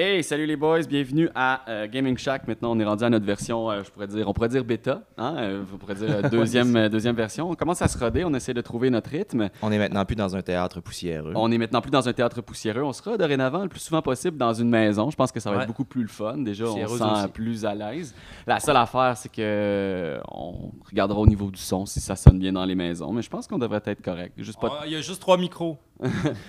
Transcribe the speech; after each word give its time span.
Hey, 0.00 0.22
salut 0.22 0.46
les 0.46 0.54
boys, 0.54 0.82
bienvenue 0.88 1.28
à 1.34 1.68
euh, 1.68 1.88
Gaming 1.88 2.16
Shack. 2.16 2.46
Maintenant, 2.46 2.70
on 2.70 2.78
est 2.78 2.84
rendu 2.84 3.02
à 3.02 3.10
notre 3.10 3.26
version, 3.26 3.68
euh, 3.68 3.82
je 3.84 3.90
pourrais 3.90 4.06
dire, 4.06 4.28
on 4.28 4.32
pourrait 4.32 4.48
dire 4.48 4.62
bêta, 4.64 5.02
hein, 5.16 5.34
euh, 5.38 5.64
on 5.74 5.76
pourrait 5.76 5.96
dire 5.96 6.22
deuxième, 6.30 6.76
euh, 6.76 6.88
deuxième 6.88 7.16
version. 7.16 7.50
On 7.50 7.56
commence 7.56 7.82
à 7.82 7.88
se 7.88 7.98
roder, 7.98 8.24
on 8.24 8.32
essaie 8.32 8.54
de 8.54 8.60
trouver 8.60 8.90
notre 8.90 9.10
rythme. 9.10 9.48
On 9.60 9.72
est 9.72 9.78
maintenant 9.78 10.04
plus 10.04 10.14
dans 10.14 10.36
un 10.36 10.40
théâtre 10.42 10.80
poussiéreux. 10.80 11.32
On 11.34 11.50
est 11.50 11.58
maintenant 11.58 11.80
plus 11.80 11.90
dans 11.90 12.08
un 12.08 12.12
théâtre 12.12 12.40
poussiéreux, 12.42 12.84
on 12.84 12.92
sera 12.92 13.16
dorénavant 13.16 13.64
le 13.64 13.68
plus 13.68 13.80
souvent 13.80 14.00
possible 14.00 14.36
dans 14.36 14.52
une 14.54 14.68
maison. 14.68 15.10
Je 15.10 15.16
pense 15.16 15.32
que 15.32 15.40
ça 15.40 15.50
va 15.50 15.56
Ouais. 15.56 15.62
être 15.64 15.66
beaucoup 15.68 15.84
plus 15.84 16.02
le 16.02 16.08
fun. 16.08 16.38
Déjà, 16.38 16.66
on 16.66 16.76
se 16.76 16.96
sent 16.96 17.02
aussi. 17.04 17.28
plus 17.34 17.64
à 17.66 17.74
l'aise. 17.74 18.14
La 18.46 18.60
seule 18.60 18.76
affaire, 18.76 19.16
c'est 19.16 19.32
que 19.32 20.20
on 20.30 20.70
regardera 20.88 21.18
au 21.18 21.26
niveau 21.26 21.50
du 21.50 21.58
son 21.60 21.86
si 21.86 21.98
ça 21.98 22.14
sonne 22.14 22.38
bien 22.38 22.52
dans 22.52 22.64
les 22.64 22.76
maisons, 22.76 23.12
mais 23.12 23.22
je 23.22 23.30
pense 23.30 23.48
qu'on 23.48 23.58
devrait 23.58 23.82
être 23.84 24.00
correct. 24.00 24.34
Juste 24.38 24.60
pas. 24.60 24.78
Ah, 24.82 24.84
Il 24.86 24.92
y 24.92 24.96
a 24.96 25.00
juste 25.00 25.20
trois 25.20 25.36
micros. 25.36 25.76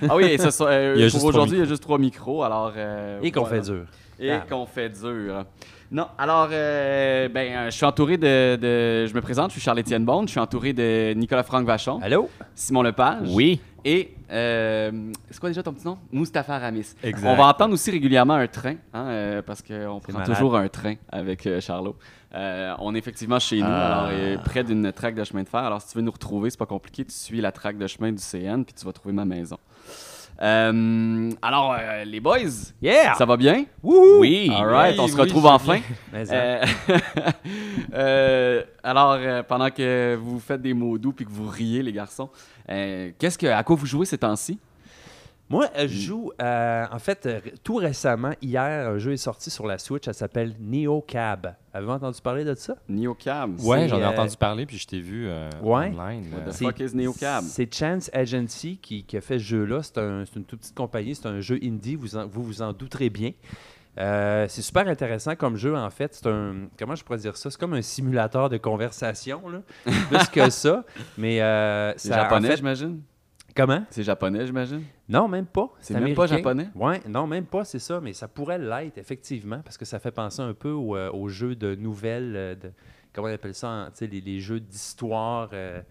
Ah 0.08 0.16
oui, 0.16 0.26
et 0.26 0.38
ce 0.38 0.52
so- 0.52 0.68
euh, 0.68 1.10
pour 1.12 1.24
aujourd'hui, 1.26 1.58
il 1.58 1.60
y 1.62 1.64
a 1.64 1.68
juste 1.68 1.84
trois 1.84 1.98
micros, 1.98 2.44
alors. 2.44 2.74
euh, 2.76 3.20
Et 3.22 3.32
qu'on 3.32 3.42
voilà. 3.42 3.62
fait 3.64 3.72
dur. 3.72 3.86
Et 4.20 4.32
Ah. 4.32 4.46
qu'on 4.50 4.66
fait 4.66 4.90
dur. 4.90 5.46
Non, 5.92 6.06
alors, 6.20 6.50
euh, 6.52 7.30
ben, 7.30 7.66
je 7.66 7.76
suis 7.76 7.86
entouré 7.86 8.18
de, 8.18 8.56
de- 8.58 9.08
Je 9.08 9.14
me 9.14 9.22
présente, 9.22 9.50
je 9.50 9.54
suis 9.54 9.62
Charles-Étienne 9.62 10.06
Bond, 10.06 10.24
je 10.28 10.32
suis 10.32 10.40
entouré 10.40 10.72
de 10.74 11.14
Nicolas-Franck 11.16 11.66
Vachon, 11.66 12.00
Allô? 12.04 12.30
Simon 12.54 12.84
Lepage. 12.84 13.28
Oui. 13.34 13.60
Et, 13.86 14.14
c'est 14.30 15.40
quoi 15.40 15.50
déjà 15.50 15.64
ton 15.64 15.74
petit 15.74 15.86
nom? 15.88 15.98
Mustapha 16.12 16.60
Ramis. 16.60 16.94
Exact. 17.02 17.28
On 17.28 17.36
va 17.36 17.46
entendre 17.48 17.74
aussi 17.74 17.90
régulièrement 17.90 18.36
un 18.36 18.46
train, 18.48 18.76
hein, 18.94 19.42
parce 19.48 19.64
qu'on 19.64 20.00
prend 20.00 20.14
malade. 20.20 20.28
toujours 20.28 20.56
un 20.58 20.68
train 20.68 20.96
avec 21.12 21.48
Charlot. 21.60 21.96
Euh, 22.36 22.74
on 22.80 22.94
est 22.94 23.00
effectivement 23.00 23.40
chez 23.40 23.58
nous, 23.60 23.66
Ah. 23.68 23.86
alors 24.04 24.10
euh, 24.14 24.38
près 24.38 24.64
d'une 24.64 24.92
traque 24.92 25.16
de 25.16 25.24
chemin 25.24 25.42
de 25.44 25.50
fer. 25.50 25.62
Alors, 25.62 25.82
si 25.82 25.90
tu 25.90 25.98
veux 25.98 26.04
nous 26.04 26.12
retrouver, 26.12 26.50
c'est 26.52 26.60
pas 26.60 26.66
compliqué. 26.68 27.04
Tu 27.06 27.14
suis 27.14 27.42
la 27.42 27.52
traque 27.52 27.78
de 27.78 27.88
chemin 27.88 28.12
du 28.12 28.22
CN, 28.22 28.64
puis 28.64 28.74
tu 28.78 28.86
vas 28.86 28.94
trouver 28.94 29.14
ma 29.14 29.26
maison. 29.26 29.58
Euh, 30.42 31.32
alors, 31.42 31.76
les 32.06 32.20
boys, 32.20 32.38
Yeah! 32.82 33.16
ça 33.16 33.26
va 33.26 33.36
bien? 33.36 33.66
Oui. 33.84 34.50
All 34.56 34.68
right, 34.70 34.94
oui, 34.96 35.00
on 35.04 35.08
se 35.08 35.16
oui, 35.16 35.22
retrouve 35.22 35.46
enfin. 35.48 35.80
alors, 38.84 39.44
pendant 39.48 39.70
que 39.70 40.16
vous 40.16 40.40
faites 40.40 40.62
des 40.62 40.74
mots 40.74 40.98
doux 40.98 41.12
puis 41.14 41.26
que 41.26 41.32
vous 41.32 41.48
riez, 41.48 41.84
les 41.84 41.92
garçons, 41.92 42.30
qu'est-ce 42.68 43.38
que, 43.38 43.48
à 43.48 43.64
quoi 43.64 43.76
vous 43.76 43.86
jouez 43.86 44.06
ces 44.06 44.18
temps-ci? 44.18 44.60
Moi, 45.50 45.66
euh, 45.78 45.88
je 45.88 46.00
joue, 46.00 46.32
euh, 46.42 46.86
en 46.92 47.00
fait, 47.00 47.26
euh, 47.26 47.40
tout 47.64 47.76
récemment, 47.78 48.34
hier, 48.42 48.88
un 48.90 48.98
jeu 49.00 49.14
est 49.14 49.18
sorti 49.18 49.50
sur 49.50 49.66
la 49.66 49.80
Switch, 49.80 50.06
ça 50.06 50.14
s'appelle 50.14 50.54
Neo 50.60 51.02
Cab. 51.02 51.56
Avez-vous 51.74 51.92
entendu 51.92 52.22
parler 52.22 52.44
de 52.46 52.54
ça? 52.54 52.76
Neocab. 52.88 53.60
Ouais, 53.62 53.82
C'est, 53.82 53.88
j'en 53.90 54.00
ai 54.00 54.04
euh, 54.04 54.10
entendu 54.10 54.36
parler, 54.38 54.66
puis 54.68 54.78
je 54.78 54.86
t'ai 54.88 55.00
vu 55.00 55.28
euh, 55.28 55.50
Ouais. 55.64 55.88
online. 55.96 56.26
What 56.34 56.46
là. 56.46 56.52
the 56.52 56.56
fuck 56.56 56.80
is 56.80 56.96
Neocab? 56.96 57.44
C'est 57.46 57.74
Chance 57.74 58.10
Agency 58.14 58.78
qui, 58.82 59.04
qui 59.04 59.18
a 59.18 59.22
fait 59.22 59.40
ce 59.40 59.44
jeu-là. 59.46 59.82
C'est 59.82 59.98
un- 59.98 60.24
c'est 60.26 60.36
une 60.36 60.46
toute 60.46 60.60
petite 60.60 60.76
compagnie, 60.76 61.16
c'est 61.16 61.28
un 61.28 61.40
jeu 61.42 61.60
indie, 61.64 61.96
vous 61.96 62.16
en- 62.16 62.28
vous, 62.28 62.44
vous 62.44 62.62
en 62.62 62.72
douterez 62.74 63.10
bien. 63.10 63.32
Euh, 63.98 64.46
c'est 64.48 64.62
super 64.62 64.88
intéressant 64.88 65.36
comme 65.36 65.58
jeu, 65.58 65.76
en 65.76 65.90
fait. 65.90 66.14
C'est 66.14 66.28
un. 66.28 66.68
Comment 66.78 66.96
je 66.96 67.04
pourrais 67.04 67.18
dire 67.18 67.36
ça? 67.36 67.50
C'est 67.50 67.60
comme 67.60 67.74
un 67.74 67.82
simulateur 67.82 68.48
de 68.50 68.58
conversation, 68.58 69.42
là. 69.50 69.62
Plus 70.10 70.28
que 70.32 70.50
ça. 70.52 70.86
Mais. 71.18 71.42
Euh, 71.42 71.92
en 71.94 72.14
japonais, 72.14 72.48
fait- 72.50 72.58
j'imagine? 72.58 73.02
Comment? 73.60 73.84
C'est 73.90 74.04
japonais, 74.04 74.46
j'imagine? 74.46 74.84
Non, 75.10 75.28
même 75.28 75.46
pas. 75.46 75.70
C'est 75.82 75.94
même 76.00 76.14
pas 76.14 76.28
japonais? 76.28 76.70
Ouais, 76.76 77.02
non, 77.10 77.28
même 77.28 77.46
pas, 77.46 77.66
c'est 77.66 77.80
ça. 77.80 78.00
Mais 78.00 78.14
ça 78.14 78.28
pourrait 78.30 78.58
l'être, 78.58 78.98
effectivement, 78.98 79.60
parce 79.64 79.78
que 79.78 79.84
ça 79.84 80.00
fait 80.00 80.12
penser 80.12 80.42
un 80.42 80.54
peu 80.54 80.72
au, 80.72 80.96
euh, 80.96 81.12
aux 81.12 81.28
jeux 81.28 81.56
de 81.56 81.76
nouvelles, 81.76 82.34
euh, 82.38 82.56
de, 82.56 82.72
comment 83.12 83.28
on 83.28 83.34
appelle 83.34 83.54
ça, 83.54 83.92
les, 84.00 84.22
les 84.22 84.40
jeux 84.40 84.62
d'histoire, 84.62 85.50
euh, 85.52 85.82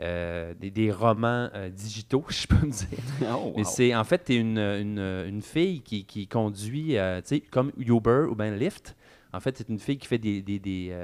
euh, 0.00 0.52
des, 0.60 0.70
des 0.70 0.92
romans 0.92 1.48
euh, 1.54 1.70
digitaux, 1.70 2.24
je 2.28 2.46
peux 2.46 2.66
me 2.66 2.70
dire. 2.70 2.98
Oh, 3.34 3.54
Mais 3.56 3.64
c'est, 3.64 3.94
en 3.94 4.04
fait, 4.04 4.24
tu 4.24 4.34
es 4.34 4.36
une, 4.36 4.58
une, 4.58 4.98
une 4.98 5.42
fille 5.42 5.80
qui, 5.80 6.04
qui 6.04 6.26
conduit, 6.28 6.98
euh, 6.98 7.22
tu 7.22 7.28
sais, 7.28 7.40
comme 7.40 7.72
Uber 7.78 8.26
ou 8.30 8.34
bien 8.34 8.54
Lyft. 8.54 8.94
En 9.32 9.40
fait, 9.40 9.56
c'est 9.56 9.68
une 9.70 9.78
fille 9.78 9.98
qui 9.98 10.06
fait 10.06 10.18
des, 10.18 10.40
des- 10.42 10.58
des, 10.58 10.94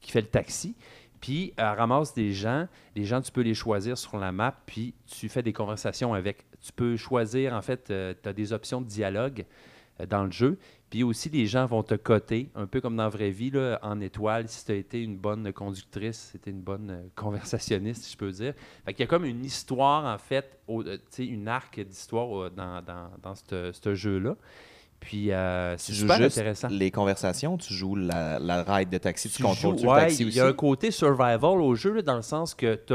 qui 0.00 0.10
fait 0.12 0.20
le 0.20 0.26
taxi. 0.28 0.74
Puis 1.20 1.52
elle 1.56 1.64
ramasse 1.64 2.14
des 2.14 2.32
gens. 2.32 2.66
Les 2.94 3.04
gens, 3.04 3.20
tu 3.20 3.32
peux 3.32 3.42
les 3.42 3.54
choisir 3.54 3.98
sur 3.98 4.18
la 4.18 4.32
map, 4.32 4.54
puis 4.66 4.94
tu 5.06 5.28
fais 5.28 5.42
des 5.42 5.52
conversations 5.52 6.14
avec. 6.14 6.46
Tu 6.60 6.72
peux 6.72 6.96
choisir, 6.96 7.54
en 7.54 7.62
fait, 7.62 7.84
tu 7.84 8.28
as 8.28 8.32
des 8.32 8.52
options 8.52 8.80
de 8.80 8.86
dialogue 8.86 9.44
euh, 10.00 10.06
dans 10.06 10.24
le 10.24 10.30
jeu. 10.30 10.58
Puis 10.90 11.02
aussi, 11.02 11.28
les 11.28 11.46
gens 11.46 11.66
vont 11.66 11.82
te 11.82 11.94
coter, 11.94 12.48
un 12.54 12.66
peu 12.66 12.80
comme 12.80 12.96
dans 12.96 13.02
la 13.02 13.08
vraie 13.10 13.30
vie, 13.30 13.50
là, 13.50 13.78
en 13.82 14.00
étoile, 14.00 14.48
si 14.48 14.64
tu 14.64 14.72
as 14.72 14.76
été 14.76 15.02
une 15.02 15.18
bonne 15.18 15.52
conductrice, 15.52 16.30
si 16.32 16.38
tu 16.38 16.48
une 16.48 16.62
bonne 16.62 16.90
euh, 16.90 17.02
conversationniste, 17.14 18.04
si 18.04 18.12
je 18.12 18.16
peux 18.16 18.30
dire. 18.30 18.54
Fait 18.86 18.94
qu'il 18.94 19.00
y 19.00 19.04
a 19.04 19.06
comme 19.06 19.26
une 19.26 19.44
histoire, 19.44 20.06
en 20.06 20.16
fait, 20.18 20.58
au- 20.66 20.82
euh, 20.82 20.96
une 21.18 21.46
arc 21.46 21.78
d'histoire 21.80 22.44
euh, 22.44 22.50
dans, 22.50 22.80
dans, 22.82 23.10
dans 23.22 23.34
ce 23.34 23.94
jeu-là. 23.94 24.36
Puis 25.00 25.30
euh, 25.32 25.76
c'est 25.78 25.92
Tu 25.92 25.98
joues 25.98 26.00
super 26.08 26.16
juste 26.16 26.38
intéressant. 26.38 26.68
les 26.70 26.90
conversations, 26.90 27.56
tu 27.56 27.72
joues 27.72 27.94
la, 27.94 28.38
la 28.40 28.62
ride 28.64 28.90
de 28.90 28.98
taxi, 28.98 29.28
tu, 29.30 29.36
Tu 29.36 29.42
contrôles 29.44 29.78
joues- 29.78 29.84
le 29.84 29.90
ouais, 29.90 30.00
taxi 30.00 30.22
Il 30.22 30.28
aussi. 30.28 30.36
y 30.38 30.40
a 30.40 30.46
un 30.46 30.52
côté 30.52 30.90
survival 30.90 31.44
au 31.60 31.74
jeu, 31.76 31.92
là, 31.94 32.02
dans 32.02 32.16
le 32.16 32.22
sens 32.22 32.54
que 32.54 32.74
tu 32.74 32.92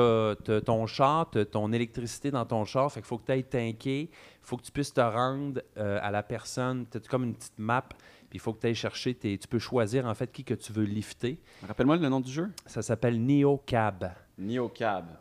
as, 0.53 0.61
ton 0.61 0.85
char, 0.85 1.29
t'as 1.31 1.45
ton 1.45 1.71
électricité 1.71 2.29
dans 2.29 2.45
ton 2.45 2.65
char, 2.65 2.91
fait 2.91 2.99
qu'il 2.99 3.07
faut 3.07 3.17
que 3.17 3.25
tu 3.25 3.31
ailles 3.31 3.45
tanker, 3.45 4.01
il 4.01 4.09
faut 4.41 4.57
que 4.57 4.63
tu 4.63 4.71
puisses 4.71 4.93
te 4.93 4.99
rendre 5.01 5.61
euh, 5.77 5.97
à 6.01 6.11
la 6.11 6.23
personne, 6.23 6.85
tu 6.91 6.99
comme 7.09 7.23
une 7.23 7.35
petite 7.35 7.57
map, 7.57 7.83
puis 7.87 7.97
il 8.33 8.39
faut 8.39 8.51
que 8.53 8.59
tu 8.59 8.67
ailles 8.67 8.75
chercher, 8.75 9.13
tes- 9.15 9.37
tu 9.37 9.47
peux 9.47 9.59
choisir 9.59 10.05
en 10.05 10.13
fait 10.13 10.29
qui 10.31 10.43
que 10.43 10.53
tu 10.55 10.73
veux 10.73 10.83
lifter. 10.83 11.39
Rappelle-moi 11.65 11.95
le 11.95 12.09
nom 12.09 12.19
du 12.19 12.31
jeu? 12.31 12.51
Ça 12.65 12.81
s'appelle 12.81 13.23
Neo 13.23 13.61
Cab 13.65 14.11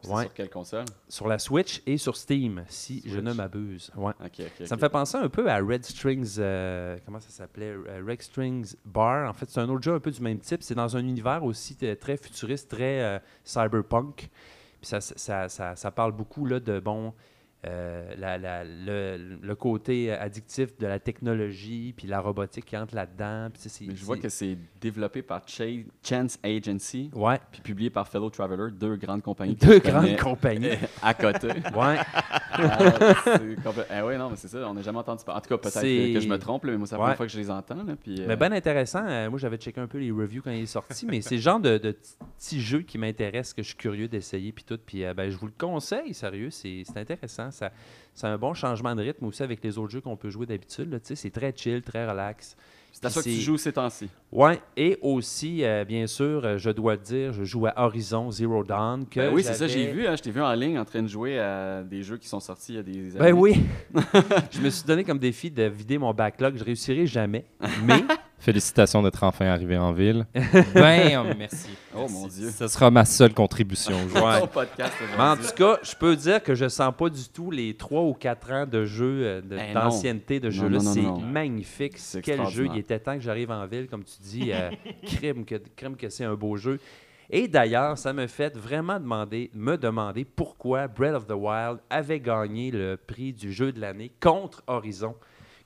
C'est 0.02 0.10
Ouais. 0.10 0.22
sur 0.22 0.34
quelle 0.34 0.48
console? 0.50 0.84
sur 1.08 1.28
la 1.28 1.38
Switch 1.38 1.82
et 1.86 1.98
sur 1.98 2.16
Steam, 2.16 2.64
si 2.68 3.02
je 3.04 3.20
ne 3.20 3.32
m'abuse. 3.32 3.90
Ouais. 3.94 4.12
Ça 4.64 4.74
me 4.76 4.80
fait 4.80 4.88
penser 4.88 5.18
un 5.18 5.28
peu 5.28 5.50
à 5.50 5.58
Red 5.58 5.84
Strings, 5.84 6.36
euh, 6.38 6.96
comment 7.04 7.20
ça 7.20 7.28
s'appelait? 7.28 7.74
Euh, 7.74 8.02
Red 8.06 8.22
Strings 8.22 8.74
Bar. 8.84 9.28
En 9.28 9.32
fait, 9.34 9.50
c'est 9.50 9.60
un 9.60 9.68
autre 9.68 9.82
jeu 9.82 9.94
un 9.94 10.00
peu 10.00 10.10
du 10.10 10.20
même 10.22 10.38
type. 10.38 10.62
C'est 10.62 10.74
dans 10.74 10.96
un 10.96 11.00
univers 11.00 11.44
aussi 11.44 11.76
très 11.76 12.16
futuriste, 12.16 12.70
très 12.70 13.02
euh, 13.02 13.18
cyberpunk. 13.44 14.16
Puis 14.80 14.88
ça, 14.88 15.00
ça, 15.00 15.48
ça, 15.48 15.76
ça 15.76 15.90
parle 15.90 16.12
beaucoup 16.12 16.44
là, 16.46 16.58
de, 16.58 16.80
bon, 16.80 17.12
euh, 17.64 18.12
la- 18.18 18.38
la- 18.38 18.64
le, 18.64 19.38
le 19.40 19.54
côté 19.54 20.10
addictif 20.12 20.76
de 20.78 20.86
la 20.86 20.98
technologie, 20.98 21.94
puis 21.96 22.08
la 22.08 22.20
robotique 22.20 22.64
qui 22.64 22.76
entre 22.76 22.94
là-dedans. 22.94 23.50
Mais 23.86 23.94
je 23.94 24.04
vois 24.04 24.16
que 24.18 24.28
c'est 24.28 24.58
développé 24.80 25.22
par 25.22 25.42
Cha- 25.46 25.64
Chance 26.02 26.38
Agency, 26.42 27.10
Ouais, 27.14 27.38
puis 27.52 27.60
publié 27.62 27.88
par 27.90 28.08
Fellow 28.08 28.30
Traveler, 28.30 28.72
deux 28.72 28.96
grandes 28.96 29.22
compagnies. 29.22 29.54
deux 29.54 29.78
grandes 29.78 30.16
compagnies. 30.18 30.70
à 31.02 31.14
côté. 31.14 31.48
Ouais. 31.74 31.96
Eh 33.90 34.02
oui, 34.02 34.16
non, 34.18 34.28
mais 34.30 34.36
c'est 34.36 34.48
ça, 34.48 34.58
on 34.68 34.74
n'a 34.74 34.82
jamais 34.82 34.98
entendu 34.98 35.24
parler. 35.24 35.38
En 35.38 35.40
tout 35.40 35.48
cas, 35.48 35.58
peut-être 35.58 35.80
que, 35.80 36.14
que 36.14 36.20
je 36.20 36.28
me 36.28 36.38
trompe, 36.38 36.64
là, 36.64 36.72
mais 36.72 36.78
moi, 36.78 36.86
c'est 36.86 36.94
la 36.94 36.98
Ouais. 37.00 37.04
première 37.04 37.16
fois 37.16 37.26
que 37.26 37.32
je 37.32 37.38
les 37.38 37.50
entends. 37.50 37.74
Là, 37.82 37.94
puis, 38.00 38.16
Mais 38.26 38.32
euh, 38.34 38.36
ben 38.36 38.52
intéressant. 38.52 39.04
Euh, 39.06 39.30
moi, 39.30 39.38
j'avais 39.38 39.56
checké 39.56 39.80
un 39.80 39.86
peu 39.86 39.98
les 39.98 40.10
reviews 40.10 40.42
quand 40.42 40.50
il 40.50 40.62
est 40.62 40.66
sorti, 40.66 41.06
mais 41.06 41.20
c'est 41.22 41.36
le 41.36 41.40
genre 41.40 41.60
de, 41.60 41.78
de 41.78 41.96
petits 42.38 42.60
jeux 42.60 42.82
qui 42.82 42.98
m'intéressent, 42.98 43.54
que 43.54 43.62
je 43.62 43.68
suis 43.68 43.76
curieux 43.76 44.08
d'essayer, 44.08 44.52
puis 44.52 44.64
tout. 44.64 44.78
Puis 44.84 45.04
euh, 45.04 45.14
ben, 45.14 45.30
je 45.30 45.36
vous 45.36 45.46
le 45.46 45.52
conseille, 45.56 46.12
sérieux, 46.14 46.50
c'est 46.50 46.82
intéressant. 46.96 47.50
Ça, 47.52 47.70
c'est 48.14 48.26
un 48.26 48.36
bon 48.38 48.54
changement 48.54 48.94
de 48.94 49.02
rythme 49.02 49.24
aussi 49.26 49.42
avec 49.42 49.62
les 49.62 49.78
autres 49.78 49.92
jeux 49.92 50.00
qu'on 50.00 50.16
peut 50.16 50.30
jouer 50.30 50.46
d'habitude. 50.46 51.00
C'est 51.02 51.30
très 51.30 51.52
chill, 51.56 51.82
très 51.82 52.08
relax. 52.08 52.56
c'est 52.92 53.04
à 53.06 53.10
ça 53.10 53.20
que 53.22 53.24
tu 53.24 53.40
joues 53.40 53.56
ces 53.56 53.72
temps-ci. 53.72 54.08
Ouais, 54.30 54.60
et 54.76 54.98
aussi, 55.00 55.64
euh, 55.64 55.84
bien 55.84 56.06
sûr, 56.06 56.44
euh, 56.44 56.58
je 56.58 56.70
dois 56.70 56.94
le 56.94 57.00
dire, 57.00 57.32
je 57.32 57.44
joue 57.44 57.66
à 57.66 57.72
Horizon 57.76 58.30
Zero 58.30 58.64
Dawn. 58.64 59.06
Que 59.06 59.20
Ben 59.20 59.32
oui, 59.34 59.42
c'est 59.42 59.54
ça, 59.54 59.66
j'ai 59.66 59.90
vu. 59.92 60.06
hein, 60.06 60.14
je 60.16 60.22
t'ai 60.22 60.30
vu 60.30 60.42
en 60.42 60.52
ligne 60.54 60.78
en 60.78 60.84
train 60.84 61.02
de 61.02 61.08
jouer 61.08 61.38
à 61.38 61.82
des 61.82 62.02
jeux 62.02 62.18
qui 62.18 62.28
sont 62.28 62.40
sortis 62.40 62.72
il 62.72 62.76
y 62.76 62.78
a 62.78 62.82
des 62.82 62.92
Ben 63.12 63.22
années. 63.22 63.32
oui. 63.32 63.62
je 64.50 64.60
me 64.60 64.68
suis 64.70 64.84
donné 64.84 65.04
comme 65.04 65.18
défi 65.18 65.50
de 65.50 65.62
vider 65.64 65.96
mon 65.98 66.12
backlog. 66.12 66.56
Je 66.58 66.64
réussirai 66.64 67.06
jamais. 67.06 67.44
Mais 67.84 68.02
Félicitations 68.42 69.04
d'être 69.04 69.22
enfin 69.22 69.46
arrivé 69.46 69.78
en 69.78 69.92
ville. 69.92 70.26
ben, 70.74 71.32
merci. 71.38 71.70
Oh 71.94 72.08
mon 72.10 72.26
Dieu. 72.26 72.50
Ce 72.50 72.66
sera 72.66 72.90
ma 72.90 73.04
seule 73.04 73.32
contribution 73.32 73.94
aujourd'hui. 74.04 74.42
Au 74.42 74.46
podcast 74.48 74.92
Mais 75.16 75.22
en 75.22 75.36
tout 75.36 75.54
cas, 75.54 75.78
je 75.84 75.94
peux 75.94 76.16
dire 76.16 76.42
que 76.42 76.56
je 76.56 76.68
sens 76.68 76.92
pas 76.98 77.08
du 77.08 77.28
tout 77.28 77.52
les 77.52 77.76
3 77.76 78.02
ou 78.02 78.14
4 78.14 78.50
ans 78.52 78.66
de 78.66 78.84
jeu, 78.84 79.22
euh, 79.22 79.40
de- 79.42 79.56
Ben 79.56 79.74
d'ancienneté 79.74 80.40
de 80.40 80.50
jeu-là. 80.50 80.80
C'est 80.80 81.06
magnifique. 81.24 81.94
Quel 82.20 82.44
jeu. 82.48 82.66
Il 82.74 82.80
était 82.80 82.98
temps 82.98 83.14
que 83.14 83.20
j'arrive 83.20 83.52
en 83.52 83.64
ville, 83.68 83.86
comme 83.86 84.02
tu 84.02 84.16
dis. 84.20 84.50
euh, 84.52 84.70
crime, 85.06 85.44
que, 85.44 85.54
crime 85.76 85.94
que 85.96 86.08
c'est 86.08 86.24
un 86.24 86.34
beau 86.34 86.56
jeu. 86.56 86.80
Et 87.30 87.46
d'ailleurs, 87.46 87.96
ça 87.96 88.12
me 88.12 88.26
fait 88.26 88.56
vraiment 88.56 88.98
demander, 88.98 89.52
me 89.54 89.76
demander 89.76 90.24
pourquoi 90.24 90.88
Breath 90.88 91.14
of 91.14 91.26
the 91.28 91.36
Wild 91.36 91.78
avait 91.88 92.18
gagné 92.18 92.72
le 92.72 92.96
prix 92.96 93.32
du 93.32 93.52
jeu 93.52 93.70
de 93.70 93.80
l'année 93.80 94.10
contre 94.20 94.64
Horizon, 94.66 95.14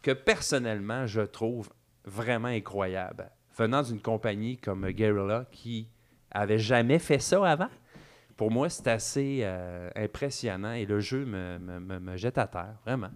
que 0.02 0.11
personnellement, 0.11 1.06
je 1.06 1.22
trouve 1.22 1.70
vraiment 2.06 2.49
incroyable. 2.49 3.31
Venant 3.56 3.82
d'une 3.82 4.00
compagnie 4.00 4.56
comme 4.58 4.88
Guerrilla 4.91 5.47
qui 5.50 5.88
avait 6.31 6.58
jamais 6.58 6.99
fait 6.99 7.19
ça 7.19 7.44
avant, 7.49 7.69
pour 8.37 8.50
moi, 8.50 8.69
c'est 8.69 8.87
assez 8.88 9.41
euh, 9.43 9.91
impressionnant 9.97 10.73
et 10.73 10.85
le 10.85 11.00
jeu 11.00 11.25
me, 11.25 11.58
me- 11.58 12.17
jette 12.17 12.37
à 12.38 12.47
terre, 12.47 12.75
vraiment. 12.85 13.11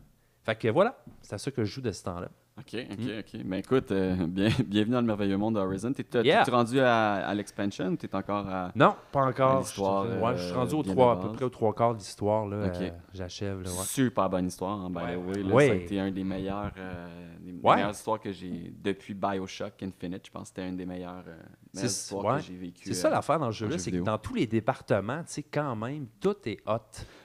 Fait 0.44 0.56
que 0.58 0.68
voilà, 0.68 0.98
c'est 1.20 1.34
à 1.34 1.38
ça 1.38 1.50
que 1.50 1.62
je 1.64 1.70
joue 1.70 1.82
de 1.82 1.92
ce 1.92 2.02
temps-là. 2.04 2.30
OK, 2.60 2.76
OK, 2.92 2.98
OK. 3.20 3.40
Mais 3.44 3.58
écoute, 3.60 3.90
euh, 3.90 4.14
bien, 4.28 4.48
bienvenue 4.66 4.92
dans 4.94 5.00
le 5.00 5.06
merveilleux 5.06 5.36
monde 5.38 5.54
de 5.54 5.60
Horizon. 5.60 5.92
T'es- 5.92 6.04
t'es- 6.04 6.22
Yeah. 6.22 6.40
T'es-tu 6.44 6.54
rendu 6.54 6.80
à, 6.80 7.14
à 7.26 7.34
l'expansion 7.34 7.86
ou 7.88 7.96
t'es 7.96 8.14
encore 8.14 8.46
à... 8.48 8.70
Non, 8.74 8.94
pas 9.10 9.24
encore. 9.24 9.60
L'histoire, 9.60 10.04
Je 10.06 10.10
suis- 10.12 10.20
ouais, 10.22 10.36
je 10.36 10.42
suis 10.42 10.52
rendu 10.54 10.74
euh, 10.74 10.78
au 10.78 10.82
bien 10.82 10.92
trois, 10.92 11.14
de 11.14 11.18
à 11.18 11.22
peu 11.22 11.28
base? 11.28 11.36
près 11.36 11.44
aux 11.46 11.50
trois 11.50 11.74
quarts 11.74 11.94
de 11.94 11.98
l'histoire. 11.98 12.46
là, 12.46 12.66
Ok. 12.66 12.80
euh, 12.82 12.90
J'achève. 13.14 13.62
là, 13.62 13.70
ouais. 13.70 13.84
Super 13.84 14.28
bonne 14.28 14.46
histoire, 14.46 14.78
hein, 14.80 14.90
by 14.90 14.96
Ouais, 14.96 15.14
the 15.14 15.18
way. 15.18 15.26
ouais. 15.36 15.42
là. 15.48 15.54
Ouais. 15.54 15.66
Ça 15.68 15.72
a 15.72 15.76
été 15.76 16.00
un 16.00 16.10
des 16.10 16.24
meilleurs, 16.24 16.72
euh, 16.76 17.06
des 17.40 17.52
Ouais. 17.62 17.74
meilleures 17.76 17.90
histoires 17.92 18.20
que 18.20 18.30
j'ai 18.32 18.72
depuis 18.82 19.14
Bioshock 19.14 19.82
Infinite. 19.82 20.26
Je 20.26 20.30
pense 20.30 20.42
que 20.42 20.48
c'était 20.56 20.68
une 20.68 20.76
des 20.76 20.86
meilleures, 20.86 21.24
euh, 21.26 21.32
meilleures 21.32 21.44
C'est- 21.72 21.86
histoires 21.86 22.34
ouais. 22.34 22.40
que 22.40 22.46
j'ai 22.46 22.56
vécues. 22.56 22.84
C'est 22.88 22.94
ça 22.94 23.08
euh, 23.08 23.12
l'affaire 23.12 23.38
dans 23.38 23.46
le 23.46 23.52
jeu-là, 23.52 23.72
jeu 23.72 23.78
c'est 23.78 23.90
que 23.90 23.96
vidéo. 23.96 24.04
dans 24.04 24.18
tous 24.18 24.34
les 24.34 24.46
départements, 24.46 25.20
tu 25.20 25.32
sais, 25.32 25.42
quand 25.44 25.74
même, 25.76 26.06
tout 26.20 26.36
est 26.46 26.58
hot. 26.66 26.78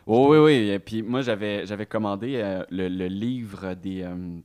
Oh, 0.08 0.28
oui, 0.32 0.38
oui. 0.38 0.70
Et 0.70 0.80
puis 0.80 1.04
moi, 1.04 1.22
j'avais, 1.22 1.66
j'avais 1.66 1.86
commandé 1.86 2.36
euh, 2.38 2.64
le, 2.70 2.88
le 2.88 3.08
livre 3.08 3.74
des, 3.74 4.04
euh, 4.04 4.40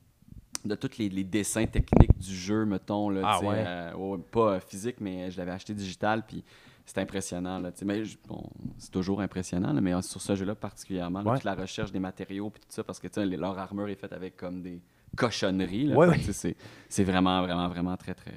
de 0.64 0.74
tous 0.74 0.98
les, 0.98 1.08
les 1.08 1.24
dessins 1.24 1.66
techniques 1.66 2.16
du 2.18 2.34
jeu, 2.34 2.64
mettons. 2.64 3.08
Là, 3.08 3.20
Ah 3.24 3.40
ouais. 3.40 3.64
euh, 3.66 3.94
ouais, 3.94 4.18
pas 4.30 4.54
euh, 4.54 4.60
physique, 4.60 4.96
mais 5.00 5.30
je 5.30 5.38
l'avais 5.38 5.52
acheté 5.52 5.72
digital. 5.74 6.24
Puis 6.26 6.44
c'est 6.86 6.98
impressionnant. 6.98 7.58
Là, 7.58 7.70
mais 7.84 8.02
bon, 8.28 8.42
c'est 8.78 8.90
toujours 8.90 9.20
impressionnant, 9.20 9.72
là, 9.72 9.80
mais 9.80 9.94
euh, 9.94 10.02
sur 10.02 10.20
ce 10.20 10.34
jeu-là 10.34 10.54
particulièrement, 10.54 11.22
là, 11.22 11.30
Ouais. 11.30 11.36
toute 11.38 11.44
la 11.44 11.54
recherche 11.54 11.92
des 11.92 12.00
matériaux 12.00 12.50
puis 12.50 12.60
tout 12.60 12.66
ça, 12.70 12.84
parce 12.84 12.98
que 12.98 13.20
les- 13.20 13.36
leur 13.36 13.58
armure 13.58 13.88
est 13.88 13.94
faite 13.94 14.12
avec 14.12 14.36
comme 14.36 14.60
des 14.62 14.80
cochonneries. 15.16 15.86
Là, 15.86 15.96
Ouais, 15.96 16.18
c'est, 16.32 16.56
c'est 16.88 17.04
vraiment, 17.04 17.42
vraiment, 17.42 17.68
vraiment 17.68 17.96
très, 17.96 18.14
très. 18.14 18.32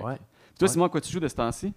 Ouais. 0.00 0.18
Toi. 0.58 0.68
Simon, 0.68 0.84
à 0.84 0.88
quoi 0.88 1.00
tu 1.00 1.10
joues 1.12 1.20
de 1.20 1.28
ce 1.28 1.34
temps-ci? 1.34 1.72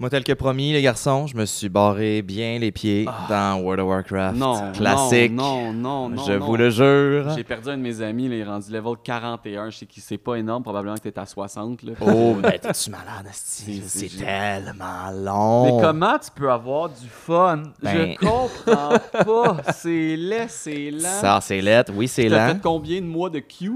Moi, 0.00 0.10
tel 0.10 0.24
que 0.24 0.32
promis, 0.32 0.72
les 0.72 0.82
garçons, 0.82 1.28
je 1.28 1.36
me 1.36 1.46
suis 1.46 1.68
barré 1.68 2.20
bien 2.20 2.58
les 2.58 2.72
pieds 2.72 3.06
dans 3.28 3.60
World 3.62 3.80
of 3.80 3.86
Warcraft. 3.88 4.34
Ah. 4.34 4.38
Non, 4.38 4.72
Classique. 4.72 5.32
non, 5.32 5.72
non, 5.72 6.08
non, 6.08 6.24
je 6.26 6.32
non. 6.32 6.44
vous 6.46 6.56
le 6.56 6.68
jure. 6.68 7.30
J'ai 7.36 7.44
perdu 7.44 7.68
un 7.70 7.76
de 7.76 7.82
mes 7.82 8.02
amis, 8.02 8.28
là, 8.28 8.34
il 8.34 8.40
est 8.40 8.44
rendu 8.44 8.72
level 8.72 8.94
41. 9.04 9.70
Je 9.70 9.78
sais 9.78 9.86
que 9.86 9.92
c'est 9.98 10.18
pas 10.18 10.34
énorme, 10.34 10.64
probablement 10.64 10.96
que 10.96 11.08
t'es 11.08 11.16
à 11.18 11.24
60. 11.24 11.84
Là. 11.84 11.92
Oh, 12.00 12.34
ben 12.42 12.58
t'es-tu 12.60 12.90
malade, 12.90 13.28
C'est- 13.32 14.08
tellement 14.18 15.10
long. 15.12 15.76
Mais 15.76 15.82
comment 15.82 16.18
tu 16.18 16.30
peux 16.34 16.50
avoir 16.50 16.88
du 16.88 17.06
fun? 17.08 17.62
Ben- 17.80 18.16
Je 18.20 18.26
comprends 18.26 18.98
pas. 19.24 19.56
C'est 19.74 20.16
laid, 20.16 20.46
c'est 20.48 20.90
lent. 20.90 21.20
Ça, 21.20 21.38
c'est 21.40 21.60
lettre. 21.60 21.92
Oui, 21.94 22.08
c'est 22.08 22.28
T'as 22.28 22.48
lent. 22.48 22.54
fait 22.54 22.60
combien 22.62 23.00
de 23.00 23.06
mois 23.06 23.30
de 23.30 23.38
queue? 23.38 23.74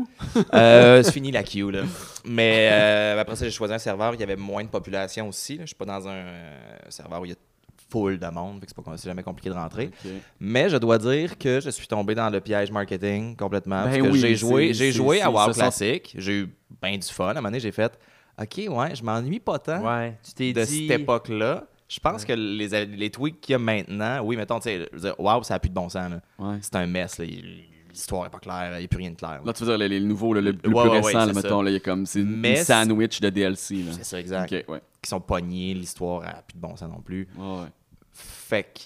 Euh, 0.53 1.01
c'est 1.05 1.13
fini 1.13 1.31
la 1.31 1.45
queue, 1.45 1.71
là. 1.71 1.83
Mais 2.29 2.69
euh, 2.71 3.19
après 3.21 3.37
ça, 3.37 3.45
j'ai 3.45 3.51
choisi 3.51 3.75
un 3.75 3.79
serveur 3.79 4.11
où 4.13 4.15
il 4.15 4.21
y 4.21 4.23
avait 4.23 4.37
moins 4.37 4.63
de 4.65 4.69
population 4.69 5.29
aussi. 5.29 5.57
là. 5.57 5.63
Je 5.63 5.69
suis 5.69 5.77
pas 5.77 5.85
dans 5.85 6.07
un 6.09 6.13
euh, 6.13 6.59
serveur 6.89 7.21
où 7.21 7.25
il 7.25 7.31
y 7.31 7.35
a 7.35 7.37
full 7.91 8.19
de 8.19 8.27
monde, 8.29 8.63
c'est 8.67 8.77
pas 8.77 8.97
jamais 9.03 9.23
compliqué 9.23 9.49
de 9.49 9.55
rentrer. 9.55 9.91
Mais 10.39 10.69
je 10.69 10.77
dois 10.77 10.99
dire 10.99 11.39
que 11.39 11.59
je 11.61 11.71
suis 11.71 11.87
tombé 11.87 12.15
dans 12.15 12.29
le 12.29 12.41
piège 12.41 12.71
marketing 12.71 13.35
complètement. 13.35 13.85
Ben 13.85 14.03
oui, 14.03 14.19
j'ai 14.21 14.35
joué, 14.35 14.75
j'ai 14.75 14.93
joué 14.93 15.23
à 15.23 15.31
WoW 15.31 15.53
Classic. 15.53 16.15
J'ai 16.19 16.41
eu 16.41 16.55
bien 16.83 16.99
du 16.99 17.07
fun. 17.07 17.29
À 17.29 17.31
un 17.31 17.35
moment 17.35 17.49
donné, 17.49 17.61
j'ai 17.61 17.73
fait 17.73 17.99
OK, 18.41 18.57
ouais, 18.69 18.95
je 18.95 19.03
m'ennuie 19.03 19.41
pas 19.41 19.59
tant 19.59 19.81
Ouais, 19.83 20.17
tu 20.37 20.53
de 20.53 20.65
dit. 20.65 20.87
cette 20.89 21.01
époque-là. 21.01 21.65
Je 21.89 21.99
pense 21.99 22.27
que 22.27 22.35
les, 22.35 22.69
les 22.85 23.11
tweaks 23.11 23.41
qu'il 23.41 23.53
y 23.53 23.57
a 23.57 23.59
maintenant, 23.59 24.21
oui, 24.23 24.37
mettons, 24.37 24.61
tu 24.61 24.69
sais, 24.69 24.89
WoW, 25.19 25.43
ça 25.43 25.55
n'a 25.55 25.59
plus 25.59 25.71
de 25.71 25.75
bon 25.75 25.89
sens. 25.89 26.13
Ouais. 26.39 26.59
C'est 26.61 26.77
un 26.77 26.87
mess. 26.87 27.19
là. 27.19 27.25
Il- 27.25 27.65
L'histoire 27.99 28.27
est 28.27 28.31
pas 28.31 28.39
claire. 28.39 28.71
Il 28.77 28.79
n'y 28.79 28.85
a 28.85 28.89
plus 28.89 28.99
rien 28.99 29.11
de 29.11 29.17
clair. 29.17 29.31
là. 29.33 29.41
Là, 29.45 29.53
tu 29.53 29.65
veux 29.65 29.69
dire 29.71 29.77
les, 29.79 29.89
les 29.89 29.99
nouveaux, 30.01 30.33
le, 30.33 30.41
le 30.41 30.51
Ouais, 30.51 30.55
plus 30.63 30.73
ouais, 30.73 31.01
récent, 31.01 31.27
là, 31.27 31.33
mettons, 31.33 31.63
là, 31.63 31.71
il 31.71 31.75
y 31.75 31.77
a 31.77 31.81
comme 31.81 32.07
c'est 32.07 32.21
une 32.21 32.57
sandwich 32.57 33.21
de 33.21 33.29
DLC. 33.29 33.85
C'est 33.91 34.05
ça, 34.05 34.21
exact. 34.21 34.55
Qui 35.03 35.09
sont 35.11 35.21
pognés, 35.21 35.75
l'histoire 35.75 36.23
n'a 36.23 36.43
plus 36.47 36.55
de 36.55 36.61
bon 36.61 36.77
sens 36.77 36.89
non 36.91 37.01
plus. 37.01 37.29
Fait 38.13 38.63
que. 38.63 38.81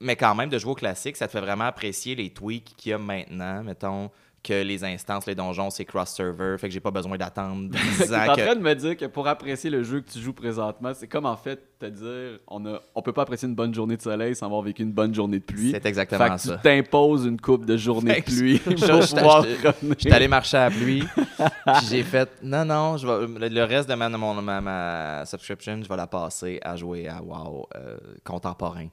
Mais 0.00 0.16
quand 0.16 0.34
même, 0.34 0.48
de 0.50 0.58
jouer 0.58 0.72
au 0.72 0.74
classique, 0.74 1.16
ça 1.16 1.26
te 1.28 1.32
fait 1.32 1.40
vraiment 1.40 1.64
apprécier 1.64 2.14
les 2.16 2.30
tweaks 2.30 2.74
qu'il 2.76 2.90
y 2.90 2.92
a 2.92 2.98
maintenant. 2.98 3.62
Mettons 3.62 4.10
que 4.44 4.62
les 4.62 4.84
instances, 4.84 5.26
les 5.26 5.34
donjons, 5.34 5.70
c'est 5.70 5.84
cross-server. 5.86 6.56
Fait 6.58 6.68
que 6.68 6.74
j'ai 6.74 6.80
pas 6.80 6.90
besoin 6.90 7.16
d'attendre 7.16 7.68
10 7.98 7.98
T'es 7.98 8.14
ans 8.14 8.28
en 8.30 8.34
que. 8.34 8.40
train 8.42 8.54
de 8.54 8.60
me 8.60 8.74
dire 8.74 8.96
que 8.96 9.06
pour 9.06 9.26
apprécier 9.26 9.70
le 9.70 9.82
jeu 9.82 10.00
que 10.02 10.10
tu 10.10 10.18
joues 10.20 10.32
présentement, 10.34 10.92
c'est 10.94 11.08
comme 11.08 11.26
en 11.26 11.36
fait 11.36 11.60
te 11.80 11.86
dire 11.86 12.38
on 12.46 12.64
a 12.66 12.78
on 12.94 13.02
peut 13.02 13.12
pas 13.12 13.22
apprécier 13.22 13.48
une 13.48 13.54
bonne 13.56 13.74
journée 13.74 13.96
de 13.96 14.02
soleil 14.02 14.36
sans 14.36 14.46
avoir 14.46 14.62
vécu 14.62 14.82
une 14.82 14.92
bonne 14.92 15.14
journée 15.14 15.38
de 15.40 15.44
pluie. 15.44 15.70
C'est 15.72 15.82
Fait 15.82 15.88
exactement 15.88 16.34
que 16.36 16.40
ça. 16.40 16.56
tu 16.56 16.62
t'imposes 16.62 17.24
une 17.26 17.40
coupe 17.40 17.64
de 17.64 17.76
journées 17.76 18.14
Fait 18.14 18.30
de 18.30 18.36
pluie 18.36 18.60
je-. 18.66 19.94
J'étais 19.98 20.12
allé 20.14 20.28
marcher 20.28 20.56
à 20.58 20.68
la 20.68 20.70
pluie. 20.76 21.02
puis 21.16 21.86
j'ai 21.88 22.02
fait 22.02 22.28
non, 22.42 22.64
non, 22.64 22.96
je 22.96 23.06
vais, 23.06 23.48
le, 23.48 23.64
reste 23.64 23.88
de 23.88 23.94
ma, 23.94 24.08
mon- 24.10 24.34
ma, 24.42 24.60
ma 24.60 25.24
subscription, 25.26 25.80
je 25.82 25.88
vais 25.88 25.96
la 25.96 26.06
passer 26.06 26.60
à 26.62 26.76
jouer 26.76 27.08
à 27.08 27.20
WoW 27.22 27.66
euh, 27.74 27.96
contemporain. 28.24 28.88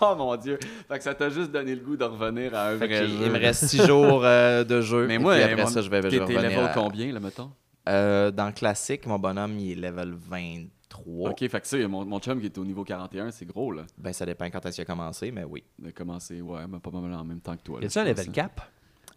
Oh 0.00 0.14
mon 0.16 0.36
dieu. 0.36 0.58
Fait 0.88 0.98
que 0.98 1.04
ça 1.04 1.14
t'a 1.14 1.30
juste 1.30 1.50
donné 1.50 1.74
le 1.74 1.80
goût 1.80 1.96
de 1.96 2.04
revenir 2.04 2.54
à 2.54 2.68
un 2.68 2.78
Fait 2.78 2.86
vrai 2.86 3.06
jeu. 3.06 3.14
il 3.24 3.30
me 3.30 3.38
reste 3.38 3.64
6 3.64 3.86
jours 3.86 4.20
euh, 4.24 4.64
de 4.64 4.71
jeu. 4.80 5.06
Mais 5.06 5.14
et 5.14 5.18
moi, 5.18 5.34
puis 5.34 5.42
après 5.42 5.62
moi, 5.62 5.70
ça, 5.70 5.82
je 5.82 5.90
vais, 5.90 6.02
je 6.02 6.08
T'es 6.08 6.18
level 6.18 6.58
à- 6.58 6.72
combien, 6.74 7.12
là, 7.12 7.20
mettons? 7.20 7.50
Euh, 7.88 8.30
dans 8.30 8.46
le 8.46 8.52
classique, 8.52 9.06
mon 9.06 9.18
bonhomme, 9.18 9.58
il 9.58 9.72
est 9.72 9.74
level 9.90 10.14
23. 10.14 11.30
Ok, 11.30 11.38
fait 11.48 11.60
que 11.60 11.66
ça, 11.66 11.76
mon, 11.88 12.04
mon 12.04 12.20
chum 12.20 12.40
qui 12.40 12.46
est 12.46 12.58
au 12.58 12.64
niveau 12.64 12.84
41, 12.84 13.30
c'est 13.32 13.44
gros, 13.46 13.72
là. 13.72 13.82
Ben, 13.98 14.12
ça 14.12 14.24
dépend 14.24 14.44
quand 14.46 14.64
est-ce 14.66 14.76
qu'il 14.76 14.82
a 14.82 14.84
commencé, 14.84 15.30
mais 15.32 15.44
oui. 15.44 15.64
De 15.78 15.90
commencer, 15.90 16.40
ouais, 16.40 16.60
mais 16.68 16.78
pas 16.78 16.90
mal 16.90 17.12
en 17.12 17.24
même 17.24 17.40
temps 17.40 17.56
que 17.56 17.62
toi. 17.62 17.80
Y 17.82 17.86
a-tu 17.86 17.98
un 17.98 18.04
level 18.04 18.30
cap? 18.30 18.60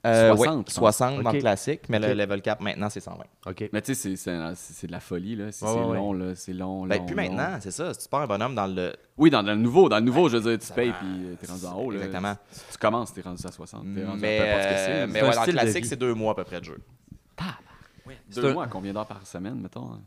Euh, 0.06 0.36
60, 0.36 0.40
oui, 0.40 0.48
je 0.60 0.64
pense. 0.64 0.74
60 0.74 1.24
dans 1.24 1.32
le 1.32 1.40
classique, 1.40 1.82
mais 1.90 2.00
le 2.00 2.14
level 2.14 2.42
cap 2.42 2.62
maintenant, 2.62 2.90
c'est 2.90 3.00
120. 3.00 3.24
OK. 3.48 3.70
Mais 3.74 3.82
tu 3.82 3.96
sais, 3.96 4.16
c'est- 4.16 4.16
c'est 4.16 4.56
c'est 4.56 4.88
de 4.88 4.92
la 4.92 5.00
folie, 5.00 5.36
là. 5.36 5.52
C'est 5.52 5.66
ouais, 5.66 5.74
long, 5.96 6.14
là. 6.14 6.36
C'est 6.36 6.54
long, 6.54 6.86
Ben, 6.86 6.98
long, 7.00 7.06
long. 7.08 7.16
maintenant, 7.16 7.58
c'est 7.60 7.72
ça. 7.72 7.94
Si 7.94 8.02
tu 8.02 8.10
pars 8.10 8.22
un 8.22 8.28
bonhomme 8.28 8.56
dans 8.56 8.68
le. 8.68 8.94
Oui, 9.18 9.30
dans, 9.30 9.42
dans 9.44 9.52
le 9.54 9.58
nouveau. 9.58 9.90
Dans 9.90 9.98
le 9.98 10.04
nouveau, 10.04 10.30
je 10.30 10.38
veux 10.38 10.56
dire, 10.58 10.68
tu 10.68 10.74
payes 10.74 10.90
va- 10.92 10.98
puis 11.00 11.08
euh, 11.26 11.36
t'es 11.40 11.48
rendu 11.48 11.66
en 11.66 11.74
haut, 11.80 11.92
là. 11.92 11.98
Exactement. 12.06 12.36
Tu, 12.54 12.60
tu 12.74 12.78
commences, 12.78 13.14
t'es 13.14 13.22
rendu 13.22 13.42
à 13.46 13.52
60. 13.52 13.84
T'es 13.96 14.06
rendu 14.06 14.22
Mais, 14.22 14.40
à 14.40 14.44
peu 14.44 14.50
importe 14.50 14.64
ce 14.64 14.68
que 14.70 14.76
c'est. 14.76 14.92
euh, 14.92 15.08
mais 15.10 15.22
ouais, 15.24 15.36
dans 15.36 15.46
le 15.46 15.52
classique, 15.52 15.86
c'est 15.86 15.96
deux 15.96 16.14
mois 16.14 16.32
à 16.32 16.36
peu 16.36 16.44
près 16.44 16.60
de 16.60 16.66
jeu. 16.66 16.78
Deux 18.34 18.46
un- 18.50 18.54
mois, 18.54 18.68
combien 18.68 18.94
d'heures 18.94 19.08
par 19.08 19.26
semaine, 19.26 19.60
mettons? 19.60 19.92
hein? 19.94 20.02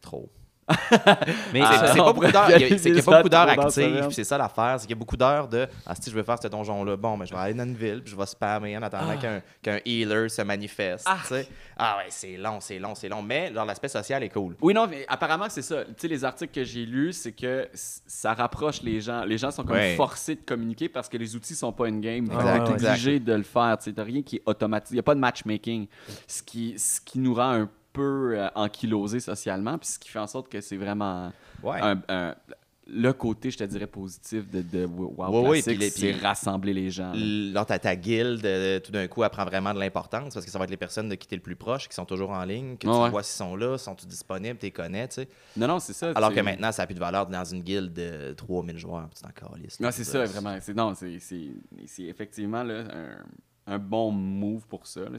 Trop. 0.00 0.30
Mais 1.52 1.60
Ah, 1.62 1.86
C'est- 1.92 1.98
pas 1.98 2.12
beaucoup 2.12 2.30
d'heures. 2.30 2.50
y 2.50 2.68
C'est 2.78 2.80
qu'il 2.80 2.92
n'y 2.94 2.98
a 3.00 3.02
pas 3.02 3.16
beaucoup 3.18 3.28
d'heures 3.28 3.48
actives. 3.48 4.04
puis 4.06 4.14
C'est 4.14 4.24
ça 4.24 4.38
l'affaire. 4.38 4.76
C'est 4.78 4.86
qu'il 4.86 4.96
y 4.96 4.98
a 4.98 4.98
beaucoup 4.98 5.16
d'heures 5.16 5.46
de 5.48 5.66
Ah, 5.86 5.94
si 5.94 6.10
je 6.10 6.14
veux 6.14 6.22
faire 6.22 6.38
ce 6.42 6.48
donjon-là, 6.48 6.96
bon, 6.96 7.18
ben, 7.18 7.24
je 7.26 7.34
vais 7.34 7.40
aller 7.40 7.54
dans 7.54 7.64
une 7.64 7.74
ville, 7.76 8.02
puis 8.02 8.12
je 8.12 8.16
vais 8.16 8.26
spammer 8.26 8.76
en 8.76 8.82
attendant 8.82 9.16
qu'un 9.18 9.42
qu'un 9.62 9.78
healer 9.84 10.28
se 10.28 10.42
manifeste. 10.42 11.06
sais. 11.24 11.48
Ah 11.76 11.96
ouais, 11.98 12.06
c'est 12.08 12.36
long, 12.36 12.58
c'est 12.60 12.78
long, 12.78 12.94
c'est 12.94 13.08
long. 13.08 13.22
Mais 13.22 13.52
genre, 13.52 13.64
l'aspect 13.64 13.88
social 13.88 14.22
est 14.22 14.28
cool. 14.30 14.56
Oui, 14.62 14.72
non, 14.74 14.86
mais 14.86 15.04
apparemment, 15.08 15.46
c'est 15.48 15.62
ça. 15.62 15.84
Tu 15.84 15.92
sais, 15.98 16.08
les 16.08 16.24
articles 16.24 16.52
que 16.54 16.64
j'ai 16.64 16.86
lus, 16.86 17.12
c'est 17.12 17.32
que 17.32 17.68
ça 17.74 18.32
rapproche 18.34 18.82
les 18.82 19.00
gens. 19.00 19.24
Les 19.24 19.38
gens 19.38 19.50
sont 19.50 19.64
comme 19.64 19.76
Ouais. 19.76 19.96
forcés 19.96 20.36
de 20.36 20.40
communiquer 20.42 20.88
parce 20.88 21.08
que 21.08 21.16
les 21.16 21.34
outils 21.36 21.54
sont 21.54 21.72
pas 21.72 21.86
in-game. 21.86 22.28
Ah, 22.32 22.38
Fait 22.38 22.38
que 22.38 22.44
ouais, 22.70 22.76
t'es 22.76 22.84
ouais. 22.84 22.88
obligé 22.90 23.20
de 23.20 23.32
le 23.34 23.42
faire. 23.42 23.76
Tu 23.78 23.84
sais, 23.84 23.92
t'as 23.92 24.04
rien 24.04 24.22
qui 24.22 24.36
est 24.36 24.42
automatique. 24.46 24.90
Il 24.92 24.94
n'y 24.94 25.00
a 25.00 25.02
pas 25.02 25.14
de 25.14 25.20
matchmaking. 25.20 25.86
Ce 26.26 26.42
qui, 26.42 26.74
ce 26.78 27.00
qui 27.00 27.18
nous 27.18 27.34
rend 27.34 27.50
un 27.50 27.66
peu 27.66 27.70
euh, 28.02 28.48
ankylosés 28.54 29.20
socialement, 29.20 29.78
puis 29.78 29.88
ce 29.88 29.98
qui 29.98 30.08
fait 30.08 30.18
en 30.18 30.26
sorte 30.26 30.48
que 30.48 30.60
c'est 30.60 30.76
vraiment 30.76 31.32
Ouais. 31.62 31.80
un- 31.80 32.00
un- 32.08 32.34
le 32.86 33.12
côté, 33.14 33.50
je 33.50 33.56
te 33.56 33.64
dirais, 33.64 33.86
positif 33.86 34.50
de, 34.50 34.60
de 34.60 34.84
WoW 34.84 35.48
Ouais, 35.48 35.62
Classic, 35.62 35.90
c'est 35.90 36.12
rassembler 36.12 36.74
les 36.74 36.90
gens. 36.90 37.12
là. 37.14 37.64
Ta, 37.64 37.78
ta 37.78 37.96
guilde, 37.96 38.44
euh, 38.44 38.78
tout 38.78 38.92
d'un 38.92 39.06
coup, 39.08 39.24
elle 39.24 39.30
prend 39.30 39.46
vraiment 39.46 39.72
de 39.72 39.78
l'importance 39.78 40.34
parce 40.34 40.44
que 40.44 40.52
ça 40.52 40.58
va 40.58 40.64
être 40.64 40.70
les 40.70 40.76
personnes 40.76 41.08
de 41.08 41.14
qui 41.14 41.26
t'es 41.26 41.36
le 41.36 41.40
plus 41.40 41.56
proche, 41.56 41.88
qui 41.88 41.94
sont 41.94 42.04
toujours 42.04 42.28
en 42.28 42.44
ligne, 42.44 42.76
que 42.76 42.86
tu 42.86 43.10
vois 43.10 43.22
s'ils 43.22 43.38
sont 43.38 43.56
là, 43.56 43.78
sont-ils 43.78 44.06
disponibles, 44.06 44.58
tu 44.58 44.66
les 44.66 44.70
connais, 44.70 45.08
tu 45.08 45.14
sais. 45.14 45.28
Non, 45.56 45.66
non, 45.66 45.78
c'est 45.78 45.94
ça. 45.94 46.10
Alors 46.14 46.28
c'est- 46.28 46.36
que 46.36 46.40
maintenant, 46.42 46.72
ça 46.72 46.82
n'a 46.82 46.86
plus 46.86 46.94
de 46.94 47.00
valeur 47.00 47.26
dans 47.26 47.44
une 47.44 47.62
guilde 47.62 47.94
de 47.94 48.34
3000 48.36 48.76
joueurs, 48.76 49.08
t'en 49.18 49.30
calisses, 49.30 49.80
là. 49.80 49.86
Non, 49.86 49.90
c'est 49.90 50.04
ça, 50.04 50.22
vraiment. 50.26 50.54
C'est, 50.60 50.74
non, 50.74 50.92
c'est, 50.94 51.18
c'est, 51.20 51.52
c'est 51.86 52.02
effectivement 52.02 52.62
là, 52.64 52.84
un, 53.66 53.72
un 53.74 53.78
bon 53.78 54.10
move 54.12 54.66
pour 54.68 54.86
ça. 54.86 55.00
là, 55.08 55.18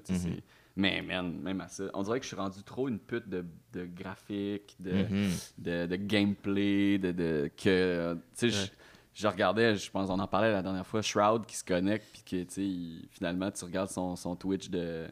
Mais, 0.77 1.01
man, 1.01 1.39
même 1.39 1.61
à 1.61 1.67
ça, 1.69 1.85
on 1.93 2.03
dirait 2.03 2.19
que 2.19 2.23
je 2.25 2.27
suis 2.29 2.35
rendu 2.35 2.61
trop 2.63 2.89
une 2.89 2.99
pute 2.99 3.29
de, 3.29 3.45
de 3.73 3.85
graphique, 3.85 4.75
de, 4.79 5.05
Mhm. 5.09 5.31
de, 5.59 5.85
de 5.85 5.95
gameplay, 5.95 6.97
de, 6.97 7.11
de 7.11 7.49
que, 7.55 8.13
tu 8.13 8.19
sais, 8.33 8.49
je- 8.49 8.63
Ouais. 8.63 8.71
je 9.13 9.27
regardais, 9.27 9.75
je 9.77 9.89
pense, 9.89 10.09
on 10.09 10.19
en 10.19 10.27
parlait 10.27 10.51
la 10.51 10.61
dernière 10.61 10.85
fois, 10.85 11.01
Shroud 11.01 11.45
qui 11.45 11.55
se 11.55 11.63
connecte, 11.63 12.05
puis 12.11 12.23
que, 12.23 12.43
tu 12.43 13.01
sais, 13.01 13.07
finalement, 13.11 13.49
tu 13.51 13.63
regardes 13.63 13.89
son, 13.89 14.17
son 14.17 14.35
Twitch 14.35 14.69
de, 14.69 15.07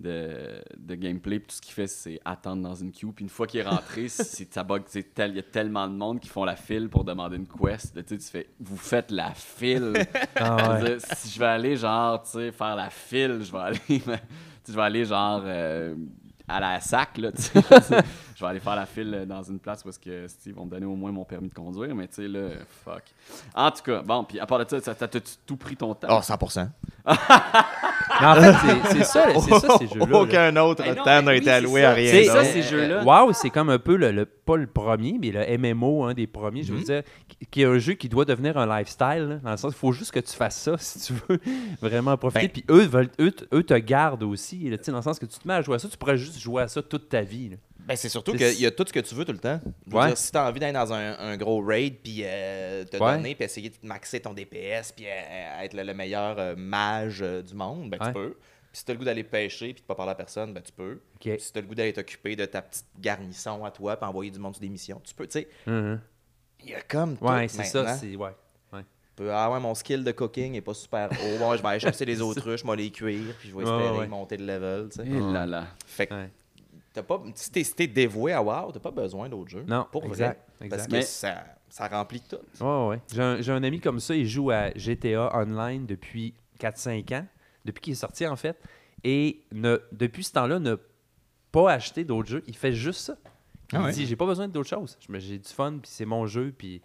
de, 0.00 0.62
de 0.78 0.94
gameplay, 0.94 1.38
puis 1.38 1.48
tout 1.48 1.56
ce 1.56 1.60
qu'il 1.60 1.74
fait, 1.74 1.86
c'est 1.86 2.20
attendre 2.24 2.62
dans 2.62 2.74
une 2.74 2.90
queue. 2.90 3.08
Puis 3.14 3.22
une 3.24 3.28
fois 3.28 3.46
qu'il 3.46 3.60
est 3.60 3.68
rentré, 3.68 4.08
c'est 4.08 4.52
ça 4.52 4.64
bug, 4.64 4.82
c'est 4.86 5.14
tel- 5.14 5.30
il 5.32 5.36
y 5.36 5.40
a 5.40 5.42
tellement 5.44 5.86
de 5.86 5.94
monde 5.94 6.20
qui 6.20 6.28
font 6.28 6.44
la 6.44 6.56
file 6.56 6.88
pour 6.88 7.04
demander 7.04 7.36
une 7.36 7.46
quest. 7.46 7.94
Tu 7.94 8.00
sais, 8.08 8.18
tu 8.18 8.26
fais, 8.30 8.46
vous 8.58 8.76
faites 8.76 9.10
la 9.10 9.32
file. 9.34 9.92
Ah 10.36 10.80
ouais. 10.82 10.96
si 11.14 11.30
je 11.34 11.38
vais 11.38 11.46
aller, 11.46 11.76
genre, 11.76 12.22
tu 12.22 12.30
sais, 12.30 12.52
faire 12.52 12.74
la 12.76 12.88
file, 12.90 13.40
je 13.42 13.52
vais 13.52 13.58
aller, 13.58 13.78
je 14.68 14.72
vais 14.72 14.82
aller, 14.82 15.04
genre, 15.04 15.42
euh, 15.44 15.94
à 16.50 16.60
la 16.60 16.80
sac, 16.80 17.18
là, 17.18 17.32
tu 17.32 17.42
sais. 17.42 17.52
je 18.36 18.44
vais 18.44 18.50
aller 18.50 18.60
faire 18.60 18.76
la 18.76 18.86
file 18.86 19.12
euh, 19.14 19.24
dans 19.26 19.42
une 19.42 19.58
place 19.58 19.84
où 19.84 19.88
est-ce 19.90 19.98
que, 19.98 20.26
ils 20.46 20.54
vont 20.54 20.64
me 20.64 20.70
donner 20.70 20.86
au 20.86 20.94
moins 20.96 21.12
mon 21.12 21.24
permis 21.24 21.48
de 21.48 21.54
conduire, 21.54 21.94
mais 21.94 22.08
tu 22.08 22.14
sais, 22.16 22.28
là, 22.28 22.48
fuck. 22.84 23.02
En 23.54 23.70
tout 23.70 23.82
cas, 23.84 24.02
bon, 24.02 24.24
puis 24.24 24.40
à 24.40 24.46
part 24.46 24.58
de 24.64 24.66
ça, 24.68 24.80
ça 24.94 24.94
t'as 25.08 25.20
tout 25.46 25.56
pris 25.56 25.76
ton 25.76 25.94
temps? 25.94 26.08
Oh, 26.10 26.20
100%. 26.20 26.68
Mais 28.20 28.26
en 28.26 28.34
fait, 28.34 28.52
c'est- 28.52 28.92
c'est 28.98 29.04
ça, 29.04 29.26
c'est 29.40 29.54
ça 29.60 29.78
ces 29.78 29.86
jeux-là. 29.94 30.06
là. 30.06 30.18
Aucun 30.18 30.56
autre 30.56 30.84
non, 30.86 30.94
temps 30.96 31.22
n'a 31.22 31.30
oui, 31.30 31.36
été 31.36 31.44
c'est 31.46 31.50
alloué 31.52 31.82
ça. 31.82 31.90
à 31.90 31.92
rien 31.94 32.10
C'est 32.10 32.24
ça, 32.24 32.44
ces 32.44 32.62
jeux-là. 32.62 33.02
WoW, 33.04 33.32
c'est 33.32 33.50
comme 33.50 33.70
un 33.70 33.78
peu 33.78 33.96
le, 33.96 34.10
le- 34.12 34.26
pas 34.26 34.56
le 34.56 34.66
premier, 34.66 35.16
mais 35.20 35.30
le 35.30 35.56
MMO, 35.58 36.04
un 36.04 36.12
des 36.14 36.26
premiers, 36.26 36.62
je 36.62 36.72
veux 36.72 36.78
Mhm. 36.80 36.84
dire, 36.84 37.02
qui- 37.50 37.62
est 37.62 37.66
un 37.66 37.78
jeu 37.78 37.94
qui 37.94 38.08
doit 38.08 38.24
devenir 38.24 38.58
un 38.58 38.66
lifestyle. 38.78 39.26
là, 39.28 39.36
dans 39.42 39.50
le 39.52 39.56
sens, 39.56 39.72
il 39.74 39.78
faut 39.78 39.92
juste 39.92 40.10
que 40.12 40.20
tu 40.20 40.32
fasses 40.32 40.60
ça 40.60 40.74
si 40.78 40.98
tu 41.00 41.14
veux 41.28 41.40
vraiment 41.80 42.12
en 42.12 42.16
profiter. 42.18 42.46
Ben- 42.48 42.52
Puis 42.52 42.64
eux, 42.68 42.86
veulent, 42.86 43.10
eux, 43.20 43.30
te- 43.30 43.44
eux 43.54 43.62
te 43.62 43.74
gardent 43.74 44.24
aussi, 44.24 44.68
là, 44.68 44.76
tu 44.76 44.84
sais, 44.84 44.90
dans 44.90 44.98
le 44.98 45.02
sens 45.04 45.18
que 45.18 45.26
tu 45.26 45.38
te 45.38 45.46
mets 45.48 45.54
à 45.54 45.62
jouer 45.62 45.76
à 45.76 45.78
ça, 45.78 45.88
tu 45.88 45.96
pourrais 45.96 46.18
juste 46.18 46.38
jouer 46.40 46.62
à 46.62 46.68
ça 46.68 46.82
toute 46.82 47.08
ta 47.08 47.22
vie. 47.22 47.50
là. 47.50 47.56
Ben, 47.86 47.96
c'est 47.96 48.08
surtout 48.08 48.32
qu'il 48.34 48.60
y 48.60 48.66
a 48.66 48.70
tout 48.70 48.84
ce 48.86 48.92
que 48.92 49.00
tu 49.00 49.14
veux 49.14 49.24
tout 49.24 49.32
le 49.32 49.38
temps. 49.38 49.60
Je 49.86 49.90
veux 49.90 49.98
Ouais. 49.98 50.06
dire, 50.08 50.18
si 50.18 50.30
tu 50.30 50.36
as 50.38 50.46
envie 50.46 50.60
d'aller 50.60 50.72
dans 50.72 50.92
un, 50.92 51.18
un 51.18 51.36
gros 51.36 51.60
raid, 51.64 51.96
puis 52.02 52.20
euh, 52.22 52.84
te 52.84 52.96
Ouais. 52.98 53.16
donner, 53.16 53.34
puis 53.34 53.44
essayer 53.44 53.70
de 53.70 53.74
maxer 53.82 54.20
ton 54.20 54.32
DPS, 54.34 54.92
puis 54.92 55.06
euh, 55.06 55.62
être 55.62 55.74
le, 55.74 55.82
le 55.82 55.94
meilleur 55.94 56.38
euh, 56.38 56.54
mage 56.56 57.20
euh, 57.22 57.42
du 57.42 57.54
monde, 57.54 57.90
ben 57.90 57.98
Ouais. 58.00 58.06
tu 58.08 58.12
peux. 58.12 58.30
Puis 58.72 58.78
si 58.78 58.84
tu 58.84 58.90
as 58.90 58.94
le 58.94 58.98
goût 58.98 59.04
d'aller 59.04 59.24
pêcher, 59.24 59.72
puis 59.72 59.82
de 59.82 59.86
pas 59.86 59.94
parler 59.96 60.12
à 60.12 60.14
personne, 60.14 60.52
ben 60.54 60.62
tu 60.62 60.70
peux. 60.72 61.00
Si 61.38 61.52
tu 61.52 61.58
as 61.58 61.62
le 61.62 61.66
goût 61.66 61.74
d'aller 61.74 61.92
t'occuper 61.92 62.36
de 62.36 62.44
ta 62.44 62.62
petite 62.62 62.86
garnison 63.00 63.64
à 63.64 63.70
toi, 63.72 63.96
puis 63.96 64.06
envoyer 64.08 64.30
du 64.30 64.38
monde 64.38 64.54
sur 64.54 64.60
des 64.60 64.68
missions, 64.68 65.00
tu 65.02 65.12
peux. 65.14 65.26
Tu 65.26 65.40
sais, 65.40 65.48
Mhm. 65.66 66.00
il 66.62 66.70
y 66.70 66.74
a 66.74 66.82
comme 66.82 67.16
tout 67.16 67.24
Ouais, 67.24 67.48
c'est 67.48 67.64
ça. 67.64 67.96
c'est 67.96 68.14
ouais. 68.14 68.30
Peux, 69.20 69.30
ah 69.30 69.50
ouais, 69.52 69.60
mon 69.60 69.74
skill 69.74 70.02
de 70.02 70.12
cooking 70.12 70.54
est 70.54 70.62
pas 70.62 70.72
super 70.72 71.10
haut. 71.12 71.38
Bon, 71.38 71.54
je 71.54 71.60
vais 71.60 71.68
aller 71.68 71.78
chercher 71.80 72.06
les 72.06 72.22
autruches, 72.22 72.62
je 72.62 72.66
vais 72.66 72.76
les 72.76 72.90
cuire, 72.90 73.34
puis 73.38 73.50
je 73.50 73.54
vais 73.54 73.64
espérer 73.64 73.98
ouais. 73.98 74.06
monter 74.08 74.38
de 74.38 74.46
level. 74.46 74.88
tu 74.88 74.96
sais. 74.96 75.06
Et 75.06 75.20
là 75.20 75.44
là. 75.44 75.66
Fait 75.86 76.06
que 76.06 76.14
Ouais. 76.14 76.30
t'as 76.94 77.02
pas, 77.02 77.22
si 77.34 77.50
t'es 77.52 77.62
si 77.62 77.74
t'es 77.74 77.86
dévoué 77.86 78.32
à 78.32 78.42
WoW, 78.42 78.72
t'as 78.72 78.80
pas 78.80 78.90
besoin 78.90 79.28
d'autres 79.28 79.50
jeux. 79.50 79.64
Non, 79.68 79.86
pour 79.92 80.06
exact, 80.06 80.40
vrai. 80.58 80.66
exact. 80.66 80.76
Parce 80.78 80.86
que 80.88 80.92
Mais- 80.92 81.02
ça, 81.02 81.44
ça 81.68 81.86
remplit 81.88 82.22
tout. 82.22 82.38
Ouais, 82.64 82.88
ouais. 82.88 83.00
J'ai 83.12 83.22
un, 83.22 83.40
j'ai 83.42 83.52
un 83.52 83.62
ami 83.62 83.78
comme 83.78 84.00
ça, 84.00 84.14
il 84.14 84.26
joue 84.26 84.50
à 84.50 84.70
GTA 84.74 85.30
Online 85.36 85.84
depuis 85.84 86.32
4-5 86.58 87.12
ans, 87.14 87.26
depuis 87.66 87.82
qu'il 87.82 87.92
est 87.92 87.96
sorti 87.96 88.26
en 88.26 88.36
fait, 88.36 88.56
et 89.04 89.42
ne, 89.52 89.78
depuis 89.92 90.24
ce 90.24 90.32
temps-là, 90.32 90.58
n'a 90.58 90.76
pas 91.52 91.70
acheté 91.72 92.04
d'autres 92.04 92.30
jeux. 92.30 92.42
Il 92.46 92.56
fait 92.56 92.72
juste 92.72 93.00
ça. 93.00 93.16
Il 93.72 93.76
Ah 93.78 93.82
ouais? 93.84 93.92
dit 93.92 94.06
J'ai 94.06 94.16
pas 94.16 94.24
besoin 94.26 94.48
d'autre 94.48 94.68
chose. 94.70 94.96
Je 95.06 95.12
me- 95.12 95.18
J'ai 95.18 95.36
du 95.38 95.48
fun, 95.48 95.72
puis 95.72 95.90
c'est 95.92 96.06
mon 96.06 96.26
jeu, 96.26 96.54
puis. 96.56 96.80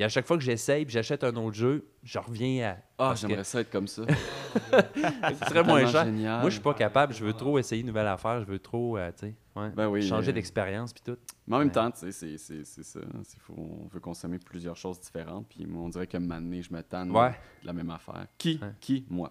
Puis 0.00 0.04
à 0.06 0.08
chaque 0.08 0.26
fois 0.26 0.38
que 0.38 0.42
j'essaye, 0.42 0.86
puis 0.86 0.94
j'achète 0.94 1.24
un 1.24 1.36
autre 1.36 1.54
jeu, 1.54 1.86
je 2.02 2.18
reviens 2.18 2.70
à. 2.70 2.76
Ah, 2.96 3.12
que 3.12 3.20
j'aimerais 3.20 3.44
ça 3.44 3.60
être 3.60 3.68
comme 3.70 3.86
ça. 3.86 4.02
Ce 4.54 5.44
serait 5.44 5.62
moins 5.62 5.84
cher. 5.86 6.06
génial. 6.06 6.40
Moi, 6.40 6.48
je 6.48 6.54
suis 6.54 6.62
pas 6.62 6.72
capable. 6.72 7.12
Je 7.12 7.22
veux 7.22 7.34
trop 7.34 7.58
essayer 7.58 7.82
une 7.82 7.88
nouvelle 7.88 8.06
affaire. 8.06 8.40
Je 8.40 8.46
veux 8.46 8.58
trop, 8.58 8.96
euh, 8.96 9.10
tu 9.12 9.26
sais, 9.26 9.34
ouais, 9.56 9.68
Ben 9.76 9.88
oui, 9.88 10.00
changer 10.00 10.30
euh, 10.30 10.32
d'expérience, 10.32 10.94
puis 10.94 11.02
tout. 11.04 11.18
Mais 11.46 11.56
en 11.56 11.58
même 11.58 11.70
temps, 11.70 11.90
tu 11.90 11.98
sais, 11.98 12.12
c'est- 12.12 12.38
c'est 12.38 12.64
c'est 12.64 12.82
ça. 12.82 13.00
Faut- 13.40 13.52
on 13.58 13.88
veut 13.88 14.00
consommer 14.00 14.38
plusieurs 14.38 14.74
choses 14.78 14.98
différentes. 15.00 15.46
Puis 15.50 15.66
moi, 15.66 15.82
on 15.82 15.90
dirait 15.90 16.06
que 16.06 16.16
maintenant, 16.16 16.62
je 16.62 16.72
me 16.72 16.82
tanne 16.82 17.10
Ouais. 17.14 17.32
de 17.60 17.66
la 17.66 17.74
même 17.74 17.90
affaire. 17.90 18.26
Qui? 18.38 18.58
Qui? 18.80 19.04
Moi. 19.10 19.30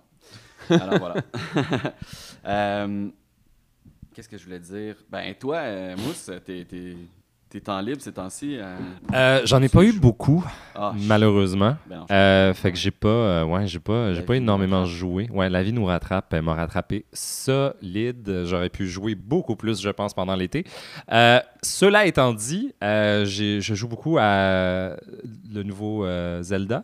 Alors 0.69 0.99
voilà. 0.99 1.15
Euh, 2.45 3.09
Qu'est-ce 4.13 4.29
que 4.29 4.37
je 4.37 4.43
voulais 4.43 4.59
dire? 4.59 4.97
Ben, 5.09 5.33
toi, 5.33 5.95
Mousse, 5.95 6.29
t'es 6.45 6.65
t'es- 7.49 7.59
temps 7.61 7.79
libre 7.81 8.01
ces 8.01 8.11
temps-ci 8.13 8.57
euh, 8.57 8.77
Euh, 9.13 9.41
J'en 9.45 9.61
ai 9.61 9.69
pas 9.69 9.83
eu 9.83 9.91
beaucoup, 9.93 10.45
Ah, 10.75 10.93
malheureusement. 10.95 11.75
ben 11.87 11.97
non, 11.99 12.05
Euh, 12.11 12.53
fait 12.53 12.71
que 12.71 12.77
j'ai 12.77 12.91
pas, 12.91 13.43
ouais, 13.45 13.67
j'ai 13.67 13.79
pas, 13.79 14.13
j'ai 14.13 14.21
pas 14.21 14.35
énormément 14.35 14.85
joué. 14.85 15.27
Ouais, 15.31 15.49
la 15.49 15.63
vie 15.63 15.73
nous 15.73 15.85
rattrape, 15.85 16.33
elle 16.33 16.43
m'a 16.43 16.53
rattrapé 16.53 17.05
solide. 17.13 18.43
J'aurais 18.45 18.69
pu 18.69 18.87
jouer 18.87 19.15
beaucoup 19.15 19.55
plus, 19.55 19.81
je 19.81 19.89
pense, 19.89 20.13
pendant 20.13 20.35
l'été. 20.35 20.63
Cela 21.61 22.05
étant 22.05 22.33
dit, 22.33 22.73
je 22.81 23.59
joue 23.73 23.87
beaucoup 23.87 24.17
à 24.19 24.95
le 25.53 25.63
nouveau 25.63 26.05
Zelda, 26.41 26.83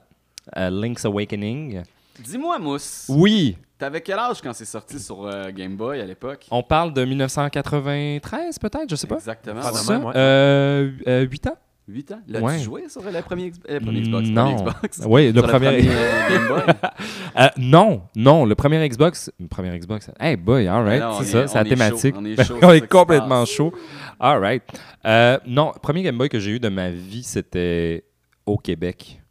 Link's 0.56 1.06
Awakening. 1.06 1.84
Dis-moi, 2.24 2.60
Mousse, 2.60 3.08
Oui, 3.10 3.58
t'avais 3.78 4.02
quel 4.02 4.20
âge 4.20 4.42
quand 4.42 4.54
c'est 4.54 4.66
sorti 4.66 5.00
sur 5.00 5.26
euh, 5.26 5.52
Game 5.52 5.76
Boy 5.76 6.00
à 6.02 6.06
l'époque? 6.06 6.46
On 6.52 6.64
parle 6.64 6.94
de 6.94 7.04
1993 7.06 8.60
peut-être, 8.60 8.90
je 8.90 8.96
sais 8.96 9.08
pas. 9.08 9.16
Exactement. 9.16 9.62
Pas 9.62 9.72
Ça, 9.74 9.94
même, 9.94 10.06
ouais. 10.06 10.14
euh, 10.16 10.92
euh, 11.08 11.22
8 11.30 11.48
ans? 11.48 11.58
8 11.88 12.12
ans? 12.14 12.20
L'as-tu 12.28 12.46
Ouais. 12.46 12.60
joué 12.60 12.90
sur 12.90 13.04
le 13.04 13.22
premier, 13.22 13.46
X- 13.46 13.60
euh, 13.70 13.80
premier 13.80 14.02
Xbox? 14.02 14.28
Non. 14.30 14.56
premier 14.56 14.56
Xbox 14.72 15.02
Oui, 15.06 15.32
le 15.32 15.42
premier. 15.44 15.68
euh, 15.88 16.30
Game 16.30 16.48
Boy? 16.48 16.62
Euh, 17.38 17.48
non, 17.58 18.02
non, 18.16 18.46
le 18.46 18.56
premier 18.56 18.88
Xbox. 18.88 19.30
Le 19.42 19.48
premier 19.48 19.78
Xbox. 19.78 20.10
Hey 20.18 20.38
boy, 20.38 20.68
alright, 20.70 21.02
non, 21.02 21.10
on 21.10 21.20
c'est 21.22 21.26
est- 21.26 21.32
ça, 21.32 21.48
c'est 21.48 21.56
la 21.56 21.62
est 21.66 21.70
thématique. 21.70 22.16
chaud, 22.16 22.22
on 22.22 22.26
est 22.26 22.36
Ben, 22.36 22.46
chaud, 22.46 22.58
on 22.64 22.72
est 22.72 22.88
complètement 22.88 23.44
chaud. 23.46 23.74
Alright. 24.22 24.64
Euh, 25.06 25.38
non, 25.46 25.74
premier 25.82 26.02
Game 26.04 26.18
Boy 26.18 26.30
que 26.30 26.40
j'ai 26.40 26.52
eu 26.52 26.60
de 26.62 26.70
ma 26.70 26.90
vie, 26.92 27.24
c'était 27.24 28.06
au 28.46 28.58
Québec. 28.58 29.22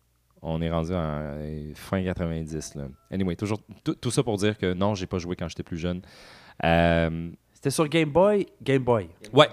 On 0.47 0.61
est 0.61 0.71
rendu 0.71 0.93
en 0.93 0.97
euh, 1.01 1.73
fin 1.75 2.05
90. 2.05 2.75
Là. 2.75 2.89
Anyway, 3.11 3.35
toujours, 3.35 3.61
tout, 3.83 4.11
ça 4.11 4.23
pour 4.23 4.37
dire 4.37 4.59
que 4.59 4.75
non, 4.75 4.95
j'ai 4.95 5.07
pas 5.07 5.19
joué 5.19 5.37
quand 5.37 5.49
j'étais 5.49 5.63
plus 5.63 5.79
jeune. 5.79 6.03
Euh, 6.63 7.31
C'était 7.55 7.71
sur 7.71 7.89
Game 7.89 8.11
Boy, 8.11 8.47
Game 8.63 8.83
Boy. 8.85 9.09
ouais, 9.33 9.49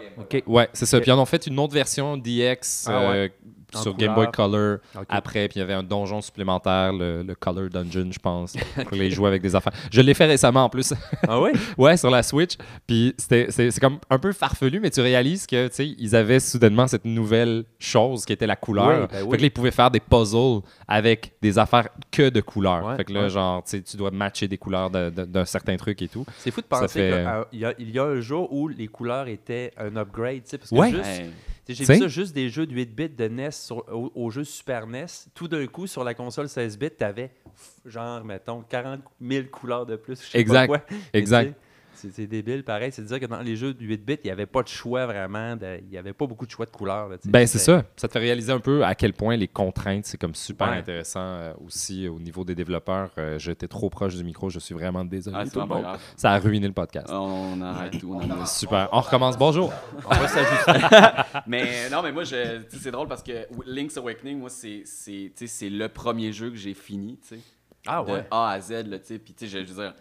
ouais, 0.46 0.70
c'est 0.74 0.86
ça. 0.86 1.00
Puis 1.00 1.10
ils 1.10 1.14
en 1.14 1.20
ont 1.22 1.26
fait 1.26 1.48
une 1.48 1.58
autre 1.60 1.74
version 1.74 2.18
DX 2.18 2.88
Ah 2.88 3.10
ouais. 3.10 3.16
euh, 3.16 3.30
Sur 3.74 3.96
Game 3.96 4.14
Boy 4.16 4.28
Color. 4.32 4.78
Après, 5.10 5.48
puis 5.48 5.58
il 5.58 5.60
y 5.60 5.64
avait 5.64 5.74
un 5.74 5.84
donjon 5.84 6.22
supplémentaire, 6.22 6.94
le, 6.94 7.24
le 7.24 7.36
Color 7.36 7.70
Dungeon, 7.70 8.10
je 8.12 8.20
pense, 8.20 8.54
pour 8.88 8.98
les 8.98 9.12
jouer 9.12 9.28
avec 9.28 9.42
des 9.42 9.56
affaires. 9.56 9.74
Je 9.92 10.02
l'ai 10.02 10.14
fait 10.14 10.26
récemment 10.26 10.66
en 10.66 10.70
plus. 10.70 10.94
Ah 11.28 11.40
oui? 11.40 11.52
ouais, 11.78 11.98
sur 11.98 12.10
la 12.10 12.24
Switch. 12.24 12.56
Puis 12.88 13.14
c'était- 13.18 13.48
c'est 13.52 13.80
comme 13.80 14.00
un 14.10 14.20
peu 14.20 14.32
farfelu, 14.34 14.80
mais 14.80 14.90
tu 14.90 15.02
réalises 15.02 15.46
que, 15.48 15.68
tu 15.68 15.74
sais, 15.76 15.88
ils 15.98 16.16
avaient 16.16 16.40
soudainement 16.40 16.88
cette 16.88 17.06
nouvelle 17.06 17.64
chose 17.80 18.26
qui 18.26 18.34
était 18.34 18.48
la 18.48 18.56
couleur. 18.56 19.02
Oui, 19.04 19.08
ben 19.12 19.24
oui. 19.24 19.32
Fait 19.32 19.38
que 19.38 19.42
là, 19.42 19.48
ils 19.48 19.52
pouvaient 19.52 19.72
faire 19.72 19.92
des 19.92 20.00
puzzles 20.00 20.62
avec 20.88 21.34
des 21.42 21.58
affaires 21.58 21.88
que 22.12 22.30
de 22.30 22.42
couleurs. 22.42 22.86
Ouais, 22.86 22.96
fait 22.98 23.04
que 23.06 23.14
là, 23.14 23.24
ouais. 23.24 23.30
genre, 23.30 23.64
tu 23.64 23.72
sais, 23.78 23.82
tu 23.82 23.98
dois 23.98 24.12
matcher 24.12 24.48
des 24.48 24.58
couleurs 24.58 24.90
d'un 24.90 25.46
certain 25.46 25.76
truc 25.78 26.02
et 26.02 26.08
tout. 26.08 26.26
C'est 26.38 26.52
fou 26.52 26.62
de 26.62 26.66
penser 26.66 26.88
fait- 27.00 27.26
qu'il 27.52 27.60
y, 27.60 27.66
a- 27.66 27.74
il 27.80 27.92
y 27.92 28.00
a 28.00 28.04
un 28.04 28.20
jour 28.22 28.52
où 28.52 28.68
les 28.68 28.88
couleurs 28.88 29.28
étaient 29.28 29.72
un 29.78 29.96
upgrade, 29.96 30.44
tu 30.44 30.50
sais, 30.52 30.58
parce 30.58 30.70
que 30.70 30.76
Ouais. 30.76 30.92
juste, 30.92 31.22
j'ai 31.68 31.86
vu 31.86 32.00
ça 32.00 32.08
juste 32.08 32.34
des 32.34 32.50
jeux 32.50 32.66
de 32.66 32.74
8 32.74 32.96
bits 32.96 33.10
de 33.10 33.28
NES 33.28 33.52
sur- 33.52 33.86
au, 33.94 34.12
au 34.16 34.30
jeu 34.32 34.44
Super 34.44 34.88
NES. 34.88 35.06
Tout 35.34 35.48
d'un 35.48 35.66
coup, 35.68 35.88
sur 35.88 36.04
la 36.04 36.14
console 36.14 36.50
16 36.50 36.78
bits, 36.78 36.90
t'avais 36.92 37.32
genre, 37.86 38.24
mettons, 38.24 38.62
40 38.62 39.02
000 39.22 39.48
couleurs 39.52 39.86
de 39.86 39.96
plus. 39.96 40.20
je 40.22 40.26
sais 40.26 40.32
pas 40.32 40.40
Exact. 40.40 40.68
quoi. 40.68 40.82
Exact. 41.14 41.56
C'est 42.02 42.12
c'est 42.14 42.28
débile, 42.28 42.64
pareil. 42.64 42.92
C'est 42.92 43.02
de 43.04 43.08
dire 43.08 43.20
que 43.20 43.26
dans 43.26 43.42
les 43.42 43.56
jeux 43.56 43.74
de 43.74 43.84
8 43.84 44.06
bits, 44.06 44.14
il 44.24 44.28
n'y 44.28 44.32
avait 44.32 44.46
pas 44.46 44.64
de 44.64 44.68
choix 44.68 45.06
vraiment. 45.06 45.56
de- 45.56 45.80
il 45.84 45.90
n'y 45.90 45.98
avait 45.98 46.14
pas 46.14 46.26
beaucoup 46.26 46.46
de 46.46 46.52
choix 46.52 46.66
de 46.66 46.72
couleurs. 46.72 47.10
là. 47.10 47.18
Ben, 47.26 47.46
c'est 47.46 47.60
ça. 47.60 47.84
Ça 47.96 48.08
te 48.08 48.14
fait 48.14 48.20
réaliser 48.20 48.52
un 48.52 48.60
peu 48.60 48.84
à 48.84 48.96
quel 48.96 49.14
point 49.14 49.36
les 49.36 49.48
contraintes, 49.48 50.06
c'est 50.06 50.18
comme 50.20 50.34
super 50.36 50.70
Ouais. 50.70 50.78
intéressant 50.78 51.20
euh, 51.22 51.54
aussi 51.66 52.08
au 52.08 52.20
niveau 52.20 52.44
des 52.44 52.56
développeurs. 52.56 53.12
Euh, 53.18 53.38
J'étais 53.40 53.68
trop 53.68 53.90
proche 53.90 54.16
du 54.16 54.24
micro, 54.24 54.50
je 54.50 54.60
suis 54.60 54.74
vraiment 54.74 55.06
désolé. 55.06 55.38
Ah, 55.40 55.46
c'est 55.46 55.52
tout 55.52 55.60
le 55.62 55.68
pas 55.68 55.76
monde. 55.76 55.98
Ça 56.16 56.32
a 56.32 56.40
ruiné 56.40 56.68
le 56.68 56.74
podcast. 56.74 57.08
On 57.12 57.62
arrête 57.62 58.00
tout. 58.00 58.14
On 58.14 58.30
arrête. 58.30 58.48
Super. 58.48 58.90
On 58.92 59.02
recommence. 59.02 59.38
Bonjour. 59.38 59.72
On 60.06 60.10
va 60.16 60.28
s'ajuster. 60.28 60.72
Mais 61.48 61.90
non, 61.90 62.02
mais 62.02 62.12
moi, 62.12 62.24
c'est 62.26 62.92
drôle 62.92 63.08
parce 63.08 63.24
que 63.24 63.46
Link's 63.66 63.98
Awakening, 63.98 64.40
moi, 64.40 64.50
c'est 64.50 64.84
c'est- 64.86 65.32
tu 65.36 65.46
sais, 65.46 65.48
c'est 65.48 65.70
le 65.70 65.88
premier 65.90 66.32
jeu 66.34 66.50
que 66.50 66.56
j'ai 66.58 66.74
fini, 66.74 67.18
tu 67.22 67.36
sais. 67.36 67.42
Ah 67.88 68.04
de 68.06 68.12
ouais. 68.12 68.26
A 68.30 68.50
à 68.52 68.60
Z, 68.62 68.72
là, 68.88 69.00
tu 69.00 69.06
sais. 69.08 69.20
Puis, 69.20 69.34
tu 69.34 69.48
sais, 69.48 69.52
je 69.66 69.72
veux 69.74 69.82
dire, 69.84 69.94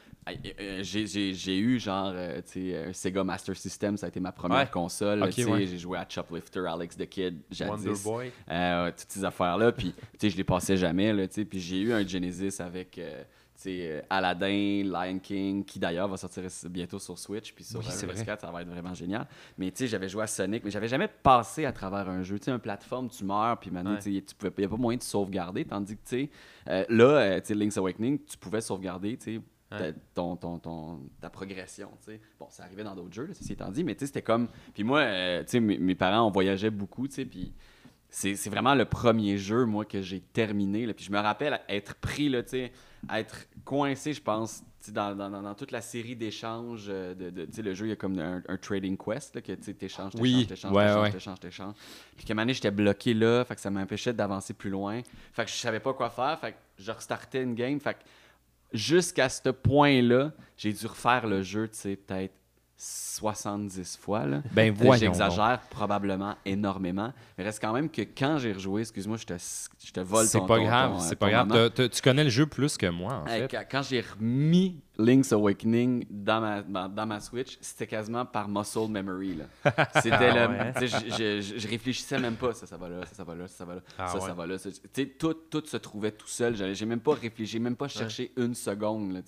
j'ai- 0.83 1.59
eu, 1.59 1.79
genre, 1.79 2.13
euh, 2.15 2.41
un 2.89 2.93
Sega 2.93 3.25
Master 3.25 3.57
System, 3.57 3.97
ça 3.97 4.07
a 4.07 4.09
été 4.09 4.21
ma 4.21 4.33
première 4.33 4.59
Ouais. 4.61 4.71
console. 4.71 5.23
Ok, 5.23 5.31
tu 5.31 5.43
sais, 5.43 5.51
ouais. 5.51 5.67
J'ai 5.67 5.79
joué 5.79 5.99
à 5.99 6.07
Choplifter, 6.09 6.65
Alex 6.69 6.97
the 6.97 7.07
Kid, 7.09 7.41
Wonder 7.61 7.85
jadis. 7.89 8.03
Boy. 8.05 8.33
Euh, 8.51 8.85
ouais, 8.85 8.93
toutes 8.93 9.11
ces 9.11 9.25
affaires-là. 9.25 9.73
Puis, 9.73 9.93
tu 9.93 10.19
sais, 10.19 10.31
je 10.31 10.37
les 10.37 10.45
passais 10.45 10.77
jamais, 10.77 11.13
là. 11.13 11.27
Puis, 11.29 11.61
j'ai 11.61 11.81
eu 11.81 11.93
un 11.93 12.07
Genesis 12.07 12.61
avec, 12.61 12.99
euh, 12.99 13.23
euh, 13.67 14.01
Aladdin, 14.09 14.85
Lion 14.85 15.19
King, 15.19 15.65
qui 15.67 15.79
d'ailleurs 15.79 16.09
va 16.09 16.17
sortir 16.17 16.43
bientôt 16.71 16.99
sur 16.99 17.19
Switch. 17.19 17.53
Puis 17.53 17.63
sur 17.63 17.81
Oui, 17.81 17.85
euh, 17.87 17.91
c'est 17.93 18.07
vrai. 18.07 18.15
PS4, 18.15 18.41
ça 18.41 18.51
va 18.51 18.63
être 18.63 18.69
vraiment 18.69 18.95
génial. 18.95 19.27
Mais, 19.59 19.71
tu 19.71 19.79
sais, 19.79 19.87
j'avais 19.87 20.09
joué 20.09 20.23
à 20.23 20.27
Sonic, 20.27 20.65
mais 20.65 20.71
j'avais 20.71 20.89
jamais 20.89 21.09
passé 21.09 21.67
à 21.67 21.73
travers 21.73 22.09
un 22.09 22.23
jeu. 22.23 22.39
Tu 22.39 22.47
sais, 22.47 22.51
un 22.53 22.59
plateforme, 22.59 23.11
tu 23.11 23.23
meurs, 23.25 23.59
puis 23.61 23.71
maintenant, 23.71 23.93
Ouais. 23.97 24.01
il 24.07 24.13
n'y 24.59 24.65
a 24.65 24.69
pas 24.69 24.77
moyen 24.77 24.97
de 24.97 25.03
sauvegarder. 25.03 25.67
Tandis 25.67 25.97
que, 25.99 26.17
euh, 26.69 26.85
là, 26.89 27.05
euh, 27.05 27.41
Link's 27.51 27.77
Awakening, 27.77 28.21
tu 28.25 28.39
pouvais 28.39 28.63
sauvegarder, 28.63 29.19
tu 29.19 29.37
sais, 29.37 29.41
Ouais. 29.73 29.95
ton, 30.15 30.37
ton, 30.37 30.59
ton- 30.59 31.01
ta 31.21 31.31
progression. 31.31 31.91
Bon, 32.39 32.47
ça 32.51 32.65
arrivait 32.65 32.83
dans 32.85 32.95
d'autres 32.97 33.15
jeux, 33.15 33.27
là, 33.27 33.35
ceci 33.35 33.53
étant 33.53 33.71
dit, 33.71 33.85
mais 33.85 33.97
c'était 33.99 34.23
comme... 34.23 34.49
Puis 34.75 34.83
moi, 34.83 35.01
euh, 35.01 35.45
mes, 35.55 35.79
mes 35.79 35.95
parents, 35.95 36.27
on 36.27 36.31
voyageait 36.31 36.71
beaucoup, 36.71 37.07
puis 37.09 37.53
c'est 38.09 38.35
vraiment 38.49 38.75
le 38.75 38.85
premier 38.85 39.39
jeu, 39.39 39.65
moi, 39.67 39.85
que 39.85 40.03
j'ai 40.03 40.21
terminé, 40.21 40.87
là. 40.87 40.95
Puis 40.95 41.05
je 41.05 41.13
me 41.13 41.19
rappelle 41.21 41.61
être 41.69 41.95
pris, 41.95 42.29
là, 42.29 42.43
être 43.15 43.47
coincé, 43.65 44.13
je 44.13 44.21
pense, 44.21 44.65
dans, 44.89 45.15
dans, 45.15 45.31
dans- 45.31 45.55
toute 45.55 45.71
la 45.71 45.83
série 45.83 46.17
d'échanges, 46.17 46.87
euh, 46.89 47.15
de, 47.15 47.63
le 47.63 47.75
jeu, 47.75 47.87
il 47.87 47.91
y 47.91 47.93
a 47.93 47.97
comme 47.97 48.19
un, 48.19 48.43
un 48.49 48.57
trading 48.57 48.97
quest, 48.97 49.37
là, 49.37 49.41
que 49.43 49.53
tu 49.53 49.63
sais, 49.63 49.75
t'échanges, 49.75 50.15
Oui, 50.19 50.47
t'échanges, 50.49 50.73
ouais, 50.73 50.85
t'échanges, 50.87 51.03
ouais. 51.05 51.11
t'échanges, 51.13 51.41
t'échanges. 51.41 51.75
Puis 52.17 52.25
qu'à 52.27 52.33
un 52.33 52.35
moment 52.35 52.43
donné, 52.43 52.55
j'étais 52.55 52.71
bloqué 52.73 53.15
là, 53.15 53.45
fait 53.45 53.55
que 53.55 53.61
ça 53.61 53.71
m'empêchait 53.71 54.13
d'avancer 54.13 54.55
plus 54.55 54.71
loin. 54.71 55.01
Fait 55.33 55.45
que 55.45 55.51
je 55.51 55.57
savais 55.57 55.81
pas 55.81 55.93
quoi 55.95 56.11
faire, 56.11 56.37
fait 56.41 56.53
que 56.53 56.57
je 56.79 56.91
restartais 56.91 57.43
une 57.45 57.55
game, 57.55 57.79
fait 57.79 57.95
que 57.95 57.99
jusqu'à 58.73 59.29
ce 59.29 59.49
point-là, 59.51 60.33
j'ai 60.57 60.73
dû 60.73 60.87
refaire 60.87 61.27
le 61.27 61.43
jeu, 61.43 61.69
tu 61.69 61.77
sais, 61.79 61.97
peut-être 61.97 62.35
70 62.77 63.99
fois. 64.01 64.25
Là. 64.27 64.43
Ben 64.53 64.73
voyons. 64.73 65.13
J'exagère 65.13 65.61
probablement 65.71 66.35
énormément. 66.47 67.13
Mais 67.37 67.45
reste 67.45 67.61
quand 67.61 67.73
même 67.73 67.91
que 67.91 68.03
quand 68.03 68.39
j'ai 68.39 68.53
rejoué, 68.53 68.81
excuse-moi, 68.83 69.17
je 69.19 69.27
te, 69.27 69.35
je 69.85 69.93
te 69.93 70.01
vole 70.01 70.27
C'est 70.27 70.39
ton 70.39 70.47
pas 70.47 70.57
ton- 70.57 70.65
grave, 70.65 70.93
ton- 70.93 70.99
c'est 71.01 71.17
ton 71.17 71.27
pas 71.27 71.31
grave. 71.45 71.71
tu 71.91 72.03
connais 72.03 72.25
le 72.25 72.31
jeu 72.31 72.47
plus 72.47 72.77
que 72.79 72.87
moi, 72.87 73.23
en 73.23 73.27
fait. 73.27 73.55
quand 73.71 73.83
j'ai 73.83 74.01
remis 74.01 74.81
Link's 75.01 75.33
Awakening 75.33 76.05
dans 76.11 76.41
ma, 76.41 76.63
dans, 76.63 76.89
dans 76.89 77.07
ma 77.07 77.21
Switch, 77.21 77.57
c'était 77.61 77.87
quasiment 77.87 78.25
par 78.25 78.49
muscle 78.49 78.89
memory. 78.89 79.37
là. 79.37 79.45
C'était 80.01 80.17
Ah 80.31 80.49
ouais? 80.49 80.73
Je, 80.87 81.41
je- 81.43 81.59
je 81.59 81.69
réfléchissais 81.69 82.19
même 82.19 82.37
pas. 82.37 82.53
Ça, 82.53 82.67
ça 82.67 82.77
va 82.77 82.89
là, 82.89 83.07
ça, 83.07 83.15
ça 83.15 83.25
va 83.25 83.35
là, 83.35 83.49
ça, 83.49 83.57
ça 83.57 83.65
va 83.65 83.75
là, 83.77 83.81
Ah 83.99 84.09
ça, 84.09 84.15
ouais? 84.19 84.21
ça 84.29 84.35
va 84.35 84.47
là. 84.47 84.57
tout, 85.19 85.35
tout 85.35 85.63
se 85.67 85.77
trouvait 85.79 86.13
tout 86.13 86.29
seul. 86.29 86.55
J'allais- 86.57 86.75
J'ai 86.75 86.87
même 86.87 87.01
pas 87.01 87.15
réfléchi, 87.15 87.53
j'ai 87.53 87.59
même 87.59 87.77
pas 87.77 87.89
cherché 87.89 88.33
une 88.37 88.55
seconde. 88.55 89.13
Là. 89.13 89.21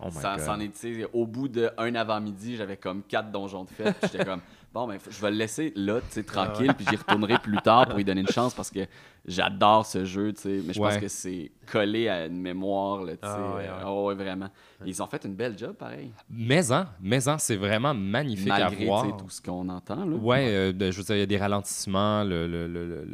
Oh 0.00 0.10
ça, 0.10 0.36
God. 0.36 0.44
ça 0.44 0.52
en 0.54 0.60
est, 0.60 0.84
au 1.12 1.26
bout 1.26 1.48
d'un 1.48 1.94
avant-midi, 1.94 2.56
j'avais 2.56 2.76
comme 2.76 3.02
quatre 3.02 3.30
donjons 3.30 3.64
de 3.64 3.70
fête. 3.70 3.96
J'étais 4.02 4.24
comme, 4.24 4.40
bon, 4.74 4.88
ben, 4.88 4.98
je 5.08 5.20
vais 5.22 5.30
le 5.30 5.36
laisser 5.36 5.72
là, 5.76 6.00
tu 6.00 6.06
sais, 6.10 6.22
tranquille, 6.24 6.74
puis 6.76 6.84
j'y 6.90 6.96
retournerai 6.96 7.38
plus 7.38 7.56
tard 7.58 7.86
pour 7.86 7.96
lui 7.96 8.04
donner 8.04 8.22
une 8.22 8.28
chance 8.28 8.52
parce 8.52 8.70
que 8.72 8.80
j'adore 9.24 9.86
ce 9.86 10.04
jeu, 10.04 10.32
tu 10.32 10.40
sais. 10.42 10.60
Mais 10.66 10.72
je 10.74 10.80
pense 10.80 10.94
Ouais. 10.94 11.00
que 11.00 11.08
c'est 11.08 11.52
collé 11.70 12.08
à 12.08 12.26
une 12.26 12.40
mémoire, 12.40 13.02
là, 13.04 13.12
tu 13.12 13.26
sais. 13.26 13.34
Ah 13.34 13.54
ouais, 13.54 13.68
oh, 13.86 14.12
vraiment. 14.16 14.48
Ils 14.84 15.00
ont 15.02 15.06
fait 15.06 15.24
une 15.24 15.34
belle 15.36 15.56
job, 15.56 15.74
pareil. 15.76 16.10
Maison, 16.28 16.84
Maison, 17.00 17.36
c'est 17.38 17.56
vraiment 17.56 17.94
magnifique 17.94 18.48
à 18.50 18.58
Malgré 18.64 18.76
tu 18.80 18.84
voir. 18.86 19.16
tout 19.16 19.30
ce 19.30 19.40
qu'on 19.40 19.68
entend, 19.68 20.04
là. 20.04 20.16
Ouais, 20.16 20.46
euh, 20.48 20.72
ben, 20.74 20.90
je 20.90 20.98
veux 20.98 21.04
dire, 21.04 21.16
il 21.16 21.20
y 21.20 21.22
a 21.22 21.26
des 21.26 21.38
ralentissements, 21.38 22.24
le, 22.24 22.46
le, 22.48 22.66
le- 22.66 23.06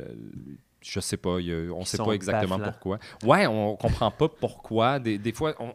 je 0.81 0.99
sais 0.99 1.19
pas, 1.19 1.37
a- 1.38 1.73
on 1.75 1.85
sait 1.85 1.99
pas 1.99 2.12
exactement 2.12 2.59
pourquoi. 2.59 2.99
Ouais, 3.23 3.47
on 3.47 3.76
comprend 3.76 4.11
pas 4.11 4.29
pourquoi. 4.29 4.99
Des, 4.99 5.19
des 5.19 5.33
fois, 5.33 5.55
on- 5.61 5.75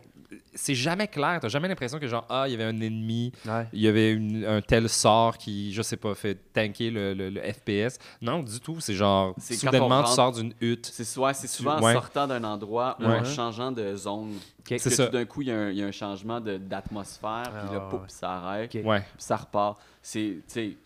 c'est 0.56 0.74
jamais 0.76 1.08
clair. 1.08 1.40
T'as 1.42 1.48
jamais 1.50 1.68
l'impression 1.68 2.00
que 2.00 2.08
genre, 2.08 2.26
ah, 2.30 2.46
il 2.48 2.52
y 2.52 2.56
avait 2.56 2.64
un 2.64 2.80
ennemi, 2.82 3.32
Ouais. 3.46 3.68
il 3.74 3.82
y 3.82 3.88
avait 3.88 4.12
une- 4.14 4.46
un 4.46 4.62
tel 4.62 4.90
sort 4.90 5.38
qui, 5.38 5.74
je 5.74 5.82
sais 5.82 5.98
pas, 5.98 6.16
fait 6.16 6.36
tanker 6.54 6.90
le, 6.92 7.14
le- 7.14 7.30
le 7.30 7.42
FPS. 7.42 8.00
Non, 8.22 8.42
du 8.42 8.60
tout. 8.60 8.80
C'est 8.80 8.94
genre, 8.94 9.36
soudainement, 9.40 9.86
on 9.88 9.90
tu 9.90 9.94
rentre- 9.96 10.10
sors 10.10 10.32
d'une 10.32 10.54
hutte. 10.62 10.86
C'est 10.92 11.04
souvent, 11.04 11.34
c'est 11.34 11.48
souvent 11.48 11.80
Ouais. 11.82 11.92
en 11.92 11.94
sortant 12.02 12.26
d'un 12.28 12.44
endroit 12.44 12.98
ou 13.00 13.04
Ouais. 13.06 13.20
en 13.20 13.24
changeant 13.26 13.72
de 13.72 13.96
zone. 13.96 14.34
Ok. 14.60 14.76
C'est 14.80 14.90
que 14.98 15.06
tout 15.06 15.12
d'un 15.12 15.26
coup, 15.26 15.42
il 15.42 15.50
y, 15.50 15.52
a 15.52 15.56
un- 15.58 15.70
il 15.70 15.78
y 15.78 15.84
a 15.84 15.86
un 15.86 15.92
changement 15.92 16.40
de- 16.40 16.58
d'atmosphère, 16.58 17.44
Ah, 17.54 17.64
puis 17.66 17.76
là, 17.76 17.84
ouais, 17.84 17.90
pouf, 17.90 18.02
ouais. 18.02 18.08
ça 18.10 18.32
arrête, 18.32 18.70
puis 18.72 18.84
ça 19.18 19.36
repart. 19.36 19.78
C'est, 20.02 20.38
tu 20.48 20.54
sais, 20.54 20.78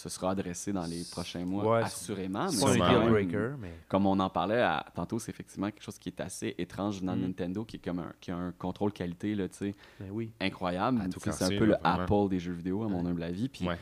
ce 0.00 0.08
sera 0.08 0.30
adressé 0.30 0.72
dans 0.72 0.86
les 0.86 1.02
prochains 1.10 1.44
mois, 1.44 1.64
Ouais, 1.78 1.82
assurément. 1.82 2.44
Mais 2.44 2.52
C'est 2.52 2.80
un 2.80 3.10
breaker, 3.10 3.50
mais. 3.58 3.72
comme 3.88 4.06
on 4.06 4.18
en 4.20 4.30
parlait 4.30 4.60
à- 4.62 4.86
tantôt, 4.94 5.18
c'est 5.18 5.30
effectivement 5.32 5.66
quelque 5.72 5.82
chose 5.82 5.98
qui 5.98 6.08
est 6.10 6.20
assez 6.20 6.54
étrange 6.58 7.02
dans 7.02 7.16
Mm. 7.16 7.20
Nintendo, 7.22 7.64
qui 7.64 7.76
est 7.76 7.80
comme 7.80 7.98
un, 7.98 8.12
qui 8.20 8.30
a 8.30 8.36
un 8.36 8.52
contrôle 8.52 8.92
qualité, 8.92 9.34
là, 9.34 9.48
tu 9.48 9.56
sais, 9.56 9.74
Mais 9.98 10.10
oui. 10.10 10.30
incroyable. 10.40 11.02
C'est 11.20 11.42
un 11.42 11.48
peu 11.48 11.64
là, 11.64 11.78
le 11.82 11.88
vraiment. 11.88 12.04
Apple 12.04 12.28
des 12.30 12.38
jeux 12.38 12.52
vidéo, 12.52 12.84
à 12.84 12.88
mon 12.88 13.04
humble 13.04 13.24
avis. 13.24 13.48
Puis 13.48 13.66
Ouais. 13.66 13.76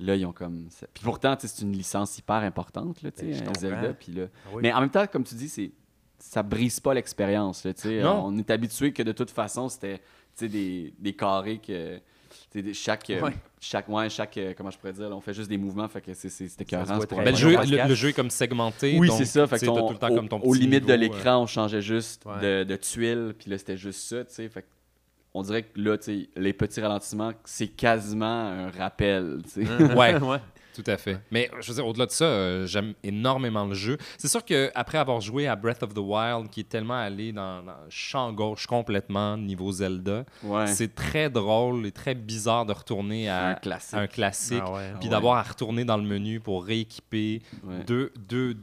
là, 0.00 0.16
ils 0.16 0.26
ont 0.26 0.32
comme. 0.32 0.66
Puis 0.92 1.04
pourtant, 1.04 1.36
c'est 1.38 1.62
une 1.62 1.72
licence 1.72 2.18
hyper 2.18 2.36
importante, 2.42 3.00
là, 3.02 3.12
tu 3.12 3.24
Ben, 3.24 3.38
comprends. 3.38 3.60
Zelda. 3.60 3.94
Puis 3.94 4.12
là, 4.12 4.24
Ah 4.46 4.48
oui. 4.54 4.62
mais 4.62 4.72
en 4.72 4.80
même 4.80 4.90
temps, 4.90 5.06
comme 5.06 5.22
tu 5.22 5.36
dis, 5.36 5.48
c'est 5.48 5.70
ça 6.18 6.42
brise 6.42 6.80
pas 6.80 6.94
l'expérience. 6.94 7.62
là, 7.64 7.72
tu 7.74 7.82
sais. 7.82 8.00
Non. 8.02 8.24
On 8.26 8.36
est 8.38 8.50
habitué 8.50 8.92
que 8.92 9.02
de 9.04 9.12
toute 9.12 9.30
façon, 9.30 9.68
c'était 9.68 9.98
tu 9.98 10.02
sais, 10.34 10.48
des, 10.48 10.92
des 10.98 11.12
carrés 11.12 11.58
que. 11.58 12.00
Chaque, 12.72 13.10
euh, 13.10 13.20
Ouais. 13.22 13.32
chaque, 13.60 13.88
ouais, 13.88 14.08
chaque, 14.10 14.36
euh, 14.38 14.54
comment 14.56 14.70
je 14.70 14.78
pourrais 14.78 14.92
dire, 14.92 15.08
là, 15.08 15.16
on 15.16 15.20
fait 15.20 15.34
juste 15.34 15.48
des 15.48 15.58
mouvements, 15.58 15.88
fait 15.88 16.00
que 16.00 16.14
c'est- 16.14 16.60
écœurant, 16.60 16.98
Ben, 17.10 17.30
le, 17.30 17.34
jeu, 17.36 17.56
le, 17.88 17.94
jeu 17.94 18.08
est 18.08 18.12
comme 18.12 18.30
segmenté. 18.30 18.96
oui, 18.98 19.10
c'est 19.16 19.24
ça. 19.24 19.46
Fait 19.46 19.64
qu'on- 19.66 19.86
tout 19.86 19.92
le 19.94 19.98
temps 19.98 20.10
au- 20.10 20.14
comme 20.16 20.28
ton 20.28 20.38
aux 20.40 20.52
petit 20.52 20.60
limites 20.62 20.86
de 20.86 20.92
euh, 20.92 20.96
l'écran, 20.96 21.42
on 21.42 21.46
changeait 21.46 21.82
juste 21.82 22.24
Ouais. 22.26 22.40
de, 22.40 22.64
de 22.64 22.76
tuiles, 22.76 23.34
puis 23.38 23.50
là, 23.50 23.58
c'était 23.58 23.76
juste 23.76 24.00
ça, 24.00 24.24
tu 24.24 24.32
sais. 24.34 24.48
Fait 24.48 24.62
que 24.62 24.66
on 25.36 25.42
dirait 25.42 25.64
que 25.64 25.80
là, 25.80 25.96
les 26.36 26.52
petits 26.52 26.80
ralentissements, 26.80 27.32
c'est 27.44 27.66
quasiment 27.66 28.24
un 28.48 28.70
rappel, 28.70 29.40
tu 29.52 29.66
sais. 29.66 29.82
Ouais. 29.94 30.14
Tout 30.74 30.84
à 30.86 30.96
fait. 30.96 31.18
Mais 31.30 31.50
je 31.60 31.68
veux 31.68 31.74
dire, 31.76 31.86
au-delà 31.86 32.06
de 32.06 32.10
ça, 32.10 32.24
euh, 32.24 32.66
j'aime 32.66 32.94
énormément 33.02 33.64
le 33.64 33.74
jeu. 33.74 33.96
C'est 34.18 34.28
sûr 34.28 34.44
qu'après 34.44 34.98
avoir 34.98 35.20
joué 35.20 35.46
à 35.46 35.54
Breath 35.56 35.82
of 35.82 35.94
the 35.94 35.98
Wild, 35.98 36.50
qui 36.50 36.60
est 36.60 36.68
tellement 36.68 36.98
allé 36.98 37.32
dans, 37.32 37.62
dans 37.62 37.72
le 37.84 37.90
champ 37.90 38.32
gauche 38.32 38.66
complètement, 38.66 39.36
niveau 39.36 39.70
Zelda, 39.70 40.24
Ouais. 40.42 40.66
c'est 40.66 40.94
très 40.94 41.30
drôle 41.30 41.86
et 41.86 41.92
très 41.92 42.14
bizarre 42.14 42.66
de 42.66 42.72
retourner 42.72 43.28
à 43.28 43.48
un 43.50 43.54
classique. 43.54 43.94
un 43.98 44.06
classique. 44.06 44.62
Ah 44.66 44.72
ouais. 44.72 44.90
Puis 44.98 45.04
ouais. 45.04 45.10
d'avoir 45.10 45.36
à 45.38 45.42
retourner 45.42 45.84
dans 45.84 45.96
le 45.96 46.02
menu 46.02 46.40
pour 46.40 46.64
rééquiper 46.64 47.40
Ouais. 47.62 47.84
deux, 47.86 48.12
deux, 48.28 48.56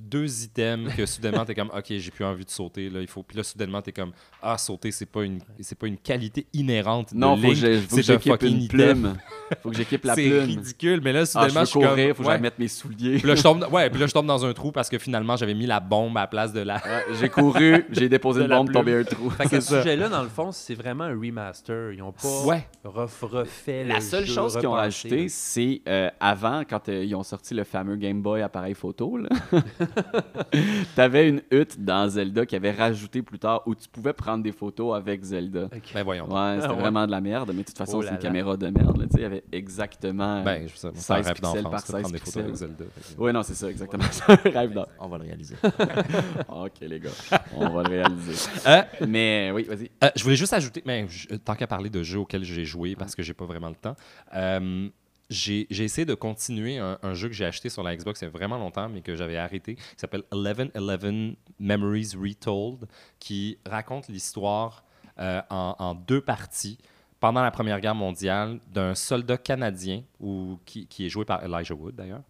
deux- 0.00 0.44
items 0.44 0.94
que 0.94 1.06
soudainement 1.06 1.44
t'es 1.44 1.54
comme 1.54 1.70
ok 1.76 1.84
j'ai 1.88 2.10
plus 2.10 2.24
envie 2.24 2.44
de 2.44 2.50
sauter 2.50 2.90
là 2.90 3.00
il 3.00 3.06
faut 3.06 3.22
puis 3.22 3.36
là 3.36 3.42
soudainement 3.42 3.80
t'es 3.82 3.92
comme 3.92 4.12
ah 4.42 4.56
sauter 4.58 4.90
c'est 4.90 5.06
pas 5.06 5.22
une 5.24 5.40
c'est 5.60 5.78
pas 5.78 5.86
une 5.86 5.96
qualité 5.98 6.46
inhérente 6.52 7.12
de 7.14 7.18
Non, 7.18 7.36
faut 7.36 7.42
que 7.42 7.46
Link, 7.48 7.56
j'ai- 7.56 7.80
faut 7.80 7.96
que 7.96 8.02
c'est 8.02 8.12
un 8.12 8.18
j'équipe 8.18 8.42
une 8.42 8.62
item. 8.62 8.68
plume. 9.02 9.16
faut 9.62 9.70
que 9.70 9.76
j'équipe 9.76 10.04
la 10.04 10.14
c'est 10.16 10.28
plume. 10.28 10.44
ridicule 10.44 11.00
mais 11.02 11.12
là 11.12 11.20
Ah, 11.20 11.24
je 11.24 11.30
soudainement 11.30 11.60
veux 11.60 11.66
je 11.66 11.70
suis 11.70 11.80
comme 11.80 11.88
courir, 11.90 12.16
faut 12.16 12.22
que 12.22 12.28
ouais. 12.28 12.34
j'aille 12.34 12.42
mettre 12.42 12.60
mes 12.60 12.68
souliers. 12.68 13.18
Puis 13.18 13.28
là, 13.28 13.34
je 13.34 13.42
tombe, 13.42 13.66
ouais, 13.72 13.90
puis 13.90 14.00
là, 14.00 14.06
je 14.06 14.12
tombe 14.12 14.26
dans 14.26 14.44
un 14.44 14.52
trou 14.52 14.72
parce 14.72 14.88
que 14.88 14.98
finalement, 14.98 15.36
j'avais 15.36 15.54
mis 15.54 15.66
la 15.66 15.80
bombe 15.80 16.16
à 16.16 16.22
la 16.22 16.26
place 16.26 16.52
de 16.52 16.60
la. 16.60 16.76
Ouais, 16.76 17.04
j'ai 17.20 17.28
couru, 17.28 17.84
j'ai 17.90 18.08
déposé 18.08 18.40
une 18.42 18.46
la 18.48 18.56
bombe, 18.56 18.72
tombé 18.72 18.94
un 18.94 19.04
trou. 19.04 19.30
Fait 19.30 19.44
que 19.44 19.50
C'est 19.50 19.60
ce 19.60 19.68
ça. 19.70 19.82
sujet-là, 19.82 20.08
dans 20.08 20.22
le 20.22 20.28
fond, 20.28 20.52
c'est 20.52 20.74
vraiment 20.74 21.04
un 21.04 21.18
remaster. 21.18 21.92
Ils 21.92 21.98
n'ont 21.98 22.12
pas 22.12 22.42
Ouais. 22.44 22.66
ref- 22.84 23.22
refait 23.24 23.84
La 23.84 23.96
le 23.96 24.00
seule 24.00 24.24
jeu, 24.26 24.34
chose 24.34 24.56
qu'ils 24.56 24.66
ont 24.66 24.74
là. 24.74 24.82
c'est 25.28 25.82
euh, 25.88 26.10
avant, 26.20 26.62
quand 26.68 26.88
euh, 26.88 27.04
ils 27.04 27.14
ont 27.14 27.22
sorti 27.22 27.54
le 27.54 27.64
fameux 27.64 27.96
Game 27.96 28.22
Boy 28.22 28.42
appareil 28.42 28.74
photo, 28.74 29.16
là, 29.18 29.28
t'avais 30.96 31.28
une 31.28 31.42
hutte 31.50 31.82
dans 31.82 32.08
Zelda 32.08 32.46
qui 32.46 32.56
avait 32.56 32.70
rajouté 32.72 33.22
plus 33.22 33.38
tard 33.38 33.62
où 33.66 33.74
tu 33.74 33.88
pouvais 33.88 34.12
prendre 34.12 34.42
des 34.42 34.52
photos 34.52 34.96
avec 34.96 35.22
Zelda. 35.22 35.68
Ben 35.94 36.02
voyons. 36.02 36.24
Ouais, 36.32 36.54
c'était 36.56 36.66
Ah 36.68 36.74
ouais. 36.74 36.80
vraiment 36.80 37.06
de 37.06 37.10
la 37.10 37.20
merde, 37.20 37.50
mais 37.54 37.62
de 37.62 37.66
toute 37.68 37.78
façon, 37.78 37.98
Oh 37.98 38.02
c'est 38.02 38.08
une 38.08 38.14
là. 38.14 38.20
caméra 38.20 38.56
de 38.56 38.68
merde. 38.68 38.96
là, 38.98 39.04
tu 39.06 39.12
sais, 39.12 39.18
Il 39.18 39.22
y 39.22 39.26
avait 39.26 39.44
exactement. 39.52 40.42
Ben, 40.42 40.66
je 40.68 40.74
sais, 40.76 40.88
c'est 40.94 41.12
un 41.12 41.16
16 41.22 41.26
rêve 41.26 41.34
pixels 41.34 41.40
par 41.42 41.52
de 41.52 41.62
prendre 41.62 41.80
16 42.08 42.12
des 42.12 42.18
photos 42.18 42.36
avec 42.36 42.52
pixels. 42.52 42.68
Zelda. 42.68 42.84
Oui, 43.18 43.32
non, 43.32 43.42
c'est 43.42 43.54
ça, 43.54 43.70
exactement. 43.70 44.04
C'est 44.10 44.30
un 44.30 44.50
rêve 44.58 44.72
d'or. 44.72 44.88
On 45.00 45.08
va 45.08 45.18
le 45.18 45.24
réaliser. 45.24 45.54
ok, 46.48 46.72
les 46.82 47.00
gars, 47.00 47.10
on 47.56 47.68
va 47.68 47.82
le 47.82 47.88
réaliser. 47.88 48.48
Euh, 48.66 48.82
Mais 49.06 49.50
oui, 49.54 49.64
vas-y. 49.64 49.90
Euh, 50.04 50.10
je 50.16 50.22
voulais 50.22 50.36
juste 50.36 50.52
ajouter, 50.52 50.82
mais 50.86 51.06
je- 51.08 51.28
tant 51.36 51.54
qu'à 51.54 51.66
parler 51.66 51.90
de 51.90 52.02
jeux 52.02 52.18
auxquels 52.20 52.44
j'ai 52.44 52.64
joué, 52.64 52.96
parce 52.96 53.14
que 53.14 53.22
j'ai 53.22 53.34
pas 53.34 53.44
vraiment 53.44 53.68
le 53.68 53.74
temps, 53.74 53.96
euh, 54.34 54.88
j'ai 55.30 55.66
essayé 55.70 56.06
de 56.06 56.14
continuer 56.14 56.78
un, 56.78 57.14
jeu 57.14 57.28
que 57.28 57.34
j'ai 57.34 57.44
acheté 57.44 57.68
sur 57.68 57.82
la 57.82 57.94
Xbox 57.94 58.20
il 58.22 58.24
y 58.24 58.28
a 58.28 58.30
vraiment 58.30 58.58
longtemps, 58.58 58.88
mais 58.88 59.02
que 59.02 59.14
j'avais 59.14 59.36
arrêté, 59.36 59.74
qui 59.74 59.82
s'appelle 59.96 60.22
1111 60.32 61.36
Memories 61.58 62.12
Retold, 62.16 62.88
qui 63.18 63.58
raconte 63.66 64.08
l'histoire 64.08 64.84
euh, 65.18 65.42
en, 65.50 65.94
deux 65.94 66.20
parties. 66.20 66.78
Pendant 67.20 67.42
la 67.42 67.50
Première 67.50 67.80
Guerre 67.80 67.96
mondiale 67.96 68.60
d'un 68.72 68.94
soldat 68.94 69.36
canadien, 69.36 70.02
ou, 70.20 70.58
qui, 70.64 70.86
est 71.00 71.08
joué 71.08 71.24
par 71.24 71.42
Elijah 71.44 71.74
Wood 71.74 71.96
d'ailleurs, 71.96 72.22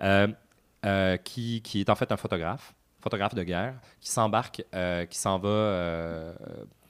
euh, 0.00 0.28
euh, 0.86 1.18
qui, 1.18 1.60
qui 1.60 1.80
est 1.80 1.90
en 1.90 1.94
fait 1.94 2.10
un 2.10 2.16
photographe, 2.16 2.74
photographe 3.02 3.34
de 3.34 3.42
guerre, 3.42 3.74
qui 4.00 4.08
s'embarque, 4.08 4.64
qui 5.10 5.18
s'en 5.18 5.38
va 5.38 6.34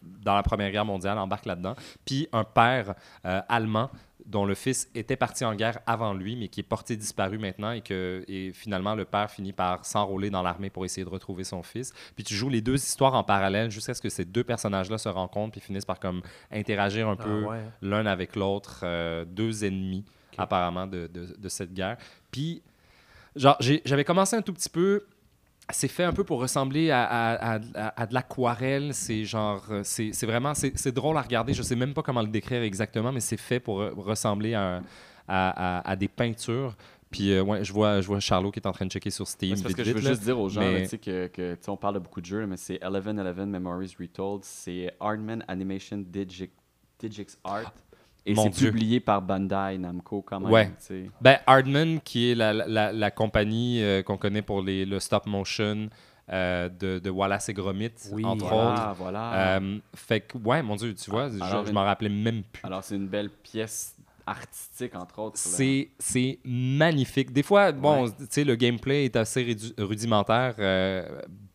dans 0.02 0.34
la 0.34 0.42
Première 0.44 0.70
Guerre 0.70 0.84
mondiale, 0.84 1.18
embarque 1.18 1.44
là-dedans, 1.44 1.74
puis 2.04 2.28
un 2.32 2.44
père 2.44 2.94
allemand 3.24 3.90
dont 4.30 4.44
le 4.46 4.54
fils 4.54 4.88
était 4.94 5.16
parti 5.16 5.44
en 5.44 5.54
guerre 5.54 5.80
avant 5.86 6.14
lui, 6.14 6.36
mais 6.36 6.48
qui 6.48 6.60
est 6.60 6.62
porté 6.62 6.96
disparu 6.96 7.36
maintenant 7.38 7.72
et 7.72 7.80
que 7.80 8.24
et 8.28 8.52
finalement 8.52 8.94
le 8.94 9.04
père 9.04 9.30
finit 9.30 9.52
par 9.52 9.84
s'enrôler 9.84 10.30
dans 10.30 10.42
l'armée 10.42 10.70
pour 10.70 10.84
essayer 10.84 11.04
de 11.04 11.10
retrouver 11.10 11.42
son 11.44 11.62
fils. 11.62 11.92
Puis 12.14 12.22
tu 12.24 12.34
joues 12.34 12.48
les 12.48 12.60
deux 12.60 12.76
histoires 12.76 13.14
en 13.14 13.24
parallèle 13.24 13.70
jusqu'à 13.70 13.92
ce 13.92 14.00
que 14.00 14.08
ces 14.08 14.24
deux 14.24 14.44
personnages-là 14.44 14.98
se 14.98 15.08
rencontrent 15.08 15.52
puis 15.52 15.60
finissent 15.60 15.84
par 15.84 15.98
comme 15.98 16.22
interagir 16.52 17.08
un 17.08 17.16
Ah 17.18 17.24
peu 17.24 17.44
ouais. 17.44 17.60
l'un 17.82 18.06
avec 18.06 18.36
l'autre, 18.36 18.80
euh, 18.84 19.24
deux 19.24 19.64
ennemis 19.64 20.04
apparemment 20.38 20.86
de, 20.86 21.06
de- 21.08 21.34
de 21.36 21.48
cette 21.48 21.74
guerre. 21.74 21.96
Puis, 22.30 22.62
genre, 23.36 23.56
j'avais 23.84 24.04
commencé 24.04 24.36
un 24.36 24.42
tout 24.42 24.52
petit 24.54 24.70
peu. 24.70 25.04
C'est 25.72 25.88
fait 25.88 26.04
un 26.04 26.12
peu 26.12 26.24
pour 26.24 26.40
ressembler 26.40 26.90
à, 26.90 27.04
à- 27.04 27.54
à- 27.56 27.61
à- 27.74 28.02
à 28.02 28.06
de 28.06 28.14
l'aquarelle. 28.14 28.94
C'est 28.94 29.24
genre, 29.24 29.64
euh, 29.70 29.80
c'est 29.85 30.26
vraiment, 30.26 30.54
c'est 30.54 30.92
drôle 30.92 31.16
à 31.16 31.22
regarder. 31.22 31.52
Je 31.54 31.62
sais 31.62 31.76
même 31.76 31.94
pas 31.94 32.02
comment 32.02 32.22
le 32.22 32.28
décrire 32.28 32.62
exactement, 32.62 33.12
mais 33.12 33.20
c'est 33.20 33.37
fait 33.37 33.61
pour 33.61 33.76
ressembler 33.78 34.54
à, 34.54 35.96
des 35.96 36.09
peintures. 36.09 36.76
Puis, 37.11 37.33
euh, 37.33 37.42
ouais, 37.42 37.64
je 37.64 37.72
vois, 37.72 38.00
je 38.00 38.06
vois 38.06 38.20
Charlot 38.20 38.52
qui 38.52 38.61
est 38.61 38.66
en 38.68 38.72
train 38.72 38.87
de 38.87 38.90
checker 38.92 39.11
sur 39.11 39.26
Steam. 39.26 39.50
Parce 39.50 39.62
vite, 39.66 39.76
que 39.76 39.83
je 39.83 39.90
veux 39.90 39.96
vite, 39.96 40.04
là. 40.04 40.11
juste 40.12 40.22
dire 40.22 40.38
aux 40.38 40.48
gens 40.48 40.61
mais- 40.61 40.85
là, 40.85 40.98
que, 40.98 41.56
on 41.66 41.76
parle 41.76 41.94
de 41.94 41.98
beaucoup 41.98 42.20
de 42.20 42.26
jeux, 42.26 42.46
mais 42.46 42.56
c'est 42.56 42.78
1111 42.85 43.48
Memories 43.48 43.96
Retold, 43.98 44.44
c'est 44.44 44.94
Hardman 45.00 45.44
Animation 45.48 45.96
Digi- 45.98 46.50
Digix 47.00 47.37
Art. 47.42 47.72
Et 48.30 48.34
c'est 48.34 48.50
publié 48.70 49.00
par 49.00 49.22
Bandai 49.22 49.78
Namco 49.78 50.22
quand 50.22 50.40
même. 50.40 50.50
Ouais. 50.50 50.70
Ben, 51.20 51.38
Hardman, 51.46 52.00
qui 52.00 52.30
est 52.30 52.34
la, 52.34 52.52
la- 52.52 52.92
la 52.92 53.10
compagnie 53.10 53.82
euh, 53.82 54.02
qu'on 54.02 54.16
connaît 54.16 54.42
pour 54.42 54.62
les, 54.62 54.84
le 54.84 54.98
stop 55.00 55.26
motion 55.26 55.88
euh, 56.32 56.68
de, 56.68 56.98
de 57.00 57.10
Wallace 57.10 57.48
et 57.48 57.52
Gromit, 57.54 57.90
Oui, 58.12 58.24
entre 58.24 58.46
Voilà, 58.46 58.72
autres. 58.72 58.94
voilà. 58.98 59.56
Euh, 59.58 59.78
fait 59.96 60.20
que, 60.20 60.38
ouais, 60.38 60.62
mon 60.62 60.76
Dieu, 60.76 60.94
tu 60.94 61.10
vois, 61.10 61.28
Ah, 61.40 61.62
je- 61.64 61.68
je, 61.68 61.72
m'en 61.72 61.82
rappelais 61.84 62.08
même 62.08 62.42
plus. 62.44 62.62
Alors, 62.64 62.84
c'est 62.84 62.94
une 62.96 63.08
belle 63.08 63.30
pièce 63.30 63.96
artistique, 64.26 64.94
entre 64.94 65.18
autres. 65.18 65.36
C'est, 65.38 65.88
magnifique. 66.44 67.32
Des 67.32 67.42
fois, 67.42 67.72
bon, 67.72 68.04
Ouais. 68.04 68.10
tu 68.10 68.26
sais, 68.30 68.44
le 68.44 68.54
gameplay 68.54 69.06
est 69.06 69.16
assez 69.16 69.56
rudimentaire. 69.76 70.54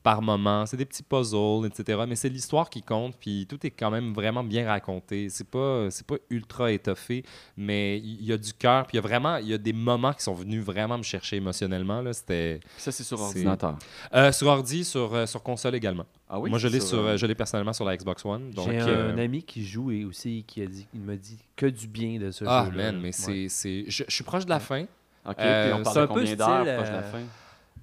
Par 0.05 0.21
moment, 0.21 0.67
c'est 0.67 0.77
des 0.77 0.85
petits 0.85 1.01
puzzles, 1.01 1.65
etc. 1.65 2.03
Mais 2.07 2.15
c'est 2.15 2.29
l'histoire 2.29 2.69
qui 2.69 2.83
compte, 2.83 3.15
puis 3.19 3.47
tout 3.49 3.57
est 3.65 3.71
quand 3.71 3.89
même 3.89 4.13
vraiment 4.13 4.43
bien 4.43 4.67
raconté. 4.67 5.29
C'est 5.29 5.49
pas, 5.49 5.89
c'est 5.89 6.05
pas 6.05 6.17
ultra 6.29 6.71
étoffé, 6.71 7.25
mais 7.57 7.97
il 7.97 8.23
y 8.23 8.31
a 8.31 8.37
du 8.37 8.53
cœur, 8.53 8.85
puis 8.85 8.93
il 8.93 9.01
y 9.01 9.03
a 9.03 9.07
vraiment, 9.07 9.37
il 9.37 9.47
y 9.47 9.53
a 9.55 9.57
des 9.57 9.73
moments 9.73 10.13
qui 10.13 10.21
sont 10.21 10.35
venus 10.35 10.63
vraiment 10.63 10.99
me 10.99 11.03
chercher 11.03 11.37
émotionnellement. 11.37 12.01
Là, 12.03 12.13
c'était 12.13 12.59
Ça, 12.77 12.91
c'est 12.91 13.03
sur 13.03 13.19
ordinateur. 13.19 13.79
euh, 14.13 14.31
sur 14.31 14.45
ordi, 14.47 14.85
sur, 14.85 15.11
euh, 15.15 15.25
sur 15.25 15.41
console 15.41 15.73
également. 15.73 16.05
Ah 16.29 16.39
oui? 16.39 16.51
Moi, 16.51 16.59
je 16.59 16.67
l'ai 16.67 16.79
sur, 16.81 16.89
sur, 16.89 16.99
euh, 16.99 17.17
je 17.17 17.25
l'ai 17.25 17.33
personnellement 17.33 17.73
sur 17.73 17.85
la 17.85 17.97
Xbox 17.97 18.23
One. 18.25 18.51
Donc, 18.51 18.69
J'ai 18.69 18.77
un, 18.77 18.87
euh, 18.87 19.17
ami 19.17 19.41
qui 19.41 19.65
joue 19.65 19.89
et 19.89 20.05
aussi 20.05 20.43
qui 20.45 20.61
a 20.61 20.67
dit, 20.67 20.85
il 20.93 21.01
m'a 21.01 21.15
dit 21.15 21.39
que 21.55 21.65
du 21.65 21.87
bien 21.87 22.19
de 22.19 22.29
ce 22.29 22.45
ah 22.47 22.67
jeu-là. 22.71 22.91
man, 22.91 22.97
mais 23.01 23.07
Ouais. 23.07 23.11
c'est, 23.11 23.47
c'est, 23.49 23.85
je, 23.87 24.03
je 24.07 24.13
suis 24.13 24.23
proche 24.23 24.45
de 24.45 24.51
la 24.51 24.59
fin. 24.59 24.83
OK, 25.27 25.35
Euh, 25.39 25.63
puis 25.65 25.73
on 25.73 25.77
c'est 25.77 25.83
parle 25.83 25.97
un 25.97 26.01
de 26.01 26.07
peu 26.07 26.13
combien 26.13 26.35
d'heures 26.35 26.47
proche 26.75 26.89
de 26.89 26.93
la 26.93 26.99
euh, 26.99 27.11
fin? 27.11 27.21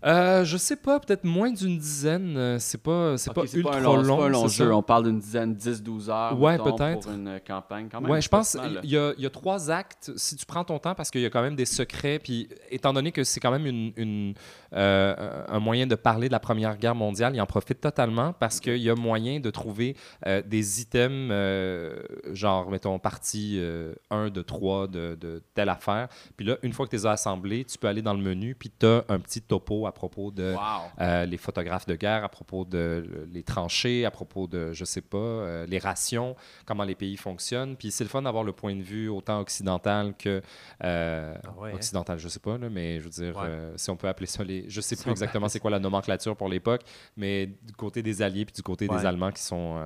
Euh, 0.05 0.45
je 0.45 0.57
sais 0.57 0.77
pas, 0.77 0.99
peut-être 0.99 1.25
moins 1.25 1.51
d'une 1.53 1.79
dizaine. 1.79 2.37
euh, 2.37 2.59
C'est 2.59 2.83
pas, 2.83 3.17
c'est 3.17 3.33
pas 3.33 3.43
ultra 3.45 3.71
pas 3.73 3.79
un 3.79 3.81
long, 3.81 4.03
c'est 4.03 4.09
long. 4.09 4.17
pas 4.19 4.25
un 4.25 4.29
long 4.29 4.49
jeu. 4.49 4.67
ça. 4.69 4.75
On 4.77 4.83
parle 4.83 5.05
d'une 5.05 5.19
dizaine, 5.21 5.55
10-12 5.55 6.11
heures 6.11 6.41
Ouais, 6.41 6.59
peut-être. 6.59 7.01
pour 7.03 7.13
une 7.13 7.41
campagne. 7.47 7.89
Quand 7.91 8.01
même, 8.01 8.11
Ouais, 8.11 8.21
je 8.21 8.29
pense 8.29 8.57
il 8.83 8.91
y, 8.91 8.97
a, 8.97 9.13
il 9.17 9.23
y 9.23 9.27
a 9.27 9.31
trois 9.31 9.71
actes. 9.71 10.11
Si 10.17 10.35
tu 10.37 10.45
prends 10.47 10.65
ton 10.65 10.79
temps, 10.79 10.95
parce 10.95 11.11
qu'il 11.11 11.21
y 11.21 11.27
a 11.27 11.31
quand 11.31 11.43
même 11.43 11.55
des 11.57 11.65
secrets, 11.67 12.19
puis 12.19 12.49
étant 12.71 12.93
donné 12.93 13.13
que 13.13 13.23
c'est 13.25 13.39
quand 13.41 13.53
même 13.53 13.67
une, 13.67 13.93
une, 13.97 14.35
euh, 14.75 15.45
un 15.49 15.61
moyen 15.61 15.87
de 15.87 15.95
parler 15.95 16.27
de 16.29 16.33
la 16.33 16.41
Première 16.41 16.77
Guerre 16.77 16.95
mondiale, 16.95 17.35
il 17.37 17.41
en 17.41 17.47
profite 17.47 17.81
totalement 17.81 18.33
parce 18.33 18.59
qu'il 18.61 18.79
y 18.79 18.91
a 18.91 18.95
moyen 18.97 19.39
de 19.41 19.51
trouver 19.51 19.97
euh, 20.27 20.43
des 20.45 20.81
items, 20.81 21.33
genre, 22.33 22.71
mettons, 22.71 22.99
partie 22.99 23.61
1 24.11 24.31
de 24.31 24.43
3 24.43 24.89
de, 24.89 25.17
de 25.21 25.43
telle 25.55 25.69
affaire. 25.69 26.09
Puis 26.37 26.47
là, 26.47 26.57
une 26.63 26.73
fois 26.73 26.87
que 26.87 26.91
tu 26.91 26.97
les 26.97 27.07
as 27.07 27.13
assemblés, 27.13 27.65
tu 27.65 27.79
peux 27.79 27.87
aller 27.87 28.03
dans 28.03 28.15
le 28.15 28.23
menu, 28.23 28.55
puis 28.55 28.71
tu 28.77 28.87
as 28.87 29.05
un 29.09 29.19
petit 29.19 29.41
topo 29.43 29.87
à 29.87 29.92
propos 29.93 30.31
de 30.31 30.55
Wow. 30.55 30.61
euh, 31.01 31.25
les 31.27 31.37
photographes 31.37 31.87
de 31.87 31.95
guerre, 31.95 32.25
à 32.25 32.29
propos 32.29 32.65
de 32.65 32.79
euh, 32.79 33.27
les 33.31 33.43
tranchées, 33.43 34.05
à 34.05 34.11
propos 34.11 34.47
de, 34.47 34.73
je 34.73 34.85
sais 34.85 35.01
pas, 35.01 35.17
euh, 35.19 35.67
les 35.67 35.79
rations, 35.79 36.35
comment 36.67 36.85
les 36.85 36.95
pays 36.95 37.17
fonctionnent. 37.17 37.77
Puis 37.77 37.91
c'est 37.91 38.05
le 38.05 38.11
fun 38.11 38.23
d'avoir 38.23 38.45
le 38.45 38.53
point 38.53 38.75
de 38.75 38.83
vue 38.83 39.09
autant 39.09 39.41
occidental 39.41 40.15
que 40.19 40.43
Ah 40.81 41.35
ouais, 41.59 41.71
hein? 41.71 41.75
occidental, 41.75 42.19
je 42.19 42.29
sais 42.29 42.41
pas, 42.41 42.59
là, 42.59 42.69
mais 42.69 42.99
je 42.99 43.05
veux 43.05 43.11
dire, 43.11 43.37
Ouais. 43.37 43.73
si 43.77 43.91
on 43.91 43.97
peut 43.97 44.09
appeler 44.09 44.27
ça 44.27 44.43
les, 44.45 44.65
je 44.69 44.81
sais 44.81 44.97
Si 44.97 45.03
plus 45.03 45.11
exactement 45.11 45.49
c'est 45.49 45.61
quoi 45.61 45.71
la 45.71 45.79
nomenclature 45.79 46.37
pour 46.37 46.49
l'époque, 46.49 46.83
mais 47.17 47.47
du 47.47 47.73
côté 47.77 48.03
des 48.03 48.23
alliés 48.23 48.45
puis 48.45 48.55
du 48.55 48.63
côté 48.63 48.89
Ouais. 48.89 48.97
des 48.99 49.07
Allemands 49.07 49.31
qui 49.33 49.43
sont 49.43 49.77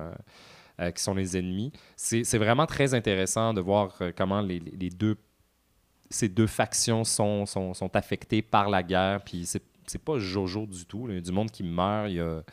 euh, 0.79 0.91
qui 0.91 1.01
sont 1.01 1.15
les 1.15 1.35
ennemis. 1.37 1.71
C'est 1.95 2.37
vraiment 2.37 2.65
très 2.67 2.93
intéressant 2.93 3.53
de 3.53 3.61
voir 3.61 3.95
euh, 4.01 4.11
comment 4.15 4.41
les- 4.41 4.59
les 4.59 4.89
deux 4.89 5.15
ces 6.09 6.29
deux 6.29 6.47
factions 6.47 7.03
sont, 7.03 7.45
sont, 7.45 7.73
sont 7.73 7.93
affectées 7.95 8.41
par 8.41 8.69
la 8.69 8.81
guerre. 8.81 9.21
Puis 9.25 9.45
c'est 9.87 9.97
c'est 9.97 10.03
pas 10.03 10.19
Jojo 10.19 10.65
du 10.67 10.85
tout. 10.85 11.05
Il 11.09 11.15
y 11.15 11.17
a 11.17 11.21
du 11.21 11.31
monde 11.31 11.49
qui 11.49 11.63
meurt. 11.63 12.09
il 12.09 12.15
y 12.15 12.19
a- 12.19 12.43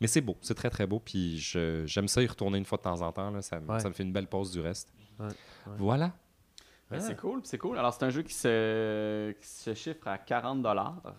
Mais 0.00 0.06
c'est 0.06 0.20
beau, 0.20 0.36
c'est 0.40 0.54
très 0.54 0.70
très 0.70 0.86
beau. 0.86 1.00
Puis 1.00 1.38
je- 1.38 1.84
j'aime 1.86 2.06
ça 2.08 2.22
y 2.22 2.26
retourner 2.26 2.58
une 2.58 2.64
fois 2.64 2.78
de 2.78 2.82
temps 2.82 3.00
en 3.02 3.10
temps. 3.12 3.30
là. 3.30 3.40
Ça, 3.42 3.60
me- 3.60 3.68
Ouais. 3.70 3.80
ça 3.80 3.88
me 3.88 3.94
fait 3.94 4.02
une 4.02 4.12
belle 4.12 4.26
pause 4.28 4.50
du 4.52 4.60
reste. 4.60 4.92
Ouais, 5.18 5.26
ouais. 5.26 5.32
Voilà. 5.78 6.12
Ben, 6.90 6.98
Ah. 7.00 7.04
C'est 7.06 7.16
cool, 7.16 7.40
c'est 7.44 7.56
cool. 7.56 7.78
Alors, 7.78 7.94
c'est 7.94 8.04
un 8.04 8.10
jeu 8.10 8.20
qui 8.22 8.34
se, 8.34 9.30
qui 9.32 9.46
se 9.48 9.72
chiffre 9.74 10.06
à 10.06 10.18
40 10.18 10.66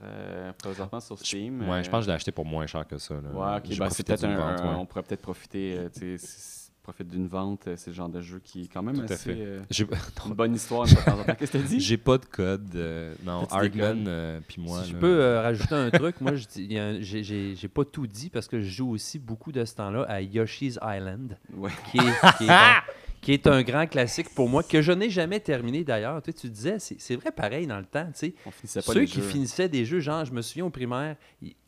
euh, 0.04 0.54
présentement 0.54 1.00
sur 1.00 1.18
Steam. 1.18 1.62
Ouais, 1.68 1.78
Euh, 1.80 1.84
je 1.84 1.90
pense 1.90 2.00
que 2.02 2.06
je 2.06 2.10
l'ai 2.10 2.16
acheté 2.16 2.32
pour 2.32 2.46
moins 2.46 2.68
cher 2.68 2.86
que 2.88 2.98
ça. 3.00 3.16
là. 3.16 3.30
Ouais, 3.32 3.58
ok, 3.58 3.64
J'ai 3.72 3.80
ben, 3.80 3.90
c'est 3.90 4.06
peut-être 4.06 4.24
un, 4.26 4.36
vente, 4.36 4.60
un- 4.60 4.70
ouais. 4.70 4.76
On 4.76 4.86
pourrait 4.86 5.02
peut-être 5.04 5.22
profiter, 5.24 5.76
euh, 5.78 5.90
profite 6.84 7.08
d'une 7.08 7.28
vente. 7.28 7.68
euh, 7.68 7.76
C'est 7.78 7.90
le 7.92 7.96
genre 7.96 8.10
de 8.10 8.22
jeu 8.22 8.40
qui 8.44 8.64
est 8.64 8.68
quand 8.68 8.84
même 8.84 8.96
Tout 8.96 9.02
à 9.10 9.14
assez. 9.14 9.34
fait. 9.34 9.40
euh, 9.42 9.62
J'ai 9.72 9.86
une 10.28 10.34
bonne 10.34 10.54
histoire. 10.54 10.86
Qu'est-ce 10.86 11.52
que 11.52 11.58
t'as 11.58 11.64
dit? 11.64 11.80
j'ai 11.80 11.98
pas 11.98 12.18
de 12.18 12.26
code. 12.26 12.76
euh, 12.76 13.16
non, 13.26 13.42
codes? 14.04 14.08
euh, 14.08 14.40
puis 14.48 14.62
moi. 14.62 14.84
si 14.84 14.92
je 14.92 14.96
peux 14.98 15.20
euh, 15.22 15.42
rajouter 15.42 15.74
un 15.76 15.90
truc, 15.90 16.20
moi, 16.22 16.34
un- 16.78 17.02
j'ai- 17.02 17.24
j'ai 17.24 17.56
j'ai 17.56 17.68
pas 17.68 17.86
tout 17.86 18.06
dit 18.06 18.30
parce 18.30 18.48
que 18.48 18.60
je 18.60 18.70
joue 18.70 18.90
aussi 18.92 19.18
beaucoup 19.18 19.52
de 19.52 19.64
ce 19.66 19.76
temps-là 19.76 20.04
à 20.04 20.22
Yoshi's 20.22 20.78
Island, 20.84 21.38
Ouais. 21.56 21.72
qui 21.90 21.98
est, 21.98 22.38
qui 22.38 22.46
est 22.46 22.50
un, 22.50 22.76
qui 23.24 23.32
est 23.34 23.48
un 23.48 23.64
grand 23.64 23.88
classique 23.88 24.30
pour 24.36 24.50
moi, 24.50 24.62
que 24.62 24.82
je 24.82 24.92
n'ai 24.92 25.10
jamais 25.10 25.40
terminé 25.40 25.84
d'ailleurs. 25.84 26.22
Tu, 26.22 26.32
sais, 26.32 26.38
tu 26.38 26.50
disais, 26.50 26.78
c'est 26.78 27.00
c'est 27.00 27.16
vrai 27.16 27.32
pareil 27.32 27.66
dans 27.66 27.80
le 27.80 27.86
temps. 27.86 28.06
tu 28.08 28.12
sais. 28.20 28.34
On 28.46 28.52
finissait 28.52 28.82
pas 28.82 28.94
Ceux 28.94 29.06
qui 29.06 29.22
jeux. 29.22 29.28
finissaient 29.28 29.70
des 29.70 29.86
jeux, 29.86 30.00
genre, 30.02 30.26
je 30.26 30.34
me 30.34 30.42
souviens 30.42 30.66
au 30.66 30.70
primaire, 30.70 31.16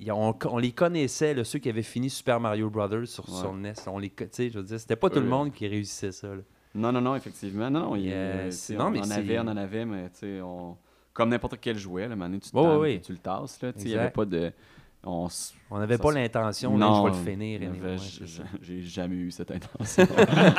on, 0.09 0.35
on 0.45 0.57
les 0.57 0.71
connaissait, 0.73 1.33
là, 1.33 1.43
ceux 1.43 1.57
qui 1.59 1.69
avaient 1.69 1.81
fini 1.81 2.09
Super 2.09 2.39
Mario 2.39 2.69
Brothers 2.69 3.07
sur, 3.07 3.27
Ouais. 3.29 3.39
sur 3.39 3.53
NES. 3.53 3.73
On 3.87 3.97
les, 3.97 4.09
tu 4.09 4.27
sais, 4.31 4.49
je 4.49 4.59
veux 4.59 4.65
dire, 4.65 4.79
c'était 4.79 4.95
pas 4.97 5.09
tout 5.09 5.19
le 5.21 5.25
monde 5.25 5.51
qui 5.53 5.67
réussissait 5.67 6.11
ça. 6.11 6.27
là. 6.27 6.41
Non, 6.75 6.91
non, 6.91 6.99
non, 6.99 7.15
effectivement. 7.15 7.69
Non, 7.69 7.79
non, 7.79 7.95
il, 7.95 8.11
euh, 8.11 8.51
Non, 8.71 8.87
on 8.87 8.89
mais 8.91 8.99
en 8.99 9.11
avait, 9.11 9.39
on 9.39 9.43
en 9.47 9.55
avait, 9.57 9.85
mais 9.85 10.09
tu 10.09 10.19
sais, 10.19 10.41
on... 10.41 10.75
comme 11.13 11.29
n'importe 11.29 11.57
quel 11.61 11.77
jouet, 11.77 12.07
là, 12.09 12.17
maintenant, 12.17 12.37
tu 12.37 12.49
puis 12.51 13.01
tu 13.01 13.11
le 13.13 13.17
tasses, 13.19 13.61
là, 13.61 13.71
il 13.79 13.85
n'y 13.85 13.95
avait 13.95 14.09
pas 14.09 14.25
de... 14.25 14.51
On 15.07 15.79
n'avait 15.79 15.97
pas 15.97 16.11
l'intention, 16.11 16.77
là, 16.77 16.85
non, 16.85 17.07
je 17.07 17.11
vais 17.11 17.17
le 17.17 17.31
finir. 17.31 17.61
anyway, 17.69 17.97
j'ai 18.61 18.81
jamais 18.81 19.15
eu 19.15 19.31
cette 19.31 19.51
intention. 19.51 20.05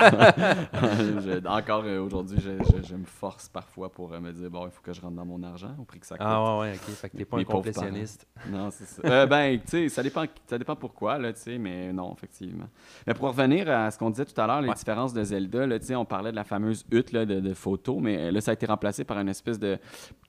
Je- 0.07 1.47
encore 1.47 1.83
euh, 1.85 2.01
aujourd'hui, 2.01 2.39
je, 2.41 2.51
je- 2.65 2.87
je 2.89 2.95
me 2.95 3.05
force 3.05 3.49
parfois 3.49 3.89
pour 3.91 4.13
euh, 4.13 4.21
me 4.21 4.33
dire, 4.33 4.51
bon, 4.51 4.67
il 4.67 4.71
faut 4.71 4.83
que 4.83 4.93
je 4.93 5.01
rentre 5.01 5.15
dans 5.15 5.25
mon 5.25 5.43
argent 5.43 5.75
au 5.81 5.85
prix 5.85 6.01
que 6.01 6.07
ça 6.07 6.17
coûte. 6.17 6.27
Ah 6.29 6.59
ouais, 6.59 6.61
ouais, 6.71 6.73
ok. 6.75 6.95
Fait 6.95 7.11
que 7.11 7.17
t'es 7.17 7.25
pas 7.25 7.39
un 7.39 7.45
complétionniste. 7.45 8.27
Non, 8.51 8.71
c'est 8.71 8.85
ça. 8.85 9.03
Euh, 9.05 9.27
ben, 9.27 9.59
tu 9.59 9.65
sais, 9.69 9.89
ça 9.89 10.03
dépend, 10.03 10.25
ça 10.47 10.59
dépend 10.59 10.77
pourquoi, 10.77 11.19
là, 11.19 11.33
tu 11.33 11.41
sais, 11.41 11.59
mais 11.59 11.93
non, 11.93 12.13
effectivement. 12.15 12.67
Mais 13.07 13.15
pour 13.15 13.29
revenir 13.29 13.69
à 13.71 13.91
ce 13.91 13.99
qu'on 13.99 14.11
disait 14.11 14.25
tout 14.25 14.39
à 14.41 14.47
l'heure, 14.47 14.61
les 14.61 14.69
Ouais. 14.69 14.75
différences 14.75 15.13
de 15.13 15.23
Zelda, 15.25 15.67
là, 15.67 15.79
tu 15.79 15.87
sais, 15.87 15.95
on 15.97 16.05
parlait 16.05 16.31
de 16.31 16.37
la 16.37 16.45
fameuse 16.45 16.85
hutte 16.91 17.13
là, 17.13 17.25
de, 17.25 17.41
de 17.41 17.55
photos, 17.55 17.99
mais 18.01 18.17
euh, 18.19 18.31
là, 18.31 18.41
ça 18.41 18.51
a 18.53 18.55
été 18.55 18.67
remplacé 18.67 19.05
par 19.05 19.19
une 19.19 19.29
espèce 19.29 19.59
de... 19.59 19.79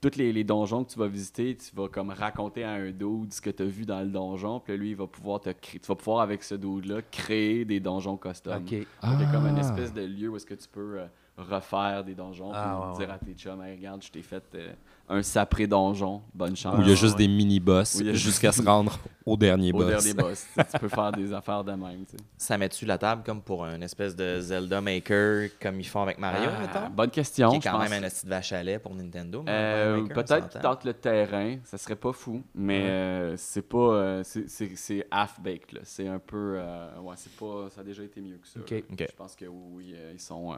Tous 0.00 0.16
les, 0.16 0.32
les 0.32 0.44
donjons 0.44 0.84
que 0.84 0.92
tu 0.92 0.98
vas 0.98 1.08
visiter, 1.08 1.56
tu 1.56 1.74
vas 1.74 1.88
comme 1.88 2.10
raconter 2.10 2.62
à 2.64 2.70
un 2.72 2.90
dude 2.90 3.32
ce 3.32 3.40
que 3.40 3.50
tu 3.50 3.62
as 3.64 3.66
vu 3.66 3.84
dans 3.84 4.00
le 4.08 4.12
donjon, 4.12 4.60
puis 4.60 4.72
là, 4.72 4.78
lui, 4.78 4.90
il 4.90 4.96
va 4.96 5.06
pouvoir 5.06 5.40
te 5.40 5.50
créer... 5.50 5.78
Tu 5.80 5.86
vas 5.86 5.94
pouvoir, 5.94 6.20
avec 6.20 6.42
ce 6.42 6.54
dude-là, 6.56 7.02
créer 7.10 7.64
des 7.64 7.78
donjons 7.80 8.16
custom. 8.16 8.54
Ok. 8.54 8.60
Donc, 8.60 8.70
Il 8.70 9.20
y 9.20 9.24
a 9.24 9.32
comme 9.32 9.46
une 9.46 9.56
Ah. 9.56 9.60
espèce 9.60 9.92
de 9.94 10.02
lieu 10.02 10.28
où 10.28 10.36
est-ce 10.36 10.46
que 10.46 10.54
tu 10.54 10.68
peux 10.68 10.98
euh, 11.00 11.06
refaire 11.36 12.02
des 12.04 12.14
donjons, 12.14 12.50
Ah, 12.52 12.78
puis 12.80 12.90
ouais, 12.90 12.98
dire 12.98 13.08
ouais. 13.08 13.14
à 13.14 13.18
tes 13.18 13.34
chums, 13.34 13.62
Hey, 13.62 13.76
regarde, 13.76 14.02
je 14.02 14.10
t'ai 14.10 14.22
fait 14.22 14.42
euh, 14.54 14.72
un 15.08 15.22
sapré 15.22 15.66
donjon, 15.66 16.22
bonne 16.34 16.54
chance. 16.56 16.78
Où 16.78 16.82
il 16.82 16.88
y 16.88 16.92
a 16.92 16.94
juste 16.94 17.14
ouais. 17.18 17.26
des 17.26 17.28
mini-boss 17.28 18.02
jusqu'à 18.14 18.52
se 18.52 18.62
rendre 18.62 18.98
au 19.24 19.36
dernier 19.36 19.72
au 19.74 19.78
boss. 19.78 19.86
dernier 19.88 20.14
boss. 20.14 20.46
tu 20.56 20.78
peux 20.78 20.88
faire 20.88 21.12
des 21.12 21.32
affaires 21.32 21.64
de 21.64 21.72
même. 21.72 22.04
tu 22.04 22.16
sais. 22.16 22.24
Ça 22.36 22.58
met-tu 22.58 22.84
la 22.86 22.98
table 22.98 23.22
comme 23.24 23.40
pour 23.42 23.64
un 23.64 23.80
espèce 23.80 24.14
de 24.14 24.40
Zelda 24.40 24.80
Maker 24.80 25.48
comme 25.60 25.80
ils 25.80 25.84
font 25.86 26.02
avec 26.02 26.18
Mario, 26.18 26.48
Ah, 26.54 26.60
mettons? 26.60 26.90
bonne 26.94 27.10
question. 27.10 27.50
Qui 27.50 27.56
est 27.56 27.60
je 27.60 27.68
quand 27.68 27.78
pense. 27.78 27.88
même 27.90 28.02
un 28.02 28.06
esti 28.06 28.24
de 28.26 28.30
vache 28.30 28.52
à 28.52 28.62
lait 28.62 28.78
pour 28.78 28.94
Nintendo. 28.94 29.44
Euh, 29.48 30.02
Peut-être 30.06 30.26
qu'il 30.50 30.52
s'entend. 30.52 30.60
tente 30.74 30.84
le 30.84 30.94
terrain, 30.94 31.56
ça 31.64 31.78
serait 31.78 31.96
pas 31.96 32.12
fou, 32.12 32.42
mais 32.54 32.82
Ouais. 32.82 32.88
euh, 32.88 33.36
c'est 33.36 33.62
pas. 33.62 33.78
euh, 33.78 34.22
c'est- 34.24 35.06
half-baked. 35.10 35.72
là. 35.72 35.80
C'est 35.84 36.08
un 36.08 36.18
peu. 36.18 36.56
euh, 36.58 36.98
ouais, 37.00 37.14
c'est 37.16 37.32
pas. 37.36 37.68
Ça 37.70 37.80
a 37.80 37.84
déjà 37.84 38.02
été 38.02 38.20
mieux 38.20 38.36
que 38.38 38.46
ça. 38.46 38.60
Ok. 38.60 38.70
là. 38.70 38.78
Ok. 38.92 39.06
Je 39.10 39.16
pense 39.16 39.34
que 39.36 39.46
oui, 39.46 39.94
ils 40.12 40.20
sont. 40.20 40.52
euh, 40.52 40.56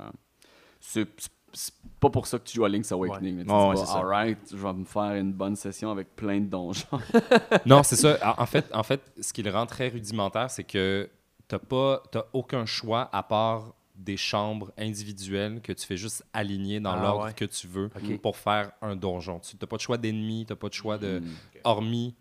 c'est 0.80 1.06
c'est- 1.52 1.74
pas 2.00 2.08
pour 2.10 2.26
ça 2.26 2.38
que 2.38 2.44
tu 2.44 2.54
joues 2.56 2.64
à 2.64 2.68
Link's 2.68 2.90
Awakening. 2.92 3.38
Ouais, 3.38 3.44
dis 3.44 3.50
ouais, 3.52 3.74
pas, 3.74 3.76
c'est 3.76 3.86
ça. 3.86 3.98
Alright, 3.98 4.38
je 4.50 4.56
vais 4.56 4.72
me 4.72 4.84
faire 4.84 5.14
une 5.16 5.32
bonne 5.32 5.54
session 5.56 5.90
avec 5.90 6.16
plein 6.16 6.40
de 6.40 6.46
donjons. 6.46 6.86
Non, 7.66 7.82
c'est 7.82 7.96
ça. 7.96 8.16
En- 8.38 8.46
fait, 8.46 8.66
en 8.72 8.82
fait, 8.82 9.00
ce 9.20 9.32
qui 9.32 9.42
le 9.42 9.50
rend 9.50 9.66
très 9.66 9.88
rudimentaire, 9.88 10.50
c'est 10.50 10.64
que 10.64 11.10
tu 11.48 11.56
n'as 11.56 12.22
aucun 12.32 12.64
choix 12.64 13.08
à 13.12 13.22
part 13.22 13.74
des 13.94 14.16
chambres 14.16 14.72
individuelles 14.78 15.60
que 15.60 15.74
tu 15.74 15.86
fais 15.86 15.98
juste 15.98 16.24
aligner 16.32 16.80
dans 16.80 16.92
Ah, 16.92 17.02
l'ordre 17.02 17.24
ouais. 17.26 17.34
que 17.34 17.44
tu 17.44 17.66
veux 17.66 17.90
pour 18.22 18.36
faire 18.38 18.72
un 18.80 18.96
donjon. 18.96 19.40
Tu 19.40 19.56
n'as 19.60 19.66
pas 19.66 19.76
de 19.76 19.82
choix 19.82 19.98
d'ennemis, 19.98 20.46
tu 20.46 20.52
n'as 20.52 20.56
pas 20.56 20.68
de 20.68 20.74
choix 20.74 20.96
de... 20.96 21.18
Mm. 21.20 21.28
hormis 21.64 22.14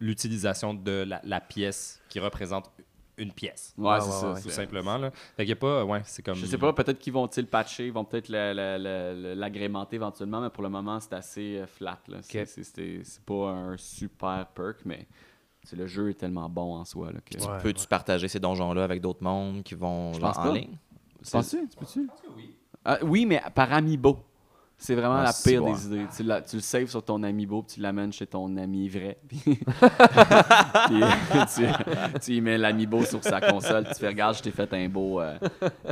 l'utilisation 0.00 0.74
de 0.74 1.04
la, 1.06 1.20
la 1.24 1.40
pièce 1.40 2.00
qui 2.08 2.18
représente 2.20 2.70
une 3.18 3.32
pièce. 3.32 3.74
Ouais, 3.76 3.88
Ouais, 3.90 4.00
c'est 4.00 4.06
ouais, 4.06 4.12
ça. 4.12 4.32
ouais. 4.32 4.40
Tout 4.42 4.50
simplement. 4.50 4.96
Là. 4.98 5.10
Fait 5.36 5.42
qu'il 5.42 5.50
y 5.50 5.52
a 5.52 5.56
pas... 5.56 5.84
Ouais, 5.84 6.00
c'est 6.04 6.22
comme... 6.22 6.34
Je 6.36 6.46
sais 6.46 6.56
pas, 6.58 6.72
peut-être 6.72 6.98
qu'ils 6.98 7.12
vont-ils 7.12 7.40
le 7.42 7.46
patcher, 7.46 7.86
ils 7.86 7.92
vont 7.92 8.04
peut-être 8.04 8.28
la- 8.28 8.54
la- 8.54 8.78
la- 8.78 9.12
la- 9.14 9.34
l'agrémenter 9.34 9.96
éventuellement, 9.96 10.40
mais 10.40 10.50
pour 10.50 10.62
le 10.62 10.68
moment, 10.68 10.98
c'est 11.00 11.12
assez 11.12 11.58
euh, 11.58 11.66
flat. 11.66 11.98
là. 12.08 12.18
C'est 12.22 13.24
pas 13.26 13.50
un 13.50 13.76
super 13.76 14.46
perk, 14.54 14.78
mais 14.84 15.06
c'est- 15.62 15.76
le 15.76 15.86
jeu 15.86 16.10
est 16.10 16.14
tellement 16.14 16.48
bon 16.48 16.74
en 16.76 16.84
soi. 16.84 17.12
Là, 17.12 17.20
que... 17.24 17.38
Ouais. 17.38 17.58
Peux-tu 17.62 17.86
partager 17.86 18.28
ces 18.28 18.40
donjons-là 18.40 18.84
avec 18.84 19.00
d'autres 19.00 19.22
mondes 19.22 19.62
qui 19.62 19.74
vont 19.74 20.12
genre, 20.14 20.38
en 20.38 20.42
pas. 20.44 20.52
ligne? 20.52 20.76
Tu 21.24 21.30
penses-tu? 21.30 21.68
Tu 21.68 21.76
peux-tu? 21.76 22.08
Ah, 22.84 22.98
oui, 23.02 23.26
mais 23.26 23.42
par 23.54 23.72
amiibo. 23.72 24.18
C'est 24.80 24.94
vraiment 24.94 25.16
Ah, 25.16 25.24
la 25.24 25.32
pire 25.32 25.60
bon. 25.62 25.72
des 25.74 25.86
idées. 25.86 26.06
Tu, 26.16 26.22
la- 26.22 26.40
tu 26.40 26.54
le 26.56 26.62
saves 26.62 26.86
sur 26.86 27.02
ton 27.02 27.20
amiibo, 27.24 27.62
puis 27.62 27.74
tu 27.74 27.80
l'amènes 27.80 28.12
chez 28.12 28.26
ton 28.28 28.56
ami 28.56 28.88
vrai. 28.88 29.18
Puis, 29.28 31.02
tu, 31.54 31.64
tu 32.20 32.34
y 32.36 32.40
mets 32.40 32.58
l'amiibo 32.58 33.04
sur 33.04 33.22
sa 33.22 33.40
console, 33.40 33.86
tu 33.88 33.94
fais 33.94 34.08
regarde, 34.08 34.36
je 34.36 34.42
t'ai 34.42 34.50
fait 34.50 34.72
un 34.72 34.88
beau, 34.88 35.20
euh, 35.20 35.36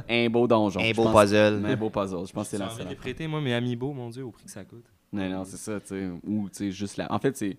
un 0.08 0.28
beau 0.30 0.46
donjon. 0.46 0.80
Un 0.80 0.92
beau 0.92 1.04
pense- 1.04 1.22
puzzle. 1.24 1.62
Un 1.66 1.76
beau 1.76 1.90
puzzle. 1.90 2.26
Je 2.26 2.32
pense 2.32 2.44
que 2.44 2.50
c'est 2.50 2.56
J'ai 2.56 2.62
la 2.62 2.66
envie 2.68 2.76
seule. 2.76 2.84
de 2.84 2.90
les 2.90 2.96
prêter, 2.96 3.26
moi, 3.26 3.40
mes 3.40 3.54
amiibo, 3.54 3.92
mon 3.92 4.08
Dieu, 4.10 4.24
au 4.24 4.30
prix 4.30 4.44
que 4.44 4.50
ça 4.50 4.64
coûte. 4.64 4.84
Non, 5.12 5.28
non, 5.28 5.44
c'est 5.44 5.56
ça, 5.56 5.80
tu 5.80 5.86
sais. 5.88 6.08
Ou, 6.26 6.48
tu 6.48 6.56
sais, 6.56 6.70
juste 6.70 6.96
la. 6.96 7.10
En 7.12 7.18
fait, 7.18 7.36
c'est. 7.36 7.56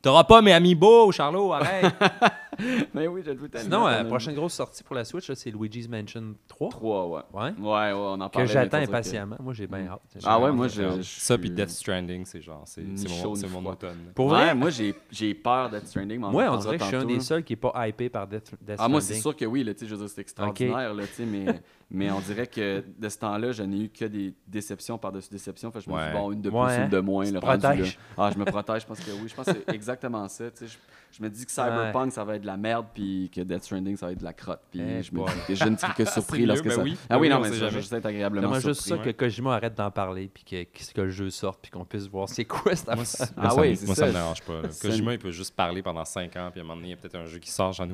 T'auras 0.00 0.24
pas 0.24 0.40
mes 0.42 0.52
amiibo, 0.52 1.10
Charlot, 1.12 1.52
arrête! 1.52 1.92
Mais 2.94 3.06
oui, 3.06 3.22
je 3.24 3.30
le 3.30 3.36
veux. 3.36 3.48
Sinon, 3.54 3.86
la 3.86 3.94
tellement. 3.96 4.08
prochaine 4.10 4.34
grosse 4.34 4.54
sortie 4.54 4.82
pour 4.82 4.96
la 4.96 5.04
Switch, 5.04 5.28
là, 5.28 5.34
c'est 5.36 5.50
Luigi's 5.50 5.88
Mansion 5.88 6.34
3. 6.48 6.70
3, 6.70 7.06
ouais. 7.06 7.20
Ouais. 7.32 7.42
Ouais, 7.58 7.68
ouais, 7.68 7.92
on 7.94 8.12
en 8.20 8.26
Que 8.28 8.32
parlait. 8.32 8.48
j'attends 8.48 8.78
que- 8.80 8.84
impatiemment. 8.88 9.36
Moi, 9.40 9.54
j'ai 9.54 9.66
bien 9.68 9.86
hâte. 9.86 10.00
J'ai 10.16 10.20
Ah 10.24 10.40
ouais, 10.40 10.48
hâte. 10.48 10.54
moi, 10.54 10.68
Ça, 10.68 10.74
je. 10.96 10.96
je 10.96 11.02
Ça, 11.02 11.34
suis- 11.34 11.38
puis 11.38 11.50
Death 11.50 11.70
Stranding, 11.70 12.24
c'est 12.24 12.40
genre, 12.42 12.62
c'est 12.64 12.82
Ni 12.82 12.98
c'est 12.98 13.08
chaud 13.08 13.28
mon, 13.30 13.34
ni 13.34 13.40
c'est 13.40 13.48
mon 13.48 13.60
froid. 13.60 13.72
automne. 13.72 13.98
Pour 14.14 14.26
Ouais, 14.26 14.32
vrai, 14.32 14.54
moi, 14.56 14.70
j'ai 14.70 14.94
j'ai 15.10 15.34
peur 15.34 15.70
de 15.70 15.78
Death 15.78 15.86
Stranding. 15.88 16.18
mais 16.18 16.24
on 16.24 16.28
en 16.28 16.32
moi, 16.32 16.42
on 16.42 16.46
parlera 16.46 16.62
dirait 16.64 16.78
que 16.78 16.82
je 16.82 16.88
suis 16.88 16.96
un 16.96 17.00
tantôt, 17.00 17.08
des 17.10 17.14
là. 17.16 17.20
seuls 17.20 17.44
qui 17.44 17.52
n'est 17.52 17.56
pas 17.56 17.88
hypé 17.88 18.08
par 18.08 18.26
Death, 18.26 18.54
Death 18.60 18.76
Ah, 18.78 18.88
moi, 18.88 19.00
c'est 19.00 19.14
Stranding. 19.14 19.22
sûr 19.22 19.36
que 19.36 19.44
oui, 19.44 19.62
là, 19.62 19.74
tu 19.74 19.80
sais, 19.80 19.86
je 19.86 19.94
veux 19.94 20.00
dire, 20.00 20.08
c'est 20.12 20.20
extraordinaire, 20.20 20.94
là, 20.94 21.06
tu 21.06 21.12
sais, 21.12 21.24
mais, 21.26 21.44
mais 21.90 22.10
on 22.10 22.20
dirait 22.20 22.46
que 22.46 22.84
de 22.98 23.08
ce 23.08 23.18
temps-là, 23.18 23.52
je 23.52 23.62
n'ai 23.62 23.84
eu 23.84 23.88
que 23.88 24.04
des 24.04 24.34
déceptions 24.46 24.98
par-dessus 24.98 25.30
déceptions. 25.30 25.70
Fait 25.70 25.78
que 25.78 25.84
je 25.86 25.90
me 25.90 25.94
Ouais. 25.94 26.08
dis, 26.12 26.12
bon, 26.18 26.32
une 26.32 26.42
de 26.42 26.50
plus, 26.50 26.58
Ouais, 26.58 26.82
une 26.84 26.88
de 26.90 27.00
moins. 27.00 27.30
Le 27.30 27.38
rendu, 27.38 27.62
là. 27.62 27.74
Ah, 28.16 28.30
je 28.32 28.38
me 28.38 28.44
protège, 28.44 28.82
je 28.82 28.86
pense 28.86 29.00
que 29.00 29.10
oui. 29.10 29.28
Je 29.28 29.34
pense 29.34 29.46
que 29.46 29.52
c'est 29.66 29.74
exactement 29.74 30.28
ça, 30.28 30.50
tu 30.50 30.66
sais. 30.66 30.66
Je, 30.66 30.76
je 31.10 31.22
me 31.22 31.28
dis 31.30 31.44
que 31.46 31.50
Cyberpunk, 31.50 32.12
ça 32.12 32.22
va 32.24 32.36
être 32.36 32.42
de 32.42 32.46
la 32.46 32.56
merde, 32.56 32.86
puis 32.94 33.30
que 33.34 33.40
Death 33.40 33.64
Stranding, 33.64 33.96
ça 33.96 34.06
va 34.06 34.12
être 34.12 34.18
de 34.18 34.24
la 34.24 34.32
crotte. 34.32 34.60
Puis 34.70 34.80
Eh 34.80 35.02
je 35.02 35.12
me 35.12 35.18
boy. 35.18 35.26
dis 35.34 35.40
que 35.48 35.54
je 35.54 35.64
ne 35.64 35.76
suis 35.76 35.92
que 35.94 36.04
surpris 36.08 36.40
mieux, 36.40 36.46
lorsque 36.46 36.64
ben 36.64 36.70
ça... 36.76 36.82
oui. 36.82 36.96
Ah 37.10 37.16
oui, 37.18 37.22
Oui, 37.22 37.28
non, 37.30 37.36
on 37.38 37.40
mais 37.40 37.52
je 37.52 37.68
juste 37.70 37.92
être 37.92 38.06
agréablement 38.06 38.46
J'aimerais 38.48 38.60
juste 38.60 38.80
ça 38.82 38.86
surpris. 38.88 39.14
que 39.14 39.24
Kojima 39.24 39.54
arrête 39.54 39.74
d'en 39.74 39.90
parler, 39.90 40.30
puis 40.32 40.44
que, 40.44 40.62
que, 40.64 40.92
que 40.94 41.00
le 41.00 41.10
jeu 41.10 41.30
sorte, 41.30 41.60
puis 41.62 41.70
qu'on 41.70 41.84
puisse 41.84 42.06
voir 42.08 42.28
c'est 42.28 42.44
quoi 42.44 42.74
cette 42.76 42.86
Moi, 42.86 42.94
affaire. 42.94 43.06
c'est- 43.06 43.32
Ah 43.36 43.40
moi, 43.42 43.50
ça 43.50 43.60
oui, 43.60 43.70
me- 43.70 43.74
c'est 43.74 43.86
moi, 43.86 43.94
ça. 43.94 44.00
ça 44.02 44.06
me 44.08 44.12
dérange 44.12 44.42
pas. 44.42 44.60
Kojima, 44.82 45.12
il 45.14 45.18
peut 45.18 45.30
juste 45.32 45.54
parler 45.56 45.82
pendant 45.82 46.04
5 46.04 46.36
ans, 46.36 46.48
puis 46.52 46.60
à 46.60 46.62
un 46.62 46.66
moment 46.66 46.76
donné, 46.76 46.88
il 46.88 46.90
y 46.90 46.94
a 46.94 46.96
peut-être 46.96 47.16
un 47.16 47.26
jeu 47.26 47.38
qui 47.38 47.50
sort, 47.50 47.72
j'en 47.72 47.84
ai 47.88 47.92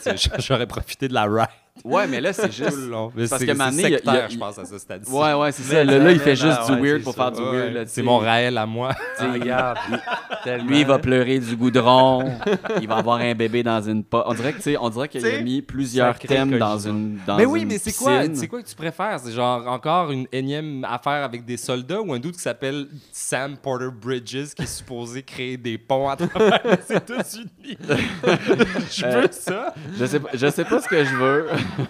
sais, 0.00 0.14
J'aurais 0.38 0.66
profité 0.66 1.08
de 1.08 1.14
la 1.14 1.24
ride 1.24 1.48
Ouais, 1.84 2.06
mais 2.06 2.22
là, 2.22 2.32
c'est 2.32 2.50
juste... 2.50 2.88
long. 2.88 3.10
Parce 3.14 3.44
que 3.44 3.50
a- 3.50 3.70
sectaire, 3.70 4.30
je 4.30 4.38
pense, 4.38 4.58
à 4.58 4.64
ce 4.64 4.78
stade-ci. 4.78 5.12
Ouais, 5.12 5.34
ouais, 5.34 5.52
c'est 5.52 5.62
ça. 5.62 5.84
Là, 5.84 6.10
il 6.10 6.18
fait 6.18 6.34
juste 6.34 6.66
du 6.70 6.80
weird 6.80 7.02
pour 7.02 7.14
faire 7.14 7.30
du 7.32 7.42
weird. 7.42 7.86
C'est 7.86 8.02
mon 8.02 8.16
Raël 8.16 8.56
à 8.56 8.64
moi. 8.64 8.92
Regarde. 9.20 9.76
Lui, 10.66 10.80
il 10.80 10.86
va 10.86 10.98
pleurer 10.98 11.38
du 11.38 11.54
goudron. 11.54 12.24
il 12.80 12.88
va 12.88 12.96
avoir 12.96 13.18
un 13.18 13.34
bébé 13.34 13.62
dans 13.62 13.80
une 13.82 14.04
pote. 14.04 14.24
On 14.26 14.34
dirait 14.34 14.52
que, 14.52 14.78
on 14.78 14.88
dirait 14.90 15.08
qu'il 15.08 15.24
a 15.26 15.40
mis 15.42 15.62
plusieurs 15.62 16.18
thèmes 16.18 16.58
dans 16.58 16.78
une 16.78 17.18
dans 17.26 17.36
Mais 17.36 17.46
oui, 17.46 17.62
une 17.62 17.68
mais 17.68 17.78
c'est 17.78 17.92
quoi, 17.96 18.22
c'est 18.34 18.48
quoi 18.48 18.62
que 18.62 18.68
tu 18.68 18.74
préfères? 18.76 19.18
C'est 19.20 19.32
genre 19.32 19.66
encore 19.66 20.10
une 20.12 20.26
énième 20.32 20.84
affaire 20.84 21.24
avec 21.24 21.44
des 21.44 21.56
soldats 21.56 22.00
ou 22.00 22.12
un 22.12 22.18
doute 22.18 22.34
qui 22.36 22.42
s'appelle 22.42 22.86
Sam 23.12 23.56
Porter 23.56 23.90
Bridges 23.90 24.54
qui 24.54 24.62
est 24.62 24.66
supposé 24.66 25.22
créer 25.22 25.56
des 25.56 25.78
ponts 25.78 26.08
à 26.08 26.16
travers 26.16 26.60
les 26.64 26.96
États-Unis? 26.96 27.78
Je 28.90 29.04
Euh, 29.04 29.20
veux 29.22 29.28
ça. 29.30 29.74
Je 29.98 30.04
sais 30.06 30.20
pas, 30.20 30.28
je 30.34 30.46
sais 30.50 30.64
pas 30.64 30.80
ce 30.80 30.88
que 30.88 31.04
je 31.04 31.14
veux. 31.16 31.46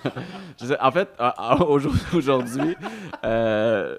Je 0.60 0.66
sais- 0.66 0.80
en 0.80 0.90
fait, 0.90 1.08
euh, 1.20 1.30
euh, 1.38 1.88
aujourd'hui, 2.14 2.76
euh, 3.24 3.96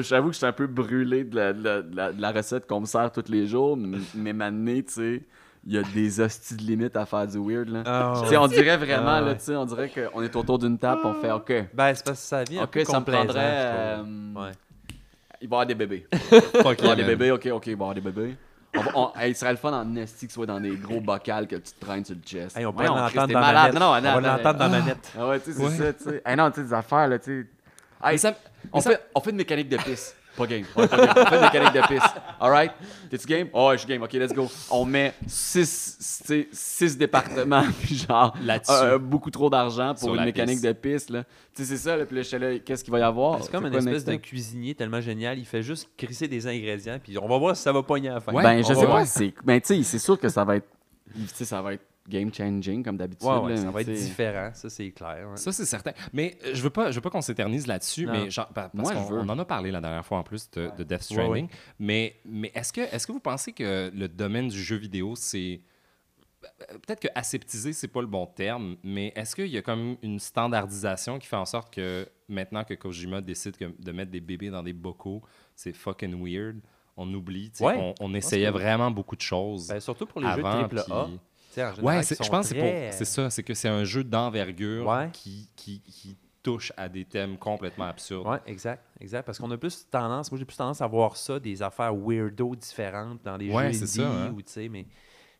j'avoue 0.00 0.28
que 0.28 0.32
je 0.32 0.38
suis 0.38 0.46
un 0.46 0.52
peu 0.52 0.66
brûlé 0.66 1.24
de 1.24 1.36
la, 1.36 1.52
de 1.52 1.62
la- 1.64 1.82
de 1.82 1.96
la- 1.96 2.12
de 2.12 2.20
la 2.20 2.32
recette 2.32 2.66
qu'on 2.66 2.80
me 2.80 2.86
sert 2.86 3.10
tous 3.12 3.30
les 3.30 3.46
jours, 3.46 3.74
m- 3.76 4.00
mais 4.14 4.32
maintenant, 4.32 4.74
tu 4.76 4.84
sais, 4.88 5.22
il 5.66 5.74
y 5.74 5.78
a 5.78 5.82
des 5.82 6.20
hosties 6.20 6.56
de 6.56 6.62
limites 6.62 6.96
à 6.96 7.04
faire 7.06 7.26
du 7.26 7.38
weird. 7.38 7.68
Là. 7.68 8.14
Sais, 8.28 8.36
on 8.36 8.46
dirait 8.46 8.76
vraiment, 8.76 9.08
Ah, 9.08 9.20
là, 9.20 9.26
ouais. 9.28 9.36
tu 9.36 9.44
sais, 9.44 9.56
on 9.56 9.66
dirait 9.66 9.90
qu'on 9.90 10.22
est 10.22 10.34
autour 10.36 10.58
d'une 10.58 10.78
table, 10.78 11.00
on 11.04 11.14
fait 11.14 11.30
OK. 11.32 11.52
Ben, 11.74 11.94
c'est 11.94 12.04
parce 12.04 12.20
que 12.20 12.26
ça 12.26 12.44
vient 12.44 12.64
OK, 12.64 12.80
ça 12.86 13.00
me 13.00 13.04
prendrait. 13.04 13.38
euh, 13.38 14.02
Ouais. 14.34 14.52
Il 15.42 15.48
va 15.48 15.56
y 15.56 15.60
avoir 15.60 15.66
des 15.66 15.74
bébés. 15.74 16.06
Fuck 16.12 16.32
Il 16.52 16.62
va 16.62 16.70
y 16.70 16.80
avoir 16.80 16.96
des 16.96 17.04
bébés, 17.04 17.30
ok, 17.30 17.48
ok, 17.52 17.66
il 17.66 17.70
va 17.76 17.78
y 17.86 17.88
avoir 17.90 17.94
des 17.94 18.00
bébés. 18.00 18.36
On 18.76 18.80
va- 18.82 18.90
on- 18.94 19.12
hey, 19.18 19.32
il 19.32 19.34
serait 19.34 19.50
le 19.50 19.56
fun 19.56 19.72
en 19.72 19.96
esti 19.96 20.26
que 20.26 20.32
soit 20.32 20.46
dans 20.46 20.60
des 20.60 20.76
gros 20.76 21.00
bocals 21.00 21.46
que 21.48 21.56
tu 21.56 21.72
te 21.72 21.80
traînes 21.84 22.04
sur 22.04 22.14
le 22.14 22.20
chest. 22.24 22.56
Hey, 22.56 22.64
on 22.66 22.72
pourrait 22.72 22.86
Voyons, 22.86 23.02
l'entendre 23.02 23.32
dans 23.32 23.40
la. 23.40 23.72
Non, 23.72 23.80
non, 23.80 23.86
On 23.86 24.00
va 24.00 24.20
l'entendre 24.20 24.58
dans 24.58 24.68
la 24.68 24.78
manette. 24.78 25.12
Ah 25.18 25.26
ouais, 25.28 25.40
tu 25.40 25.52
sais, 25.52 25.58
c'est 25.58 25.64
Ouais. 25.64 25.76
ça, 25.76 25.92
tu 25.92 26.04
sais. 26.04 26.22
Hey, 26.24 26.36
non, 26.36 26.50
tu 26.50 26.56
sais, 26.60 26.66
des 26.66 26.72
affaires, 26.74 27.08
là, 27.08 27.18
tu 27.18 27.48
sais. 28.02 28.08
Hey, 28.08 28.18
on, 28.72 28.80
fait, 28.80 29.00
on 29.14 29.20
fait 29.20 29.30
une 29.30 29.36
mécanique 29.36 29.68
de 29.68 29.76
pisse. 29.78 30.14
Pas 30.40 30.46
game. 30.46 30.64
On 30.74 30.80
fait 30.82 30.88
pas 30.88 30.96
game. 30.96 31.14
On 31.16 31.26
fait 31.26 31.36
une 31.36 31.42
mécanique 31.42 31.72
de 31.74 31.86
pisse. 31.86 32.10
Alright? 32.40 32.72
T'es-tu 33.10 33.26
game? 33.26 33.48
Oh, 33.52 33.68
ouais, 33.68 33.74
je 33.74 33.80
suis 33.80 33.88
game. 33.88 34.02
Ok, 34.02 34.12
let's 34.14 34.32
go. 34.32 34.48
On 34.70 34.84
met 34.86 35.12
six, 35.26 36.46
six 36.50 36.96
départements, 36.96 37.64
puis 37.82 37.96
genre, 37.96 38.34
Là-dessus. 38.42 38.72
euh, 38.72 38.98
beaucoup 38.98 39.30
trop 39.30 39.50
d'argent 39.50 39.94
Sur 39.94 40.08
pour 40.08 40.16
une 40.16 40.24
mécanique 40.24 40.60
piste. 40.60 40.64
de 40.66 40.72
piste, 40.72 41.10
là. 41.10 41.24
Tu 41.54 41.62
sais, 41.62 41.64
c'est 41.64 41.76
ça, 41.76 41.96
là. 41.96 42.06
Puis 42.06 42.16
là, 42.16 42.58
qu'est-ce 42.58 42.82
qu'il 42.82 42.92
va 42.92 43.00
y 43.00 43.02
avoir? 43.02 43.42
C'est 43.44 43.50
comme 43.50 43.66
une 43.66 43.72
le 43.72 43.78
espèce 43.78 44.06
next 44.06 44.08
de 44.08 44.16
cuisinier 44.16 44.74
tellement 44.74 45.00
génial. 45.00 45.38
Il 45.38 45.44
fait 45.44 45.62
juste 45.62 45.88
crisser 45.96 46.26
des 46.28 46.46
ingrédients, 46.46 46.98
puis 47.02 47.18
on 47.18 47.28
va 47.28 47.36
voir 47.38 47.56
si 47.56 47.62
ça 47.62 47.72
va 47.72 47.82
pogner 47.82 48.08
à 48.08 48.14
la 48.14 48.20
fin. 48.20 48.32
Ouais. 48.32 48.42
Ben, 48.42 48.58
je 48.58 48.68
sais 48.68 48.74
va 48.74 48.80
pas, 48.80 48.86
voir. 48.86 49.06
c'est. 49.06 49.34
Ben, 49.44 49.60
tu 49.60 49.74
sais, 49.76 49.82
c'est 49.82 49.98
sûr 49.98 50.18
que 50.18 50.28
ça 50.28 50.44
va 50.44 50.56
être. 50.56 50.68
Tu 51.14 51.20
sais, 51.34 51.44
ça 51.44 51.60
va 51.60 51.74
être 51.74 51.82
game 52.10 52.34
changing, 52.34 52.82
comme 52.84 52.96
d'habitude. 52.98 53.26
Ouais, 53.26 53.38
ouais, 53.38 53.50
là, 53.52 53.56
ça 53.56 53.70
va 53.70 53.80
être 53.80 53.90
différent, 53.92 54.50
ça 54.52 54.68
c'est 54.68 54.90
clair. 54.90 55.28
ouais. 55.30 55.36
Ça, 55.36 55.52
c'est 55.52 55.64
certain. 55.64 55.92
Mais 56.12 56.36
euh, 56.44 56.50
je 56.52 56.62
veux 56.62 56.68
pas, 56.70 56.90
je 56.90 56.96
veux 56.96 57.00
pas 57.00 57.08
qu'on 57.10 57.22
s'éternise 57.22 57.66
là-dessus, 57.66 58.06
mais 58.06 58.28
genre, 58.30 58.48
pa- 58.48 58.68
parce 58.68 58.74
Moi, 58.74 58.92
je 58.92 58.98
qu'on 59.08 59.14
veux. 59.14 59.20
on 59.20 59.28
en 59.30 59.38
a 59.38 59.44
parlé 59.46 59.70
la 59.70 59.80
dernière 59.80 60.04
fois 60.04 60.18
en 60.18 60.22
plus 60.22 60.50
de, 60.50 60.70
de 60.76 60.82
Death 60.84 60.90
Ouais, 61.10 61.16
Stranding. 61.16 61.48
Mais, 61.78 62.16
mais 62.26 62.52
est-ce 62.54 62.72
que, 62.72 62.82
est-ce 62.82 63.06
que 63.06 63.12
vous 63.12 63.20
pensez 63.20 63.52
que 63.52 63.90
le 63.94 64.08
domaine 64.08 64.48
du 64.48 64.62
jeu 64.62 64.76
vidéo, 64.76 65.14
c'est 65.16 65.60
peut-être 66.68 67.00
que 67.00 67.08
aseptisé, 67.14 67.72
c'est 67.72 67.88
pas 67.88 68.00
le 68.00 68.06
bon 68.06 68.26
terme, 68.26 68.76
mais 68.82 69.12
est-ce 69.14 69.34
qu'il 69.34 69.48
y 69.48 69.58
a 69.58 69.62
comme 69.62 69.96
une 70.02 70.18
standardisation 70.18 71.18
qui 71.18 71.26
fait 71.26 71.36
en 71.36 71.44
sorte 71.44 71.72
que 71.72 72.08
maintenant 72.28 72.64
que 72.64 72.74
Kojima 72.74 73.20
décide 73.20 73.56
que- 73.56 73.72
de 73.78 73.92
mettre 73.92 74.10
des 74.10 74.20
bébés 74.20 74.50
dans 74.50 74.62
des 74.62 74.72
bocaux, 74.72 75.22
c'est 75.54 75.72
fucking 75.72 76.14
weird. 76.22 76.60
On 76.96 77.12
oublie, 77.14 77.50
Ouais. 77.60 77.76
on, 77.78 77.94
on 78.00 78.14
essayait 78.14 78.46
que 78.48 78.52
vraiment 78.52 78.90
beaucoup 78.90 79.16
de 79.16 79.20
choses. 79.22 79.68
Ben, 79.68 79.80
surtout 79.80 80.06
pour 80.06 80.20
les 80.20 80.26
avant, 80.26 80.68
jeux 80.68 80.78
en 80.92 81.10
général, 81.54 81.84
Ouais, 81.84 82.02
je 82.02 82.14
pense 82.30 82.48
que 82.48 82.54
c'est 82.54 82.54
pour- 82.54 82.68
très- 82.68 82.92
c'est 82.92 83.04
ça, 83.04 83.30
c'est 83.30 83.42
que 83.42 83.54
c'est 83.54 83.68
un 83.68 83.84
jeu 83.84 84.04
d'envergure 84.04 84.86
Ouais. 84.86 85.10
qui, 85.12 85.48
qui, 85.56 85.80
qui 85.80 86.16
touche 86.42 86.72
à 86.76 86.88
des 86.88 87.04
thèmes 87.04 87.36
complètement 87.36 87.84
absurdes. 87.86 88.26
Oui, 88.26 88.36
exact, 88.46 88.82
exact. 89.00 89.24
Parce 89.24 89.38
qu'on 89.38 89.50
a 89.50 89.58
plus 89.58 89.86
tendance, 89.90 90.30
moi 90.32 90.38
j'ai 90.38 90.44
plus 90.46 90.56
tendance 90.56 90.80
à 90.80 90.86
voir 90.86 91.16
ça, 91.16 91.38
des 91.38 91.60
affaires 91.62 91.94
weirdo 91.94 92.54
différentes 92.56 93.22
dans 93.24 93.36
les 93.36 93.50
Ouais, 93.52 93.72
jeux 93.72 93.82
indie, 93.82 93.86
ça, 93.86 94.02
hein. 94.10 94.32
ou 94.34 94.40
tu 94.40 94.50
sais, 94.52 94.68
mais 94.68 94.86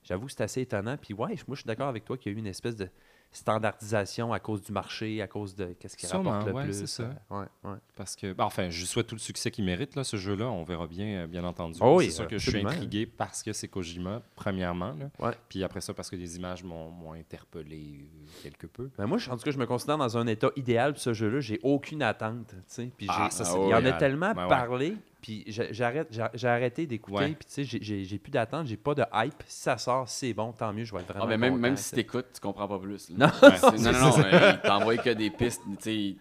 j'avoue 0.04 0.26
que 0.26 0.32
c'est 0.32 0.42
assez 0.42 0.60
étonnant. 0.60 0.96
Puis 1.00 1.14
ouais, 1.14 1.36
moi 1.46 1.54
je 1.54 1.60
suis 1.60 1.66
d'accord 1.66 1.88
avec 1.88 2.04
toi 2.04 2.18
qu'il 2.18 2.32
y 2.32 2.34
a 2.34 2.36
eu 2.36 2.40
une 2.40 2.46
espèce 2.46 2.76
de 2.76 2.88
standardisation 3.32 4.32
à 4.32 4.40
cause 4.40 4.62
du 4.62 4.72
marché, 4.72 5.22
à 5.22 5.26
cause 5.26 5.54
de 5.54 5.74
qu'est-ce 5.78 5.96
qui 5.96 6.06
Sûrement, 6.06 6.30
rapporte 6.30 6.48
le 6.48 6.54
ouais, 6.54 6.64
plus. 6.64 6.74
c'est 6.74 6.86
ça. 6.86 7.02
euh, 7.04 7.38
ouais, 7.40 7.46
ouais. 7.70 7.76
Parce 7.96 8.16
que, 8.16 8.32
ben, 8.32 8.44
enfin, 8.44 8.70
je 8.70 8.84
souhaite 8.84 9.06
tout 9.06 9.14
le 9.14 9.20
succès 9.20 9.50
qu'il 9.50 9.64
mérite, 9.64 9.94
là, 9.96 10.04
ce 10.04 10.16
jeu-là. 10.16 10.46
On 10.50 10.64
verra 10.64 10.86
bien, 10.86 11.22
euh, 11.22 11.26
bien 11.26 11.44
entendu. 11.44 11.78
Oh 11.82 11.96
oui, 11.98 12.06
c'est 12.06 12.10
sûr 12.12 12.28
que 12.28 12.38
je 12.38 12.50
suis 12.50 12.60
intrigué 12.60 13.06
parce 13.06 13.42
que 13.42 13.52
c'est 13.52 13.68
Kojima, 13.68 14.22
premièrement. 14.34 14.94
là. 15.20 15.32
Puis 15.48 15.62
après 15.64 15.80
ça, 15.80 15.94
parce 15.94 16.10
que 16.10 16.16
les 16.16 16.36
images 16.36 16.64
m'ont 16.64 17.12
interpellé 17.12 18.00
euh, 18.02 18.26
quelque 18.42 18.66
peu. 18.66 18.90
Ben 18.98 19.06
moi, 19.06 19.18
je- 19.18 19.30
en 19.30 19.36
tout 19.36 19.42
cas, 19.44 19.50
je 19.50 19.58
me 19.58 19.66
considère 19.66 19.98
dans 19.98 20.16
un 20.18 20.26
état 20.26 20.50
idéal 20.56 20.92
pour 20.92 21.02
ce 21.02 21.12
jeu-là. 21.12 21.40
J'ai 21.40 21.60
aucune 21.62 22.02
attente. 22.02 22.54
Puis 22.96 23.06
Ah, 23.08 23.28
ça, 23.30 23.44
c'est 23.44 23.60
il 23.60 23.68
y 23.68 23.74
en 23.74 23.84
a 23.84 23.92
tellement 23.92 24.28
ouais. 24.32 24.48
parlé. 24.48 24.96
Puis 25.20 25.44
j'ai- 25.46 25.72
j'arrête, 25.72 26.08
j'ai 26.34 26.48
arrêté 26.48 26.86
d'écouter. 26.86 27.16
Ouais. 27.18 27.28
Puis 27.38 27.46
tu 27.46 27.64
sais, 27.66 27.78
j'ai- 27.80 28.18
plus 28.18 28.30
d'attente. 28.30 28.66
J'ai 28.66 28.76
pas 28.76 28.94
de 28.94 29.04
hype. 29.14 29.42
Si 29.46 29.62
ça 29.62 29.76
sort, 29.78 30.08
c'est 30.08 30.32
bon. 30.32 30.52
Tant 30.52 30.72
mieux. 30.72 30.84
Je 30.84 30.94
vais 30.94 31.00
être 31.00 31.08
vraiment 31.08 31.24
Ah, 31.24 31.28
mais 31.28 31.36
même, 31.38 31.52
content, 31.52 31.62
même 31.62 31.74
tu 31.74 31.82
si 31.82 31.94
t'écoutes, 31.94 32.26
tu 32.34 32.40
comprends 32.40 32.66
pas 32.68 32.78
plus. 32.78 33.10
là. 33.10 33.26
Non. 33.42 33.48
Ouais, 33.48 33.78
non, 33.78 33.92
non, 33.92 34.00
non, 34.00 34.18
euh, 34.24 34.52
il 34.54 34.60
t'envoie 34.68 34.96
que 34.96 35.10
des 35.10 35.30
pistes. 35.30 35.62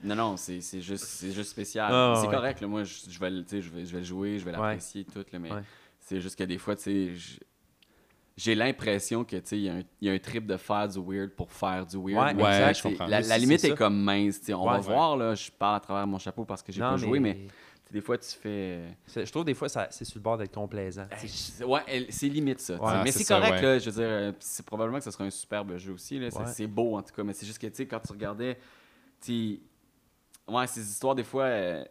Non, 0.04 0.16
non, 0.16 0.38
c'est 0.38 0.60
juste, 0.82 1.26
juste 1.34 1.50
spécial. 1.52 1.90
Ah, 1.94 2.14
c'est 2.22 2.28
ouais. 2.28 2.34
correct, 2.36 2.62
là, 2.62 2.68
moi, 2.68 2.84
je, 2.84 2.94
je 3.10 3.20
vais, 3.20 3.30
je, 3.62 3.70
vais, 3.70 3.86
je 3.86 3.92
vais 3.94 4.00
le 4.00 4.04
jouer, 4.04 4.38
je 4.40 4.46
vais 4.46 4.52
l'apprécier, 4.52 5.06
tout, 5.06 5.26
là, 5.32 5.40
mais 5.40 5.50
c'est 6.00 6.20
juste 6.22 6.38
que 6.38 6.44
des 6.44 6.58
fois, 6.58 6.76
tu 6.76 7.16
sais, 7.18 7.40
j'ai 8.38 8.56
l'impression 8.56 9.26
que, 9.26 9.36
tu 9.36 9.42
sais, 9.46 9.58
il 9.58 9.64
y, 9.64 9.70
a 9.70 9.74
un- 9.74 9.84
il 10.02 10.08
y 10.08 10.10
a 10.10 10.14
un 10.14 10.20
trip 10.20 10.46
de 10.46 10.56
faire 10.56 10.88
du 10.88 10.98
weird 11.00 11.32
pour 11.32 11.52
faire 11.52 11.86
du 11.86 11.98
weird. 11.98 12.40
Ouais, 12.40 12.54
sais, 12.54 12.74
je 12.74 12.84
comprends. 12.84 13.06
La, 13.08 13.20
la 13.22 13.38
limite 13.38 13.64
est 13.66 13.76
comme 13.76 14.02
mince, 14.02 14.40
on 14.50 14.66
Ouais. 14.66 14.74
va 14.76 14.80
voir, 14.80 15.18
là, 15.18 15.36
je 15.36 15.52
parle 15.52 15.76
à 15.76 15.80
travers 15.82 16.08
mon 16.08 16.18
chapeau 16.20 16.46
parce 16.46 16.62
que 16.64 16.72
j'ai 16.72 16.80
pas 16.82 16.96
joué, 16.98 17.20
mais 17.20 17.38
des 17.92 18.02
fois, 18.02 18.18
tu 18.18 18.30
fais... 18.30 18.84
c'est- 19.08 19.26
Je 19.26 19.32
trouve 19.32 19.46
des 19.46 19.54
fois, 19.54 19.68
c'est 19.70 20.06
sur 20.06 20.18
le 20.20 20.22
bord 20.24 20.38
d'être 20.38 20.54
complaisant. 20.54 21.08
C'est- 21.18 21.64
Ouais, 21.64 22.08
c'est 22.10 22.28
limite 22.30 22.60
ça. 22.60 22.76
Ouais, 22.82 23.04
mais 23.04 23.12
c'est 23.12 23.24
correct, 23.26 23.52
ouais. 23.56 23.62
là. 23.62 23.80
Je 23.80 23.90
veux 23.90 23.96
dire, 24.02 24.10
euh, 24.10 24.32
c'est 24.40 24.66
probablement 24.66 25.00
que 25.00 25.04
ce 25.06 25.12
sera 25.12 25.24
un 25.24 25.30
superbe 25.30 25.76
jeu 25.78 25.94
aussi. 25.94 26.20
C'est 26.32 26.38
Ouais. 26.38 26.46
c'est 26.48 26.68
beau 26.68 26.98
en 26.98 27.02
tout 27.02 27.14
cas, 27.14 27.24
mais 27.24 27.34
c'est 27.34 27.46
juste 27.46 27.60
que, 27.60 27.68
tu 27.68 27.76
sais, 27.76 27.88
quand 27.88 28.00
tu 28.00 28.12
regardais, 28.14 28.60
tu 29.22 29.60
ouais, 30.48 30.68
ces 30.68 30.88
histoires, 30.90 31.16
des 31.16 31.24
fois, 31.24 31.44
euh, 31.46 31.84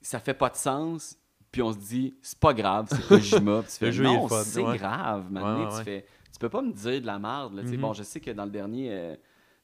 ça 0.00 0.18
fait 0.20 0.34
pas 0.34 0.48
de 0.50 0.56
sens. 0.56 1.16
Puis 1.50 1.62
on 1.62 1.72
se 1.72 1.78
dit, 1.78 2.14
c'est 2.20 2.38
pas 2.38 2.52
grave, 2.52 2.88
c'est 2.90 3.06
Kojima. 3.08 3.62
Tu 3.64 3.70
fais, 3.70 3.86
Le 3.86 3.92
jeu, 3.92 4.04
non, 4.04 4.28
c'est 4.28 4.62
grave. 4.62 5.30
Maintenant, 5.30 5.68
tu 5.78 5.82
fais, 5.82 6.04
tu 6.32 6.38
peux 6.38 6.50
pas 6.50 6.60
me 6.60 6.72
dire 6.72 7.00
de 7.00 7.06
la 7.06 7.18
merde. 7.18 7.54
Là. 7.54 7.62
Mhm. 7.62 7.76
Bon, 7.78 7.92
je 7.94 8.02
sais 8.02 8.20
que 8.20 8.30
dans 8.32 8.44
le 8.44 8.50
dernier, 8.50 8.88
euh, 8.92 9.16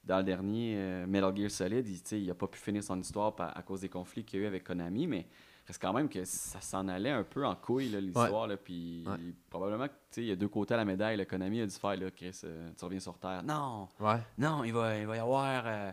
dans 0.03 0.17
le 0.17 0.23
dernier 0.23 0.73
euh, 0.77 1.05
Metal 1.05 1.35
Gear 1.37 1.51
Solid, 1.51 1.87
il, 1.87 2.01
tu 2.01 2.09
sais, 2.09 2.19
il 2.21 2.29
a 2.31 2.33
pas 2.33 2.47
pu 2.47 2.57
finir 2.59 2.83
son 2.83 2.99
histoire 2.99 3.35
par- 3.35 3.55
à 3.55 3.61
cause 3.61 3.81
des 3.81 3.89
conflits 3.89 4.23
qu'il 4.25 4.39
y 4.39 4.41
a 4.41 4.45
eu 4.45 4.47
avec 4.47 4.63
Konami, 4.63 5.05
mais 5.05 5.27
reste 5.67 5.81
quand 5.81 5.93
même 5.93 6.09
que 6.09 6.23
ça 6.25 6.61
s'en 6.61 6.87
allait 6.87 7.09
un 7.11 7.23
peu 7.23 7.45
en 7.45 7.55
couille, 7.55 7.87
l'histoire. 7.89 8.47
Puis 8.63 9.03
Ouais. 9.07 9.17
probablement 9.49 9.87
que, 9.87 9.93
tu 9.93 9.97
sais, 10.11 10.21
il 10.21 10.27
y 10.27 10.31
a 10.31 10.35
deux 10.35 10.47
côtés 10.47 10.73
à 10.73 10.77
la 10.77 10.85
médaille. 10.85 11.17
Le 11.17 11.25
Konami 11.25 11.61
a 11.61 11.65
dû 11.65 11.75
faire, 11.75 11.95
là, 11.95 12.11
Chris, 12.11 12.39
euh, 12.43 12.69
tu 12.77 12.85
reviens 12.85 12.99
sur 12.99 13.17
Terre. 13.17 13.41
Non, 13.43 13.87
Ouais. 13.99 14.19
non, 14.37 14.63
il 14.63 14.73
va, 14.73 14.97
il 14.97 15.07
va 15.07 15.15
y 15.15 15.19
avoir 15.19 15.63
euh, 15.65 15.91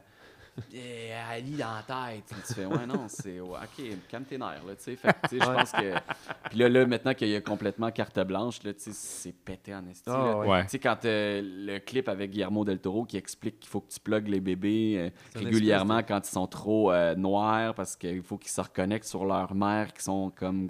Ali 1.30 1.52
dans 1.56 1.72
la 1.74 1.82
tête. 2.12 2.24
Puis 2.28 2.40
tu 2.46 2.54
fais, 2.54 2.66
ouais, 2.66 2.86
non, 2.86 3.06
c'est. 3.08 3.40
ouais, 3.40 3.58
ok, 3.62 3.84
calme 4.08 4.24
tes 4.24 4.36
nerfs, 4.36 4.62
là, 4.66 4.74
tu 4.76 4.82
sais. 4.82 4.96
Fait 4.96 5.08
que, 5.08 5.28
tu 5.28 5.38
sais, 5.38 5.44
je 5.44 5.48
Ouais. 5.50 5.56
pense 5.56 5.72
que. 5.72 5.94
Puis 6.50 6.58
là, 6.58 6.68
là, 6.68 6.86
maintenant 6.86 7.14
qu'il 7.14 7.28
y 7.28 7.36
a 7.36 7.40
complètement 7.40 7.90
carte 7.90 8.18
blanche, 8.20 8.62
là, 8.62 8.74
tu 8.74 8.80
sais, 8.80 8.90
c'est 8.92 9.32
pété 9.32 9.74
en 9.74 9.86
esti. 9.88 10.08
Là. 10.10 10.36
ouais. 10.38 10.46
Ouais. 10.48 10.62
Tu 10.64 10.70
sais, 10.70 10.78
quand 10.78 11.04
euh, 11.04 11.40
le 11.42 11.78
clip 11.78 12.08
avec 12.08 12.30
Guillermo 12.30 12.64
del 12.64 12.80
Toro 12.80 13.04
qui 13.04 13.16
explique 13.16 13.60
qu'il 13.60 13.70
faut 13.70 13.80
que 13.80 13.90
tu 13.92 14.00
plugues 14.00 14.28
les 14.28 14.40
bébés 14.40 14.94
euh, 14.98 15.38
régulièrement 15.38 16.02
quand 16.02 16.20
ils 16.26 16.30
sont 16.30 16.46
trop 16.46 16.92
euh, 16.92 17.14
noirs 17.14 17.74
parce 17.74 17.96
qu'il 17.96 18.22
faut 18.22 18.36
qu'ils 18.38 18.50
se 18.50 18.60
reconnectent 18.60 19.06
sur 19.06 19.24
leur 19.24 19.54
mère 19.54 19.92
qui 19.94 20.02
sont 20.02 20.30
comme 20.36 20.68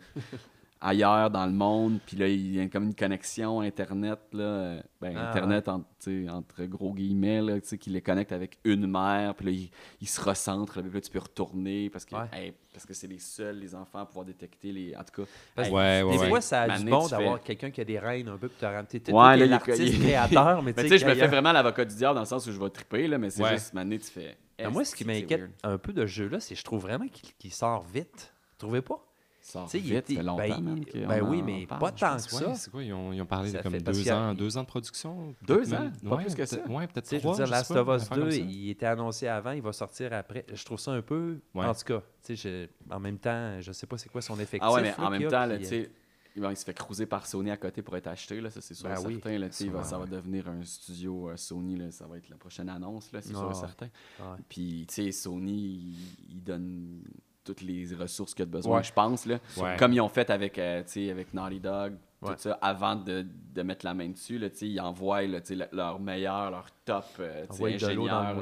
ailleurs 0.82 1.30
dans 1.30 1.46
le 1.46 1.52
monde, 1.52 2.00
puis 2.04 2.16
là, 2.16 2.26
il 2.28 2.54
y 2.56 2.60
a 2.60 2.66
comme 2.68 2.84
une 2.84 2.94
connexion 2.94 3.60
Internet, 3.60 4.18
là, 4.32 4.82
ben, 5.00 5.14
Ah, 5.16 5.30
Internet 5.30 5.70
tu 6.02 6.28
entre 6.28 6.64
gros 6.64 6.92
guillemets, 6.92 7.40
là, 7.40 7.60
tu 7.60 7.68
sais, 7.68 7.78
qui 7.78 7.90
les 7.90 8.02
connecte 8.02 8.32
avec 8.32 8.58
une 8.64 8.86
mère, 8.86 9.34
puis 9.36 9.46
là, 9.46 9.52
ils 9.52 9.70
ils 10.00 10.08
se 10.08 10.20
recentrent, 10.20 10.76
là, 10.78 10.82
puis 10.82 10.92
là, 10.92 11.00
tu 11.00 11.10
peux 11.10 11.20
retourner, 11.20 11.88
parce 11.88 12.04
que 12.04 12.14
Ouais. 12.16 12.26
hey, 12.32 12.52
parce 12.72 12.84
que 12.84 12.92
c'est 12.94 13.06
les 13.06 13.18
seuls, 13.20 13.58
les 13.58 13.74
enfants, 13.74 14.00
à 14.00 14.06
pouvoir 14.06 14.24
détecter 14.26 14.72
les... 14.72 14.94
En 14.96 15.04
tout 15.04 15.22
cas, 15.22 15.28
Parce 15.54 15.68
que 15.68 15.72
Ouais, 15.74 16.02
ouais, 16.02 16.12
des 16.12 16.18
ouais. 16.18 16.28
fois, 16.28 16.40
ça 16.40 16.62
a 16.62 16.78
du 16.78 16.84
bon 16.84 17.04
tu 17.04 17.10
d'avoir 17.12 17.38
fais- 17.38 17.44
quelqu'un 17.44 17.70
qui 17.70 17.80
a 17.80 17.84
des 17.84 17.98
rênes 17.98 18.28
un 18.28 18.36
peu 18.36 18.48
pour 18.48 18.58
te. 18.58 18.96
T'es 18.98 19.12
Ouais, 19.12 19.20
là, 19.20 19.36
t'es 19.38 19.44
il- 19.44 19.50
l'artiste 19.50 19.80
il- 19.94 20.00
créateur, 20.00 20.62
mais 20.62 20.72
tu 20.74 20.88
sais, 20.88 20.98
je 20.98 21.06
me 21.06 21.14
fais 21.14 21.26
vraiment 21.28 21.52
l'avocat 21.52 21.84
du 21.84 21.94
diable 21.94 22.14
dans 22.16 22.22
le 22.22 22.26
sens 22.26 22.46
où 22.46 22.52
je 22.52 22.58
vais 22.60 22.70
triper, 22.70 23.06
là, 23.06 23.18
mais 23.18 23.30
c'est 23.30 23.42
Ouais. 23.42 23.52
juste, 23.52 23.72
mané, 23.74 23.98
tu 23.98 24.10
fais... 24.10 24.36
Mais 24.58 24.68
moi, 24.70 24.84
ce 24.84 24.94
qui 24.94 25.04
m'inquiète 25.04 25.50
un 25.64 25.76
peu 25.78 25.92
de 25.92 26.02
ce 26.02 26.06
jeu-là, 26.06 26.38
c'est 26.40 26.54
que 26.54 26.60
je 26.60 26.64
trouve 26.64 26.82
vraiment 26.82 27.06
qu'il 27.08 27.30
qu'il 27.36 27.52
sort 27.52 27.82
vite. 27.82 28.32
Vous 28.52 28.58
trouvez 28.58 28.80
pas? 28.82 29.04
Ça 29.44 29.66
il 29.74 29.92
était- 29.92 30.14
fait 30.14 30.22
longtemps, 30.22 30.36
ben, 30.38 30.60
man, 30.62 30.84
qu'on 30.86 31.06
ben 31.08 31.20
oui, 31.28 31.40
en 31.40 31.44
mais 31.44 31.66
parle. 31.66 31.80
pas 31.80 31.90
tant 31.90 32.16
que 32.16 32.22
Ouais, 32.34 32.42
ça. 32.44 32.54
c'est 32.54 32.70
quoi? 32.70 32.82
Ils 32.84 32.92
ont, 32.92 33.12
ils 33.12 33.20
ont 33.20 33.26
parlé 33.26 33.50
Ça 33.50 33.58
de 33.58 33.62
comme 33.64 33.76
deux 33.76 34.08
a- 34.08 34.16
ans, 34.30 34.34
deux 34.34 34.56
ans 34.56 34.62
de 34.62 34.66
production? 34.68 35.34
Deux 35.42 35.74
ans? 35.74 35.80
même. 35.80 35.92
Pas 35.96 36.16
Ouais, 36.16 36.24
plus 36.24 36.34
que 36.36 36.46
ça? 36.46 36.56
peut-être- 36.58 36.70
Ouais, 36.70 36.86
peut-être 36.86 37.04
Tu 37.04 37.10
sais, 37.10 37.16
je 37.16 37.20
trois. 37.22 37.32
veux 37.32 37.36
dire, 37.38 37.46
sais 37.46 37.50
Last 37.50 37.74
pas, 37.74 37.80
of 37.80 37.88
Us 37.88 38.02
affaire 38.02 38.08
comme 38.18 38.24
2, 38.26 38.30
ça. 38.30 38.36
il 38.38 38.70
était 38.70 38.86
annoncé 38.86 39.26
avant, 39.26 39.50
il 39.50 39.60
va 39.62 39.72
sortir 39.72 40.12
après. 40.12 40.46
Je 40.52 40.64
trouve 40.64 40.78
ça 40.78 40.92
un 40.92 41.02
peu. 41.02 41.40
Ouais. 41.54 41.66
En 41.66 41.74
tout 41.74 41.84
cas, 41.84 42.00
tu 42.24 42.36
sais, 42.36 42.68
je- 42.88 42.94
en 42.94 43.00
même 43.00 43.18
temps, 43.18 43.60
je 43.60 43.72
sais 43.72 43.86
pas 43.88 43.98
c'est 43.98 44.08
quoi 44.10 44.22
son 44.22 44.34
effectif. 44.38 44.60
Ah 44.62 44.72
ouais, 44.72 44.82
mais 44.82 44.94
en 44.96 45.10
même 45.10 45.28
temps, 45.28 45.44
là, 45.44 45.56
puis, 45.56 45.64
tu 45.64 45.68
sais, 45.70 45.90
bon, 46.36 46.48
il 46.50 46.56
se 46.56 46.64
fait 46.64 46.72
cruiser 46.74 47.06
par 47.06 47.26
Sony 47.26 47.50
à 47.50 47.56
côté 47.56 47.82
pour 47.82 47.96
être 47.96 48.06
acheté, 48.06 48.40
là, 48.40 48.48
ça 48.48 48.60
c'est 48.60 48.74
sûr 48.74 48.88
Ben 48.88 48.94
et 48.94 49.04
oui. 49.06 49.14
certain. 49.14 49.38
Là, 49.38 49.48
va- 49.72 49.82
Ça, 49.84 49.98
va 49.98 50.06
devenir 50.06 50.48
un 50.48 50.62
studio 50.62 51.30
euh, 51.30 51.36
Sony, 51.36 51.74
là, 51.76 51.90
ça 51.90 52.06
va 52.06 52.16
être 52.16 52.28
la 52.28 52.36
prochaine 52.36 52.68
annonce, 52.68 53.10
là, 53.10 53.20
c'est 53.20 53.34
sûr 53.34 53.50
et 53.50 53.54
certain. 53.54 53.88
Ouais. 54.20 54.36
Puis, 54.48 54.86
tu 54.88 54.94
sais, 54.94 55.10
Sony, 55.12 55.52
il, 55.52 55.96
il 56.36 56.42
donne 56.44 57.02
toutes 57.44 57.60
les 57.62 57.86
ressources 57.94 58.34
qu'il 58.34 58.42
a 58.44 58.46
besoin, 58.46 58.78
Ouais. 58.78 58.82
je 58.84 58.92
pense, 58.92 59.26
là. 59.26 59.38
Ouais. 59.56 59.76
Comme 59.78 59.92
ils 59.92 60.00
ont 60.00 60.08
fait 60.08 60.30
avec, 60.30 60.58
euh, 60.58 60.82
avec 61.10 61.34
Naughty 61.34 61.60
Dog, 61.60 61.94
Ouais. 62.22 62.34
tout 62.34 62.40
ça, 62.40 62.58
avant 62.62 62.94
de, 62.94 63.26
de 63.52 63.62
mettre 63.62 63.84
la 63.84 63.94
main 63.94 64.08
dessus, 64.08 64.38
là, 64.38 64.48
ils 64.60 64.80
envoient 64.80 65.22
là, 65.22 65.40
le- 65.50 65.66
leur 65.76 65.98
meilleur, 65.98 66.50
leur 66.52 66.66
top 66.84 67.04
euh, 67.18 67.46
ingénieur, 67.50 68.34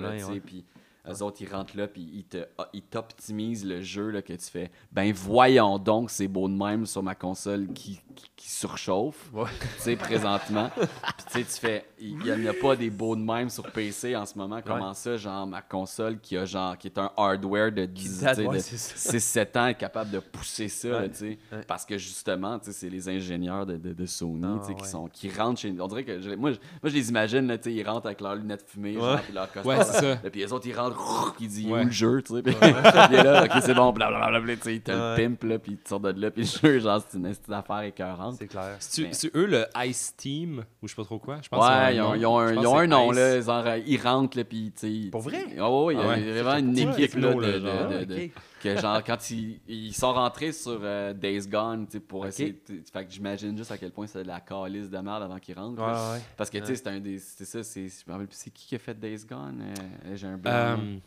puis 0.45 0.65
eux 1.09 1.23
autres, 1.23 1.39
ils 1.41 1.53
rentrent 1.53 1.77
là, 1.77 1.87
puis 1.87 2.03
ils 2.33 2.47
ah, 2.59 2.69
ils 2.73 2.83
t'optimisent 2.83 3.65
le 3.65 3.81
jeu 3.81 4.11
là, 4.11 4.23
que 4.23 4.33
tu 4.33 4.45
fais. 4.51 4.71
Ben 4.93 5.13
voyons 5.13 5.79
donc, 5.79 6.11
c'est 6.11 6.29
beau 6.29 6.49
de 6.49 6.55
même 6.55 6.87
sur 6.87 7.03
ma 7.03 7.15
console 7.15 7.69
qui, 7.73 8.01
qui, 8.17 8.31
qui 8.37 8.51
surchauffe, 8.51 9.31
Ouais. 9.33 9.45
tu 9.77 9.83
sais, 9.83 9.97
présentement. 9.97 10.71
Puis 10.77 10.87
tu 11.27 11.33
sais, 11.33 11.45
tu 11.45 11.61
fais, 11.67 11.87
il 12.01 12.19
n'y 12.19 12.31
en 12.33 12.51
a 12.51 12.53
pas 12.55 12.77
des 12.77 12.91
beaux 12.91 13.17
de 13.17 13.21
même 13.23 13.49
sur 13.51 13.71
PC 13.71 14.15
en 14.17 14.27
ce 14.27 14.37
moment. 14.37 14.61
Comment 14.65 14.95
ça, 14.95 15.17
genre, 15.17 15.47
ma 15.47 15.63
console 15.63 16.19
qui 16.21 16.37
a 16.37 16.45
genre, 16.45 16.77
qui 16.77 16.89
est 16.89 16.99
un 16.99 17.11
hardware 17.17 17.73
de 17.73 17.87
10, 17.87 18.21
date, 18.23 18.37
tu 18.37 18.43
sais, 18.43 18.49
ouais, 18.49 18.57
de 18.57 18.63
c'est 18.63 18.77
ça. 19.19 19.45
6-7 19.45 19.59
ans 19.59 19.67
est 19.69 19.75
capable 19.75 20.11
de 20.11 20.19
pousser 20.21 20.69
ça, 20.69 21.09
tu 21.09 21.15
sais. 21.15 21.39
Parce 21.67 21.85
que 21.85 21.97
justement, 21.99 22.59
tu 22.59 22.67
sais, 22.67 22.73
c'est 22.73 22.91
les 22.91 23.09
ingénieurs 23.09 23.67
de, 23.67 23.77
de, 23.77 23.93
de 23.93 24.07
Sony, 24.07 24.41
Ah, 24.45 24.59
tu 24.61 24.69
sais, 24.69 24.75
qui, 24.75 24.83
ouais. 24.83 24.89
sont, 24.89 25.09
qui 25.09 25.31
rentrent 25.31 25.61
chez 25.61 25.75
On 25.81 25.87
dirait 25.89 26.05
que, 26.05 26.21
je- 26.21 26.31
moi, 26.31 26.53
je, 26.53 26.59
moi, 26.83 26.91
je 26.91 26.95
les 26.95 27.09
imagine, 27.09 27.47
là, 27.47 27.59
tu 27.59 27.65
sais, 27.71 27.75
ils 27.75 27.87
rentrent 27.89 28.07
avec 28.07 28.21
leurs 28.21 28.35
lunettes 28.37 28.65
fumées, 28.67 28.95
genre, 28.95 29.21
puis 29.21 29.33
leur 29.33 29.51
costume. 29.53 30.19
Puis 30.31 30.41
les 30.41 30.53
autres, 30.53 30.67
ils 30.67 30.77
rentrent, 30.77 30.90
puis 31.37 31.45
ils 31.45 31.49
disent, 31.49 31.67
Ouais. 31.67 31.83
où 31.83 31.85
le 31.85 31.91
jeu, 31.91 32.23
tu 32.23 32.35
sais? 32.35 32.43
Puis 32.43 32.55
il 32.63 33.15
est 33.17 33.23
là, 33.25 33.45
ok, 33.45 33.63
c'est 33.63 33.75
bon, 33.75 33.93
blablabla, 33.93 34.57
tu 34.57 34.63
sais, 34.63 34.75
ils 34.77 34.81
te 34.81 34.91
le 34.91 35.17
pimp, 35.17 35.43
là, 35.45 35.59
puis 35.59 35.73
tu 35.73 35.81
sors 35.89 36.01
de 36.01 36.11
là, 36.21 36.31
puis 36.31 36.43
le 36.43 36.69
jeu, 36.69 36.79
genre, 36.81 37.03
c'est 37.09 37.19
une 37.19 37.29
petite 37.29 37.51
affaire 37.51 37.81
écœurante. 37.81 38.37
C'est 38.39 38.47
clair. 38.47 38.77
C'est 38.79 39.37
eux 39.37 39.47
le 39.47 39.67
Ice 39.87 40.15
Team 40.17 40.65
ou 40.83 40.89
je 40.89 40.93
sais 40.93 40.97
pas 40.97 41.05
trop 41.05 41.19
quoi? 41.19 41.39
Je 41.43 41.49
pense 41.49 41.67
que 41.67 41.71
Ouais, 41.71 41.87
c'est 41.89 41.97
ils 41.97 42.01
ont, 42.01 42.15
ils 42.15 42.27
ont 42.27 42.39
un, 42.39 42.53
ils 42.55 42.67
ont 42.67 42.79
un 42.79 42.87
nom, 42.87 43.11
là, 43.11 43.41
genre, 43.41 43.65
ils 43.87 44.01
rentrent, 44.01 44.37
là, 44.37 44.45
puis, 44.45 44.73
tu 44.79 45.05
sais... 45.05 45.11
Pour 45.11 45.21
vrai? 45.23 45.45
Oh, 45.61 45.85
oui, 45.89 45.95
il 45.95 45.99
y 45.99 46.03
a 46.03 46.05
Ah 46.05 46.09
ouais. 46.09 46.21
il 46.21 46.35
y 46.35 46.39
a 46.39 46.43
vraiment 46.43 46.69
une 46.69 46.79
équipe, 46.79 47.15
là, 47.17 47.35
de, 47.35 48.31
que 48.61 48.77
genre 48.81 49.03
quand 49.03 49.31
ils, 49.31 49.61
ils 49.67 49.93
sont 49.95 50.13
rentrés 50.13 50.53
sur 50.53 50.79
euh, 50.83 51.13
Days 51.13 51.47
Gone 51.49 51.87
tu 51.87 51.93
sais, 51.95 52.01
pour 52.01 52.21
Ok. 52.21 52.29
essayer 52.29 52.61
fait 52.93 53.05
que 53.07 53.11
j'imagine 53.11 53.57
juste 53.57 53.73
à 53.73 53.79
quel 53.79 53.91
point 53.91 54.07
c'est 54.07 54.23
de 54.23 54.29
la 54.29 54.41
calice 54.41 54.89
de 54.89 54.99
merde 54.99 55.23
avant 55.23 55.39
qu'ils 55.39 55.59
rentrent 55.59 55.81
Ouais, 55.83 55.89
là. 55.93 56.13
ouais. 56.13 56.21
parce 56.37 56.51
que 56.51 56.59
tu 56.59 56.67
sais 56.67 56.77
c'est 56.77 56.87
un 56.89 57.01
des 57.01 57.19
c'est 57.19 57.45
ça 57.45 57.63
c'est 57.65 57.89
je 57.89 58.05
me 58.07 58.13
rappelle 58.13 58.29
plus 58.29 58.37
c'est 58.37 58.51
qui 58.51 58.67
qui 58.69 58.75
a 58.75 58.79
fait 58.79 58.95
Days 58.99 59.25
Gone 59.29 59.63
Euh, 60.07 60.17
j'ai 60.17 60.27
un 60.27 60.37
blanc. 60.39 60.53
Euh, 60.53 60.99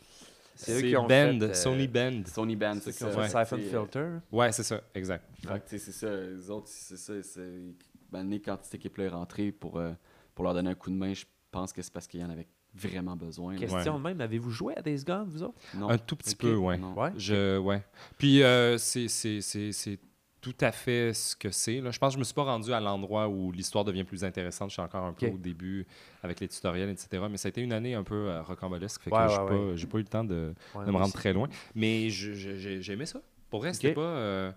C'est 0.56 0.74
eux 0.78 0.82
qui 0.88 0.96
ont 0.98 1.04
Bend, 1.08 1.40
fait, 1.40 1.44
euh, 1.44 1.54
Sony 1.54 1.88
Bend. 1.88 2.24
Sony 2.28 2.56
Band 2.56 2.76
c'est 2.82 2.92
C'est 2.92 3.06
qui 3.08 3.12
ça 3.14 3.46
fait 3.46 3.46
Siphon 3.58 3.78
euh, 3.78 3.84
Filter. 3.86 4.08
Ouais, 4.32 4.52
c'est 4.52 4.64
ça, 4.64 4.82
exact. 4.94 5.26
fait 5.42 5.60
que 5.64 5.70
tu 5.70 5.80
sais 5.80 5.92
c'est 5.92 5.92
ça 5.92 6.16
les 6.16 6.50
autres 6.52 6.68
c'est 6.68 6.98
ça 6.98 7.14
c'est 7.24 7.62
ben, 8.12 8.30
quand 8.40 8.58
cette 8.62 8.76
équipe 8.76 8.98
là 8.98 9.06
est 9.06 9.10
rentrée 9.10 9.52
pour 9.52 9.80
euh, 9.80 9.92
pour 10.36 10.44
leur 10.46 10.54
donner 10.54 10.70
un 10.70 10.76
coup 10.76 10.90
de 10.92 10.96
main 10.96 11.14
je 11.14 11.26
pense 11.52 11.74
que 11.74 11.82
c'est 11.82 11.92
parce 11.94 12.08
qu'il 12.08 12.20
y 12.20 12.24
en 12.24 12.30
avait 12.30 12.48
vraiment 12.76 13.16
besoin 13.16 13.54
là. 13.54 13.60
Question 13.60 13.98
de 13.98 14.04
même, 14.04 14.20
avez-vous 14.22 14.52
joué 14.52 14.76
à 14.76 14.82
Days 14.82 15.04
Gone, 15.06 15.28
vous 15.30 15.44
autres? 15.44 15.60
non 15.76 15.90
Un 15.90 15.98
tout 15.98 16.16
petit 16.16 16.36
peu, 16.36 16.56
ouais. 16.56 16.78
Non. 16.78 16.94
Ouais. 16.94 17.12
Je, 17.18 17.58
ouais. 17.58 17.84
Puis 18.18 18.42
euh, 18.44 18.78
c'est- 18.78 19.08
c'est 19.08 19.42
c'est- 19.42 19.72
c'est 19.72 20.00
tout 20.42 20.56
à 20.60 20.74
fait 20.74 21.14
ce 21.14 21.36
que 21.38 21.52
c'est. 21.52 21.80
là. 21.80 21.92
Je 21.92 22.00
pense 22.00 22.10
que 22.10 22.16
je 22.16 22.20
me 22.20 22.24
suis 22.26 22.34
pas 22.34 22.44
rendu 22.44 22.74
à 22.74 22.80
l'endroit 22.82 23.30
où 23.30 23.52
l'histoire 23.54 23.86
devient 23.86 24.04
plus 24.04 24.26
intéressante. 24.26 24.70
Je 24.72 24.74
suis 24.74 24.82
encore 24.82 25.06
un 25.06 25.14
peu 25.14 25.28
au 25.28 25.38
début 25.38 25.88
avec 26.22 26.42
les 26.42 26.50
tutoriels, 26.50 26.90
etc. 26.90 27.24
Mais 27.32 27.38
ça 27.38 27.48
a 27.48 27.50
été 27.50 27.62
une 27.62 27.72
année 27.72 27.94
un 27.94 28.04
peu 28.04 28.28
euh, 28.30 28.42
rocambolesque. 28.42 29.04
Fait 29.04 29.10
que 29.10 29.16
Ouais, 29.16 29.30
j'ai 29.30 29.38
ouais, 29.38 29.76
pas, 29.78 29.88
pas 29.92 29.98
eu 30.00 30.02
le 30.02 30.08
temps 30.08 30.24
de, 30.26 30.54
Ouais, 30.76 30.86
de 30.86 30.92
me 30.92 30.98
rendre 30.98 31.06
aussi. 31.06 31.14
très 31.14 31.32
loin. 31.32 31.48
Mais 31.76 32.10
je- 32.10 32.34
je- 32.34 32.58
j'ai 32.58 32.82
j'ai 32.82 32.94
aimé 32.94 33.06
ça. 33.06 33.22
Pour 33.50 33.62
vrai, 33.62 33.72
c'était 33.74 33.90
Ok. 33.90 33.96
pas. 33.96 34.02
euh, 34.02 34.52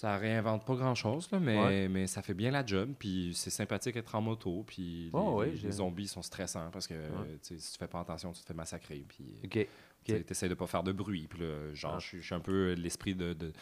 ça 0.00 0.16
réinvente 0.16 0.64
pas 0.64 0.74
grand 0.76 0.94
chose, 0.94 1.28
là, 1.30 1.38
mais, 1.38 1.58
Ouais. 1.62 1.88
mais 1.88 2.06
ça 2.06 2.22
fait 2.22 2.32
bien 2.34 2.50
la 2.50 2.64
job. 2.64 2.94
Puis 2.98 3.32
c'est 3.34 3.50
sympathique 3.50 3.94
d'être 3.94 4.14
en 4.14 4.22
moto. 4.22 4.64
Puis 4.66 5.04
les, 5.04 5.10
Oh, 5.12 5.42
les- 5.42 5.50
les 5.52 5.72
zombies 5.72 6.08
sont 6.08 6.22
stressants 6.22 6.70
parce 6.72 6.86
que 6.86 6.94
si 7.42 7.72
tu 7.72 7.78
fais 7.78 7.86
pas 7.88 8.00
attention, 8.00 8.32
tu 8.32 8.40
te 8.40 8.46
fais 8.46 8.54
massacrer. 8.54 9.04
Puis 9.08 9.24
OK. 9.44 9.68
tu 10.04 10.24
essaies 10.30 10.48
de 10.48 10.54
pas 10.54 10.66
faire 10.66 10.82
de 10.82 10.92
bruit. 10.92 11.26
Puis 11.28 11.40
là, 11.40 11.74
genre, 11.74 11.94
Ah. 11.96 11.98
je 12.00 12.18
suis- 12.20 12.34
un 12.34 12.40
peu 12.40 12.72
l'esprit 12.72 13.14
de- 13.14 13.52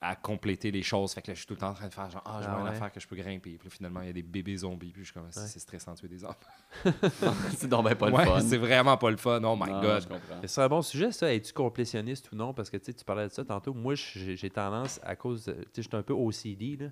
à 0.00 0.16
compléter 0.16 0.70
les 0.70 0.82
choses. 0.82 1.12
Fait 1.12 1.20
que 1.22 1.28
là, 1.28 1.34
je 1.34 1.40
suis 1.40 1.46
tout 1.46 1.54
le 1.54 1.60
temps 1.60 1.68
en 1.70 1.74
train 1.74 1.88
de 1.88 1.92
faire 1.94 2.10
genre, 2.10 2.22
ah, 2.24 2.38
je 2.40 2.46
vois 2.46 2.54
Ah 2.56 2.60
une 2.60 2.64
ouais. 2.64 2.70
affaire 2.70 2.90
que 2.92 3.00
je 3.00 3.06
peux 3.06 3.16
grimper. 3.16 3.56
Puis 3.58 3.60
là, 3.64 3.70
finalement, 3.70 4.00
il 4.00 4.06
y 4.06 4.10
a 4.10 4.12
des 4.14 4.22
bébés 4.22 4.56
zombies. 4.56 4.90
Puis 4.92 5.02
je 5.02 5.06
suis 5.06 5.14
comme, 5.14 5.24
Ouais. 5.24 5.30
c'est 5.32 5.58
stressant 5.58 5.92
de 5.92 5.98
tuer 5.98 6.08
des 6.08 6.24
enfants. 6.24 6.38
c'est 7.56 7.68
donc 7.68 7.84
ben 7.84 7.94
pas 7.94 8.10
ouais, 8.10 8.24
le 8.24 8.30
fun 8.30 8.40
c'est 8.40 8.56
vraiment 8.56 8.96
pas 8.96 9.10
le 9.10 9.16
fun. 9.16 9.40
Oh 9.44 9.56
my 9.60 9.70
Non, 9.70 9.80
god. 9.82 10.06
je 10.42 10.46
C'est 10.46 10.60
un 10.62 10.68
bon 10.68 10.82
sujet, 10.82 11.12
ça. 11.12 11.32
Es-tu 11.34 11.52
complétionniste 11.52 12.30
ou 12.32 12.36
non? 12.36 12.52
Parce 12.54 12.70
que 12.70 12.76
tu 12.76 12.92
parlais 13.04 13.28
de 13.28 13.32
ça 13.32 13.44
tantôt. 13.44 13.74
Moi, 13.74 13.94
j'ai 13.94 14.50
tendance, 14.50 15.00
à 15.02 15.16
cause. 15.16 15.44
de- 15.46 15.52
Tu 15.52 15.60
sais, 15.74 15.82
j'étais 15.82 15.96
un 15.96 16.02
peu 16.02 16.12
OCD, 16.14 16.76
là. 16.80 16.86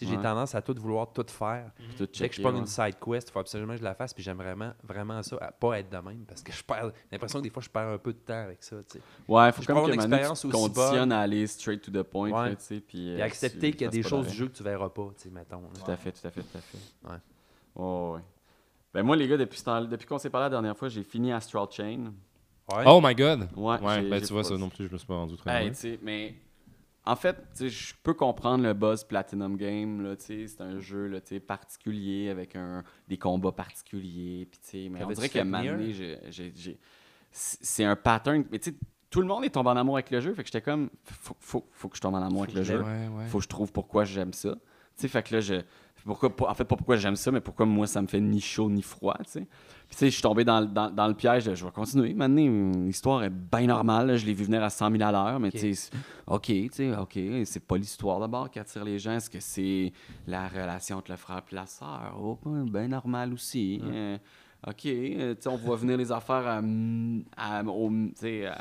J'ai 0.00 0.16
tendance 0.16 0.54
à 0.54 0.60
tout 0.62 0.74
vouloir 0.78 1.12
tout 1.12 1.24
faire. 1.28 1.70
Tout 1.96 2.06
Dès 2.18 2.28
que 2.28 2.34
je 2.34 2.42
prends 2.42 2.52
ouais. 2.52 2.58
une 2.58 2.66
side 2.66 2.96
quest, 3.02 3.28
il 3.28 3.32
faut 3.32 3.38
absolument 3.38 3.72
que 3.72 3.78
je 3.78 3.84
la 3.84 3.94
fasse. 3.94 4.12
Puis 4.12 4.22
j'aime 4.22 4.36
vraiment, 4.36 4.72
vraiment 4.82 5.22
ça, 5.22 5.36
à 5.40 5.52
pas 5.52 5.78
être 5.78 5.88
de 5.90 5.96
même. 5.96 6.24
Parce 6.26 6.42
que 6.42 6.52
je 6.52 6.62
perds 6.62 6.90
j'ai 6.94 7.12
l'impression 7.12 7.38
que 7.38 7.44
des 7.44 7.50
fois, 7.50 7.62
je 7.62 7.70
perds 7.70 7.88
un 7.88 7.98
peu 7.98 8.12
de 8.12 8.18
temps 8.18 8.42
avec 8.44 8.62
ça. 8.62 8.76
tu 8.82 8.98
sais. 8.98 9.04
Ouais, 9.28 9.50
faut 9.52 9.62
Je 9.62 9.66
comme 9.66 9.76
que 9.86 9.88
une 9.88 9.94
expérience 9.94 10.40
tu 10.42 10.48
te 10.50 10.56
aussi 10.56 10.70
bonne. 10.70 11.12
à 11.12 11.20
aller 11.20 11.46
straight 11.46 11.80
to 11.82 11.90
the 11.90 12.02
point, 12.02 12.30
Ouais. 12.30 12.50
là, 12.50 12.56
tu 12.56 12.64
sais, 12.64 12.80
puis... 12.80 13.08
Et 13.10 13.22
euh, 13.22 13.24
accepter 13.24 13.72
qu'il 13.72 13.82
y 13.82 13.84
a 13.84 13.88
des 13.88 14.02
choses 14.02 14.26
du 14.28 14.34
jeu 14.34 14.48
que 14.48 14.56
tu 14.56 14.62
verras 14.62 14.88
pas, 14.90 15.08
tu 15.16 15.22
sais, 15.24 15.30
mettons. 15.30 15.62
là. 15.62 15.68
Tout 15.84 15.90
à 15.90 15.96
fait, 15.96 16.12
tout 16.12 16.26
à 16.26 16.30
fait, 16.30 16.42
tout 16.42 16.58
à 16.58 16.60
fait. 16.60 16.78
Ouais. 17.08 17.18
Oh, 17.76 18.12
ouais. 18.16 18.22
Ben 18.92 19.02
moi, 19.02 19.16
les 19.16 19.28
gars, 19.28 19.36
depuis, 19.36 19.62
depuis 19.90 20.06
qu'on 20.06 20.18
s'est 20.18 20.30
parlé 20.30 20.44
la 20.46 20.50
dernière 20.50 20.76
fois, 20.76 20.88
j'ai 20.88 21.02
fini 21.04 21.32
Astral 21.32 21.66
Chain. 21.70 22.12
Ouais. 22.72 22.82
Oh 22.86 23.00
my 23.02 23.14
god. 23.14 23.48
Ouais, 23.56 23.78
Ouais, 23.80 24.02
ben 24.02 24.20
tu 24.20 24.32
vois, 24.32 24.42
ça 24.42 24.56
non 24.56 24.68
plus, 24.68 24.88
je 24.88 24.92
me 24.92 24.98
suis 24.98 25.06
pas 25.06 25.14
rendu 25.14 25.36
très 25.36 25.66
Hey, 25.66 25.98
mais 26.02 26.34
en 27.06 27.16
fait, 27.16 27.36
je 27.58 27.94
peux 28.02 28.14
comprendre 28.14 28.64
le 28.64 28.74
buzz 28.74 29.04
Platinum 29.04 29.56
Game, 29.56 30.02
c'est 30.18 30.60
un 30.60 30.78
jeu, 30.80 31.06
là, 31.06 31.20
particulier 31.40 32.28
avec 32.30 32.56
un, 32.56 32.82
des 33.08 33.16
combats 33.16 33.52
particuliers, 33.52 34.48
sais, 34.62 34.88
mais 34.90 34.98
on 35.04 35.08
dirait 35.16 35.28
j'ai- 36.32 36.52
j'ai- 36.56 36.78
c'est 37.30 37.84
un 37.84 37.96
pattern, 37.96 38.44
mais 38.50 38.58
tu 38.58 38.70
sais, 38.70 38.76
tout 39.10 39.20
le 39.20 39.26
monde 39.26 39.44
est 39.44 39.50
tombé 39.50 39.70
en 39.70 39.76
amour 39.76 39.96
avec 39.96 40.10
le 40.10 40.20
jeu, 40.20 40.34
fait 40.34 40.42
que 40.42 40.48
j'étais 40.48 40.62
comme, 40.62 40.90
faut, 41.04 41.36
faut, 41.38 41.68
faut 41.72 41.88
que 41.88 41.96
je 41.96 42.00
tombe 42.02 42.14
en 42.14 42.22
amour 42.22 42.42
avec 42.42 42.54
le 42.54 42.60
que 42.60 42.66
je 42.66 42.72
jeu, 42.72 42.82
Ouais, 42.82 43.08
ouais. 43.08 43.26
faut 43.28 43.38
que 43.38 43.44
je 43.44 43.48
trouve 43.48 43.72
pourquoi 43.72 44.04
j'aime 44.04 44.32
ça, 44.32 44.52
tu 44.54 44.58
sais, 45.02 45.08
fait 45.08 45.22
que 45.22 45.34
là, 45.34 45.40
je, 45.40 45.54
pourquoi, 46.06 46.50
en 46.50 46.54
fait, 46.54 46.64
pas 46.64 46.76
pourquoi 46.76 46.96
j'aime 46.96 47.16
ça, 47.16 47.30
mais 47.30 47.40
pourquoi 47.40 47.66
moi, 47.66 47.86
ça 47.86 48.00
me 48.00 48.06
fait 48.06 48.20
ni 48.20 48.40
chaud 48.40 48.70
ni 48.70 48.80
froid, 48.82 49.16
tu 49.24 49.30
sais. 49.32 49.40
Puis, 49.40 49.90
tu 49.90 49.96
sais, 49.98 50.06
je 50.06 50.12
suis 50.14 50.22
tombé 50.22 50.42
dans, 50.44 50.60
le- 50.60 50.66
dans, 50.66 50.90
dans 50.90 51.06
le 51.06 51.14
piège, 51.14 51.44
de, 51.44 51.54
je 51.54 51.64
vais 51.64 51.70
continuer. 51.70 52.12
Maintenant, 52.14 52.72
l'histoire 52.86 53.22
est 53.22 53.30
bien 53.30 53.66
normale. 53.66 54.06
là. 54.08 54.16
Je 54.16 54.26
l'ai 54.26 54.32
vu 54.34 54.44
venir 54.44 54.62
à 54.64 54.70
100 54.70 54.90
000 54.90 55.02
à 55.02 55.12
l'heure, 55.12 55.38
mais 55.38 55.48
Ok. 55.48 55.54
tu 55.60 55.74
sais, 55.74 55.90
OK, 56.26 56.42
tu 56.46 56.68
sais, 56.72 56.96
OK, 56.96 57.18
c'est 57.44 57.64
pas 57.64 57.76
l'histoire 57.76 58.18
d'abord 58.18 58.50
qui 58.50 58.58
attire 58.58 58.84
les 58.84 58.98
gens. 58.98 59.12
Est-ce 59.12 59.30
que 59.30 59.38
c'est 59.40 59.92
la 60.26 60.48
relation 60.48 60.96
entre 60.96 61.10
le 61.12 61.16
frère 61.16 61.42
et 61.50 61.54
la 61.54 61.66
sœur? 61.66 62.16
Oh, 62.20 62.38
bien 62.64 62.88
normal 62.88 63.32
aussi. 63.32 63.80
Euh, 63.84 64.18
OK, 64.66 64.86
euh, 64.86 65.34
tu 65.36 65.42
sais, 65.42 65.48
on 65.48 65.56
voit 65.56 65.76
venir 65.76 65.96
les 65.96 66.10
affaires 66.10 66.46
à, 66.48 66.60
à, 67.36 67.62
au- 67.62 67.90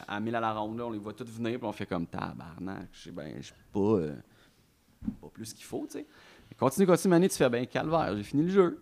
à 0.07 0.19
1000 0.19 0.35
à 0.35 0.39
la 0.39 0.53
ronde. 0.53 0.77
là. 0.77 0.85
on 0.85 0.91
les 0.91 0.99
voit 0.99 1.13
toutes 1.13 1.29
venir, 1.29 1.57
puis 1.57 1.67
on 1.67 1.71
fait 1.71 1.87
comme 1.87 2.05
tabarnak. 2.05 2.89
Je 2.91 3.03
sais 3.05 3.11
ben, 3.11 3.33
je 3.37 3.45
suis 3.45 3.53
pas, 3.73 3.79
euh, 3.79 4.13
pas 5.21 5.29
plus 5.33 5.53
qu'il 5.53 5.65
faut, 5.65 5.85
tu 5.89 5.97
sais. 5.99 6.05
Continue, 6.57 6.87
continue, 6.87 7.09
Mané, 7.11 7.29
tu 7.29 7.35
fais 7.37 7.49
bien 7.49 7.65
calvaire. 7.65 8.15
J'ai 8.15 8.23
fini 8.23 8.43
le 8.43 8.49
jeu. 8.49 8.81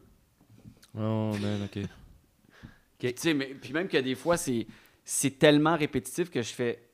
Oh 0.96 1.32
man, 1.42 1.64
ok. 1.66 1.84
Puis, 3.00 3.14
tu 3.16 3.22
sais, 3.22 3.34
mais, 3.34 3.48
puis 3.48 3.74
même 3.74 3.88
que 3.90 3.98
des 3.98 4.16
fois, 4.16 4.38
c'est, 4.38 4.66
c'est 5.04 5.38
tellement 5.38 5.76
répétitif 5.76 6.30
que 6.30 6.42
je 6.42 6.54
fais. 6.54 6.88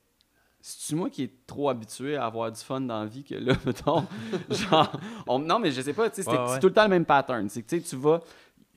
C'est-tu 0.61 0.95
moi 0.95 1.09
qui 1.09 1.23
est 1.23 1.45
trop 1.45 1.69
habitué 1.69 2.15
à 2.15 2.25
avoir 2.25 2.51
du 2.51 2.59
fun 2.59 2.81
dans 2.81 3.01
la 3.01 3.05
vie 3.05 3.23
que 3.23 3.35
là, 3.35 3.53
mettons, 3.65 4.05
genre, 4.49 4.91
on- 5.27 5.37
non, 5.39 5.59
mais 5.59 5.71
je 5.71 5.81
sais 5.81 5.93
pas, 5.93 6.09
tu 6.09 6.17
sais, 6.17 6.23
c'est, 6.23 6.29
Ouais, 6.31 6.37
ouais. 6.39 6.47
c'est 6.53 6.59
tout 6.61 6.67
le 6.67 6.73
temps 6.73 6.83
le 6.83 6.89
même 6.89 7.05
pattern. 7.05 7.47
C'est 7.49 7.61
que, 7.61 7.69
tu 7.69 7.79
sais, 7.79 7.83
tu 7.89 7.95
vas, 7.95 8.21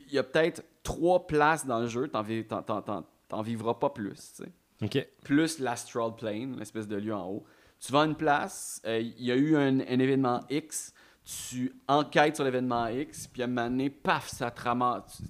il 0.06 0.12
y 0.12 0.18
a 0.18 0.22
peut-être 0.22 0.62
trois 0.82 1.26
places 1.26 1.64
dans 1.66 1.80
le 1.80 1.86
jeu, 1.86 2.06
t'en, 2.08 2.22
t'en, 2.22 2.62
t'en- 2.62 2.82
t'en- 2.82 3.04
t'en 3.28 3.42
vivras 3.42 3.74
pas 3.74 3.90
plus, 3.90 4.14
tu 4.36 4.44
sais. 4.44 4.52
Ok. 4.82 5.06
Plus 5.24 5.58
l'astral 5.60 6.14
plane, 6.14 6.56
l'espèce 6.58 6.86
de 6.86 6.96
lieu 6.96 7.14
en 7.14 7.26
haut. 7.28 7.44
Tu 7.80 7.90
vas 7.92 8.02
à 8.02 8.04
une 8.04 8.16
place, 8.16 8.82
euh, 8.84 9.00
il 9.00 9.24
y 9.24 9.32
a 9.32 9.36
eu 9.36 9.56
un, 9.56 9.80
un 9.80 9.98
événement 9.98 10.40
X, 10.50 10.92
tu 11.24 11.72
enquêtes 11.86 12.36
sur 12.36 12.44
l'événement 12.44 12.88
X, 12.88 13.28
puis 13.28 13.42
à 13.42 13.44
un 13.44 13.48
moment 13.48 13.70
donné, 13.70 13.90
paf, 13.90 14.28
ça 14.28 14.50
te 14.50 14.62
ramasse. 14.62 15.22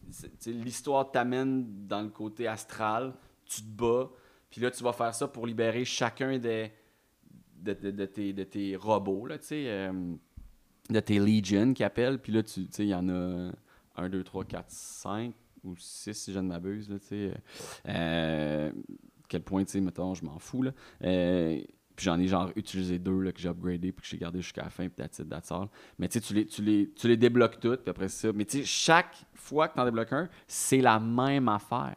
L'histoire 0.47 1.11
t'amène 1.11 1.87
dans 1.87 2.03
le 2.03 2.09
côté 2.09 2.47
astral, 2.47 3.15
tu 3.45 3.63
te 3.63 3.67
bats, 3.69 4.11
puis 4.51 4.61
là, 4.61 4.71
tu 4.71 4.83
vas 4.83 4.93
faire 4.93 5.15
ça 5.15 5.29
pour 5.29 5.47
libérer 5.47 5.85
chacun 5.85 6.39
des, 6.39 6.73
de, 7.57 7.73
de- 7.75 8.07
tes, 8.07 8.33
de 8.33 8.45
tes 8.45 8.77
robots, 8.77 9.27
là, 9.27 9.37
euh, 9.53 10.15
de 10.89 11.01
tes 11.01 11.19
Legion 11.19 11.75
qui 11.75 11.85
appellent, 11.85 12.19
puis 12.19 12.33
là, 12.33 12.43
tu 12.43 12.67
il 12.79 12.87
y 12.87 12.95
en 12.95 13.09
a 13.09 13.51
1, 13.97 14.09
2, 14.09 14.25
3, 14.25 14.45
4, 14.45 14.65
5 14.71 15.35
ou 15.65 15.77
6 15.77 16.15
si 16.15 16.33
je 16.33 16.39
ne 16.39 16.49
m'abuse, 16.49 16.97
sais. 17.03 17.33
Euh, 17.89 18.73
quel 19.29 19.43
point, 19.43 19.65
tu 19.65 19.81
mettons, 19.81 20.15
je 20.15 20.25
m'en 20.25 20.39
fous, 20.39 20.63
là. 20.63 20.73
Euh, 21.05 21.61
puis 21.95 22.05
j'en 22.05 22.19
ai 22.19 22.27
genre 22.27 22.51
utilisé 22.57 22.99
deux 22.99 23.21
là, 23.21 23.33
que 23.33 23.41
j'ai 23.41 23.49
upgradé 23.49 23.93
puis 23.93 24.03
que 24.03 24.09
j'ai 24.09 24.19
gardé 24.19 24.41
jusqu'à 24.41 24.65
la 24.65 24.71
fin, 24.71 24.89
puis 24.89 25.05
that's. 25.05 25.53
Mais 25.99 26.09
tu 26.09 26.19
sais, 26.19 26.21
tu 26.21 26.35
les, 26.35 26.47
tu, 26.47 26.63
les, 26.63 26.91
tu 26.91 27.09
les 27.09 27.17
débloques 27.17 27.61
toutes, 27.61 27.83
puis 27.83 27.91
après 27.91 28.09
ça. 28.09 28.33
Mais 28.33 28.45
tu 28.45 28.59
sais, 28.59 28.65
chaque 28.65 29.25
fois 29.35 29.69
que 29.69 29.75
tu 29.75 29.81
en 29.81 29.85
débloques 29.85 30.13
un, 30.13 30.29
c'est 30.47 30.81
la 30.81 30.99
même 30.99 31.49
affaire. 31.49 31.97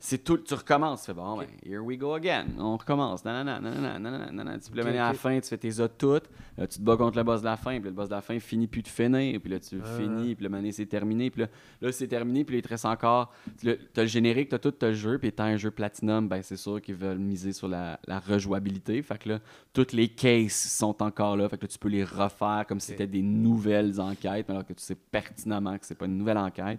C'est 0.00 0.22
tout, 0.22 0.38
tu 0.38 0.54
recommences, 0.54 1.00
tu 1.00 1.06
fais 1.06 1.14
bon, 1.14 1.36
ben, 1.38 1.48
here 1.66 1.80
we 1.80 1.98
go 1.98 2.14
again. 2.14 2.46
On 2.56 2.76
recommence. 2.76 3.24
Nanana, 3.24 3.58
nanana, 3.58 3.98
nanana, 3.98 4.30
nanana. 4.30 4.58
Tu 4.60 4.70
peux 4.70 4.76
le 4.76 4.82
Ok, 4.82 4.88
mener 4.90 5.00
à 5.00 5.08
la 5.08 5.14
fin, 5.14 5.40
tu 5.40 5.48
fais 5.48 5.58
tes 5.58 5.80
autres 5.80 5.96
toutes. 5.98 6.30
Là, 6.56 6.68
tu 6.68 6.78
te 6.78 6.82
bats 6.84 6.96
contre 6.96 7.16
le 7.18 7.24
boss 7.24 7.40
de 7.40 7.46
la 7.46 7.56
fin, 7.56 7.72
puis 7.80 7.88
le 7.88 7.90
boss 7.90 8.08
de 8.08 8.14
la 8.14 8.20
fin 8.20 8.38
finit 8.38 8.68
plus 8.68 8.82
de 8.82 8.86
finir, 8.88 9.40
puis 9.40 9.50
là, 9.50 9.58
tu 9.58 9.80
Ah. 9.82 9.98
finis, 9.98 10.36
puis 10.36 10.44
le 10.44 10.50
mané, 10.50 10.70
c'est 10.70 10.86
terminé, 10.86 11.30
puis 11.30 11.42
là, 11.42 11.48
là 11.80 11.90
c'est 11.90 12.06
terminé, 12.06 12.44
puis 12.44 12.54
là, 12.54 12.58
il 12.60 12.62
te 12.62 12.68
reste 12.68 12.84
encore. 12.84 13.32
Tu 13.60 13.70
as 13.70 14.00
le 14.02 14.06
générique, 14.06 14.50
tu 14.50 14.54
as 14.54 14.58
tout 14.60 14.74
le 14.80 14.92
jeu, 14.92 15.18
puis 15.18 15.28
étant 15.28 15.44
un 15.44 15.56
jeu 15.56 15.72
Platinum, 15.72 16.28
ben, 16.28 16.42
c'est 16.42 16.56
sûr 16.56 16.80
qu'ils 16.80 16.94
veulent 16.94 17.18
miser 17.18 17.52
sur 17.52 17.66
la, 17.66 17.98
la 18.06 18.20
rejouabilité. 18.20 19.02
Fait 19.02 19.18
que 19.18 19.30
là, 19.30 19.40
toutes 19.72 19.92
les 19.92 20.08
cases 20.08 20.76
sont 20.78 21.02
encore 21.02 21.36
là, 21.36 21.48
fait 21.48 21.56
que 21.58 21.62
là, 21.62 21.68
tu 21.68 21.78
peux 21.78 21.88
les 21.88 22.04
refaire 22.04 22.66
comme 22.68 22.78
si 22.78 22.92
c'était 22.92 23.08
des 23.08 23.22
nouvelles 23.22 24.00
enquêtes, 24.00 24.48
alors 24.48 24.64
que 24.64 24.74
tu 24.74 24.82
sais 24.82 24.94
pertinemment 24.94 25.76
que 25.76 25.86
c'est 25.86 25.96
pas 25.96 26.06
une 26.06 26.18
nouvelle 26.18 26.38
enquête. 26.38 26.78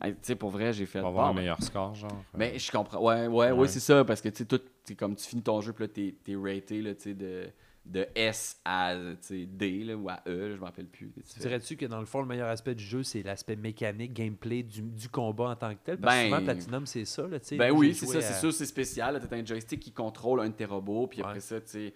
Hey, 0.00 0.12
Tu 0.12 0.18
sais, 0.22 0.36
pour 0.36 0.50
vrai, 0.50 0.72
j'ai 0.72 0.86
fait. 0.86 1.00
Pour 1.00 1.08
avoir 1.08 1.26
bon, 1.26 1.30
un 1.30 1.34
ben, 1.34 1.40
meilleur 1.40 1.62
score, 1.62 1.94
genre. 1.94 2.10
mais 2.36 2.58
je 2.58 2.70
comprends. 2.70 3.00
Ouais, 3.02 3.26
ouais, 3.26 3.50
ouais, 3.50 3.50
Ouais. 3.52 3.68
c'est 3.68 3.80
ça. 3.80 4.04
Parce 4.04 4.20
que 4.20 4.28
tu 4.28 4.44
sais, 4.84 4.94
comme 4.94 5.16
tu 5.16 5.24
finis 5.26 5.42
ton 5.42 5.60
jeu, 5.60 5.72
puis 5.72 5.84
là, 5.84 5.88
t'es, 5.88 6.14
t'es 6.24 6.36
raté 6.36 6.80
là, 6.82 6.94
tu 6.94 7.02
sais, 7.02 7.14
de, 7.14 7.48
de 7.84 8.06
S 8.14 8.60
à 8.64 8.94
D 9.30 9.84
là, 9.84 9.96
ou 9.96 10.08
à 10.08 10.20
E, 10.26 10.48
là, 10.50 10.54
je 10.54 10.60
m'en 10.60 10.66
rappelle 10.66 10.86
plus. 10.86 11.10
Tu 11.32 11.40
Dirais-tu 11.40 11.76
que 11.76 11.86
dans 11.86 12.00
le 12.00 12.06
fond, 12.06 12.20
le 12.20 12.26
meilleur 12.26 12.48
aspect 12.48 12.74
du 12.74 12.84
jeu, 12.84 13.02
c'est 13.02 13.22
l'aspect 13.22 13.56
mécanique, 13.56 14.12
gameplay 14.12 14.62
du, 14.62 14.82
du 14.82 15.08
combat 15.08 15.50
en 15.50 15.56
tant 15.56 15.74
que 15.74 15.80
tel? 15.82 15.98
Parce 15.98 16.14
que 16.14 16.20
Ben- 16.22 16.28
souvent, 16.30 16.44
Platinum, 16.44 16.86
c'est 16.86 17.04
ça. 17.04 17.26
Là, 17.26 17.40
tu 17.40 17.46
sais. 17.46 17.56
Ben 17.56 17.70
oui, 17.72 17.94
c'est 17.94 18.06
ça, 18.06 18.18
à- 18.18 18.20
c'est 18.22 18.38
sûr, 18.40 18.52
c'est 18.52 18.66
spécial. 18.66 19.20
Tu 19.28 19.34
as 19.34 19.38
un 19.38 19.44
joystick 19.44 19.80
qui 19.80 19.90
contrôle 19.92 20.40
un 20.40 20.48
de 20.48 20.54
tes 20.54 20.64
robots, 20.66 21.06
puis 21.08 21.22
après 21.22 21.40
ça, 21.40 21.60
tu 21.60 21.68
sais. 21.70 21.94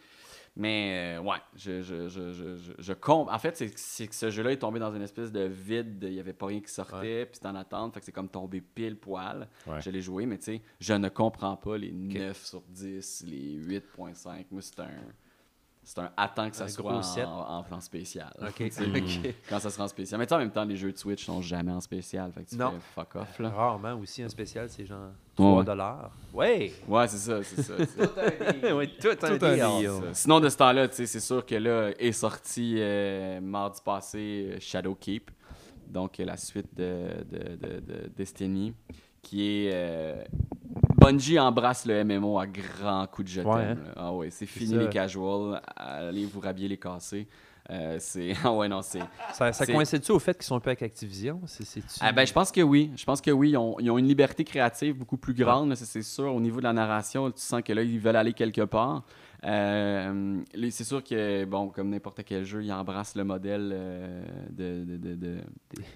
Mais 0.54 1.16
euh, 1.16 1.22
ouais, 1.22 1.38
je, 1.56 1.80
je, 1.80 2.08
je, 2.08 2.56
je, 2.78 2.92
En 3.08 3.38
fait, 3.38 3.56
c'est, 3.56 4.06
que 4.06 4.14
ce 4.14 4.30
jeu-là 4.30 4.52
est 4.52 4.58
tombé 4.58 4.78
dans 4.78 4.94
une 4.94 5.02
espèce 5.02 5.32
de 5.32 5.44
vide. 5.44 5.98
Il 6.02 6.12
n'y 6.12 6.20
avait 6.20 6.34
pas 6.34 6.46
rien 6.46 6.60
qui 6.60 6.70
sortait, 6.70 7.24
puis 7.24 7.36
c'était 7.36 7.48
en 7.48 7.54
attente. 7.54 7.94
Fait 7.94 8.00
que 8.00 8.06
c'est 8.06 8.12
comme 8.12 8.28
tombé 8.28 8.60
pile 8.60 8.96
poil. 8.96 9.48
Je 9.80 9.90
l'ai 9.90 10.02
joué, 10.02 10.26
mais 10.26 10.38
tu 10.38 10.44
sais, 10.44 10.62
je 10.78 10.92
ne 10.92 11.08
comprends 11.08 11.56
pas 11.56 11.78
les 11.78 11.92
9 11.92 12.44
sur 12.44 12.62
10, 12.68 13.24
les 13.28 13.56
8.5. 13.56 14.46
Moi, 14.50 14.60
c'est 14.62 14.80
un. 14.80 14.90
C'est 15.84 15.98
un 15.98 16.10
attends 16.16 16.48
que 16.48 16.54
ça 16.54 16.64
Un 16.64 16.68
soit 16.68 16.82
gros 16.92 17.00
en, 17.26 17.64
en, 17.70 17.74
en 17.76 17.80
spécial. 17.80 18.32
Ok. 18.40 18.54
Tu 18.58 18.70
sais, 18.70 18.84
Ok. 18.86 19.34
Quand 19.48 19.58
ça 19.58 19.68
sera 19.68 19.84
en 19.84 19.88
spécial. 19.88 20.18
Mais 20.20 20.26
tu 20.26 20.28
sais, 20.30 20.34
en 20.36 20.38
même 20.38 20.52
temps, 20.52 20.64
les 20.64 20.76
jeux 20.76 20.92
de 20.92 20.96
Switch 20.96 21.24
sont 21.24 21.42
jamais 21.42 21.72
en 21.72 21.80
spécial. 21.80 22.30
Fait 22.32 22.44
que 22.44 22.50
tu 22.50 22.56
Non. 22.56 22.70
fais 22.70 22.78
fuck 22.94 23.16
off. 23.16 23.38
Là. 23.40 23.50
Rarement 23.50 23.94
aussi, 23.94 24.22
un 24.22 24.28
spécial, 24.28 24.68
c'est 24.68 24.86
genre 24.86 25.06
Ouais. 25.38 25.44
3 25.46 25.64
dollars. 25.64 26.10
Ouais! 26.32 26.72
Ouais, 26.86 27.08
c'est 27.08 27.16
ça, 27.16 27.42
c'est 27.42 27.62
ça. 27.62 27.74
tout 29.00 29.26
un 29.26 29.38
Tout 29.38 29.44
un 29.46 29.78
deal. 29.80 29.90
Sinon, 30.12 30.40
de 30.40 30.48
ce 30.48 30.56
temps-là, 30.58 30.88
tu 30.88 30.94
sais, 30.96 31.06
c'est 31.06 31.20
sûr 31.20 31.44
que 31.44 31.54
là 31.56 31.90
est 31.98 32.12
sorti 32.12 32.76
euh, 32.78 33.40
mardi 33.40 33.80
passé 33.84 34.50
euh, 34.52 34.56
Shadowkeep, 34.60 35.30
donc 35.88 36.20
euh, 36.20 36.24
la 36.26 36.36
suite 36.36 36.68
de, 36.76 37.24
de- 37.30 37.56
de- 37.56 37.80
de 37.80 38.10
Destiny, 38.16 38.74
qui 39.22 39.66
est. 39.66 39.70
euh, 39.74 40.22
Bungie 41.02 41.38
embrasse 41.38 41.86
le 41.86 42.04
MMO 42.04 42.38
à 42.38 42.46
grands 42.46 43.06
coups 43.06 43.28
de 43.28 43.32
je 43.34 43.40
Ouais, 43.42 43.62
hein? 43.62 43.76
Ah 43.96 44.12
ouais, 44.12 44.30
c'est 44.30 44.46
fini 44.46 44.74
les 44.74 44.88
casuals, 44.88 45.60
allez 45.76 46.24
vous 46.24 46.40
rhabiller 46.40 46.68
les 46.68 46.78
cassés. 46.78 47.26
Euh, 47.70 47.96
c'est 48.00 48.32
ah 48.44 48.52
ouais 48.52 48.68
non 48.68 48.82
c'est 48.82 48.98
Ça, 49.32 49.52
ça 49.52 49.64
coïncide-tu 49.64 50.10
au 50.10 50.18
fait 50.18 50.36
qu'ils 50.36 50.46
sont 50.46 50.56
un 50.56 50.60
peu 50.60 50.70
avec 50.70 50.82
Activision? 50.82 51.40
C'est, 51.46 51.80
ah 52.00 52.10
ben, 52.10 52.26
je 52.26 52.32
pense 52.32 52.50
que 52.50 52.60
oui. 52.60 52.90
Je 52.96 53.04
pense 53.04 53.20
que 53.20 53.30
oui. 53.30 53.50
Ils 53.50 53.56
ont, 53.56 53.76
ils 53.78 53.90
ont 53.90 53.98
une 53.98 54.08
liberté 54.08 54.42
créative 54.44 54.96
beaucoup 54.96 55.16
plus 55.16 55.34
grande, 55.34 55.74
c'est 55.76 56.02
sûr. 56.02 56.34
Au 56.34 56.40
niveau 56.40 56.58
de 56.58 56.64
la 56.64 56.72
narration, 56.72 57.30
tu 57.30 57.40
sens 57.40 57.62
que 57.62 57.72
là, 57.72 57.82
ils 57.82 58.00
veulent 58.00 58.16
aller 58.16 58.32
quelque 58.32 58.62
part. 58.62 59.04
Euh, 59.44 60.40
c'est 60.70 60.84
sûr 60.84 61.02
que, 61.02 61.44
bon, 61.44 61.68
comme 61.68 61.90
n'importe 61.90 62.22
quel 62.24 62.44
jeu, 62.44 62.62
ils 62.64 62.72
embrassent 62.72 63.16
le 63.16 63.24
modèle 63.24 63.70
euh, 63.74 64.22
de, 64.50 64.84
de, 64.96 65.14
de, 65.14 65.38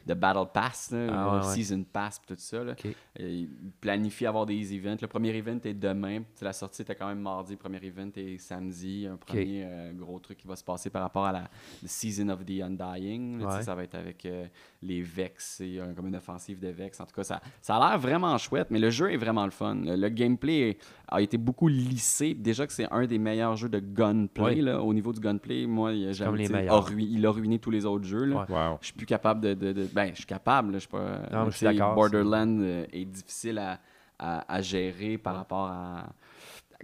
de, 0.07 0.15
Battle 0.15 0.51
Pass, 0.53 0.91
là, 0.93 1.07
Ah, 1.11 1.25
le 1.37 1.41
ouais, 1.41 1.47
ouais. 1.47 1.55
Season 1.55 1.85
Pass, 1.85 2.21
tout 2.27 2.35
ça. 2.39 2.65
Là. 2.65 2.73
Ok. 2.73 2.87
Euh, 2.87 3.29
Ils 3.29 3.49
planifient 3.81 4.27
avoir 4.27 4.47
des 4.47 4.75
events. 4.75 4.97
Le 5.01 5.07
premier 5.07 5.35
event 5.37 5.59
est 5.65 5.75
demain. 5.75 6.23
La 6.41 6.53
sortie 6.53 6.83
était 6.83 6.95
quand 6.95 7.07
même 7.09 7.21
mardi. 7.21 7.53
Le 7.53 7.59
premier 7.59 7.79
event 7.85 8.11
est 8.17 8.39
samedi. 8.39 9.07
Un 9.11 9.17
premier 9.17 9.65
euh, 9.65 9.93
gros 9.93 10.19
truc 10.19 10.39
qui 10.39 10.49
va 10.49 10.57
se 10.57 10.65
passer 10.65 10.91
par 10.91 11.03
rapport 11.03 11.27
à 11.27 11.33
la 11.33 11.43
the 11.83 11.87
Season 11.89 12.29
of 12.31 12.45
the 12.45 12.61
Undying. 12.63 13.41
là, 13.41 13.47
Ouais. 13.57 13.63
Ça 13.63 13.75
va 13.75 13.85
être 13.85 13.95
avec 13.95 14.27
euh, 14.27 14.47
les 14.83 15.03
Vex 15.03 15.61
et 15.61 15.79
euh, 15.79 15.93
comme 15.95 16.09
une 16.09 16.17
offensive 16.17 16.59
de 16.59 16.69
Vex. 16.69 16.99
En 17.01 17.07
tout 17.07 17.15
cas, 17.15 17.23
ça, 17.25 17.41
ça 17.63 17.77
a 17.77 17.91
l'air 17.91 17.99
vraiment 17.99 18.37
chouette, 18.39 18.69
mais 18.71 18.79
le 18.81 18.91
jeu 18.91 19.13
est 19.13 19.17
vraiment 19.17 19.45
le 19.45 19.51
fun. 19.51 19.75
Le, 19.77 19.95
le 19.97 20.09
gameplay 20.09 20.79
a 21.09 21.21
été 21.21 21.37
beaucoup 21.39 21.69
lissé. 21.69 22.35
Déjà 22.35 22.67
que 22.67 22.73
c'est 22.73 22.91
un 22.91 23.07
des 23.07 23.19
meilleurs 23.19 23.36
jeux 23.57 23.69
de 23.69 23.79
gunplay. 23.79 24.57
Là, 24.63 24.83
au 24.83 24.93
niveau 24.95 25.13
du 25.13 25.21
gunplay, 25.21 25.67
moi, 25.67 25.93
il 25.93 26.09
a, 26.09 26.13
jamais, 26.13 26.29
comme 26.31 26.37
les 26.39 26.45
tu 26.47 26.53
sais, 26.53 26.59
meilleurs. 26.59 26.75
a 26.75 26.81
rui- 26.81 27.09
il 27.11 27.27
a 27.27 27.31
ruiné 27.31 27.59
tous 27.59 27.71
les 27.71 27.85
autres 27.87 28.05
jeux. 28.05 28.25
Là. 28.25 28.47
Ouais. 28.49 28.55
Wow. 28.55 28.79
Je 28.81 28.87
suis 28.87 28.95
plus 28.95 29.07
capable 29.07 29.41
de, 29.41 29.55
de- 29.55 29.73
de- 29.73 29.89
Ben, 29.93 30.11
je 30.11 30.17
suis 30.17 30.27
capable, 30.27 30.73
là, 30.73 30.79
je 30.79 30.81
suis 30.81 30.89
pas. 30.89 31.21
Non, 31.33 31.51
je 31.51 31.57
suis 31.57 31.79
Borderland 31.79 32.61
euh, 32.61 32.85
est 32.93 33.05
difficile 33.05 33.59
à, 33.59 33.79
à- 34.19 34.53
à 34.55 34.61
gérer 34.63 35.19
par 35.19 35.37
rapport 35.37 35.67
à. 35.67 36.07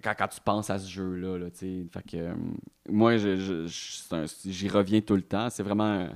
Quand, 0.03 0.15
quand 0.19 0.29
tu 0.29 0.41
penses 0.41 0.71
à 0.71 0.79
ce 0.79 0.89
jeu-là, 0.91 1.39
là, 1.39 1.51
tu 1.51 1.59
sais. 1.59 1.87
Fait 1.93 2.03
que. 2.03 2.17
euh, 2.17 2.33
moi, 2.89 3.17
je- 3.19 3.37
je- 3.37 3.67
je- 3.67 3.93
c'est 3.93 4.15
un- 4.15 4.25
j'y 4.47 4.69
reviens 4.69 5.01
tout 5.01 5.15
le 5.17 5.23
temps. 5.23 5.49
C'est 5.51 5.63
vraiment. 5.63 5.85
un- 5.85 6.09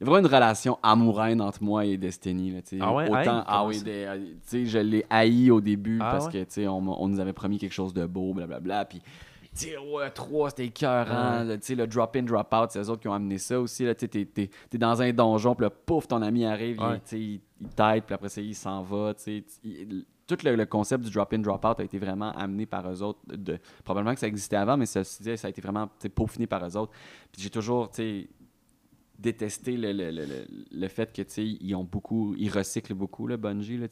il 0.00 0.06
y 0.06 0.08
a 0.08 0.10
vraiment 0.10 0.26
une 0.28 0.34
relation 0.34 0.76
amoureuse 0.82 1.40
entre 1.40 1.62
moi 1.62 1.84
et 1.86 1.96
Destiny. 1.96 2.50
Là, 2.50 2.62
tu 2.62 2.76
sais. 2.76 2.78
Ah 2.82 2.92
ouais? 2.92 3.08
Autant, 3.08 3.38
Hey, 3.38 3.44
ah 3.46 3.64
oui, 3.64 3.80
des- 3.82 4.04
euh, 4.04 4.18
tu 4.18 4.32
sais, 4.44 4.66
je 4.66 4.78
l'ai 4.78 5.06
haï 5.08 5.50
au 5.52 5.60
début 5.60 5.98
Ah 6.02 6.10
parce 6.10 6.26
ouais? 6.26 6.32
que 6.32 6.38
tu 6.38 6.44
sais, 6.50 6.66
on, 6.66 6.78
on 7.02 7.08
nous 7.08 7.20
avait 7.20 7.32
promis 7.32 7.58
quelque 7.58 7.72
chose 7.72 7.94
de 7.94 8.04
beau, 8.04 8.34
blablabla. 8.34 8.84
Puis 8.86 9.00
ouais, 9.92 10.10
3, 10.10 10.50
c'était 10.50 10.66
écœurant. 10.66 11.46
Ouais. 11.46 11.58
sais, 11.60 11.74
le 11.74 11.86
drop-in, 11.86 12.22
drop-out, 12.22 12.70
c'est 12.70 12.80
eux 12.80 12.88
autres 12.90 13.00
qui 13.02 13.08
ont 13.08 13.12
amené 13.14 13.38
ça 13.38 13.60
aussi. 13.60 13.84
Tu 13.84 13.88
sais, 13.98 14.08
t'es, 14.08 14.24
t'es- 14.24 14.50
t'es 14.70 14.78
dans 14.78 15.00
un 15.00 15.12
donjon, 15.12 15.54
puis 15.54 15.64
là, 15.64 15.70
pouf, 15.70 16.08
ton 16.08 16.22
ami 16.22 16.44
arrive, 16.44 16.76
il, 16.80 16.84
Ouais. 16.84 17.00
il, 17.12 17.40
il 17.60 17.68
t'aide, 17.74 18.04
puis 18.04 18.14
après 18.14 18.28
ça, 18.28 18.40
il 18.40 18.54
s'en 18.54 18.82
va. 18.82 19.12
Il- 19.26 20.04
tout 20.26 20.38
le, 20.42 20.56
le 20.56 20.64
concept 20.66 21.04
du 21.04 21.10
drop-in, 21.10 21.38
drop-out 21.38 21.78
a 21.80 21.84
été 21.84 21.98
vraiment 21.98 22.32
amené 22.32 22.64
par 22.66 22.90
eux 22.90 23.02
autres. 23.02 23.18
De, 23.26 23.58
probablement 23.84 24.14
que 24.14 24.20
ça 24.20 24.26
existait 24.26 24.56
avant, 24.56 24.76
mais 24.78 24.86
ça, 24.86 25.04
ça 25.04 25.30
a 25.46 25.50
été 25.50 25.60
vraiment 25.60 25.88
peaufiné 26.14 26.46
par 26.46 26.66
eux 26.66 26.76
autres. 26.78 26.92
Puis 27.30 27.42
j'ai 27.42 27.50
toujours, 27.50 27.90
détesté 29.18 29.76
le, 29.76 29.92
le, 29.92 30.10
le, 30.10 30.24
le- 30.24 30.46
le 30.72 30.88
fait 30.88 31.12
que, 31.12 31.22
ils 31.40 31.74
ont 31.74 31.84
beaucoup, 31.84 32.34
ils 32.36 32.50
recyclent 32.50 32.94
beaucoup, 32.94 33.26
le 33.26 33.36
Bungie, 33.36 33.76
là, 33.76 33.86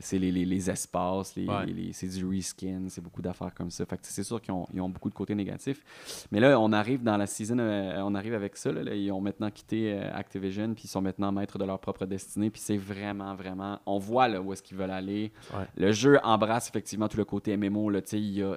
c'est 0.00 0.18
les, 0.18 0.32
les, 0.32 0.44
les 0.44 0.70
espaces, 0.70 1.36
les, 1.36 1.46
Ouais. 1.46 1.66
les- 1.66 1.92
c'est 1.92 2.06
du 2.08 2.24
reskin, 2.26 2.84
c'est 2.88 3.00
beaucoup 3.02 3.20
d'affaires 3.22 3.52
comme 3.54 3.70
ça. 3.70 3.84
Fait 3.84 3.96
que 3.96 4.02
c'est 4.04 4.22
sûr 4.24 4.40
qu'ils 4.40 4.54
ont, 4.54 4.66
ils 4.72 4.80
ont 4.80 4.88
beaucoup 4.88 5.10
de 5.10 5.14
côtés 5.14 5.34
négatifs. 5.34 5.82
Mais 6.30 6.40
là, 6.40 6.58
on 6.58 6.72
arrive 6.72 7.02
dans 7.02 7.16
la 7.16 7.26
season, 7.26 7.58
euh, 7.58 8.00
on 8.02 8.14
arrive 8.14 8.34
avec 8.34 8.56
ça. 8.56 8.72
là, 8.72 8.82
là, 8.82 8.94
ils 8.94 9.10
ont 9.12 9.20
maintenant 9.20 9.50
quitté 9.50 9.92
euh, 9.92 10.10
Activision, 10.14 10.72
puis 10.74 10.84
ils 10.84 10.88
sont 10.88 11.02
maintenant 11.02 11.30
maîtres 11.32 11.58
de 11.58 11.64
leur 11.64 11.78
propre 11.78 12.06
destinée. 12.06 12.50
Puis 12.50 12.60
c'est 12.62 12.76
vraiment, 12.78 13.34
vraiment. 13.34 13.80
On 13.86 13.98
voit 13.98 14.28
là, 14.28 14.40
où 14.40 14.52
est-ce 14.52 14.62
qu'ils 14.62 14.76
veulent 14.78 14.90
aller. 14.90 15.32
Ouais. 15.54 15.66
Le 15.76 15.92
jeu 15.92 16.18
embrasse 16.22 16.68
effectivement 16.68 17.08
tout 17.08 17.18
le 17.18 17.24
côté 17.24 17.56
MMO. 17.56 17.90
Là, 17.90 18.00
il 18.12 18.18
y 18.38 18.42
a, 18.42 18.56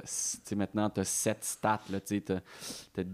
maintenant, 0.55 0.89
tu 0.89 1.01
as 1.01 1.03
sept 1.03 1.43
stats. 1.43 1.81
Là, 1.91 1.99
t'as 1.99 3.05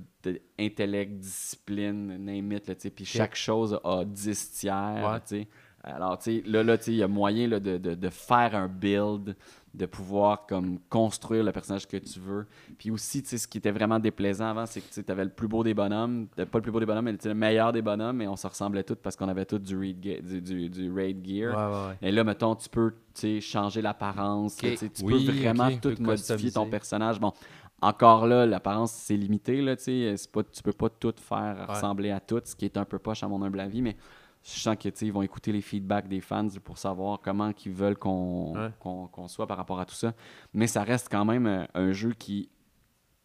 intellect, 0.60 1.20
discipline, 1.20 2.18
name 2.24 2.52
it. 2.52 2.68
Là, 2.68 2.76
puis 2.96 3.06
chaque 3.06 3.36
chose 3.36 3.80
a 3.84 4.04
10 4.06 4.52
tiers. 4.52 5.20
Ouais. 5.32 5.46
Alors, 5.84 6.18
tu 6.20 6.42
sais, 6.42 6.44
là, 6.48 6.64
là 6.64 6.78
tu 6.78 6.86
sais, 6.86 6.92
il 6.92 6.98
y 6.98 7.04
a 7.04 7.08
moyen 7.08 7.48
là, 7.48 7.60
de, 7.60 7.78
de- 7.78 7.96
de 7.96 8.10
faire 8.10 8.56
un 8.56 8.68
build, 8.68 9.36
de 9.74 9.86
pouvoir 9.86 10.46
comme 10.48 10.80
construire 10.90 11.44
le 11.44 11.52
personnage 11.52 11.88
que 11.88 11.98
tu 11.98 12.20
veux. 12.20 12.46
Puis 12.78 12.92
aussi, 12.92 13.24
tu 13.24 13.30
sais, 13.30 13.38
ce 13.38 13.48
qui 13.48 13.58
était 13.58 13.72
vraiment 13.72 14.00
déplaisant 14.00 14.48
avant, 14.50 14.66
c'est 14.66 14.82
que 14.82 15.02
tu 15.02 15.12
avais 15.12 15.24
le 15.24 15.32
plus 15.32 15.48
beau 15.48 15.64
des 15.64 15.74
bonhommes, 15.74 16.28
pas 16.28 16.58
le 16.60 16.62
plus 16.62 16.72
beau 16.72 16.80
des 16.80 16.86
bonhommes, 16.86 17.06
mais 17.06 17.14
tu 17.18 17.24
sais, 17.24 17.30
le 17.30 17.36
meilleur 17.36 17.72
des 17.72 17.82
bonhommes, 17.82 18.18
mais 18.18 18.28
on 18.28 18.36
se 18.36 18.46
ressemblait 18.48 18.84
tous 18.84 18.96
parce 18.96 19.16
qu'on 19.16 19.30
avait 19.30 19.46
tous 19.46 19.60
du 19.60 19.78
raid, 19.78 19.98
ge- 20.06 20.22
du, 20.22 20.42
du- 20.42 20.70
du 20.70 20.92
raid 20.92 21.26
Ouais, 21.46 21.54
gear. 21.56 21.56
ouais, 21.56 21.88
ouais. 21.90 21.98
Et 22.02 22.12
là, 22.12 22.24
mettons, 22.24 22.56
tu 22.56 22.70
peux 22.70 22.92
tu 23.14 23.22
sais, 23.22 23.42
changer 23.42 23.82
l'apparence, 23.82 24.58
tu 24.58 25.04
Oui, 25.04 25.26
peux 25.26 25.32
vraiment 25.48 25.72
tout 25.72 25.94
modifier 26.00 26.52
ton 26.52 26.66
personnage. 26.66 27.20
Bon, 27.20 27.34
encore 27.82 28.28
là, 28.28 28.46
l'apparence, 28.46 28.92
c'est 28.92 29.18
limité, 29.18 29.62
là, 29.62 29.76
tu 29.76 29.84
sais, 29.84 30.18
c'est 30.18 30.32
pas, 30.32 30.44
tu 30.44 30.62
peux 30.62 30.74
pas 30.74 30.90
tout 30.90 31.14
faire 31.18 31.68
ressembler 31.68 32.12
à 32.12 32.20
tout, 32.20 32.42
ce 32.44 32.56
qui 32.56 32.66
est 32.66 32.78
un 32.78 32.86
peu 32.86 33.00
poche 33.00 33.24
à 33.24 33.28
mon 33.28 33.42
humble 33.42 33.60
avis, 33.60 33.82
mais 33.82 33.96
je 34.44 34.60
sens 34.60 34.76
que, 34.76 34.90
tu 34.90 34.98
sais, 34.98 35.06
ils 35.06 35.14
vont 35.14 35.22
écouter 35.22 35.52
les 35.52 35.62
feedbacks 35.62 36.08
des 36.08 36.22
fans 36.22 36.48
pour 36.64 36.78
savoir 36.78 37.20
comment 37.22 37.52
ils 37.66 37.72
veulent 37.72 37.98
qu'on 37.98 38.54
Ouais. 38.56 39.28
soit 39.28 39.46
par 39.48 39.58
rapport 39.58 39.80
à 39.80 39.86
tout 39.86 39.94
ça. 39.96 40.14
Mais 40.54 40.68
ça 40.68 40.84
reste 40.84 41.10
quand 41.12 41.26
même 41.26 41.46
euh, 41.46 41.66
un 41.76 41.92
jeu 41.92 42.14
qui 42.14 42.50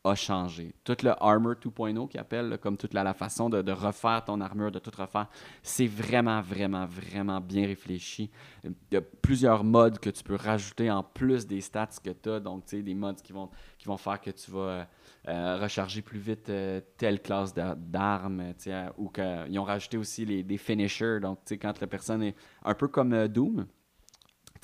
a 0.04 0.14
changé. 0.14 0.72
Tout 0.84 0.96
le 1.02 1.10
Armor 1.20 1.54
2.0 1.54 2.08
qui 2.08 2.16
appelle, 2.18 2.58
comme 2.62 2.76
toute 2.76 2.94
la, 2.94 3.02
la 3.02 3.12
façon 3.14 3.50
de, 3.50 3.60
de 3.60 3.72
refaire 3.72 4.24
ton 4.24 4.40
armure, 4.40 4.70
de 4.70 4.78
tout 4.78 4.92
refaire, 4.96 5.26
c'est 5.64 5.88
vraiment, 5.88 6.40
vraiment, 6.42 6.86
vraiment 6.86 7.40
bien 7.40 7.66
réfléchi. 7.66 8.30
Il 8.62 8.72
y 8.92 8.96
a 8.96 9.00
plusieurs 9.00 9.64
modes 9.64 9.98
que 9.98 10.10
tu 10.10 10.22
peux 10.22 10.36
rajouter 10.36 10.90
en 10.92 11.02
plus 11.02 11.44
des 11.46 11.60
stats 11.60 11.88
que 12.04 12.10
tu 12.10 12.30
as. 12.30 12.38
Donc, 12.38 12.66
tu 12.66 12.76
sais, 12.76 12.82
des 12.82 12.94
modes 12.94 13.20
qui 13.20 13.32
vont, 13.32 13.50
qui 13.78 13.86
vont 13.88 13.96
faire 13.96 14.20
que 14.20 14.30
tu 14.30 14.48
vas 14.52 14.86
euh, 15.28 15.58
recharger 15.60 16.02
plus 16.02 16.18
vite 16.18 16.50
euh, 16.50 16.80
telle 16.96 17.20
classe 17.20 17.52
d'a- 17.52 17.74
d'armes, 17.74 18.52
euh, 18.66 18.88
ou 18.96 19.08
qu'ils 19.08 19.58
ont 19.58 19.64
rajouté 19.64 19.96
aussi 19.96 20.24
les, 20.24 20.42
des 20.42 20.58
finishers. 20.58 21.18
Donc, 21.20 21.38
quand 21.60 21.80
la 21.80 21.86
personne 21.86 22.22
est 22.22 22.34
un 22.64 22.74
peu 22.74 22.88
comme 22.88 23.28
Doom, 23.28 23.66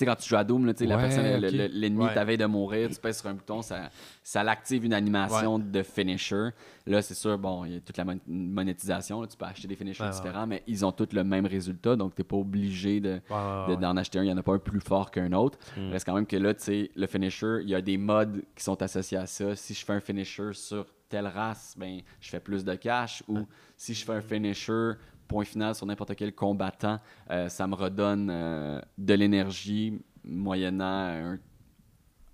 sais, 0.05 0.07
quand 0.07 0.17
tu 0.17 0.29
joues 0.29 0.37
à 0.37 0.45
Doom, 0.45 0.67
là, 0.67 0.73
la 0.81 0.97
personne, 0.99 1.41
le- 1.41 1.51
le- 1.51 1.67
l'ennemi 1.73 2.05
Ouais. 2.05 2.15
t'avait 2.15 2.37
de 2.37 2.45
mourir, 2.47 2.89
tu 2.91 2.97
pèses 3.01 3.21
sur 3.21 3.29
un 3.29 3.35
bouton, 3.35 3.63
ça, 3.63 3.91
ça 4.23 4.43
l'active 4.45 4.85
une 4.85 4.93
animation 4.95 5.59
de 5.59 5.83
finisher. 5.83 6.51
Là, 6.87 7.01
c'est 7.03 7.15
sûr, 7.15 7.39
bon, 7.39 7.65
il 7.65 7.73
y 7.75 7.77
a 7.77 7.81
toute 7.81 7.97
la 7.97 8.05
mon- 8.05 8.21
monétisation, 8.27 9.21
là, 9.21 9.27
tu 9.27 9.37
peux 9.37 9.45
acheter 9.45 9.69
des 9.69 9.77
finishers 9.77 10.03
Ouais, 10.05 10.11
ouais. 10.11 10.15
différents, 10.17 10.47
mais 10.47 10.63
ils 10.67 10.85
ont 10.85 10.93
tous 10.93 11.09
le 11.13 11.25
même 11.25 11.47
résultat, 11.47 11.97
donc 11.97 12.15
tu 12.15 12.21
n'es 12.21 12.25
pas 12.25 12.37
obligé 12.37 13.01
de, 13.01 13.11
Ouais, 13.11 13.19
ouais, 13.31 13.67
de- 13.69 13.71
ouais. 13.73 13.77
d'en 13.77 13.97
acheter 13.97 14.19
un. 14.19 14.23
Il 14.23 14.27
n'y 14.27 14.33
en 14.33 14.37
a 14.39 14.43
pas 14.43 14.55
un 14.55 14.59
plus 14.59 14.81
fort 14.81 15.11
qu'un 15.11 15.33
autre. 15.33 15.59
Mm. 15.77 15.81
Il 15.81 15.93
reste 15.93 16.07
quand 16.07 16.15
même 16.15 16.27
que 16.27 16.37
là, 16.37 16.55
tu 16.55 16.63
sais, 16.65 16.91
le 16.95 17.07
finisher, 17.07 17.59
il 17.63 17.69
y 17.71 17.75
a 17.75 17.81
des 17.81 17.97
modes 17.99 18.43
qui 18.57 18.63
sont 18.65 18.81
associés 18.83 19.19
à 19.19 19.27
ça. 19.27 19.55
Si 19.57 19.75
je 19.75 19.85
fais 19.85 19.93
un 19.93 20.01
finisher 20.01 20.51
sur 20.53 20.87
telle 21.09 21.27
race, 21.27 21.75
ben, 21.79 22.01
je 22.21 22.29
fais 22.31 22.41
plus 22.41 22.65
de 22.65 22.75
cash. 22.75 23.23
Ou 23.29 23.41
si 23.77 23.93
je 23.95 24.05
fais 24.05 24.13
un 24.15 24.21
finisher, 24.23 24.93
point 25.33 25.45
final, 25.45 25.75
sur 25.75 25.87
n'importe 25.87 26.15
quel 26.15 26.35
combattant, 26.35 27.01
euh, 27.31 27.49
ça 27.49 27.67
me 27.67 27.75
redonne 27.75 28.29
euh, 28.31 28.81
de 28.99 29.15
l'énergie 29.15 29.99
moyennant 30.25 31.39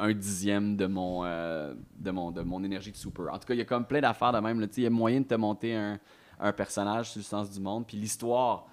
un, 0.00 0.12
dixième 0.12 0.76
de 0.76 0.86
mon, 0.86 1.24
euh, 1.24 1.74
de, 1.96 2.10
mon, 2.10 2.32
de 2.32 2.42
mon 2.42 2.62
énergie 2.64 2.90
de 2.90 2.96
super. 2.96 3.32
En 3.32 3.38
tout 3.38 3.46
cas, 3.46 3.54
il 3.54 3.58
y 3.58 3.62
a 3.62 3.64
comme 3.64 3.86
plein 3.86 4.00
d'affaires 4.00 4.32
de 4.32 4.40
même. 4.40 4.66
Il 4.76 4.82
y 4.82 4.86
a 4.86 4.90
moyen 4.90 5.20
de 5.20 5.26
te 5.26 5.34
monter 5.34 5.74
un, 5.74 5.98
un 6.40 6.52
personnage 6.52 7.10
sur 7.10 7.20
le 7.20 7.24
sens 7.24 7.50
du 7.50 7.60
monde. 7.60 7.86
Puis 7.86 7.96
l'histoire, 7.96 8.66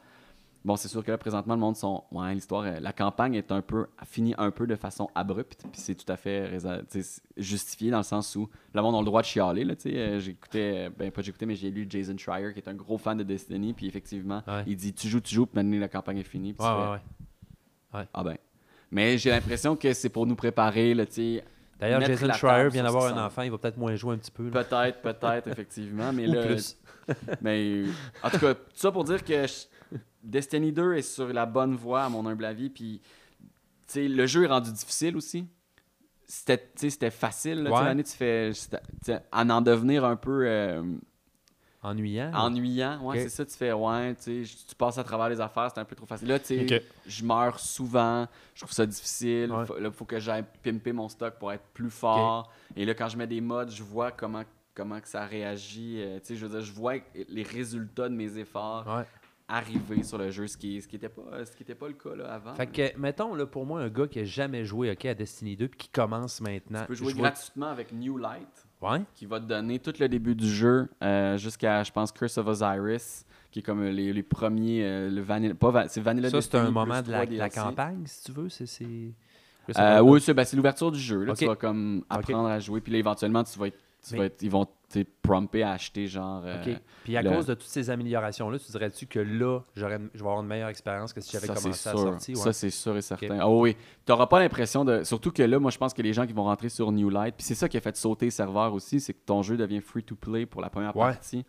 Bon, 0.66 0.76
c'est 0.76 0.88
sûr 0.88 1.04
que 1.04 1.12
là, 1.12 1.18
présentement, 1.20 1.54
le 1.54 1.60
monde 1.60 1.76
sont. 1.78 2.04
Ouais, 2.12 2.34
l'histoire, 2.34 2.64
euh, 2.64 2.80
la 2.80 2.92
campagne 2.92 3.36
est 3.36 3.52
un 3.52 3.62
peu. 3.62 3.86
finit 4.04 4.34
un 4.40 4.50
peu 4.50 4.66
de 4.66 4.76
façon 4.76 5.08
abrupte, 5.14 5.62
puis 5.72 5.80
c'est 5.80 5.94
tout 5.94 6.12
à 6.12 6.18
fait 6.18 6.50
justifié 7.38 7.92
dans 7.92 7.98
le 8.00 8.04
sens 8.04 8.36
où 8.36 8.50
le 8.74 8.82
monde 8.82 8.96
a 8.96 9.00
le 9.00 9.06
droit 9.06 9.22
de 9.22 9.28
chialer. 9.28 9.64
Là, 9.64 9.76
tu 9.76 9.84
sais. 9.92 9.98
Euh, 9.98 10.20
j'écoutais, 10.20 10.90
ben 10.98 11.12
pas 11.12 11.22
j'écoutais, 11.22 11.46
mais 11.46 11.56
j'ai 11.56 11.70
lu 11.70 11.86
Jason 11.88 12.18
Schreier, 12.18 12.52
qui 12.54 12.60
est 12.60 12.68
un 12.68 12.74
gros 12.74 12.98
fan 12.98 13.16
de 13.18 13.24
Destiny, 13.24 13.74
puis 13.74 13.86
effectivement, 13.88 14.42
Ouais. 14.48 14.64
il 14.66 14.76
dit 14.76 14.92
Tu 14.94 15.08
joues, 15.08 15.22
tu 15.22 15.36
joues, 15.36 15.46
puis 15.46 15.56
maintenant 15.64 15.80
la 15.80 15.88
campagne 15.88 16.18
est 16.18 16.24
finie. 16.24 16.56
Ouais, 16.60 16.66
ouais, 16.66 17.00
ouais. 17.94 18.08
Ah 18.14 18.24
ben. 18.24 18.38
Mais 18.92 19.18
j'ai 19.20 19.30
l'impression 19.30 19.76
que 19.76 19.94
c'est 19.94 20.10
pour 20.10 20.26
nous 20.26 20.36
préparer, 20.36 20.94
là, 20.96 21.06
tu 21.06 21.14
sais. 21.14 21.44
D'ailleurs, 21.80 22.02
Jason 22.02 22.32
Schreier 22.34 22.70
vient 22.70 22.84
d'avoir 22.84 23.14
un 23.16 23.26
enfant, 23.26 23.42
il 23.42 23.52
va 23.52 23.58
peut-être 23.58 23.78
moins 23.78 23.96
jouer 23.96 24.16
un 24.16 24.18
petit 24.18 24.32
peu. 24.32 24.50
Peut-être, 24.50 25.02
peut-être, 25.02 25.48
effectivement. 25.48 26.12
Mais 26.14 26.26
là, 26.26 26.46
plus. 26.46 26.78
Mais 27.42 27.84
en 28.24 28.30
tout 28.30 28.40
cas, 28.40 28.54
tout 28.56 28.62
ça 28.74 28.92
pour 28.92 29.04
dire 29.04 29.24
que 29.24 29.46
Destiny 30.24 30.72
2 30.72 30.94
est 30.96 31.02
sur 31.02 31.32
la 31.32 31.46
bonne 31.46 31.76
voie, 31.76 32.04
à 32.04 32.10
mon 32.10 32.26
humble 32.26 32.46
avis. 32.46 32.70
Puis, 32.70 33.02
tu 33.40 33.48
sais, 33.88 34.08
le 34.08 34.26
jeu 34.26 34.44
est 34.44 34.48
rendu 34.48 34.72
difficile 34.72 35.16
aussi. 35.18 35.46
C'était, 36.28 37.12
facile. 37.12 37.62
Là, 37.64 37.72
Ouais. 37.72 37.84
l'année, 37.84 38.04
tu 38.04 38.14
fais. 38.16 38.52
En 39.32 39.50
en 39.50 39.62
devenir 39.62 40.04
un 40.04 40.16
peu 40.16 40.46
euh, 40.48 40.82
Ennuyant. 41.84 42.32
ennuyant, 42.34 43.00
ouais, 43.04 43.20
c'est 43.22 43.30
ça. 43.30 43.46
Tu 43.46 43.56
fais, 43.56 43.72
ouais, 43.72 44.16
tu 44.16 44.44
passes 44.76 44.98
à 44.98 45.04
travers 45.04 45.30
les 45.30 45.40
affaires, 45.40 45.70
c'est 45.72 45.80
un 45.80 45.86
peu 45.86 45.96
trop 45.96 46.08
facile. 46.08 46.28
Là, 46.30 46.40
tu 46.40 46.68
sais, 46.68 46.84
je 47.06 47.24
meurs 47.24 47.60
souvent, 47.60 48.28
je 48.56 48.62
trouve 48.62 48.74
ça 48.74 48.88
difficile. 48.88 49.52
Ouais. 49.52 49.66
Faut- 49.68 49.78
là, 49.78 49.90
il 49.90 49.94
faut 49.94 50.06
que 50.06 50.20
j'aille 50.20 50.44
pimper 50.64 50.94
mon 50.94 51.08
stock 51.10 51.36
pour 51.38 51.52
être 51.54 51.64
plus 51.76 51.92
fort. 51.92 52.52
Et 52.76 52.86
là, 52.86 52.96
quand 52.96 53.08
je 53.08 53.18
mets 53.18 53.28
des 53.28 53.40
mods, 53.40 53.70
je 53.70 53.84
vois 53.84 54.12
comment, 54.12 54.42
comment 54.76 55.00
que 55.00 55.08
ça 55.08 55.26
réagit. 55.26 55.96
euh, 56.00 56.20
tu 56.20 56.28
sais, 56.28 56.36
je 56.36 56.46
veux 56.46 56.52
dire, 56.52 56.62
je 56.66 56.74
vois 56.74 56.96
les 57.30 57.44
résultats 57.44 58.10
de 58.10 58.16
mes 58.16 58.38
efforts 58.38 58.86
Ouais. 58.88 59.06
arriver 59.48 60.04
sur 60.04 60.18
le 60.18 60.32
jeu, 60.32 60.48
ce 60.48 60.58
qui 60.58 60.82
ce 60.82 60.88
qui 60.88 60.96
était 60.96 61.10
pas 61.10 61.46
ce 61.46 61.56
qui 61.56 61.64
était 61.64 61.76
pas 61.76 61.88
le 61.88 61.94
cas 61.94 62.16
là, 62.16 62.34
avant. 62.34 62.54
Fait 62.56 62.68
que, 62.68 62.98
mettons, 62.98 63.34
là, 63.36 63.46
pour 63.46 63.66
moi, 63.66 63.82
un 63.82 63.90
gars 63.90 64.08
qui 64.08 64.20
a 64.20 64.24
jamais 64.24 64.66
joué 64.66 64.92
ok, 64.92 65.06
à 65.06 65.14
Destiny 65.14 65.56
2 65.56 65.68
puis 65.68 65.78
qui 65.78 65.90
commence 65.90 66.42
maintenant. 66.42 66.82
tu 66.82 66.88
peux 66.88 66.96
jouer 66.96 67.12
je 67.12 67.16
vois- 67.16 67.30
gratuitement 67.30 67.68
avec 67.68 67.92
New 67.94 68.18
Light, 68.18 68.68
Ouais. 68.82 69.02
qui 69.16 69.26
va 69.26 69.40
te 69.40 69.46
donner 69.46 69.80
tout 69.80 69.94
le 70.00 70.08
début 70.10 70.36
du 70.36 70.48
jeu 70.50 70.90
euh, 71.04 71.38
jusqu'à, 71.38 71.84
je 71.84 71.92
pense, 71.92 72.12
Curse 72.12 72.38
of 72.40 72.48
Osiris, 72.48 73.26
qui 73.52 73.60
est 73.60 73.62
comme 73.64 73.82
euh, 73.84 73.92
les, 73.92 74.12
les 74.14 74.24
premiers, 74.24 74.84
euh, 74.84 75.10
le 75.10 75.22
vanilla, 75.22 75.54
pas 75.56 75.70
va- 75.72 75.88
c'est 75.88 76.02
Vanilla 76.02 76.30
Ça, 76.30 76.42
c'est 76.42 76.56
un 76.56 76.72
moment 76.72 77.02
de 77.02 77.12
la, 77.38 77.50
campagne, 77.50 78.04
si 78.06 78.24
tu 78.26 78.32
veux. 78.32 78.50
C'est. 78.50 78.66
c'est- 78.66 79.14
Euh, 79.80 80.00
oui, 80.02 80.22
c'est 80.22 80.34
ben, 80.36 80.44
c'est 80.44 80.56
l'ouverture 80.56 80.92
du 80.92 81.00
jeu. 81.00 81.24
Là. 81.24 81.34
Tu 81.34 81.46
vas 81.48 81.56
comme 81.56 82.04
apprendre 82.10 82.48
à 82.50 82.60
jouer, 82.60 82.82
puis 82.82 82.92
là, 82.94 83.00
éventuellement, 83.00 83.44
tu 83.44 83.58
vas 83.58 83.68
être, 83.68 83.80
tu 84.08 84.14
Mais- 84.14 84.20
vas 84.20 84.26
être- 84.26 84.42
ils 84.44 84.50
vont 84.52 84.66
te 84.90 85.00
promper 85.22 85.64
à 85.64 85.72
acheter 85.72 86.08
genre. 86.08 86.44
euh, 86.46 86.62
OK. 86.62 86.80
Puis 87.04 87.18
à 87.18 87.22
le- 87.22 87.30
cause 87.32 87.46
de 87.48 87.54
toutes 87.56 87.68
ces 87.68 87.90
améliorations-là, 87.90 88.60
tu 88.60 88.72
dirais-tu 88.72 89.08
que 89.08 89.20
là, 89.20 89.60
je 89.76 89.84
vais 89.86 90.00
avoir 90.20 90.40
une 90.42 90.48
meilleure 90.48 90.70
expérience 90.70 91.12
que 91.12 91.22
si 91.22 91.32
j'avais 91.32 91.48
commencé 91.48 91.70
à 91.90 91.92
sortie? 91.94 92.32
Ouais. 92.34 92.38
Ça, 92.40 92.54
c'est 92.54 92.70
sûr 92.70 92.96
et 92.96 93.02
certain. 93.02 93.40
Ah 93.42 93.50
oui, 93.50 93.76
tu 94.06 94.12
n'auras 94.12 94.28
pas 94.28 94.40
l'impression 94.40 94.86
de. 94.86 95.04
Surtout 95.04 95.32
que 95.32 95.42
là, 95.44 95.60
moi, 95.60 95.72
je 95.72 95.78
pense 95.78 95.94
que 95.94 96.02
les 96.02 96.14
gens 96.14 96.26
qui 96.28 96.34
vont 96.34 96.44
rentrer 96.44 96.70
sur 96.70 96.92
New 96.92 97.10
Light, 97.10 97.36
puis 97.36 97.46
c'est 97.46 97.56
ça 97.56 97.68
qui 97.68 97.78
a 97.78 97.82
fait 97.82 97.98
sauter 97.98 98.26
les 98.28 98.32
serveurs 98.32 98.74
aussi, 98.74 99.00
c'est 99.00 99.14
que 99.14 99.22
ton 99.26 99.42
jeu 99.42 99.58
devient 99.58 99.82
free 99.82 100.04
to 100.04 100.16
play 100.16 100.46
pour 100.46 100.62
la 100.62 100.70
première 100.70 100.96
Ouais. 100.96 101.08
partie. 101.12 101.46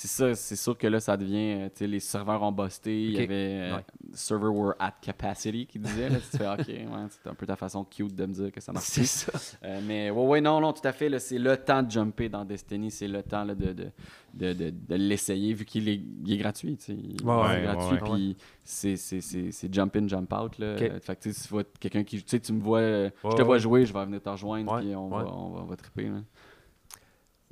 C'est 0.00 0.06
ça, 0.06 0.32
c'est 0.36 0.54
sûr 0.54 0.78
que 0.78 0.86
là, 0.86 1.00
ça 1.00 1.16
devient. 1.16 1.54
euh, 1.58 1.68
Tu 1.70 1.78
sais, 1.78 1.86
les 1.88 1.98
serveurs 1.98 2.40
ont 2.44 2.52
busté, 2.52 3.02
il 3.04 3.12
y 3.14 3.18
avait. 3.20 3.34
euh, 3.34 3.76
Ouais. 3.78 3.84
Server 4.12 4.46
were 4.46 4.74
at 4.78 4.92
capacity 5.02 5.66
qui 5.66 5.80
disait. 5.80 6.08
Là, 6.08 6.18
tu 6.20 6.36
fais, 6.38 6.46
OK, 6.46 6.68
ouais, 6.68 7.06
c'est 7.10 7.28
un 7.28 7.34
peu 7.34 7.44
ta 7.46 7.56
façon 7.56 7.82
cute 7.82 8.14
de 8.14 8.24
me 8.26 8.32
dire 8.32 8.52
que 8.52 8.60
ça 8.60 8.70
marche. 8.72 8.86
C'est 8.86 9.04
ça. 9.04 9.32
Euh, 9.64 9.80
mais 9.84 10.10
ouais, 10.10 10.24
ouais, 10.26 10.40
non, 10.40 10.60
non, 10.60 10.72
tout 10.72 10.86
à 10.86 10.92
fait. 10.92 11.08
là, 11.08 11.18
C'est 11.18 11.38
le 11.40 11.56
temps 11.56 11.82
de 11.82 11.90
jumper 11.90 12.28
dans 12.28 12.44
Destiny. 12.44 12.92
C'est 12.92 13.08
le 13.08 13.24
temps 13.24 13.42
là, 13.42 13.56
de, 13.56 13.72
de, 13.72 13.90
de, 14.34 14.52
de, 14.52 14.70
de 14.70 14.94
l'essayer 14.94 15.52
vu 15.52 15.64
qu'il 15.64 15.88
est, 15.88 16.00
il 16.24 16.32
est 16.32 16.36
gratuit. 16.38 16.76
tu 16.76 16.84
sais. 16.84 16.92
Il 16.92 17.20
Ouais, 17.26 17.34
est 17.34 17.56
ouais, 17.56 17.62
gratuit. 17.64 17.98
Puis 18.04 18.36
c'est, 18.62 18.94
c'est, 18.96 19.20
c'est, 19.20 19.50
c'est 19.50 19.74
jump 19.74 19.96
in, 19.96 20.06
jump 20.06 20.32
out. 20.32 20.58
Là. 20.58 20.74
Ok. 20.74 20.78
Fait 21.02 21.16
que 21.16 21.22
tu 21.22 21.32
sais, 21.32 21.40
si 21.40 21.48
tu 21.48 21.52
vois 21.52 21.64
quelqu'un 21.80 22.04
qui. 22.04 22.18
Tu 22.18 22.24
sais, 22.28 22.38
tu 22.38 22.52
me 22.52 22.60
vois. 22.60 22.80
je 22.82 23.36
te 23.36 23.42
vois 23.42 23.58
jouer, 23.58 23.84
je 23.84 23.92
vais 23.92 24.04
venir 24.04 24.22
te 24.22 24.28
rejoindre. 24.28 24.78
Puis 24.78 24.94
on, 24.94 25.08
va, 25.08 25.16
on, 25.26 25.50
va, 25.50 25.60
on 25.62 25.64
va 25.64 25.74
triper. 25.76 26.04
là. 26.04 26.20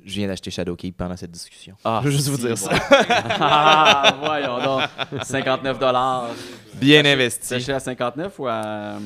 Je 0.07 0.14
viens 0.14 0.28
d'acheter 0.28 0.52
Shadowkeep 0.52 0.96
pendant 0.96 1.16
cette 1.16 1.32
discussion. 1.32 1.74
Ah, 1.84 1.98
Je 2.02 2.09
veux 2.09 2.12
juste 2.14 2.28
vous 2.28 2.36
dire 2.38 2.57
ça. 2.57 2.70
ah, 3.40 4.14
voyons 4.22 4.62
donc. 4.62 4.82
59 5.24 5.78
dollars. 5.78 6.28
Bien 6.74 7.02
Tu 7.02 7.09
investi. 7.09 7.54
acheté 7.54 7.72
à 7.72 7.80
59 7.80 8.38
ou 8.38 8.46
à. 8.46 8.52
euh, 8.52 8.98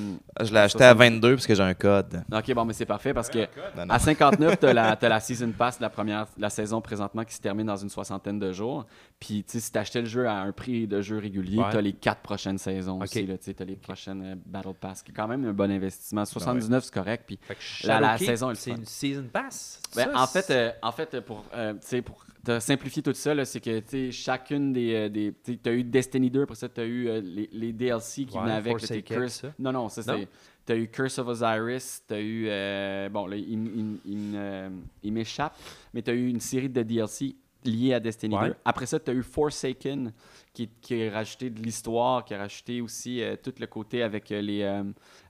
Je 0.42 0.52
l'ai 0.52 0.58
acheté 0.58 0.82
à 0.84 0.92
22 0.92 1.36
parce 1.36 1.46
que 1.46 1.54
j'ai 1.54 1.62
un 1.62 1.72
code. 1.74 2.22
Ok, 2.32 2.52
bon, 2.52 2.64
mais 2.64 2.72
c'est 2.72 2.84
parfait 2.84 3.14
parce 3.14 3.28
que. 3.30 3.38
Non, 3.76 3.86
non. 3.86 3.94
À 3.94 3.98
59, 3.98 4.58
tu 4.58 4.66
as, 4.66 4.72
la 4.74 4.96
t'as 4.96 5.08
la 5.08 5.20
Season 5.20 5.52
Pass 5.56 5.78
de 5.78 5.82
la 5.82 5.88
première 5.90 6.26
la 6.36 6.50
saison 6.50 6.80
présentement 6.80 7.24
qui 7.24 7.32
se 7.34 7.40
termine 7.40 7.66
dans 7.66 7.76
une 7.76 7.88
soixantaine 7.88 8.38
de 8.40 8.52
jours. 8.52 8.86
Puis, 9.20 9.44
tu 9.44 9.52
sais, 9.52 9.60
si 9.60 9.70
tu 9.72 9.78
achetais 9.78 10.00
le 10.00 10.06
jeu 10.08 10.26
à 10.26 10.34
un 10.40 10.50
prix 10.52 10.86
de 10.88 11.00
jeu 11.00 11.18
régulier, 11.18 11.58
Ouais. 11.58 11.70
tu 11.70 11.76
as 11.76 11.80
les 11.80 11.92
quatre 11.92 12.22
prochaines 12.22 12.58
saisons 12.58 12.96
Ok. 12.96 13.02
aussi. 13.04 13.26
Tu 13.54 13.54
as 13.62 13.64
les 13.64 13.76
prochaines 13.76 14.22
euh, 14.22 14.34
Battle 14.46 14.74
Pass, 14.80 15.02
qui 15.02 15.12
est 15.12 15.14
quand 15.14 15.28
même 15.28 15.46
un 15.46 15.52
bon 15.52 15.70
investissement. 15.70 16.24
79, 16.24 16.84
c'est 16.84 16.92
correct. 16.94 17.24
Puis, 17.26 17.38
Fait 17.42 17.54
que 17.54 17.86
La- 17.86 18.00
la 18.00 18.18
saison 18.18 18.50
c'est 18.54 18.70
une 18.72 18.84
season 18.84 19.24
pass? 19.32 19.80
ben, 19.94 20.10
Ça, 20.12 20.22
en, 20.22 20.26
fait, 20.26 20.50
euh, 20.50 20.72
en 20.82 20.89
fait, 20.92 21.14
euh, 21.14 21.20
pour, 21.20 21.44
euh, 21.54 21.74
pour 22.04 22.24
te 22.44 22.58
simplifier 22.60 23.02
tout 23.02 23.12
ça, 23.14 23.44
c'est 23.44 23.60
que 23.60 24.10
chacune 24.10 24.72
des. 24.72 24.94
euh, 24.94 25.08
des 25.08 25.34
tu 25.44 25.58
as 25.68 25.72
eu 25.72 25.84
Destiny 25.84 26.30
2, 26.30 26.42
après 26.42 26.54
ça, 26.54 26.68
tu 26.68 26.80
as 26.80 26.84
eu 26.84 27.08
euh, 27.08 27.20
les, 27.20 27.48
les 27.52 27.72
DLC 27.72 28.24
qui 28.24 28.36
Ouais, 28.36 28.42
venaient 28.42 28.52
avec. 28.54 28.72
Forsaken, 28.78 29.02
Curse. 29.18 29.32
ça. 29.42 29.52
Non, 29.58 29.72
non, 29.72 29.88
ça 29.88 30.02
c'est. 30.02 30.28
Tu 30.66 30.72
as 30.72 30.76
eu 30.76 30.88
Curse 30.88 31.18
of 31.18 31.28
Osiris, 31.28 32.02
tu 32.06 32.14
as 32.14 32.20
eu. 32.20 32.46
euh, 32.48 33.08
bon, 33.08 33.26
là, 33.26 33.36
il, 33.36 35.12
m'échappe, 35.12 35.56
mais 35.94 36.02
tu 36.02 36.10
as 36.10 36.14
eu 36.14 36.28
une 36.28 36.40
série 36.40 36.68
de 36.68 36.82
DLC 36.82 37.34
liés 37.64 37.94
à 37.94 38.00
Destiny 38.00 38.34
Ouais. 38.36 38.48
2. 38.48 38.54
Après 38.64 38.86
ça, 38.86 38.98
tu 39.00 39.10
as 39.10 39.14
eu 39.14 39.22
Forsaken, 39.22 40.12
qui, 40.52 40.68
qui 40.80 41.02
a 41.02 41.10
rajouté 41.12 41.50
de 41.50 41.60
l'histoire, 41.62 42.24
qui 42.24 42.34
a 42.34 42.38
rajouté 42.38 42.80
aussi 42.80 43.22
tout 43.42 43.52
le 43.58 43.66
côté 43.66 44.02
avec 44.02 44.28
les. 44.30 44.82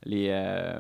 les 0.05 0.75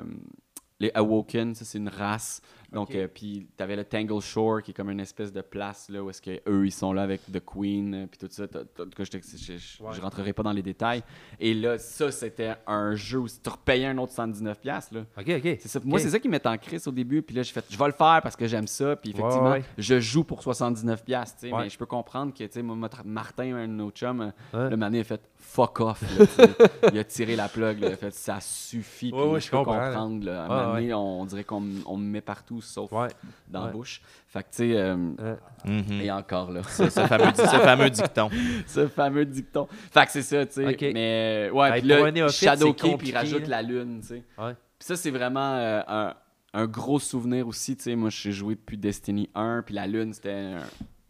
les 0.83 0.91
Awoken, 0.95 1.55
ça 1.55 1.67
c'est 1.67 1.77
une 1.77 1.91
race. 1.91 2.41
Donc, 2.73 2.95
euh, 2.95 3.09
puis 3.13 3.49
tu 3.57 3.63
avais 3.63 3.77
le 3.77 3.85
Tangle 3.85 4.21
Shore 4.21 4.63
qui 4.63 4.71
est 4.71 4.75
comme 4.75 4.91
une 4.91 5.01
espèce 5.01 5.33
de 5.33 5.41
place 5.41 5.89
là, 5.89 6.03
où 6.03 6.11
est-ce 6.11 6.23
que 6.23 6.41
eux 6.49 6.67
ils 6.67 6.73
sont 6.73 6.93
là 6.93 7.03
avec 7.03 7.21
The 7.33 7.41
Queen, 7.45 7.95
euh, 7.95 8.07
puis 8.07 8.19
tout 8.19 8.29
ça. 8.31 8.45
En 8.45 8.85
tout 8.85 8.91
cas, 8.97 9.05
je, 9.05 10.01
rentrerai 10.01 10.33
pas 10.33 10.43
dans 10.43 10.53
les 10.53 10.63
détails. 10.63 11.03
Et 11.39 11.55
là, 11.55 11.79
ça 11.79 12.11
c'était 12.13 12.55
un 12.67 12.95
jeu 12.95 13.19
où 13.19 13.29
tu 13.29 13.49
repayais 13.49 13.87
un 13.87 13.99
autre 13.99 14.13
119$. 14.13 14.55
piastres, 14.57 14.95
Là. 14.95 15.01
OK, 15.19 15.29
OK. 15.45 15.59
Ça. 15.61 15.81
Moi, 15.85 15.99
c'est 15.99 16.11
ça 16.11 16.19
qui 16.19 16.29
m'est 16.29 16.47
en 16.47 16.57
crise 16.59 16.87
au 16.87 16.93
début. 16.93 17.23
Puis 17.23 17.35
là, 17.35 17.43
j'ai 17.43 17.53
fait, 17.53 17.65
je 17.69 17.79
vais 17.79 17.87
le 17.87 17.93
faire 17.93 18.21
parce 18.23 18.37
que 18.37 18.47
j'aime 18.47 18.67
ça. 18.67 18.97
Puis 18.97 19.11
effectivement, 19.11 19.51
Ouais, 19.51 19.59
ouais. 19.59 19.65
je 19.79 19.99
joue 20.01 20.25
pour 20.25 20.41
79$. 20.43 21.03
piastres, 21.05 21.39
tu 21.41 21.49
sais, 21.49 21.53
Ouais. 21.53 21.65
Mais 21.65 21.69
je 21.71 21.79
peux 21.79 21.87
comprendre 21.87 22.33
que, 22.33 22.45
tu 22.45 22.51
sais, 22.53 22.63
Martin, 23.05 23.55
un 23.57 23.79
autre 23.81 23.97
chum, 23.99 24.33
euh, 24.55 24.71
le 24.71 24.77
mané 24.77 25.01
a 25.01 25.05
fait 25.05 25.21
fuck 25.37 25.81
off. 25.81 26.03
là, 26.39 26.47
il 26.93 26.99
a 26.99 27.05
tiré 27.05 27.35
la 27.37 27.49
plug. 27.49 27.81
là, 27.81 27.89
il 27.89 27.93
a 27.95 27.97
fait 27.97 28.15
ça 28.15 28.39
suffit. 28.41 29.11
Puis 29.11 29.21
je 29.35 29.39
je 29.41 29.51
peux 29.51 29.57
comprendre. 29.59 30.25
Là. 30.25 30.43
À 30.43 30.45
un 30.45 30.49
moment 30.49 30.75
donné, 30.75 30.95
on, 30.95 31.21
on 31.23 31.25
dirait 31.27 31.45
qu'on 31.45 31.61
me 31.61 31.97
met 31.97 32.21
partout 32.21 32.60
sauf 32.61 32.91
Ouais. 32.93 33.09
dans 33.49 33.61
Ouais. 33.61 33.67
la 33.67 33.73
bouche. 33.73 34.01
Fait 34.29 34.43
que, 34.43 34.49
tu 34.51 34.57
sais, 34.59 34.77
euh, 34.77 34.97
Euh, 35.21 35.37
Mhm. 35.65 36.01
et 36.01 36.11
encore 36.11 36.51
là. 36.53 36.63
Ce, 36.65 36.89
ce 36.89 37.01
fameux, 37.07 37.33
ce 37.35 37.43
fameux 37.59 37.91
dicton. 37.91 38.31
ce 38.67 38.87
fameux 38.89 39.25
dicton. 39.25 39.67
Fait 39.91 40.07
que 40.07 40.13
c'est 40.13 40.23
ça, 40.23 40.47
tu 40.47 40.53
sais. 40.53 40.77
Mais 40.95 41.51
ouais, 41.53 41.71
Hey, 41.71 41.81
puis 41.81 41.89
là, 41.89 42.11
néophyte, 42.11 42.39
Shadowkeep, 42.49 42.97
c'est 43.01 43.07
il 43.09 43.15
rajoute 43.17 43.47
la 43.49 43.63
lune, 43.63 44.01
tu 44.03 44.07
sais. 44.09 44.23
Ouais. 44.39 44.55
Puis 44.79 44.87
ça, 44.87 44.97
c'est 44.97 45.11
vraiment 45.11 45.55
euh, 45.57 45.83
un, 45.89 46.15
un 46.55 46.67
gros 46.67 46.99
souvenir 46.99 47.47
aussi, 47.49 47.77
tu 47.77 47.83
sais, 47.85 47.97
moi, 47.97 48.11
j'ai 48.11 48.33
joué 48.33 48.55
depuis 48.55 48.77
Destiny 48.79 49.29
1, 49.35 49.63
puis 49.65 49.75
la 49.75 49.87
Lune, 49.87 50.13
c'était 50.13 50.33
un- 50.33 50.59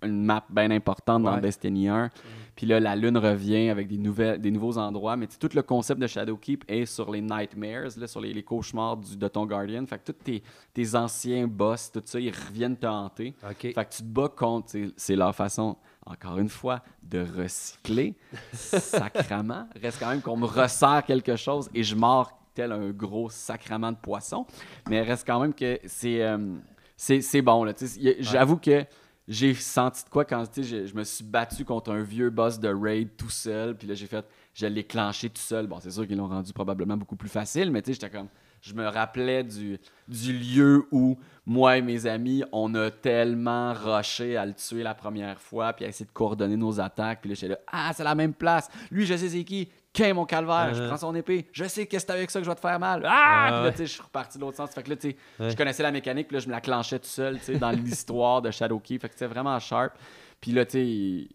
une 0.03 0.25
map 0.25 0.45
bien 0.51 0.71
importante 0.71 1.23
dans. 1.23 1.31
Destiny 1.41 1.89
1. 1.89 2.11
Puis 2.57 2.67
là, 2.67 2.79
la 2.81 2.95
Lune 2.95 3.17
revient 3.17 3.71
avec 3.71 3.89
des, 3.89 3.97
nouvelles, 3.97 4.41
des 4.41 4.51
nouveaux 4.51 4.77
endroits, 4.77 5.17
mais 5.17 5.27
tout 5.27 5.49
le 5.55 5.63
concept 5.63 6.01
de 6.01 6.07
Shadowkeep 6.07 6.65
est 6.69 6.85
sur 6.85 7.11
les 7.11 7.23
Nightmares, 7.23 7.97
là, 7.97 8.07
sur 8.07 8.21
les, 8.21 8.35
les 8.35 8.43
cauchemars 8.43 8.99
du, 8.99 9.17
de 9.17 9.29
ton 9.29 9.47
Guardian. 9.47 9.87
Fait 9.87 9.99
que 9.99 10.13
tous 10.13 10.23
tes, 10.25 10.43
tes 10.75 10.95
anciens 10.95 11.47
boss, 11.47 11.91
tout 11.91 12.03
ça, 12.05 12.21
ils 12.21 12.31
reviennent 12.31 12.77
te 12.77 12.87
hanter. 12.87 13.35
Fait 13.73 13.85
que 13.85 13.95
tu 13.95 14.03
te 14.03 14.09
bats 14.09 14.29
contre, 14.29 14.73
c'est- 14.97 15.17
leur 15.17 15.35
façon, 15.35 15.77
encore 16.05 16.39
une 16.39 16.49
fois, 16.51 16.83
de 17.03 17.25
recycler. 17.37 18.15
Sacrament. 18.53 19.67
Reste 19.81 19.99
quand 20.01 20.09
même 20.09 20.21
qu'on 20.21 20.37
me 20.37 20.47
resserre 20.47 21.05
quelque 21.07 21.37
chose 21.37 21.69
et 21.75 21.83
je 21.83 21.95
mords 21.95 22.33
tel 22.55 22.73
un 22.73 22.91
gros 22.91 23.31
sacrament 23.31 23.93
de 23.93 23.97
poisson. 23.97 24.47
Mais 24.89 25.03
reste 25.03 25.27
quand 25.27 25.41
même 25.41 25.55
que 25.55 25.79
c'est 25.87 26.23
euh, 26.23 26.39
c'est 26.97 27.43
bon. 27.43 27.67
J'avoue 28.19 28.57
que 28.57 28.85
j'ai 29.31 29.55
senti 29.55 30.05
de 30.05 30.09
quoi 30.09 30.25
quand 30.25 30.45
je, 30.57 30.87
je 30.87 30.95
me 30.95 31.05
suis 31.05 31.23
battu 31.23 31.65
contre 31.65 31.93
un 31.93 32.03
vieux 32.03 32.31
boss 32.31 32.59
de 32.59 32.69
raid 32.69 33.11
tout 33.17 33.31
seul. 33.31 33.77
Puis 33.77 33.87
là, 33.87 33.95
j'ai 33.95 34.09
fait, 34.09 34.27
je 34.53 34.67
l'ai 34.67 34.83
tout 34.83 35.31
seul. 35.37 35.69
Bon, 35.69 35.79
c'est 35.79 35.93
sûr 35.93 36.05
qu'ils 36.05 36.17
l'ont 36.17 36.27
rendu 36.27 36.53
probablement 36.53 36.97
beaucoup 36.97 37.15
plus 37.15 37.29
facile, 37.29 37.71
mais 37.71 37.81
tu 37.81 37.87
sais, 37.87 38.01
j'étais 38.01 38.11
comme, 38.11 38.27
je 38.61 38.75
me 38.75 38.85
rappelais 38.89 39.45
du, 39.45 39.79
du 40.09 40.33
lieu 40.33 40.85
où 40.91 41.17
moi 41.47 41.79
et 41.79 41.83
mes 41.83 42.07
amis, 42.07 42.43
on 42.51 42.75
a 42.75 42.91
tellement 42.91 43.73
rushé 43.73 44.37
à 44.37 44.45
le 44.45 44.53
tuer 44.53 44.83
la 44.83 44.97
première 44.97 45.41
fois, 45.41 45.75
puis 45.75 45.85
à 45.85 45.89
essayer 45.89 46.07
de 46.07 46.11
coordonner 46.11 46.57
nos 46.57 46.81
attaques. 46.81 47.21
Puis 47.21 47.31
là, 47.31 47.35
j'étais 47.37 47.53
là, 47.53 47.61
ah, 47.69 47.93
c'est 47.95 48.03
la 48.03 48.17
même 48.17 48.35
place. 48.35 48.69
Lui, 48.91 49.07
je 49.07 49.15
sais 49.15 49.29
c'est 49.29 49.45
qui. 49.45 49.69
Qu'est 49.93 50.13
mon 50.13 50.25
calvaire? 50.25 50.73
Je 50.75 50.83
Uh-huh. 50.83 50.87
prends 50.89 50.97
son 50.99 51.15
épée. 51.15 51.49
Je 51.53 51.65
sais 51.65 51.87
que 51.87 51.99
c'est 51.99 52.11
avec 52.11 52.31
ça 52.31 52.39
que 52.39 52.45
je 52.45 52.51
vais 52.51 52.55
te 52.55 52.61
faire 52.61 52.79
mal. 52.79 53.03
Ah! 53.05 53.11
Ah, 53.13 53.51
Puis 53.53 53.65
là, 53.65 53.71
tu 53.73 53.77
sais, 53.79 53.87
je 53.87 53.93
suis 53.93 54.03
reparti 54.03 54.39
de 54.39 54.43
l'autre 54.45 54.57
sens. 54.57 54.71
Fait 54.71 54.83
que 54.85 54.91
là, 54.91 54.97
tu 54.97 55.11
sais, 55.11 55.17
je 55.51 55.57
connaissais 55.57 55.83
la 55.83 55.91
mécanique, 55.91 56.29
puis 56.29 56.35
là, 56.37 56.41
je 56.41 56.47
me 56.47 56.53
la 56.53 56.61
clenchais 56.61 56.99
tout 57.01 57.09
seul, 57.09 57.39
tu 57.39 57.45
sais, 57.47 57.59
dans 57.59 57.71
l'histoire 57.73 58.41
de 58.41 58.51
Shadowkeep. 58.53 59.03
Fait 59.03 59.09
que 59.09 59.15
c'était 59.15 59.27
vraiment 59.27 59.59
sharp. 59.59 59.95
Puis 60.41 60.53
là, 60.53 60.65
tu 60.65 60.71
sais, 60.73 61.29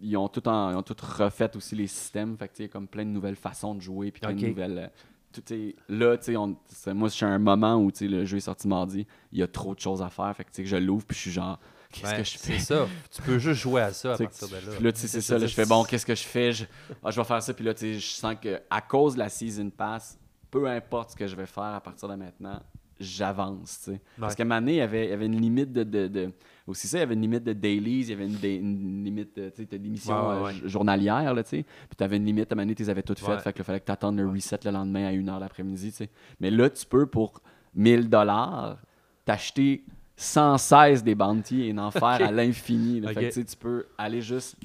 ils, 0.00 0.16
ont 0.16 0.28
tout 0.28 0.46
en- 0.48 0.70
ils 0.70 0.76
ont 0.76 0.82
tout 0.82 0.96
refait 1.00 1.54
aussi 1.56 1.74
les 1.74 1.88
systèmes. 1.88 2.36
Fait 2.38 2.46
que 2.48 2.52
tu 2.52 2.56
sais, 2.58 2.62
il 2.64 2.66
y 2.66 2.70
a 2.70 2.72
comme 2.72 2.86
plein 2.88 3.04
de 3.04 3.10
nouvelles 3.10 3.36
façons 3.36 3.74
de 3.74 3.80
jouer, 3.80 4.10
puis 4.12 4.20
plein 4.20 4.32
de 4.32 4.46
nouvelles. 4.46 4.78
euh, 4.78 4.88
tout, 5.32 5.42
là, 5.88 6.16
tu 6.16 6.34
sais, 6.68 6.94
moi, 6.94 7.08
je 7.08 7.14
suis 7.14 7.24
à 7.26 7.28
un 7.28 7.38
moment 7.38 7.74
où 7.76 7.90
tu 7.90 7.98
sais, 7.98 8.08
le 8.08 8.24
jeu 8.24 8.36
est 8.38 8.40
sorti 8.40 8.66
mardi, 8.68 9.06
il 9.32 9.38
y 9.38 9.42
a 9.42 9.46
trop 9.48 9.74
de 9.74 9.80
choses 9.80 10.00
à 10.02 10.08
faire. 10.08 10.34
Fait 10.36 10.44
que 10.44 10.50
tu 10.50 10.56
sais, 10.56 10.62
que 10.62 10.68
je 10.68 10.76
l'ouvre, 10.76 11.04
puis 11.04 11.16
je 11.16 11.22
suis 11.22 11.30
genre, 11.32 11.58
qu'est-ce 11.92 12.14
que 12.14 12.24
je 12.24 12.38
fais? 12.38 12.58
C'est 12.58 12.74
ça. 12.74 12.86
Tu 13.14 13.22
peux 13.22 13.38
juste 13.38 13.60
jouer 13.60 13.82
à 13.82 13.92
ça 13.92 14.12
à 14.14 14.16
partir 14.18 14.48
de 14.48 14.54
là. 14.54 14.60
Puis 14.76 14.84
là, 14.84 14.92
tu 14.92 15.00
sais, 15.00 15.08
c'est 15.08 15.20
ça. 15.20 15.38
là, 15.38 15.46
je 15.46 15.54
fais 15.54 15.66
bon, 15.66 15.84
qu'est-ce 15.84 16.06
que 16.06 16.14
je 16.14 16.24
fais? 16.24 16.52
Je, 16.52 16.64
ah, 17.04 17.10
je 17.10 17.20
vais 17.20 17.24
faire 17.26 17.42
ça. 17.42 17.54
Puis 17.54 17.64
là, 17.64 17.74
tu 17.74 17.80
sais, 17.80 17.94
je 17.94 18.06
sens 18.06 18.34
que 18.40 18.60
à 18.70 18.80
cause 18.80 19.14
de 19.14 19.18
la 19.20 19.28
Season 19.28 19.70
Pass, 19.70 20.18
peu 20.50 20.66
importe 20.68 21.10
ce 21.10 21.16
que 21.16 21.26
je 21.26 21.36
vais 21.36 21.46
faire 21.46 21.62
à 21.64 21.80
partir 21.80 22.08
de 22.08 22.14
maintenant, 22.14 22.60
j'avance. 23.00 23.80
tu 23.84 23.92
sais. 23.92 24.00
Parce 24.18 24.34
qu'à 24.34 24.44
donné, 24.44 24.72
il 24.72 24.76
y 24.76 24.80
avait, 24.80 25.04
il 25.06 25.10
y 25.10 25.12
avait 25.12 25.26
une 25.26 25.40
limite 25.40 25.72
de, 25.72 25.84
de, 25.84 26.08
de- 26.08 26.32
Aussi, 26.66 26.88
ça, 26.88 26.98
il 26.98 27.00
y 27.00 27.02
avait 27.04 27.14
une 27.14 27.20
limite 27.22 27.44
de 27.44 27.52
dailies, 27.52 28.00
il 28.00 28.08
y 28.10 28.12
avait 28.12 28.26
une, 28.26 28.36
da- 28.38 28.48
une 28.48 29.04
limite 29.04 29.36
de, 29.36 29.50
tu 29.50 29.62
sais, 29.62 29.66
t'as 29.66 29.78
d'émissions 29.78 30.28
Ouais, 30.30 30.42
ouais, 30.42 30.52
euh, 30.64 30.68
journalières, 30.68 31.32
là, 31.32 31.42
tu 31.44 31.50
sais. 31.50 31.62
Puis 31.62 31.96
tu 31.96 32.02
avais 32.04 32.16
une 32.16 32.24
limite, 32.24 32.50
à 32.50 32.54
un 32.54 32.56
moment 32.56 32.64
donné, 32.64 32.74
tu 32.74 32.82
les 32.82 32.90
avais 32.90 33.02
toutes 33.02 33.20
faites. 33.20 33.40
Fait 33.40 33.52
que 33.52 33.58
là, 33.58 33.64
fallait 33.64 33.80
que 33.80 33.86
tu 33.86 33.92
attendes 33.92 34.16
le 34.16 34.28
reset 34.28 34.58
le 34.64 34.70
lendemain 34.72 35.06
à 35.06 35.12
1h 35.12 35.38
l'après-midi, 35.38 35.90
tu 35.90 35.96
sais. 35.96 36.10
Mais 36.40 36.50
là, 36.50 36.68
tu 36.70 36.84
peux, 36.86 37.06
pour 37.06 37.40
1000 37.74 38.08
dollars, 38.08 38.78
t'acheter 39.24 39.84
116 40.18 41.04
des 41.04 41.14
bounties 41.14 41.68
et 41.68 41.78
en 41.78 41.90
faire 41.90 42.02
à 42.28 42.30
l'infini. 42.30 43.00
Fait 43.06 43.14
que, 43.30 43.40
tu 43.42 43.56
peux 43.56 43.86
aller 43.96 44.20
juste 44.20 44.56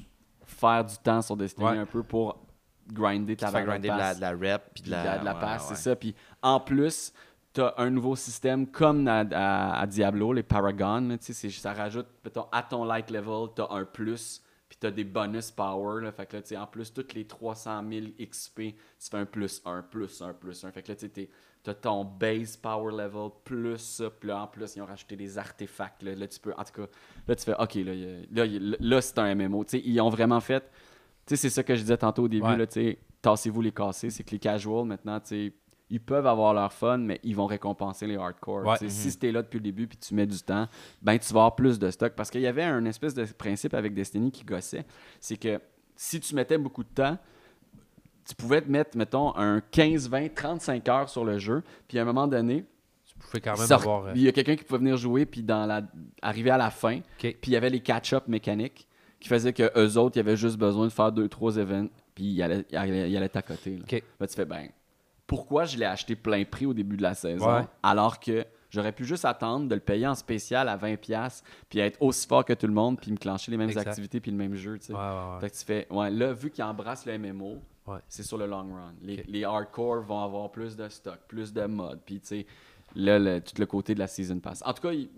faire 0.44 0.84
du 0.84 0.96
temps 0.98 1.22
sur 1.22 1.36
Destiny 1.36 1.64
Ouais. 1.66 1.78
un 1.78 1.86
peu 1.86 2.02
pour 2.02 2.44
grinder 2.92 3.36
ta 3.36 3.50
barre 3.50 3.64
grinder 3.64 3.88
de 3.88 3.94
la, 3.96 4.14
de 4.14 4.20
la 4.20 4.30
rep 4.32 4.62
puis 4.74 4.82
de 4.82 4.88
de 4.88 4.92
la, 4.92 5.04
la, 5.04 5.18
de 5.20 5.24
la 5.24 5.34
ouais, 5.34 5.40
passe, 5.40 5.70
ouais. 5.70 5.76
c'est 5.76 5.82
ça. 5.82 5.96
Puis 5.96 6.14
en 6.42 6.60
plus, 6.60 7.12
tu 7.54 7.60
as 7.62 7.72
un 7.78 7.88
nouveau 7.88 8.16
système 8.16 8.66
comme 8.66 9.06
à, 9.08 9.20
à- 9.32 9.80
à 9.80 9.86
Diablo, 9.86 10.32
les 10.32 10.42
Paragon. 10.42 11.16
ça 11.20 11.72
rajoute, 11.72 12.06
mettons, 12.24 12.46
à 12.52 12.62
ton 12.62 12.84
light 12.84 13.10
level, 13.10 13.48
tu 13.54 13.62
as 13.62 13.68
un 13.70 13.84
plus, 13.84 14.42
puis 14.68 14.76
tu 14.80 14.86
as 14.86 14.90
des 14.90 15.04
bonus 15.04 15.50
power. 15.52 16.02
Là, 16.02 16.10
fait 16.12 16.26
que 16.26 16.36
là, 16.36 16.42
tu 16.42 16.48
sais, 16.48 16.56
en 16.56 16.66
plus, 16.66 16.92
toutes 16.92 17.14
les 17.14 17.26
300 17.26 17.82
000 17.88 18.06
XP, 18.20 18.56
tu 18.56 18.74
fais 19.10 19.16
un 19.18 19.24
plus 19.26 19.62
1, 19.64 19.82
plus 19.82 20.20
1, 20.20 20.34
plus 20.34 20.64
1. 20.64 20.72
Fait 20.72 20.82
que 20.82 20.92
là, 20.92 20.96
tu 20.96 21.28
as 21.70 21.74
ton 21.74 22.04
base 22.04 22.56
power 22.56 22.92
level 22.92 23.30
plus 23.44 23.78
ça. 23.78 24.10
Puis 24.10 24.28
là, 24.28 24.42
en 24.42 24.46
plus, 24.46 24.76
ils 24.76 24.82
ont 24.82 24.86
rajouté 24.86 25.16
des 25.16 25.38
artefacts. 25.38 26.02
Là, 26.02 26.14
Là, 26.14 26.28
tu 26.28 26.38
peux, 26.40 26.52
en 26.56 26.64
tout 26.64 26.82
cas, 26.82 26.88
là, 27.26 27.34
tu 27.36 27.44
fais, 27.44 27.54
OK, 27.58 27.74
là, 27.76 27.94
là, 28.44 28.76
là, 28.80 29.00
c'est 29.00 29.18
un 29.18 29.34
MMO. 29.34 29.64
Ils 29.72 30.00
ont 30.00 30.10
vraiment 30.10 30.40
fait. 30.40 30.60
Tu 31.26 31.30
sais, 31.30 31.36
c'est 31.36 31.50
ça 31.50 31.62
que 31.62 31.74
je 31.74 31.80
disais 31.80 31.96
tantôt 31.96 32.24
au 32.24 32.28
début, 32.28 32.46
Ouais. 32.46 32.56
là, 32.56 32.66
tu 32.66 32.74
sais, 32.74 32.98
tassez-vous 33.22 33.62
les 33.62 33.72
cassés. 33.72 34.10
C'est 34.10 34.22
que 34.24 34.30
les 34.32 34.38
casuals, 34.38 34.84
maintenant, 34.84 35.18
tu 35.20 35.28
sais, 35.28 35.52
ils 35.90 36.00
peuvent 36.00 36.26
avoir 36.26 36.54
leur 36.54 36.72
fun, 36.72 36.98
mais 36.98 37.20
ils 37.22 37.36
vont 37.36 37.46
récompenser 37.46 38.06
les 38.06 38.16
hardcore. 38.16 38.66
Ouais. 38.66 38.76
Sais, 38.78 38.88
Si 38.88 39.18
es 39.26 39.32
là 39.32 39.42
depuis 39.42 39.58
le 39.58 39.64
début 39.64 39.86
puis 39.86 39.98
tu 39.98 40.14
mets 40.14 40.26
du 40.26 40.38
temps, 40.40 40.66
ben 41.02 41.18
tu 41.18 41.32
vas 41.32 41.40
avoir 41.40 41.54
plus 41.56 41.78
de 41.78 41.90
stock. 41.90 42.14
Parce 42.14 42.30
qu'il 42.30 42.40
y 42.40 42.46
avait 42.46 42.62
un 42.62 42.84
espèce 42.86 43.14
de 43.14 43.24
principe 43.24 43.74
avec 43.74 43.94
Destiny 43.94 44.30
qui 44.30 44.44
gossait. 44.44 44.84
C'est 45.20 45.36
que 45.36 45.60
si 45.96 46.20
tu 46.20 46.34
mettais 46.34 46.58
beaucoup 46.58 46.82
de 46.84 46.88
temps, 46.88 47.18
tu 48.26 48.34
pouvais 48.34 48.60
te 48.62 48.70
mettre, 48.70 48.96
mettons, 48.96 49.36
un 49.36 49.60
15, 49.60 50.08
20, 50.08 50.34
35 50.34 50.88
heures 50.88 51.08
sur 51.08 51.24
le 51.24 51.38
jeu, 51.38 51.62
puis 51.88 51.98
à 51.98 52.02
un 52.02 52.04
moment 52.04 52.26
donné, 52.26 52.64
Tu 53.06 53.14
pouvais 53.18 53.40
quand 53.40 53.56
même 53.58 53.66
sort- 53.66 53.80
avoir. 53.82 54.04
euh, 54.06 54.12
il 54.14 54.22
y 54.22 54.28
a 54.28 54.32
quelqu'un 54.32 54.56
qui 54.56 54.64
pouvait 54.64 54.78
venir 54.78 54.96
jouer, 54.96 55.26
puis 55.26 55.42
dans 55.42 55.66
la... 55.66 55.82
arriver 56.22 56.50
à 56.50 56.58
la 56.58 56.70
fin, 56.70 57.00
puis 57.18 57.34
il 57.44 57.50
y 57.52 57.56
avait 57.56 57.70
les 57.70 57.80
catch-up 57.80 58.26
mécaniques 58.28 58.86
qui 59.20 59.28
faisaient 59.28 59.52
que 59.52 59.70
eux 59.78 59.96
autres, 59.98 60.16
ils 60.16 60.20
avaient 60.20 60.36
juste 60.36 60.56
besoin 60.58 60.84
de 60.86 60.92
faire 60.92 61.10
deux, 61.12 61.28
trois 61.28 61.56
événements, 61.56 61.88
puis 62.14 62.24
ils 62.24 62.42
allaient, 62.42 62.64
ils 62.70 62.76
allaient, 62.76 63.10
ils 63.10 63.16
allaient 63.16 63.28
t'accoter. 63.28 63.78
Ben, 64.20 64.26
tu 64.26 64.34
fais, 64.34 64.44
ben, 64.44 64.68
pourquoi 65.26 65.64
je 65.64 65.78
l'ai 65.78 65.86
acheté 65.86 66.16
plein 66.16 66.44
prix 66.44 66.66
au 66.66 66.74
début 66.74 66.96
de 66.96 67.02
la 67.02 67.14
saison, 67.14 67.46
Ouais. 67.56 67.62
alors 67.82 68.20
que 68.20 68.44
j'aurais 68.70 68.92
pu 68.92 69.04
juste 69.04 69.24
attendre 69.24 69.68
de 69.68 69.74
le 69.74 69.80
payer 69.80 70.06
en 70.06 70.14
spécial 70.14 70.68
à 70.68 70.76
20$, 70.76 71.42
puis 71.70 71.78
être 71.78 71.96
aussi 72.02 72.26
fort 72.26 72.44
que 72.44 72.52
tout 72.52 72.66
le 72.66 72.74
monde, 72.74 72.98
puis 73.00 73.10
me 73.12 73.16
clencher 73.16 73.50
les 73.50 73.56
mêmes 73.56 73.68
Exact. 73.70 73.88
activités, 73.88 74.20
puis 74.20 74.30
le 74.30 74.36
même 74.36 74.54
jeu, 74.54 74.78
tu 74.78 74.86
sais. 74.86 74.92
Ouais, 74.92 74.98
ouais, 74.98 75.04
ouais. 75.34 75.40
Fait 75.40 75.50
que 75.50 75.56
tu 75.56 75.64
fais, 75.64 75.86
ouais, 75.90 76.10
là, 76.10 76.32
vu 76.32 76.50
qu'ils 76.50 76.64
embrassent 76.64 77.06
le 77.06 77.16
MMO, 77.18 77.62
Ouais. 77.86 77.98
c'est 78.08 78.22
sur 78.22 78.38
le 78.38 78.46
long 78.46 78.72
run. 78.74 78.94
Les, 79.02 79.44
hardcore 79.44 80.02
vont 80.02 80.22
avoir 80.24 80.50
plus 80.50 80.74
de 80.76 80.88
stock, 80.88 81.18
plus 81.28 81.52
de 81.52 81.64
modes, 81.66 82.00
puis 82.06 82.20
tu 82.20 82.26
sais, 82.28 82.46
là, 82.96 83.18
le- 83.18 83.40
tout 83.40 83.54
le 83.58 83.66
côté 83.66 83.94
de 83.94 83.98
la 83.98 84.06
season 84.06 84.38
pass. 84.38 84.62
En 84.64 84.72
tout 84.72 84.82
cas, 84.82 84.92
il- 84.92 85.10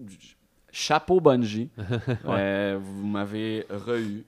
chapeau 0.73 1.21
Bungie. 1.21 1.71
Euh, 2.27 2.79
vous 2.81 3.07
m'avez 3.07 3.65
re-eu. 3.71 4.25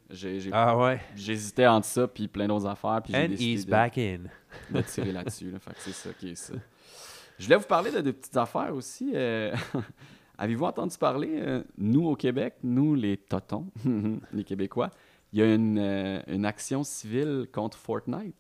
Ah 0.53 0.77
ouais. 0.79 1.01
J'hésitais 1.17 1.67
entre 1.67 1.87
ça 1.87 2.07
puis 2.09 2.29
plein 2.29 2.47
d'autres 2.47 2.67
affaires, 2.67 3.01
puis 3.03 3.13
j'ai 3.13 3.25
And 3.25 3.29
décidé 3.29 3.53
he's 3.53 3.67
de, 3.67 3.71
back 3.71 3.99
in. 3.99 4.19
de 4.71 4.81
tirer 4.83 5.13
là-dessus. 5.13 5.51
là. 5.51 5.59
Fait 5.59 5.73
que 5.73 5.81
c'est 5.81 5.93
ça 5.93 6.11
qui 6.13 6.31
est 6.31 6.35
ça. 6.37 6.55
Je 7.39 7.45
voulais 7.45 7.57
vous 7.57 7.67
parler 7.67 7.91
de, 7.91 8.01
de 8.01 8.11
petites 8.13 8.37
affaires 8.37 8.73
aussi. 8.75 9.11
euh, 9.15 9.55
Avez-vous 10.39 10.65
entendu 10.67 10.97
parler, 10.97 11.31
euh, 11.41 11.63
nous 11.77 12.07
au 12.07 12.15
Québec, 12.15 12.55
nous 12.63 12.95
les 12.95 13.17
totons, 13.17 13.67
les 14.33 14.45
Québécois, 14.45 14.91
il 15.33 15.39
y 15.41 15.43
a 15.43 15.55
une, 15.55 15.79
euh, 15.79 16.21
une 16.29 16.45
action 16.47 16.83
civile 16.85 17.47
contre 17.53 17.77
Fortnite. 17.79 18.35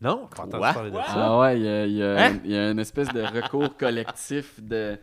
Non? 0.00 0.28
Quand 0.34 0.48
Quoi? 0.48 0.72
parler 0.72 0.90
de 0.90 0.96
ça? 0.96 1.04
Ah 1.08 1.38
ouais, 1.40 1.58
il 1.58 1.64
y 1.64 1.68
a, 1.68 1.86
il 1.86 1.92
y 1.92 2.02
a- 2.02 2.26
Hein? 2.26 2.40
il 2.44 2.50
y 2.50 2.56
a 2.56 2.70
une 2.70 2.78
espèce 2.78 3.08
de 3.08 3.22
recours 3.22 3.76
collectif 3.76 4.62
de... 4.62 4.98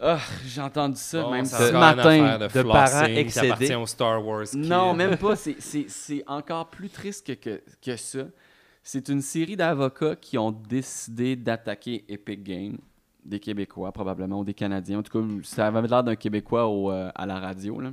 Ah, 0.00 0.18
j'ai 0.46 0.62
entendu 0.62 0.96
ça 0.96 1.22
Bon, 1.22 1.30
même 1.32 1.44
ça 1.44 1.58
ce 1.68 1.72
matin. 1.72 2.38
de, 2.38 2.46
de 2.48 2.62
parents 2.62 3.04
excédés. 3.04 3.74
au 3.74 3.84
Star 3.86 4.24
Wars. 4.26 4.46
Non, 4.54 4.94
même 4.94 5.16
pas. 5.18 5.36
C'est- 5.36 5.60
C'est 5.60 5.86
c'est 5.90 6.24
encore 6.26 6.70
plus 6.70 6.88
triste 6.88 7.26
que, 7.26 7.32
que, 7.34 7.62
que 7.84 7.96
ça. 7.96 8.20
C'est 8.82 9.10
une 9.10 9.20
série 9.20 9.56
d'avocats 9.56 10.16
qui 10.16 10.38
ont 10.38 10.52
décidé 10.52 11.36
d'attaquer 11.36 12.06
Epic 12.08 12.42
Games, 12.42 12.78
des 13.26 13.38
Québécois 13.38 13.92
probablement, 13.92 14.40
ou 14.40 14.44
des 14.44 14.54
Canadiens. 14.54 15.00
En 15.00 15.02
tout 15.02 15.12
cas, 15.20 15.26
ça 15.42 15.66
avait 15.66 15.86
l'air 15.86 16.02
d'un 16.02 16.16
Québécois 16.16 16.66
au, 16.66 16.90
euh, 16.90 17.10
à 17.14 17.26
la 17.26 17.38
radio. 17.38 17.78
Là, 17.78 17.90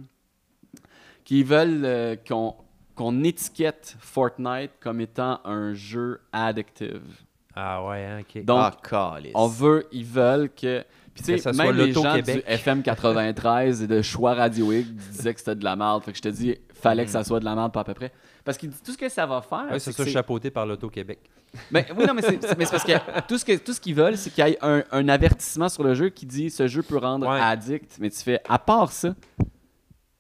qui 1.28 1.44
veulent 1.44 1.82
euh, 1.84 2.16
qu'on 2.26 2.56
qu'on 2.96 3.24
étiquette 3.24 3.98
Fortnite 4.00 4.72
comme 4.80 5.02
étant 5.02 5.42
un 5.44 5.74
jeu 5.74 6.22
addictive. 6.32 7.04
Ah 7.54 7.86
ouais, 7.86 8.06
hein, 8.06 8.20
ok. 8.22 8.46
Donc, 8.46 8.60
ah, 8.60 8.72
calice. 8.82 9.34
on 9.36 9.48
veut, 9.48 9.88
ils 9.92 10.06
veulent 10.06 10.50
que. 10.50 10.86
Puis 11.14 11.24
tu 11.24 11.38
sais, 11.38 11.52
même 11.52 11.76
les 11.76 11.92
gens 11.92 12.18
du. 12.18 12.32
FM 12.46 12.82
93 12.82 13.84
et 13.84 13.88
de 13.88 14.02
Choix 14.02 14.36
Radio 14.36 14.72
X 14.72 14.88
disaient 14.90 15.34
que 15.34 15.40
c'était 15.40 15.56
de 15.56 15.66
la 15.66 15.76
merde. 15.76 16.02
Fait 16.04 16.12
que 16.12 16.18
je 16.18 16.22
te 16.22 16.30
dis, 16.30 16.56
fallait 16.74 17.04
que 17.04 17.12
ça 17.12 17.26
soit 17.26 17.42
de 17.42 17.46
la 17.46 17.56
merde, 17.56 17.74
pas 17.74 17.82
à 17.82 17.84
peu 17.84 17.94
près. 17.94 18.14
Parce 18.46 18.58
que 18.58 18.68
tout 18.68 18.94
ce 18.94 18.98
que 18.98 19.10
ça 19.10 19.26
va 19.26 19.42
faire. 19.42 19.66
Mm. 19.66 19.72
Ouais, 19.72 19.80
c'est 19.80 19.92
ça, 19.92 20.06
chapeauté 20.06 20.50
par 20.50 20.66
l'Auto-Québec. 20.66 21.20
Ben, 21.72 21.84
oui, 21.98 22.06
non, 22.08 22.14
mais 22.14 22.22
c'est 22.22 22.58
mais 22.58 22.66
c'est 22.66 22.72
parce 22.72 22.84
que 22.84 23.22
tout 23.28 23.38
ce 23.38 23.44
que 23.44 23.58
tout 23.58 23.74
ce 23.74 23.82
qu'ils 23.82 23.96
veulent, 23.96 24.18
c'est 24.18 24.30
qu'il 24.30 24.48
y 24.48 24.52
ait 24.52 24.58
un, 24.62 24.84
un 24.92 25.10
avertissement 25.10 25.68
sur 25.68 25.84
le 25.84 25.94
jeu 25.94 26.10
qui 26.10 26.26
dit 26.26 26.50
ce 26.50 26.68
jeu 26.68 26.84
peut 26.84 26.98
rendre 26.98 27.28
Ouais. 27.28 27.40
addict. 27.40 27.98
Mais 28.00 28.10
tu 28.10 28.22
fais, 28.22 28.40
à 28.48 28.60
part 28.60 28.92
ça, 28.92 29.14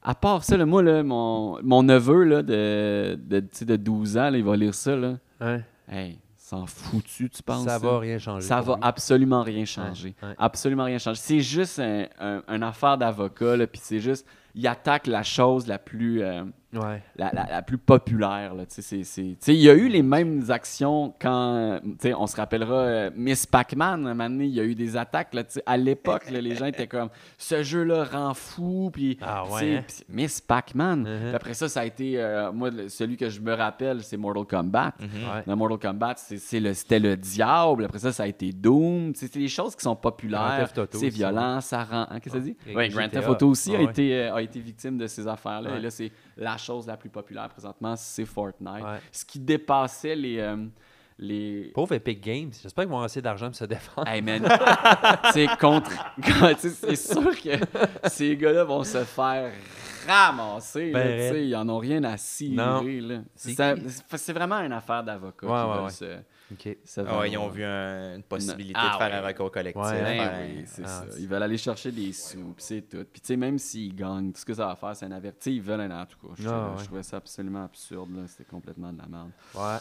à 0.08 0.16
part 0.16 0.42
ça, 0.46 0.56
là, 0.56 0.66
moi, 0.66 0.82
là, 0.82 1.04
mon, 1.04 1.62
mon 1.64 1.84
neveu 1.84 2.24
là, 2.24 2.42
de, 2.42 3.20
de, 3.22 3.44
de 3.66 3.76
12 3.76 4.18
ans, 4.18 4.30
là, 4.30 4.38
il 4.38 4.44
va 4.44 4.56
lire 4.56 4.74
ça. 4.74 4.96
Là. 4.96 5.18
Hein? 5.42 5.60
Hey, 5.92 6.18
s'en 6.38 6.66
foutu, 6.66 7.30
tu 7.30 7.44
penses? 7.44 7.66
Ça 7.66 7.78
va 7.78 8.00
rien 8.00 8.18
changer. 8.18 8.48
Ça 8.48 8.62
va 8.62 8.76
lui. 8.76 8.82
absolument 8.84 9.44
rien 9.44 9.66
changer. 9.66 10.16
Ouais, 10.24 10.30
ouais. 10.30 10.36
Absolument 10.38 10.86
rien 10.86 10.98
changer. 10.98 11.20
C'est 11.22 11.42
juste 11.42 11.82
un, 11.82 12.62
affaire 12.62 12.98
d'avocat, 12.98 13.58
là, 13.58 13.68
puis 13.68 13.82
c'est 13.84 14.00
juste 14.00 14.26
il 14.56 14.66
attaque 14.66 15.08
la 15.08 15.24
chose 15.24 15.68
la 15.68 15.78
plus, 15.78 16.24
euh, 16.24 16.46
Ouais. 16.74 17.02
la, 17.16 17.32
la- 17.34 17.48
la 17.50 17.62
plus 17.62 17.78
populaire. 17.78 18.54
Là, 18.54 18.66
tu 18.66 18.76
sais, 18.76 18.82
c'est- 18.82 19.04
c'est- 19.04 19.22
tu 19.22 19.38
sais, 19.40 19.54
il 19.56 19.62
y 19.62 19.70
a 19.70 19.74
eu 19.74 19.88
les 19.88 20.02
mêmes 20.02 20.44
actions 20.50 21.14
quand, 21.20 21.80
tu 21.84 21.90
sais, 22.02 22.14
on 22.14 22.28
se 22.28 22.36
rappellera, 22.36 22.76
euh, 22.76 23.10
Miss 23.16 23.46
Pac-Man, 23.46 24.06
un 24.06 24.14
moment 24.14 24.30
donné, 24.30 24.46
il 24.46 24.54
y 24.54 24.60
a 24.60 24.64
eu 24.64 24.76
des 24.76 24.98
attaques. 24.98 25.34
Là, 25.34 25.44
tu 25.46 25.54
sais, 25.54 25.64
à 25.66 25.78
l'époque, 25.78 26.30
les 26.30 26.56
gens 26.56 26.66
étaient 26.66 26.88
comme, 26.88 27.10
ce 27.38 27.64
jeu-là 27.64 28.04
rend 28.04 28.34
fou. 28.34 28.90
Puis, 28.92 29.18
Ah 29.22 29.44
tu 29.48 29.54
ouais, 29.54 29.60
sais, 29.60 29.76
hein? 29.78 29.84
Miss 30.10 30.42
Pac-Man. 30.42 31.04
Puis 31.06 31.36
après 31.36 31.54
ça, 31.54 31.70
ça 31.70 31.80
a 31.82 31.86
été, 31.86 32.22
euh, 32.22 32.52
moi, 32.52 32.70
celui 32.90 33.16
que 33.18 33.30
je 33.30 33.40
me 33.40 33.54
rappelle, 33.54 34.04
c'est 34.04 34.18
Mortal 34.18 34.44
Kombat. 34.46 34.94
Ouais. 35.00 35.44
Dans 35.48 35.56
Mortal 35.56 35.80
Kombat, 35.80 36.16
c'est- 36.18 36.38
c'est 36.38 36.60
le- 36.60 36.74
c'était 36.74 37.00
le 37.00 37.16
diable. 37.16 37.86
Après 37.86 38.00
ça, 38.00 38.12
ça 38.12 38.24
a 38.24 38.28
été 38.28 38.52
Doom. 38.52 39.14
C'est 39.16 39.34
des 39.34 39.48
choses 39.48 39.76
qui 39.76 39.82
sont 39.84 39.92
Grand 39.92 39.96
populaires. 39.96 40.58
Theft 40.60 40.78
Auto 40.80 40.98
C'est 41.00 41.08
aussi. 41.08 41.16
violent, 41.16 41.62
ça 41.62 41.84
rend. 41.84 42.08
hein, 42.10 42.20
Qu'est-ce 42.20 42.34
que 42.36 42.40
ça 42.40 42.46
dit? 42.46 42.56
Et 42.68 42.76
Oui, 42.76 42.90
Grand. 42.90 43.08
Theft 43.10 43.30
Auto 43.30 43.48
aussi 43.48 43.74
Ah 43.76 43.80
a, 43.80 43.82
été, 43.84 44.14
euh, 44.16 44.36
a 44.36 44.42
été 44.42 44.60
victime 44.60 44.98
de 44.98 45.08
ces 45.08 45.26
affaires-là. 45.28 45.72
Ouais. 45.72 45.78
Et 45.78 45.82
là, 45.82 45.90
c'est 45.90 46.12
la 46.38 46.58
chose 46.58 46.88
la 46.88 46.98
plus 46.98 47.10
populaire 47.10 47.50
présentement, 47.50 47.96
c'est 47.96 48.26
Fortnite. 48.26 48.84
Ouais. 48.84 49.00
Ce 49.12 49.26
qui 49.26 49.40
dépassait 49.40 50.16
les. 50.16 50.40
euh, 50.40 50.66
les... 51.20 51.72
Pauvre 51.74 51.94
Epic 51.96 52.22
Games. 52.22 52.52
J'espère 52.54 52.84
qu'ils 52.84 52.90
vont 52.90 52.98
avoir 52.98 53.06
assez 53.06 53.22
d'argent 53.22 53.48
pour 53.48 53.56
se 53.56 53.66
défendre. 53.66 54.08
Hey 54.08 54.22
man, 54.22 54.48
c'est 55.34 55.48
contre. 55.60 55.92
c'est 56.60 56.96
sûr 56.96 57.32
que 57.42 58.08
ces 58.08 58.38
gars-là 58.38 58.64
vont 58.64 58.84
se 58.84 59.04
faire 59.04 59.52
ramasser. 60.08 60.92
Ben, 60.92 61.36
ils 61.36 61.56
en 61.56 61.68
ont 61.70 61.80
rien 61.80 62.04
à 62.04 62.18
cirer. 62.18 63.22
C'est 63.36 64.34
vraiment 64.34 64.60
une 64.60 64.74
affaire 64.74 65.04
d'avocat. 65.04 65.48
Ouais, 65.48 65.90
qui 65.92 66.04
ouais, 66.04 66.20
veulent 66.50 66.58
ouais. 66.60 66.64
se- 66.64 66.70
OK. 66.72 66.78
se 66.86 67.02
Ah 67.02 67.20
ouais, 67.20 67.32
ils 67.32 67.38
ont 67.38 67.50
vu 67.50 67.64
un- 67.64 68.16
une 68.16 68.24
possibilité 68.24 68.74
Ah 68.82 68.94
de 68.94 68.98
faire 69.04 69.12
ouais. 69.12 69.26
un 69.26 69.28
recours 69.28 69.52
collectif. 69.52 69.82
Ouais, 69.84 70.02
Ben 70.18 70.64
c'est 70.66 70.84
Ah, 70.86 70.88
ça. 70.88 71.06
Ils 71.20 71.28
veulent 71.28 71.44
aller 71.44 71.58
chercher 71.58 71.92
des 71.92 72.14
sous, 72.14 72.54
puis 72.54 72.64
c'est 72.64 72.82
tout. 72.84 73.06
Puis 73.12 73.22
tu 73.22 73.28
sais, 73.28 73.36
même 73.38 73.58
s'ils 73.58 73.96
gagnent, 73.96 74.32
tout 74.32 74.40
ce 74.40 74.46
que 74.46 74.54
ça 74.54 74.68
va 74.68 74.76
faire, 74.76 74.96
c'est 74.96 75.06
un 75.06 75.12
averti. 75.12 75.56
Ils 75.56 75.62
veulent 75.62 75.82
un 75.82 76.02
en 76.02 76.06
tout 76.06 76.18
cas. 76.28 76.34
Je, 76.38 76.48
Ah, 76.48 76.52
trouvais, 76.52 76.70
ouais. 76.72 76.78
je 76.80 76.84
trouvais 76.86 77.04
ça 77.04 77.18
absolument 77.18 77.64
absurde. 77.66 78.16
là. 78.16 78.28
C'était 78.28 78.46
complètement 78.46 78.92
de 78.94 78.98
la 79.00 79.08
merde. 79.08 79.32
Ouais. 79.56 79.78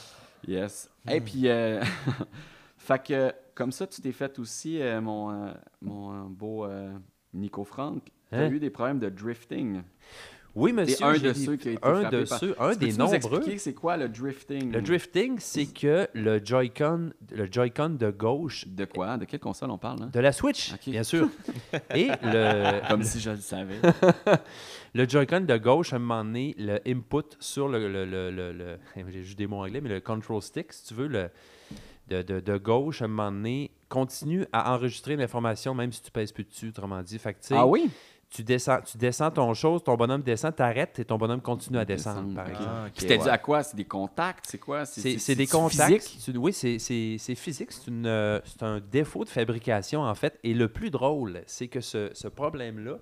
Yes. 0.47 0.91
Et 1.11 1.21
puis, 1.21 1.49
euh, 1.49 1.83
fait 2.79 3.03
que, 3.03 3.33
comme 3.55 3.73
ça, 3.73 3.87
tu 3.87 4.01
t'es 4.01 4.13
fait 4.13 4.39
aussi, 4.39 4.81
euh, 4.81 5.01
mon, 5.01 5.31
euh, 5.47 5.53
mon 5.81 6.13
euh, 6.13 6.29
beau 6.29 6.65
euh, 6.67 6.93
Nico 7.33 7.65
Franck. 7.65 8.05
Tu 8.31 8.35
as 8.35 8.41
Hein? 8.41 8.51
eu 8.51 8.59
des 8.59 8.71
problèmes 8.71 8.99
de 8.99 9.09
drifting. 9.09 9.83
Oui, 10.57 10.73
monsieur. 10.73 11.05
un 11.05 11.19
de 11.19 11.33
ceux 11.35 11.57
qui 11.57 11.69
a 11.69 11.73
été 11.73 11.87
un 11.87 12.09
de 12.09 12.25
par- 12.25 12.39
ceux, 12.39 12.57
un 12.59 12.75
des 12.75 12.93
nombreux. 12.95 13.15
expliquer 13.17 13.59
c'est 13.59 13.75
quoi 13.75 13.97
le 13.99 14.09
drifting? 14.09 14.73
Le 14.73 14.81
drifting, 14.81 15.37
c'est 15.39 15.67
que 15.67 16.09
le 16.15 16.41
Joy-Con, 16.43 17.11
le 17.31 17.47
Joy-Con 17.53 17.91
de 17.91 18.11
gauche 18.11 18.67
De 18.67 18.87
quoi? 18.87 19.19
De 19.19 19.27
quelle 19.27 19.39
console 19.41 19.71
on 19.71 19.77
parle? 19.79 20.05
Hein? 20.05 20.11
de 20.13 20.19
la 20.21 20.33
Switch, 20.33 20.73
bien 20.87 21.03
sûr. 21.03 21.29
Et 21.95 22.09
le, 22.23 22.89
Comme 22.89 23.03
si 23.03 23.21
je 23.21 23.31
le 23.31 23.37
savais. 23.37 23.77
le 24.95 25.09
Joy-Con 25.09 25.41
de 25.43 25.57
gauche, 25.59 25.93
à 25.93 25.97
un 25.97 25.99
moment 25.99 26.25
donné, 26.25 26.55
le 26.59 26.81
input 26.87 27.37
sur 27.39 27.69
le. 27.69 27.89
le, 27.89 28.05
le, 28.07 28.31
le- 28.31 28.53
le- 28.53 28.79
J'ai 29.11 29.23
juste 29.23 29.39
des 29.39 29.47
mots 29.47 29.63
anglais, 29.63 29.81
mais 29.83 29.91
le 29.91 30.01
control 30.01 30.41
stick, 30.41 30.73
si 30.73 30.87
tu 30.87 30.95
veux, 30.95 31.07
le, 31.07 31.29
de, 32.09 32.23
de, 32.23 32.41
de 32.41 32.57
gauche, 32.57 33.03
à 33.03 33.05
un 33.05 33.09
moment 33.09 33.31
donné, 33.31 33.71
continue 33.89 34.47
à 34.53 34.75
enregistrer 34.75 35.17
l'information 35.17 35.75
même 35.75 35.93
si 35.93 36.03
tu 36.03 36.11
pèses 36.11 36.33
plus 36.33 36.45
dessus, 36.45 36.69
autrement 36.71 37.03
dit. 37.03 37.19
Fait 37.19 37.35
que, 37.35 37.39
ah 37.53 37.67
oui? 37.67 37.91
Tu, 38.31 38.43
descends, 38.43 38.81
tu 38.83 38.99
descends 38.99 39.31
ton 39.31 39.55
chose, 39.55 39.83
ton 39.85 39.95
bonhomme 39.97 40.23
descend, 40.23 40.55
t'arrêtes 40.55 40.99
et 40.99 41.05
ton 41.05 41.17
bonhomme 41.17 41.41
continue 41.41 41.79
à 41.79 41.85
descendre, 41.85 42.23
Descendre, 42.29 42.35
par 42.35 42.49
exemple. 42.49 42.69
Ah, 42.71 42.85
ok, 42.87 42.93
Puis 42.97 43.07
dû 43.07 43.15
ouais. 43.25 43.29
à 43.31 43.39
quoi? 43.39 43.63
C'est 43.63 43.77
des 43.77 43.85
contacts? 43.85 44.47
C'est 44.49 44.59
quoi? 44.59 44.85
C'est 44.85 45.19
c'est 45.19 45.35
des 45.35 45.47
contacts? 45.47 46.19
oui, 46.35 46.53
c'est- 46.53 46.79
c'est 46.79 47.17
c'est 47.19 47.35
physique. 47.35 47.73
C'est 47.73 47.87
une, 47.87 48.07
euh, 48.07 48.41
c'est 48.45 48.63
un 48.63 48.81
défaut 48.81 49.25
de 49.25 49.29
fabrication, 49.31 50.03
en 50.03 50.15
fait. 50.15 50.39
Et 50.45 50.55
le 50.55 50.69
plus 50.69 50.91
drôle, 50.91 51.43
c'est 51.47 51.69
que 51.69 51.81
ce, 51.81 52.11
ce 52.13 52.29
problème-là 52.29 52.99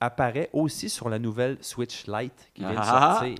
apparaît 0.00 0.48
aussi 0.52 0.88
sur 0.88 1.08
la 1.08 1.18
nouvelle 1.18 1.58
Switch 1.60 2.06
Lite 2.06 2.50
qui 2.54 2.62
vient 2.62 2.72
de 2.72 2.78
Ah! 2.80 3.16
sortir. 3.20 3.38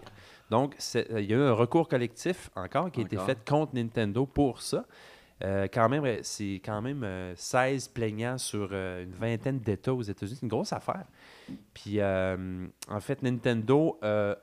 Donc, 0.51 0.75
c'est- 0.79 1.11
euh, 1.13 1.21
il 1.21 1.31
y 1.31 1.35
a 1.35 1.37
eu 1.37 1.43
un 1.43 1.53
recours 1.53 1.89
collectif 1.89 2.51
encore 2.57 2.91
qui 2.91 3.01
a 3.01 3.05
été 3.05 3.17
fait 3.19 3.39
contre 3.49 3.75
Nintendo 3.75 4.25
pour 4.27 4.63
ça. 4.63 4.85
Euh, 5.45 5.68
quand 5.72 5.89
même, 5.89 6.05
euh, 6.05 6.18
c'est 6.22 6.61
quand 6.64 6.82
même 6.82 7.05
euh, 7.05 7.32
16 7.36 7.89
plaignants 7.89 8.39
sur 8.39 8.70
euh, 8.72 9.05
une 9.05 9.12
vingtaine 9.12 9.61
d'États 9.61 9.95
aux 9.95 10.03
États-Unis. 10.03 10.36
C'est 10.36 10.47
une 10.47 10.49
grosse 10.49 10.72
affaire. 10.72 11.05
Puis, 11.74 12.01
euh, 12.01 12.66
en 12.89 13.01
fait, 13.01 13.22
Nintendo, 13.22 13.99
euh, 14.03 14.34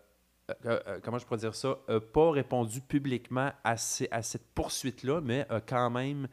euh, 0.66 0.80
euh, 0.88 1.00
comment 1.04 1.18
je 1.18 1.26
pourrais 1.26 1.40
dire 1.40 1.56
ça, 1.56 1.78
n'a 1.90 2.00
pas 2.00 2.32
répondu 2.32 2.82
publiquement 2.82 3.52
à, 3.64 3.78
cette 3.78 4.46
poursuite-là, 4.54 5.22
mais 5.22 5.46
a 5.50 5.60
quand 5.60 5.90
même 5.90 6.28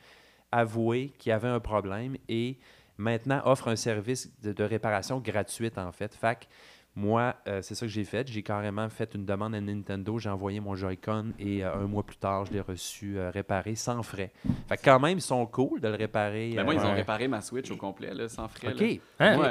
avoué 0.51 1.13
qu'il 1.19 1.31
y 1.31 1.33
avait 1.33 1.49
un 1.49 1.61
problème 1.61 2.17
et 2.29 2.59
maintenant 2.99 3.41
offre 3.47 3.69
un 3.69 3.77
service 3.77 4.31
de, 4.43 4.63
réparation 4.63 5.19
gratuite, 5.19 5.79
en 5.79 5.93
fait. 5.93 6.15
Fait 6.15 6.47
moi, 6.95 7.37
euh, 7.49 7.63
c'est 7.63 7.75
ça 7.75 7.87
que 7.87 7.93
j'ai 7.93 8.05
fait. 8.05 8.29
J'ai 8.29 8.43
carrément 8.43 8.89
fait 8.91 9.15
une 9.15 9.25
demande 9.25 9.55
à 9.55 9.61
Nintendo. 9.61 10.19
J'ai 10.19 10.29
envoyé 10.29 10.61
mon 10.61 10.75
Joy-Con 10.75 11.33
et 11.39 11.65
euh, 11.65 11.75
un 11.75 11.87
mois 11.87 12.03
plus 12.03 12.17
tard, 12.19 12.45
je 12.45 12.53
l'ai 12.53 12.61
reçu 12.61 13.19
euh, 13.19 13.31
réparé 13.31 13.75
sans 13.75 14.03
frais. 14.03 14.31
Fait 14.69 14.77
que 14.77 14.85
quand 14.85 15.01
même, 15.01 15.19
ils 15.19 15.23
sont 15.23 15.47
cool 15.47 15.81
de 15.81 15.89
le 15.89 15.95
réparer. 15.95 16.53
Ben 16.55 16.65
moi, 16.65 16.75
ils 16.75 16.81
ont 16.81 16.95
réparé 16.95 17.29
ma 17.29 17.41
Switch 17.41 17.71
au 17.71 17.77
complet, 17.77 18.13
là, 18.13 18.29
sans 18.29 18.49
frais. 18.49 18.73
OK. 18.75 19.01
Hein? 19.19 19.37
Moi, 19.37 19.49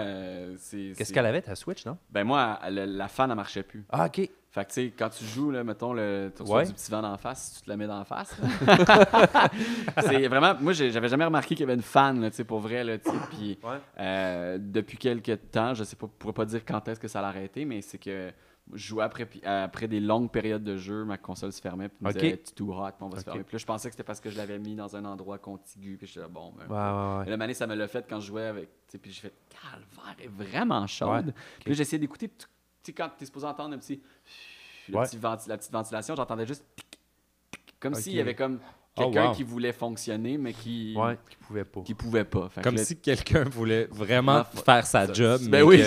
c'est- 0.58 0.78
Qu'est-ce 0.96 1.06
c'est- 1.06 1.14
qu'elle 1.14 1.26
avait, 1.26 1.42
ta 1.42 1.56
Switch, 1.56 1.86
non? 1.86 1.98
Ben 2.12 2.24
moi, 2.24 2.60
la 2.70 3.08
fan, 3.08 3.30
elle 3.32 3.36
marchait 3.36 3.64
plus. 3.64 3.86
Ah, 3.90 4.06
OK. 4.06 4.30
Fait 4.52 4.66
que, 4.66 4.70
tu 4.70 4.74
sais, 4.74 4.94
quand 4.98 5.08
tu 5.10 5.24
joues, 5.24 5.50
là, 5.50 5.64
mettons, 5.64 5.94
le, 5.94 6.30
tu 6.36 6.44
Ouais. 6.44 6.66
du 6.66 6.74
petit 6.74 6.92
vent 6.92 7.02
d'en 7.02 7.18
face, 7.18 7.54
tu 7.56 7.62
te 7.66 7.70
le 7.72 7.78
mets 7.78 7.88
d'en 7.88 8.04
face. 8.04 8.36
c'est 10.02 10.28
vraiment... 10.28 10.56
Moi, 10.60 10.74
j'avais 10.74 11.08
jamais 11.08 11.26
remarqué 11.26 11.56
qu'il 11.56 11.62
y 11.62 11.64
avait 11.64 11.74
une 11.76 11.82
fan, 11.82 12.30
tu 12.30 12.36
sais, 12.36 12.44
pour 12.44 12.60
vrai, 12.60 12.84
là, 12.84 12.98
tu 12.98 13.10
sais. 13.10 13.16
Puis, 13.30 13.58
Ouais. 13.64 13.78
euh, 14.00 14.58
depuis 14.60 14.98
quelques 14.98 15.50
temps, 15.52 15.74
je 15.74 15.84
sais 15.84 15.96
pas, 15.96 16.08
je 16.08 16.18
pourrais 16.18 16.34
pas 16.34 16.46
dire 16.46 16.66
quand 16.66 16.86
est-ce 16.88 17.00
que 17.00 17.08
ça 17.08 17.22
l'a 17.22 17.30
arrêté, 17.30 17.66
mais 17.66 17.82
c'est 17.82 17.98
que 17.98 18.32
je 18.74 18.88
jouais 18.88 19.04
après, 19.04 19.28
après 19.46 19.88
des 19.88 20.00
longues 20.00 20.30
périodes 20.32 20.64
de 20.64 20.78
jeu, 20.78 21.04
ma 21.06 21.18
console 21.18 21.52
se 21.52 21.62
fermait, 21.62 21.90
puis 21.90 21.98
me 22.02 22.10
Ok. 22.10 22.16
disait, 22.18 22.38
tu 22.46 22.54
too 22.54 22.74
hot, 22.74 22.88
puis 22.92 22.96
on 23.02 23.10
va 23.10 23.16
se 23.18 23.22
Ok. 23.22 23.26
fermer. 23.26 23.44
Puis 23.44 23.56
là, 23.56 23.60
je 23.60 23.66
pensais 23.66 23.88
que 23.90 23.94
c'était 23.94 24.04
parce 24.04 24.20
que 24.20 24.30
je 24.30 24.38
l'avais 24.38 24.60
mis 24.60 24.76
dans 24.76 24.96
un 24.96 25.06
endroit 25.06 25.38
contigu, 25.38 25.96
puis 25.98 26.08
j'étais 26.08 26.20
là, 26.22 26.28
bon, 26.28 26.54
ben, 26.58 26.68
Ouais, 26.68 27.20
ouais, 27.24 27.30
La 27.30 27.38
manée, 27.38 27.54
ça 27.54 27.68
me 27.68 27.76
l'a 27.76 27.88
fait 27.88 28.06
quand 28.08 28.20
je 28.20 28.28
jouais 28.28 28.48
avec. 28.48 28.70
Puis 29.02 29.12
j'ai 29.12 29.22
fait, 29.22 29.34
calvaire 29.50 30.16
est 30.22 30.28
vraiment 30.28 30.86
chaude. 30.88 31.28
Ouais, 31.28 31.34
Puis 31.64 31.74
j'ai 31.74 31.82
essayé 31.84 32.00
d'écouter. 32.00 32.30
Tu 32.84 32.88
sais, 32.92 32.94
quand 32.94 33.10
tu 33.18 33.24
es 33.24 33.26
supposé 33.26 33.46
entendre 33.46 33.76
un 33.76 33.78
petit. 33.78 34.02
le 34.90 34.98
Ouais. 34.98 35.06
petit 35.06 35.18
venti- 35.18 35.48
la 35.50 35.58
petite 35.58 35.72
ventilation, 35.72 36.16
j'entendais 36.16 36.48
juste. 36.48 36.66
tic, 36.76 36.86
tic, 37.52 37.76
Comme 37.80 37.94
s'il 37.96 38.14
y 38.16 38.20
avait 38.22 38.36
comme 38.36 38.60
Oh, 38.98 39.04
quelqu'un 39.04 39.28
wow. 39.30 39.34
qui 39.36 39.44
voulait 39.44 39.72
fonctionner, 39.72 40.38
mais 40.38 40.52
qui. 40.54 40.94
Ouais, 40.98 41.18
qui 41.30 41.38
pouvait 41.38 41.64
pas. 41.64 41.82
Qui 41.82 41.94
pouvait 41.94 42.24
pas. 42.26 42.50
Fait 42.50 42.60
que 42.60 42.66
Comme 42.66 42.76
là, 42.76 42.84
si 42.84 42.98
quelqu'un 42.98 43.44
voulait 43.46 43.88
vraiment 43.90 44.44
fa- 44.44 44.62
faire 44.64 44.86
sa 44.88 45.08
ça- 45.08 45.14
job, 45.14 45.40
ben 45.44 45.50
mais 45.52 45.62
oui, 45.62 45.82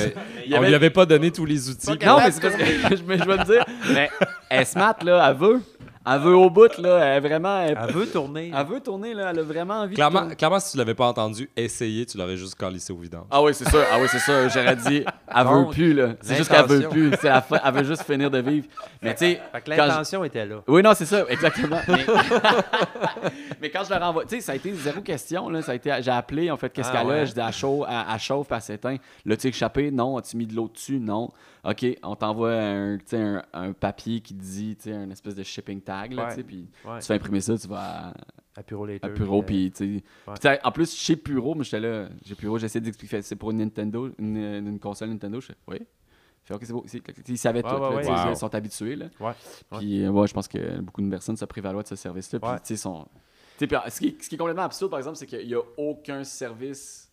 il 0.46 0.50
y 0.52 0.54
on 0.54 0.58
avait- 0.58 0.68
lui 0.68 0.74
avait 0.74 0.90
pas 0.90 1.04
donné 1.04 1.30
tous 1.30 1.44
les 1.44 1.68
outils. 1.68 1.86
Non, 2.02 2.18
mais 2.18 2.30
c'est 2.30 2.40
parce 2.40 2.56
que 2.56 2.64
je, 2.96 3.02
me- 3.02 3.18
je 3.18 3.24
vais 3.24 3.36
te 3.38 3.44
dire. 3.52 3.64
Mais 3.92 4.08
elle 4.48 4.64
smart, 4.66 4.96
là, 5.02 5.28
elle 5.30 5.36
veut. 5.36 5.60
Elle 6.06 6.20
veut 6.20 6.36
au 6.36 6.50
bout, 6.50 6.76
là. 6.78 6.98
Elle 7.16 7.22
vraiment. 7.22 7.60
Elle, 7.62 7.78
Elle 7.80 7.94
veut 7.94 8.06
tourner. 8.06 8.52
elle 8.54 8.66
veut 8.66 8.80
tourner, 8.80 9.14
là. 9.14 9.30
Elle 9.30 9.38
a 9.38 9.42
vraiment 9.42 9.74
envie 9.80 9.90
de 9.90 9.94
Clairement, 9.94 10.20
tourner. 10.20 10.36
clairement, 10.36 10.60
si 10.60 10.72
tu 10.72 10.78
l'avais 10.78 10.94
pas 10.94 11.06
entendu 11.06 11.48
essayer, 11.56 12.04
tu 12.04 12.18
l'aurais 12.18 12.36
juste 12.36 12.54
calissé 12.56 12.92
au 12.92 12.96
vidange. 12.98 13.24
Ah 13.30 13.42
oui, 13.42 13.54
c'est 13.54 13.68
ça. 13.68 13.78
Ah 13.92 13.96
oui, 14.00 14.06
c'est 14.10 14.18
ça. 14.18 14.48
J'aurais 14.48 14.76
dit, 14.76 15.04
elle 15.34 15.46
veut 15.46 15.66
plus, 15.70 15.94
là. 15.94 16.08
C'est 16.20 16.36
juste 16.36 16.50
qu'elle 16.50 16.66
veut 16.66 16.80
l'intention. 16.80 16.90
plus. 16.90 17.16
C'est 17.20 17.28
la 17.28 17.40
fin- 17.42 17.60
Elle 17.64 17.74
veut 17.74 17.84
juste 17.84 18.02
finir 18.02 18.30
de 18.30 18.38
vivre. 18.38 18.66
Mais 19.02 19.14
tu 19.14 19.18
sais. 19.24 19.40
Fait 19.52 19.60
que 19.60 19.70
quand 19.70 19.82
je- 19.82 19.88
l'intention 19.88 20.24
était 20.24 20.44
là. 20.46 20.56
Oui, 20.68 20.82
non, 20.82 20.92
c'est 20.94 21.06
ça, 21.06 21.24
exactement. 21.28 21.78
Mais, 21.88 22.04
mais 23.60 23.70
quand 23.70 23.84
je 23.84 23.90
leur 23.90 24.02
envoie, 24.02 24.24
tu 24.24 24.36
sais, 24.36 24.40
ça 24.40 24.52
a 24.52 24.54
été 24.56 24.72
zéro 24.74 25.00
question. 25.00 25.48
Là. 25.48 25.62
Ça 25.62 25.72
a 25.72 25.74
été, 25.74 25.90
j'ai 26.00 26.10
appelé, 26.10 26.50
en 26.50 26.56
fait, 26.56 26.70
qu'est-ce 26.70 26.88
Ah 26.92 26.98
qu'elle 26.98 27.10
a? 27.10 27.14
ouais? 27.20 27.26
Je 27.26 27.32
dis, 27.32 27.40
elle 27.40 27.52
chauffe, 27.52 27.86
elle, 27.88 28.04
elle 28.12 28.20
chauffe, 28.20 28.46
elle 28.50 28.60
s'éteint. 28.60 28.96
L'as-tu 29.24 29.48
échappé? 29.48 29.90
Non. 29.90 30.16
As-tu 30.18 30.36
mis 30.36 30.46
de 30.46 30.54
l'eau 30.54 30.68
dessus? 30.72 30.98
Non. 31.00 31.30
OK, 31.64 31.86
on 32.02 32.14
t'envoie 32.14 32.52
un, 32.52 32.98
tu 32.98 33.04
sais, 33.06 33.16
un, 33.18 33.42
un 33.54 33.72
papier 33.72 34.20
qui 34.20 34.34
dit, 34.34 34.76
tu 34.76 34.90
sais, 34.90 34.94
un 34.96 35.08
espèce 35.10 35.34
de 35.34 35.42
shipping 35.42 35.80
tag, 35.80 35.93
là, 36.10 36.28
tu 36.30 36.34
sais, 36.36 36.42
puis 36.44 36.68
tu 37.00 37.06
fais 37.06 37.14
imprimer 37.14 37.40
ça, 37.40 37.56
tu 37.58 37.68
vas 37.68 38.12
à, 38.56 38.62
Puro 38.62 38.86
Later. 38.86 39.06
à 39.06 39.10
Puro, 39.10 39.42
puis, 39.42 39.70
tu 39.74 40.02
sais. 40.40 40.60
En 40.62 40.70
plus, 40.72 40.94
chez 40.94 41.16
Puro, 41.16 41.54
moi, 41.54 41.64
j'étais 41.64 41.80
là, 41.80 42.08
chez 42.24 42.34
Puro, 42.34 42.58
j'essaie 42.58 42.80
d'expliquer, 42.80 43.22
c'est 43.22 43.36
pour 43.36 43.50
une 43.50 43.58
Nintendo, 43.58 44.10
une, 44.18 44.36
une 44.36 44.78
console 44.78 45.08
Nintendo. 45.10 45.40
Je 45.40 45.46
fais, 45.46 45.56
oui. 45.68 45.78
Je 46.42 46.48
fais, 46.48 46.54
OK, 46.54 46.60
c'est 46.64 46.72
beau. 46.72 46.84
Ils 47.28 47.38
savaient 47.38 47.64
Ouais, 47.64 47.70
tout, 47.70 47.76
ouais, 47.76 47.80
là, 47.80 47.88
ouais. 47.96 48.02
tu 48.02 48.06
sais, 48.08 48.12
Wow. 48.24 48.30
ils 48.30 48.36
sont 48.36 48.54
habitués, 48.54 48.96
là. 48.96 49.06
Puis, 49.78 50.04
euh, 50.04 50.10
ouais, 50.10 50.26
je 50.26 50.34
pense 50.34 50.46
que 50.48 50.80
beaucoup 50.80 51.00
de 51.02 51.08
personnes 51.08 51.36
se 51.36 51.44
prévaloient 51.46 51.82
de 51.82 51.88
ce 51.88 51.96
service-là. 51.96 52.38
Puis, 52.38 52.50
tu 52.50 52.58
sais, 52.64 52.76
sont. 52.76 53.06
Puis, 53.58 53.68
ce, 53.88 53.98
qui 54.00 54.08
est, 54.08 54.22
ce 54.22 54.28
qui 54.28 54.34
est 54.34 54.38
complètement 54.38 54.64
absurde, 54.64 54.90
par 54.90 54.98
exemple, 54.98 55.16
c'est 55.16 55.26
qu'il 55.26 55.46
n'y 55.46 55.54
a 55.54 55.62
aucun 55.78 56.22
service 56.24 57.10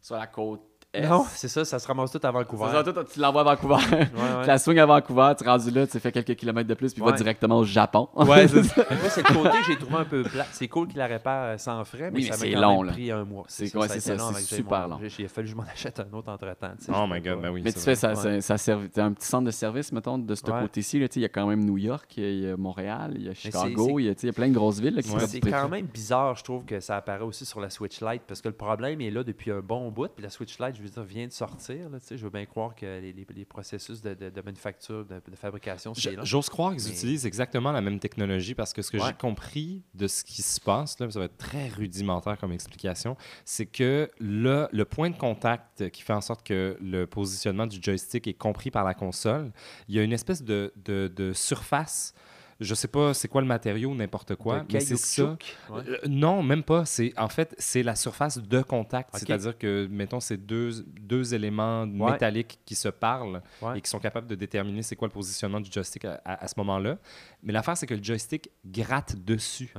sur 0.00 0.14
la 0.16 0.26
côte 0.26 0.62
Non, 1.08 1.24
c'est 1.34 1.46
ça, 1.46 1.64
ça 1.64 1.78
se 1.78 1.86
ramasse 1.86 2.10
tout 2.10 2.18
à 2.20 2.30
Vancouver. 2.32 2.64
Ça, 2.72 2.84
ça, 2.84 2.92
toi, 2.92 3.04
tu 3.04 3.20
l'envoies 3.20 3.42
à 3.42 3.44
Vancouver. 3.54 3.74
Ouais, 3.92 4.06
Tu 4.42 4.46
la 4.48 4.58
swing 4.58 4.78
à 4.80 4.86
Vancouver, 4.86 5.32
tu 5.38 5.44
es 5.44 5.48
rendu 5.48 5.70
là, 5.70 5.86
tu 5.86 6.00
fais 6.00 6.10
quelques 6.10 6.34
kilomètres 6.34 6.68
de 6.68 6.74
plus, 6.74 6.92
puis 6.92 7.00
Ouais. 7.02 7.12
va 7.12 7.16
directement 7.16 7.58
au 7.58 7.64
Japon. 7.64 8.08
Ouais, 8.16 8.48
c'est 8.48 8.64
ça. 8.64 8.84
Moi, 8.90 9.08
c'est 9.08 9.28
le 9.28 9.34
côté 9.34 9.50
que 9.58 9.64
j'ai 9.68 9.76
trouvé 9.76 9.96
un 9.98 10.04
peu 10.04 10.22
plat. 10.24 10.46
C'est 10.50 10.66
cool 10.66 10.88
qu'il 10.88 10.98
la 10.98 11.06
répare 11.06 11.44
euh, 11.44 11.58
sans 11.58 11.84
frais, 11.84 12.10
mais 12.10 12.18
Oui, 12.18 12.24
ça 12.24 12.30
mais 12.32 12.36
m'a 12.38 12.38
c'est 12.46 12.52
quand 12.54 12.60
long, 12.60 12.76
même 12.78 12.86
là. 12.86 12.92
pris 12.92 13.10
un 13.12 13.24
mois. 13.24 13.44
C'est- 13.46 13.66
ça, 13.68 13.78
ça 13.78 13.84
a 13.84 13.88
c'est 13.88 14.00
ça, 14.00 14.30
c'est 14.34 14.54
super 14.56 14.88
long. 14.88 14.98
j'ai- 15.00 15.22
Il 15.22 15.26
a 15.26 15.28
fallu 15.28 15.46
que 15.46 15.50
je 15.52 15.56
m'en 15.56 15.62
achète 15.62 16.00
un 16.00 16.12
autre 16.16 16.28
entre-temps. 16.32 16.72
Oh 16.92 17.06
my 17.08 17.20
god, 17.20 17.40
ben 17.40 17.50
oui. 17.50 17.62
Mais 17.64 17.72
tu 17.72 17.78
fais 17.78 17.94
ça, 17.94 18.14
ça, 18.16 18.58
ça 18.58 18.74
un 18.96 19.12
petit 19.12 19.26
centre 19.28 19.44
de 19.46 19.50
service, 19.52 19.92
mettons, 19.92 20.18
de 20.18 20.34
ce 20.34 20.42
côté-ci. 20.42 20.98
Il 20.98 21.22
y 21.22 21.24
a 21.24 21.28
quand 21.28 21.46
même 21.46 21.64
New 21.64 21.78
York, 21.78 22.12
il 22.16 22.40
y 22.40 22.50
a 22.50 22.56
Montréal, 22.56 23.12
il 23.14 23.26
y 23.26 23.28
a 23.28 23.34
Chicago, 23.34 24.00
il 24.00 24.06
y 24.06 24.28
a, 24.28 24.32
plein 24.32 24.48
de 24.48 24.54
grosses 24.54 24.80
villes 24.80 25.00
qui 25.02 25.08
C'est 25.28 25.40
quand 25.40 25.68
même 25.68 25.86
bizarre, 25.86 26.34
je 26.34 26.42
trouve, 26.42 26.64
que 26.64 26.80
ça 26.80 26.96
apparaît 26.96 27.22
aussi 27.22 27.46
sur 27.46 27.60
la 27.60 27.70
Switch 27.70 28.00
Lite 28.00 28.22
parce 28.26 28.40
que 28.40 28.48
le 28.48 28.54
problème 28.54 29.00
est 29.00 29.10
là 29.12 29.22
depuis 29.22 29.52
un 29.52 29.60
bon 29.60 29.88
bout. 29.92 30.08
Puis 30.08 30.24
la 30.24 30.30
Switch 30.30 30.58
Lite, 30.58 30.79
je 30.80 30.84
veux 30.84 30.90
dire, 30.90 31.04
vient 31.04 31.26
de 31.26 31.32
sortir. 31.32 31.88
Là, 31.90 31.98
je 32.10 32.16
veux 32.16 32.30
bien 32.30 32.44
croire 32.46 32.74
que 32.74 32.84
les, 33.00 33.12
les- 33.12 33.26
les 33.34 33.44
processus 33.44 34.00
de, 34.02 34.14
de- 34.14 34.30
de 34.30 34.40
manufacture, 34.42 35.04
de, 35.04 35.20
de 35.30 35.36
fabrication, 35.36 35.94
c'est. 35.94 36.16
J'ose 36.24 36.48
croire 36.48 36.74
qu'ils 36.74 36.84
Mais- 36.84 36.90
utilisent 36.90 37.26
exactement 37.26 37.72
la 37.72 37.80
même 37.80 37.98
technologie 37.98 38.54
parce 38.54 38.72
que 38.72 38.82
ce 38.82 38.90
que 38.90 38.96
Ouais. 38.96 39.06
j'ai 39.08 39.12
compris 39.14 39.82
de 39.94 40.08
ce 40.08 40.24
qui 40.24 40.42
se 40.42 40.60
passe, 40.60 40.98
là, 40.98 41.10
ça 41.10 41.18
va 41.18 41.24
être 41.26 41.36
très 41.38 41.68
rudimentaire 41.68 42.38
comme 42.38 42.52
explication, 42.52 43.16
c'est 43.44 43.66
que 43.66 44.10
le, 44.18 44.68
le 44.72 44.84
point 44.84 45.10
de 45.10 45.16
contact 45.16 45.88
qui 45.90 46.02
fait 46.02 46.12
en 46.12 46.20
sorte 46.20 46.44
que 46.46 46.76
le 46.80 47.06
positionnement 47.06 47.66
du 47.66 47.78
joystick 47.82 48.26
est 48.26 48.34
compris 48.34 48.70
par 48.70 48.84
la 48.84 48.94
console, 48.94 49.52
il 49.88 49.94
y 49.94 49.98
a 49.98 50.02
une 50.02 50.12
espèce 50.12 50.42
de- 50.42 50.72
de 50.84 51.32
surface. 51.32 52.14
Je 52.60 52.74
sais 52.74 52.88
pas 52.88 53.14
c'est 53.14 53.26
quoi 53.28 53.40
le 53.40 53.46
matériau, 53.46 53.94
n'importe 53.94 54.36
quoi, 54.36 54.64
mais 54.70 54.80
c'est 54.80 54.96
ça. 54.96 55.36
Ouais. 55.70 55.82
Euh, 55.88 55.96
non, 56.06 56.42
même 56.42 56.62
pas. 56.62 56.84
C'est 56.84 57.12
en 57.18 57.28
fait 57.30 57.54
c'est 57.58 57.82
la 57.82 57.96
surface 57.96 58.36
de 58.38 58.60
contact, 58.62 59.10
c'est-à-dire 59.16 59.56
que 59.56 59.88
mettons 59.90 60.20
c'est 60.20 60.36
deux, 60.36 60.84
deux 61.00 61.32
éléments 61.34 61.86
métalliques 62.12 62.58
qui 62.66 62.74
se 62.74 62.88
parlent 62.88 63.40
Ouais. 63.62 63.78
et 63.78 63.80
qui 63.80 63.88
sont 63.88 63.98
capables 63.98 64.26
de 64.26 64.34
déterminer 64.34 64.82
c'est 64.82 64.94
quoi 64.96 65.08
le 65.08 65.12
positionnement 65.12 65.60
du 65.60 65.72
joystick 65.72 66.04
à, 66.04 66.20
à- 66.24 66.44
à 66.44 66.48
ce 66.48 66.54
moment-là. 66.58 66.98
Mais 67.42 67.52
l'affaire 67.52 67.76
c'est 67.76 67.86
que 67.86 67.94
le 67.94 68.02
joystick 68.04 68.50
gratte 68.66 69.16
dessus. 69.16 69.72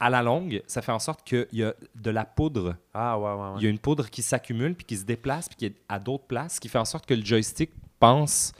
À 0.00 0.10
la 0.10 0.22
longue, 0.22 0.62
ça 0.68 0.80
fait 0.80 0.92
en 0.92 1.00
sorte 1.00 1.24
qu'il 1.26 1.48
y 1.50 1.64
a 1.64 1.74
de 1.96 2.10
la 2.10 2.24
poudre. 2.24 2.76
Ah, 2.94 3.18
ouais, 3.18 3.24
ouais, 3.32 3.34
ouais. 3.34 3.54
Il 3.58 3.64
y 3.64 3.66
a 3.66 3.70
une 3.70 3.80
poudre 3.80 4.08
qui 4.08 4.22
s'accumule 4.22 4.76
puis 4.76 4.86
qui 4.86 4.96
se 4.96 5.04
déplace 5.04 5.48
puis 5.48 5.56
qui 5.56 5.66
est 5.66 5.74
à 5.88 5.98
d'autres 5.98 6.26
places, 6.28 6.54
ce 6.54 6.60
qui 6.60 6.68
fait 6.68 6.78
en 6.78 6.84
sorte 6.84 7.04
que 7.04 7.14
le 7.14 7.24
joystick 7.24 7.72
pense, 7.98 8.52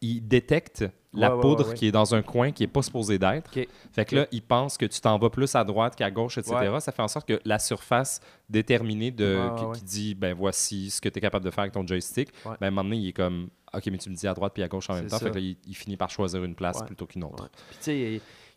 il 0.00 0.20
détecte 0.28 0.84
la 1.14 1.30
Ouais, 1.30 1.34
ouais, 1.36 1.40
poudre 1.40 1.62
ouais, 1.64 1.68
ouais. 1.70 1.74
qui 1.74 1.86
est 1.86 1.92
dans 1.92 2.14
un 2.14 2.22
coin 2.22 2.52
qui 2.52 2.64
est 2.64 2.68
pas 2.68 2.82
supposé 2.82 3.18
d'être. 3.18 3.50
OK. 3.56 3.66
Fait 3.92 4.04
que 4.04 4.16
là, 4.16 4.26
il 4.30 4.42
pense 4.42 4.76
que 4.76 4.84
tu 4.86 5.00
t'en 5.00 5.18
vas 5.18 5.30
plus 5.30 5.54
à 5.54 5.64
droite 5.64 5.96
qu'à 5.96 6.10
gauche, 6.10 6.36
etc. 6.38 6.54
Ouais. 6.70 6.80
Ça 6.80 6.92
fait 6.92 7.02
en 7.02 7.08
sorte 7.08 7.26
que 7.26 7.40
la 7.44 7.58
surface 7.58 8.20
déterminée 8.48 9.10
de, 9.10 9.36
Ouais, 9.36 9.50
ouais, 9.50 9.58
qui, 9.58 9.64
ouais. 9.64 9.72
qui 9.78 9.84
dit 9.84 10.14
ben 10.14 10.34
voici 10.34 10.90
ce 10.90 11.00
que 11.00 11.08
tu 11.08 11.18
es 11.18 11.20
capable 11.20 11.44
de 11.44 11.50
faire 11.50 11.62
avec 11.62 11.72
ton 11.72 11.86
joystick, 11.86 12.28
Ouais. 12.44 12.56
ben 12.60 12.66
à 12.66 12.68
un 12.68 12.70
moment 12.70 12.84
donné, 12.84 12.96
il 12.98 13.08
est 13.08 13.12
comme 13.12 13.48
OK, 13.74 13.86
mais 13.86 13.98
tu 13.98 14.08
me 14.10 14.14
dis 14.14 14.26
à 14.26 14.34
droite 14.34 14.52
puis 14.54 14.62
à 14.62 14.68
gauche 14.68 14.88
en 14.90 14.94
même 14.94 15.06
temps. 15.06 15.18
ça. 15.18 15.26
Fait 15.26 15.30
que 15.30 15.36
là, 15.36 15.40
il, 15.42 15.56
il 15.66 15.74
finit 15.74 15.96
par 15.96 16.10
choisir 16.10 16.42
une 16.44 16.54
place 16.54 16.78
Ouais. 16.80 16.86
plutôt 16.86 17.06
qu'une 17.06 17.24
autre. 17.24 17.42
Ouais. 17.44 17.50
Puis, 17.68 17.76
tu 17.78 17.84
sais, 17.84 17.98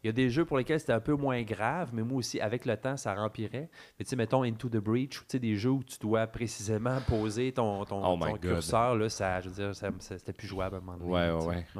il 0.04 0.08
y- 0.08 0.10
a 0.10 0.12
des 0.14 0.30
jeux 0.30 0.46
pour 0.46 0.58
lesquels 0.58 0.80
c'était 0.80 0.94
un 0.94 1.00
peu 1.02 1.14
moins 1.16 1.42
grave, 1.44 1.90
mais 1.94 2.02
moi 2.02 2.18
aussi, 2.20 2.40
avec 2.42 2.66
le 2.66 2.76
temps, 2.78 2.96
ça 2.98 3.14
remplirait. 3.14 3.70
Mais 4.00 4.06
tu 4.06 4.10
sais, 4.10 4.16
mettons 4.16 4.44
Into 4.44 4.68
the 4.70 4.78
Breach, 4.78 5.12
tu 5.20 5.24
sais, 5.28 5.40
des 5.40 5.56
jeux 5.56 5.70
où 5.72 5.84
tu 5.84 5.98
dois 6.00 6.26
précisément 6.28 6.98
poser 7.08 7.52
ton, 7.52 7.84
ton, 7.86 8.02
Oh 8.04 8.18
ton 8.18 8.36
curseur, 8.38 8.96
là, 8.96 9.10
ça, 9.10 9.42
je 9.42 9.50
veux 9.50 9.56
dire, 9.72 9.76
c'était 10.00 10.34
plus 10.34 10.48
jouable 10.48 10.76
à 10.76 10.78
un 10.80 10.82
moment 10.82 10.98
donné. 10.98 11.12
Ouais, 11.12 11.30
ouais, 11.46 11.64
tu 11.72 11.80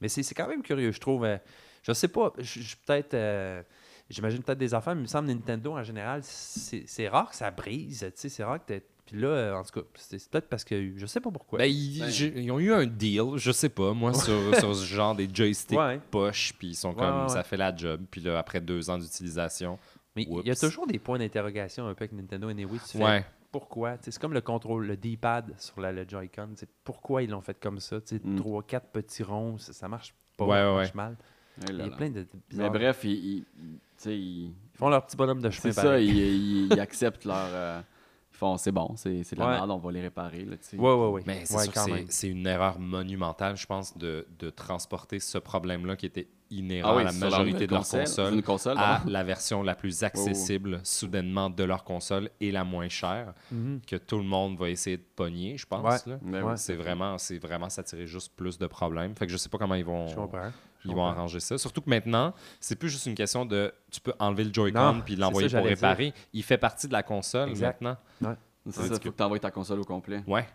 Mais 0.00 0.08
c'est 0.08 0.22
c'est 0.22 0.34
quand 0.34 0.48
même 0.48 0.62
curieux, 0.62 0.92
je 0.92 1.00
trouve. 1.00 1.24
euh, 1.24 1.38
je 1.82 1.92
sais 1.92 2.08
pas, 2.08 2.32
je 2.38 2.60
je 2.60 2.66
suis 2.68 2.76
peut-être. 2.86 3.14
euh, 3.14 3.62
J'imagine 4.08 4.42
peut-être 4.42 4.58
des 4.58 4.74
affaires, 4.74 4.94
mais 4.96 5.02
il 5.02 5.04
me 5.04 5.08
semble 5.08 5.28
Nintendo 5.28 5.72
en 5.72 5.84
général, 5.84 6.22
c'est 6.24 6.82
c'est 6.86 7.06
rare 7.08 7.30
que 7.30 7.36
ça 7.36 7.50
brise. 7.52 8.00
Tu 8.00 8.12
sais, 8.16 8.28
c'est 8.28 8.42
rare 8.42 8.58
que 8.58 8.66
t'aies- 8.66 8.84
Puis 9.06 9.20
là, 9.20 9.28
euh, 9.28 9.54
en 9.54 9.62
tout 9.62 9.80
cas, 9.80 9.86
c'est 9.94 10.28
peut-être 10.28 10.48
parce 10.48 10.64
que 10.64 10.96
je 10.96 11.06
sais 11.06 11.20
pas 11.20 11.30
pourquoi. 11.30 11.60
Ben, 11.60 11.70
ils, 11.70 12.50
ont 12.50 12.58
eu 12.58 12.72
un 12.72 12.86
deal, 12.86 13.22
je 13.36 13.52
sais 13.52 13.68
pas, 13.68 13.92
moi, 13.92 14.12
sur, 14.12 14.56
sur 14.58 14.74
ce 14.74 14.84
genre 14.84 15.14
des 15.14 15.28
joysticks 15.32 15.78
Ouais. 15.78 16.00
poche, 16.10 16.52
puis 16.58 16.68
ils 16.70 16.74
sont 16.74 16.90
Ouais, 16.90 16.96
comme 16.96 17.22
ouais, 17.22 17.28
ça 17.28 17.44
fait 17.44 17.56
la 17.56 17.74
job. 17.74 18.02
Puis 18.10 18.20
là, 18.20 18.36
après 18.40 18.60
deux 18.60 18.90
ans 18.90 18.98
d'utilisation, 18.98 19.78
mais 20.16 20.24
il 20.28 20.46
y 20.46 20.50
a 20.50 20.56
toujours 20.56 20.88
des 20.88 20.98
points 20.98 21.18
d'interrogation 21.20 21.86
un 21.86 21.94
peu 21.94 22.02
avec 22.02 22.12
Nintendo 22.12 22.48
Anyway. 22.48 22.78
Tu 22.90 22.98
fais, 22.98 23.04
ouais. 23.04 23.24
Pourquoi. 23.50 23.96
C'est 24.00 24.16
comme 24.18 24.32
le 24.32 24.40
contrôle, 24.40 24.86
le 24.86 24.96
D-pad 24.96 25.54
sur 25.58 25.80
la, 25.80 25.92
le 25.92 26.06
Joy-Con. 26.08 26.50
Pourquoi 26.84 27.22
ils 27.22 27.30
l'ont 27.30 27.40
fait 27.40 27.58
comme 27.58 27.80
ça? 27.80 27.98
Mm. 28.24 28.36
Trois, 28.36 28.62
quatre 28.62 28.88
petits 28.88 29.22
ronds, 29.22 29.58
ça, 29.58 29.72
ça 29.72 29.88
marche 29.88 30.14
pas. 30.36 30.44
Ouais, 30.44 30.56
ça 30.56 30.72
marche 30.72 30.88
ouais. 30.88 30.92
mal. 30.94 31.16
Eh 31.68 31.72
Il 31.72 31.78
y 31.78 31.82
a 31.82 31.90
plein 31.90 32.08
de, 32.10 32.20
de 32.22 32.28
Mais 32.32 32.40
bizarres- 32.68 32.72
bref, 32.72 33.00
ils, 33.04 33.44
ils- 34.06 34.52
font 34.74 34.88
leur 34.88 35.04
petit 35.04 35.16
bonhomme 35.16 35.42
de 35.42 35.50
chemin. 35.50 35.72
c'est 35.74 35.80
ça, 35.80 35.98
ils, 36.00 36.16
ils- 36.16 36.72
ils 36.72 36.80
acceptent 36.80 37.24
leur. 37.24 37.36
euh, 37.36 37.80
ils 38.32 38.36
font, 38.36 38.56
c'est 38.56 38.72
bon, 38.72 38.94
c'est 38.96 39.10
de 39.34 39.38
la 39.38 39.46
Ouais. 39.46 39.52
merde, 39.52 39.70
on 39.70 39.76
va 39.78 39.92
les 39.92 40.00
réparer. 40.00 40.44
Là. 40.46 40.56
Ouais, 40.74 40.78
ouais, 40.94 41.08
ouais. 41.08 41.22
Mais 41.26 41.44
c'est 42.08 42.28
une 42.28 42.46
erreur 42.46 42.78
monumentale, 42.78 43.56
je 43.56 43.66
pense, 43.66 43.98
de, 43.98 44.26
de 44.38 44.48
transporter 44.48 45.18
ce 45.18 45.36
problème-là 45.36 45.96
qui 45.96 46.06
était 46.06 46.28
inhérent 46.50 46.90
Ah 46.92 46.96
oui, 46.96 47.02
à 47.02 47.04
la 47.04 47.12
majorité 47.12 47.66
de 47.66 47.72
leur 47.72 47.86
console, 47.88 48.34
une 48.34 48.42
console, 48.42 48.76
à 48.78 49.02
la 49.06 49.22
version 49.22 49.62
la 49.62 49.74
plus 49.74 50.02
accessible 50.02 50.80
soudainement 50.84 51.48
de 51.50 51.64
leur 51.64 51.84
console 51.84 52.30
et 52.40 52.50
la 52.50 52.64
moins 52.64 52.88
chère 52.88 53.34
Mhm. 53.52 53.80
que 53.86 53.96
tout 53.96 54.18
le 54.18 54.24
monde 54.24 54.58
va 54.58 54.68
essayer 54.70 54.96
de 54.96 55.04
pogner, 55.16 55.56
je 55.56 55.66
pense. 55.66 56.04
Ouais. 56.06 56.16
C'est 56.56 56.74
vraiment, 56.74 57.18
c'est 57.18 57.38
vraiment 57.38 57.68
s'attirer 57.68 58.06
juste 58.06 58.32
plus 58.36 58.58
de 58.58 58.66
problèmes. 58.66 59.14
Fait 59.16 59.26
que 59.26 59.32
je 59.32 59.36
sais 59.36 59.48
pas 59.48 59.58
comment 59.58 59.74
ils 59.76 59.84
vont, 59.84 60.06
ils 60.84 60.94
vont 60.94 61.06
arranger 61.06 61.40
ça. 61.40 61.58
Surtout 61.58 61.80
que 61.82 61.90
maintenant, 61.90 62.32
c'est 62.58 62.76
plus 62.76 62.88
juste 62.88 63.06
une 63.06 63.14
question 63.14 63.44
de 63.44 63.72
tu 63.90 64.00
peux 64.00 64.14
enlever 64.18 64.44
le 64.44 64.52
Joy-Con 64.52 65.02
puis 65.04 65.16
l'envoyer 65.16 65.48
pour 65.48 65.60
dire. 65.60 65.68
réparer. 65.70 66.12
Il 66.32 66.42
fait 66.42 66.58
partie 66.58 66.88
de 66.88 66.92
la 66.92 67.02
console 67.02 67.50
Exact. 67.50 67.80
maintenant. 67.80 68.36
C'est 68.66 68.82
ça, 68.82 68.94
faut 68.94 68.98
que 68.98 69.08
tu 69.08 69.22
envoies 69.22 69.38
ta 69.38 69.50
console 69.50 69.80
au 69.80 69.84
complet. 69.84 70.22
Ouais. 70.26 70.46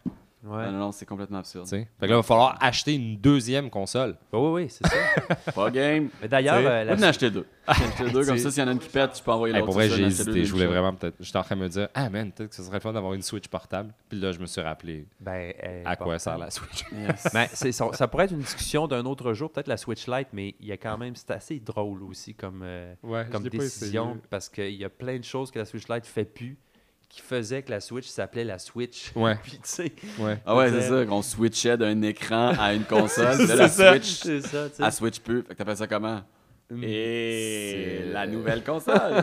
Ouais. 0.45 0.65
Non, 0.67 0.71
non, 0.73 0.77
non, 0.79 0.91
c'est 0.91 1.05
complètement 1.05 1.39
absurde. 1.39 1.67
Fait 1.67 1.85
que 1.99 2.05
là, 2.05 2.07
il 2.09 2.13
va 2.15 2.23
falloir 2.23 2.57
acheter 2.61 2.93
une 2.93 3.17
deuxième 3.17 3.69
console. 3.69 4.15
Oui, 4.31 4.39
oui, 4.39 4.51
oui, 4.63 4.67
c'est 4.69 4.85
ça. 4.87 5.51
Pas 5.53 5.71
game. 5.71 6.09
Mais 6.21 6.27
d'ailleurs, 6.27 6.55
euh, 6.57 6.83
On 6.83 6.85
la- 6.85 6.95
en 6.95 7.01
acheter 7.01 7.31
deux. 7.31 7.47
J'en 7.67 7.73
ai 7.73 7.87
acheté 7.87 8.09
deux, 8.11 8.25
comme 8.25 8.37
ça, 8.37 8.51
s'il 8.51 8.61
y 8.61 8.65
en 8.65 8.69
a 8.69 8.73
une 8.73 8.79
qui 8.79 8.89
pète, 8.89 9.13
tu 9.13 9.23
peux 9.23 9.31
envoyer 9.31 9.53
Hey, 9.55 9.59
l'autre. 9.59 9.65
pour 9.65 9.73
vrai, 9.73 9.89
j'ai 9.89 10.03
hésité. 10.03 10.45
Je 10.45 10.51
voulais 10.51 10.67
vraiment 10.67 10.93
peut-être. 10.93 11.15
J'étais 11.19 11.37
en 11.39 11.43
train 11.43 11.55
de 11.55 11.61
me 11.61 11.67
dire, 11.69 11.87
ah 11.95 12.09
man, 12.11 12.31
peut-être 12.31 12.49
que 12.51 12.55
ce 12.55 12.61
serait 12.63 12.75
le 12.77 12.81
fun 12.81 12.93
d'avoir 12.93 13.13
une 13.13 13.23
Switch 13.23 13.47
portable. 13.47 13.91
Puis 14.07 14.19
là, 14.19 14.31
je 14.31 14.39
me 14.39 14.45
suis 14.45 14.61
rappelé 14.61 15.07
ben, 15.19 15.51
euh, 15.63 15.81
à 15.85 15.95
quoi 15.95 16.19
sert 16.19 16.37
la 16.37 16.51
Switch. 16.51 16.85
Yes. 16.91 17.27
Ben, 17.33 17.47
ça, 17.51 17.71
ça 17.93 18.07
pourrait 18.07 18.25
être 18.25 18.31
une 18.33 18.39
discussion 18.39 18.87
d'un 18.87 19.03
autre 19.05 19.33
jour, 19.33 19.51
peut-être 19.51 19.67
la 19.67 19.77
Switch 19.77 20.05
Lite, 20.07 20.27
mais 20.31 20.53
il 20.59 20.67
y 20.67 20.71
a 20.71 20.77
quand 20.77 20.97
même, 20.97 21.15
c'est 21.15 21.31
assez 21.31 21.59
drôle 21.59 22.03
aussi 22.03 22.35
comme, 22.35 22.61
euh, 22.63 22.93
Ouais, 23.01 23.25
comme 23.31 23.43
décision, 23.49 24.17
parce 24.29 24.47
qu'il 24.49 24.75
y 24.75 24.85
a 24.85 24.89
plein 24.89 25.17
de 25.17 25.23
choses 25.23 25.49
que 25.49 25.57
la 25.57 25.65
Switch 25.65 25.87
Lite 25.89 26.05
fait 26.05 26.25
plus, 26.25 26.57
qui 27.15 27.21
faisaient 27.21 27.63
que 27.63 27.71
la 27.71 27.79
Switch 27.79 28.07
s'appelait 28.07 28.43
la 28.43 28.59
Switch. 28.59 29.11
Ouais, 29.15 29.37
Puis 29.41 29.53
tu 29.53 29.59
sais, 29.63 29.91
ouais. 30.19 30.37
Ah 30.45 30.55
ouais, 30.55 30.69
c'est 30.69 30.89
ça, 30.89 31.05
qu'on 31.05 31.21
switchait 31.21 31.77
d'un 31.77 32.01
écran 32.01 32.53
à 32.59 32.73
une 32.73 32.83
console. 32.83 33.37
là, 33.47 33.55
la 33.55 33.69
c'est 33.69 33.81
ça, 33.81 33.91
Switch, 33.93 34.05
c'est 34.21 34.41
ça, 34.41 34.69
tu 34.69 34.75
sais. 34.75 34.83
elle 34.83 34.91
switch 34.91 35.19
plus. 35.19 35.41
Fait 35.43 35.53
que 35.53 35.57
t'appelles 35.57 35.77
ça 35.77 35.87
comment? 35.87 36.21
Mm. 36.71 36.83
Et 36.83 38.01
C'est- 38.07 38.11
la 38.13 38.25
nouvelle 38.25 38.63
console. 38.63 38.95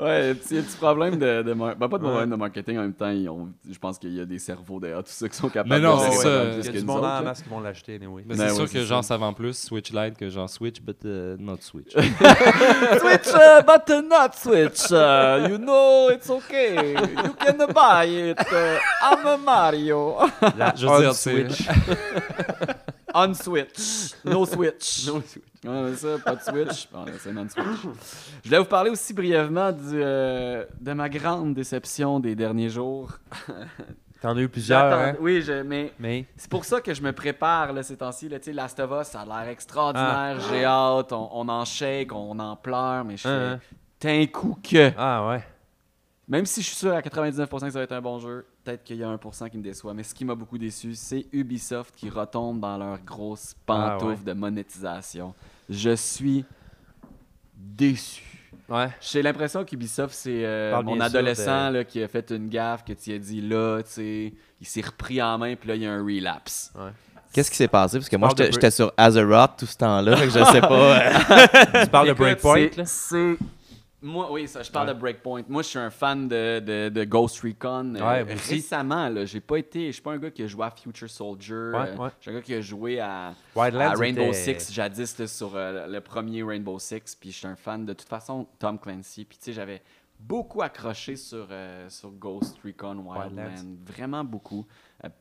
ouais, 0.00 0.34
il 0.50 0.56
y 0.56 0.56
a 0.58 0.60
un 0.60 0.62
petit 0.64 0.76
problème 0.76 1.16
de, 1.18 1.42
de 1.42 1.52
mar- 1.52 1.76
ben, 1.76 1.88
pas 1.88 1.98
de 1.98 2.02
Ouais. 2.04 2.08
problème 2.10 2.30
de 2.30 2.36
marketing 2.36 2.78
en 2.78 2.82
même 2.82 2.94
temps. 2.94 3.10
ont- 3.10 3.48
je 3.70 3.78
pense 3.78 3.96
qu'il 3.98 4.12
y 4.14 4.20
a 4.20 4.24
des 4.24 4.38
cerveaux 4.40 4.80
derrière 4.80 5.04
tout 5.04 5.10
ça 5.12 5.28
qui 5.28 5.36
sont 5.36 5.48
capables 5.48 5.70
Mais 5.70 5.78
non, 5.80 5.96
de 5.98 6.02
c'est 6.10 6.16
ça. 6.16 6.42
Il 6.58 6.64
y 6.64 6.68
a 6.68 6.72
du 6.80 6.84
monde 6.84 7.04
en 7.04 7.22
masse 7.22 7.42
qui 7.42 7.48
vont 7.48 7.60
l'acheter, 7.60 7.94
anyway. 7.94 8.24
Mais 8.26 8.34
Ben 8.34 8.48
c'est 8.48 8.54
sûr 8.56 8.66
c'est 8.68 8.74
que 8.74 8.80
ça. 8.80 8.86
genre 8.86 9.04
savent 9.04 9.34
plus 9.34 9.54
Switch 9.56 9.92
Lite 9.92 10.16
que 10.16 10.28
genre 10.28 10.50
Switch, 10.50 10.80
but 10.82 10.96
uh, 11.04 11.36
not 11.38 11.58
Switch. 11.60 11.92
Switch, 11.92 13.28
uh, 13.34 13.62
but 13.64 13.88
uh, 13.88 14.02
not 14.02 14.32
Switch. 14.34 14.90
Uh, 14.90 15.46
you 15.48 15.58
know, 15.58 16.08
it's 16.10 16.28
okay. 16.28 16.94
You 16.94 17.34
can 17.38 17.66
buy 17.72 18.06
it. 18.06 18.38
Uh, 18.52 18.78
I'm 19.02 19.26
a 19.26 19.36
Mario. 19.38 20.16
La 20.56 20.74
Je 20.74 20.86
veux 20.86 21.00
dire, 21.00 21.14
Switch. 21.14 21.68
On 23.14 23.32
Switch. 23.34 24.12
No 24.24 24.44
Switch. 24.44 25.06
No 25.06 25.20
Switch. 25.22 25.42
Ouais, 25.68 25.82
mais 25.90 25.94
ça, 25.96 26.18
pas 26.24 26.34
de 26.36 26.40
Switch. 26.40 26.88
Bon, 26.90 27.04
c'est 27.18 27.32
non-Switch. 27.32 27.64
Je 28.42 28.48
voulais 28.48 28.58
vous 28.58 28.64
parler 28.64 28.90
aussi 28.90 29.12
brièvement 29.12 29.70
du, 29.72 29.80
euh, 29.94 30.64
de 30.80 30.92
ma 30.94 31.08
grande 31.08 31.54
déception 31.54 32.20
des 32.20 32.34
derniers 32.34 32.70
jours. 32.70 33.18
T'en 34.20 34.36
as 34.36 34.40
eu 34.40 34.48
plusieurs, 34.48 34.92
hein? 34.98 35.14
Oui, 35.20 35.42
je, 35.42 35.62
mais 35.62 35.92
Mais, 35.98 36.24
c'est 36.36 36.50
pour 36.50 36.64
ça 36.64 36.80
que 36.80 36.92
je 36.92 37.02
me 37.02 37.12
prépare 37.12 37.72
là, 37.72 37.82
ces 37.84 37.96
temps-ci. 37.96 38.28
Là, 38.28 38.38
Last 38.52 38.80
of 38.80 38.90
Us, 39.02 39.08
ça 39.08 39.20
a 39.20 39.24
l'air 39.24 39.48
extraordinaire. 39.48 40.38
Ah. 40.40 40.46
J'ai 40.50 40.64
hâte. 40.64 41.12
On, 41.12 41.28
on 41.32 41.48
en 41.48 41.64
shake, 41.64 42.12
on 42.12 42.36
en 42.38 42.56
pleure, 42.56 43.04
mais 43.04 43.16
je 43.16 43.22
fais 43.22 43.28
Hein, 43.28 43.60
d'un 44.00 44.26
coup 44.26 44.56
que. 44.62 44.90
ah 44.96 45.28
ouais. 45.28 45.44
Même 46.26 46.44
si 46.44 46.60
je 46.62 46.66
suis 46.66 46.76
sûr 46.76 46.92
à 46.92 47.00
99% 47.00 47.48
que 47.48 47.58
ça 47.58 47.70
va 47.70 47.82
être 47.82 47.92
un 47.92 48.02
bon 48.02 48.18
jeu, 48.18 48.44
peut-être 48.62 48.84
qu'il 48.84 48.96
y 48.96 49.04
a 49.04 49.08
1% 49.08 49.48
qui 49.48 49.56
me 49.56 49.62
déçoit. 49.62 49.94
Mais 49.94 50.02
ce 50.02 50.14
qui 50.14 50.24
m'a 50.26 50.34
beaucoup 50.34 50.58
déçu, 50.58 50.94
c'est 50.94 51.26
Ubisoft 51.32 51.94
qui 51.96 52.10
retombe 52.10 52.60
dans 52.60 52.76
leur 52.76 52.98
grosse 52.98 53.54
pantoufle 53.64 54.04
Ah 54.04 54.06
ouais. 54.08 54.16
de 54.24 54.32
monétisation. 54.34 55.34
Je 55.68 55.94
suis 55.96 56.44
déçu. 57.56 58.22
Ouais. 58.68 58.88
J'ai 59.00 59.22
l'impression 59.22 59.64
qu'Ubisoft, 59.64 60.14
c'est 60.14 60.44
euh, 60.44 60.82
mon 60.82 60.96
adolescent 61.00 61.70
de- 61.70 61.74
là, 61.78 61.84
qui 61.84 62.02
a 62.02 62.08
fait 62.08 62.30
une 62.30 62.48
gaffe, 62.48 62.84
que 62.84 62.92
tu 62.92 63.14
as 63.14 63.18
dit 63.18 63.40
là, 63.40 63.80
tu 63.82 63.90
sais, 63.92 64.32
il 64.60 64.66
s'est 64.66 64.82
repris 64.82 65.22
en 65.22 65.38
main, 65.38 65.54
puis 65.56 65.68
là, 65.68 65.74
il 65.74 65.82
y 65.82 65.86
a 65.86 65.92
un 65.92 66.02
relapse. 66.02 66.72
Qu'est-ce 67.32 67.50
qui 67.50 67.56
s'est 67.56 67.68
passé? 67.68 67.98
Parce 67.98 68.08
que 68.08 68.16
moi, 68.16 68.28
j'étais 68.52 68.70
sur 68.70 68.92
Azeroth 68.96 69.52
tout 69.58 69.66
ce 69.66 69.76
temps-là, 69.78 70.16
que 70.16 70.24
je 70.30 70.44
sais 70.44 70.60
pas. 70.60 71.00
euh, 71.00 71.10
Tu 71.84 71.90
parles 71.90 72.08
de 72.08 72.12
Breakpoint, 72.14 72.68
là? 72.76 72.84
C'est. 72.86 73.36
Moi, 74.00 74.30
oui, 74.30 74.46
ça, 74.46 74.62
je 74.62 74.70
parle 74.70 74.88
Ouais. 74.88 74.94
de 74.94 75.00
Breakpoint. 75.00 75.42
Moi, 75.48 75.62
je 75.62 75.68
suis 75.68 75.78
un 75.78 75.90
fan 75.90 76.28
de, 76.28 76.60
de, 76.60 76.88
de 76.88 77.04
Ghost 77.04 77.40
Recon. 77.40 77.94
Euh, 77.96 78.00
Ouais, 78.00 78.22
récemment, 78.34 79.08
là, 79.08 79.24
j'ai 79.24 79.40
pas 79.40 79.56
été. 79.56 79.86
Je 79.88 79.92
suis 79.92 80.02
pas 80.02 80.12
un 80.12 80.18
gars 80.18 80.30
qui 80.30 80.44
a 80.44 80.46
joué 80.46 80.64
à 80.66 80.70
Future 80.70 81.10
Soldier. 81.10 81.54
Ouais, 81.72 81.90
Euh. 81.98 82.08
Je 82.18 82.22
suis 82.22 82.30
un 82.30 82.34
gars 82.34 82.42
qui 82.42 82.54
a 82.54 82.60
joué 82.60 83.00
à, 83.00 83.34
Rainbow 83.56 84.22
était- 84.32 84.58
Six 84.60 84.72
jadis 84.72 85.18
là, 85.18 85.26
sur 85.26 85.50
euh, 85.56 85.86
le 85.88 86.00
premier 86.00 86.44
Rainbow 86.44 86.78
Six. 86.78 87.16
Puis 87.18 87.32
je 87.32 87.38
suis 87.38 87.46
un 87.48 87.56
fan 87.56 87.84
de 87.84 87.92
toute 87.92 88.08
façon 88.08 88.46
Tom 88.60 88.78
Clancy. 88.78 89.24
Puis 89.24 89.38
tu 89.38 89.46
sais, 89.46 89.52
j'avais 89.52 89.82
beaucoup 90.20 90.62
accroché 90.62 91.16
sur, 91.16 91.48
euh, 91.50 91.88
sur 91.88 92.10
Ghost 92.12 92.56
Recon 92.64 92.96
Wildlands. 92.98 93.20
Wildlands. 93.50 93.76
Vraiment 93.84 94.22
beaucoup. 94.22 94.64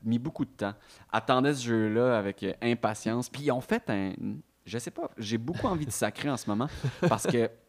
Mis 0.04 0.20
beaucoup 0.20 0.46
de 0.46 0.52
temps. 0.52 0.74
Attendais 1.12 1.54
ce 1.56 1.66
jeu-là 1.66 2.18
avec 2.18 2.46
impatience. 2.62 3.28
Puis 3.30 3.42
ils 3.44 3.52
ont 3.52 3.62
fait 3.62 3.90
un. 3.90 4.14
Je 4.66 4.78
sais 4.78 4.92
pas, 4.92 5.10
j'ai 5.18 5.38
beaucoup 5.38 5.66
envie 5.68 5.86
de 5.86 5.92
sacrer 5.92 6.30
en 6.30 6.36
ce 6.38 6.48
moment 6.50 6.68
parce 7.08 7.26
que 7.26 7.50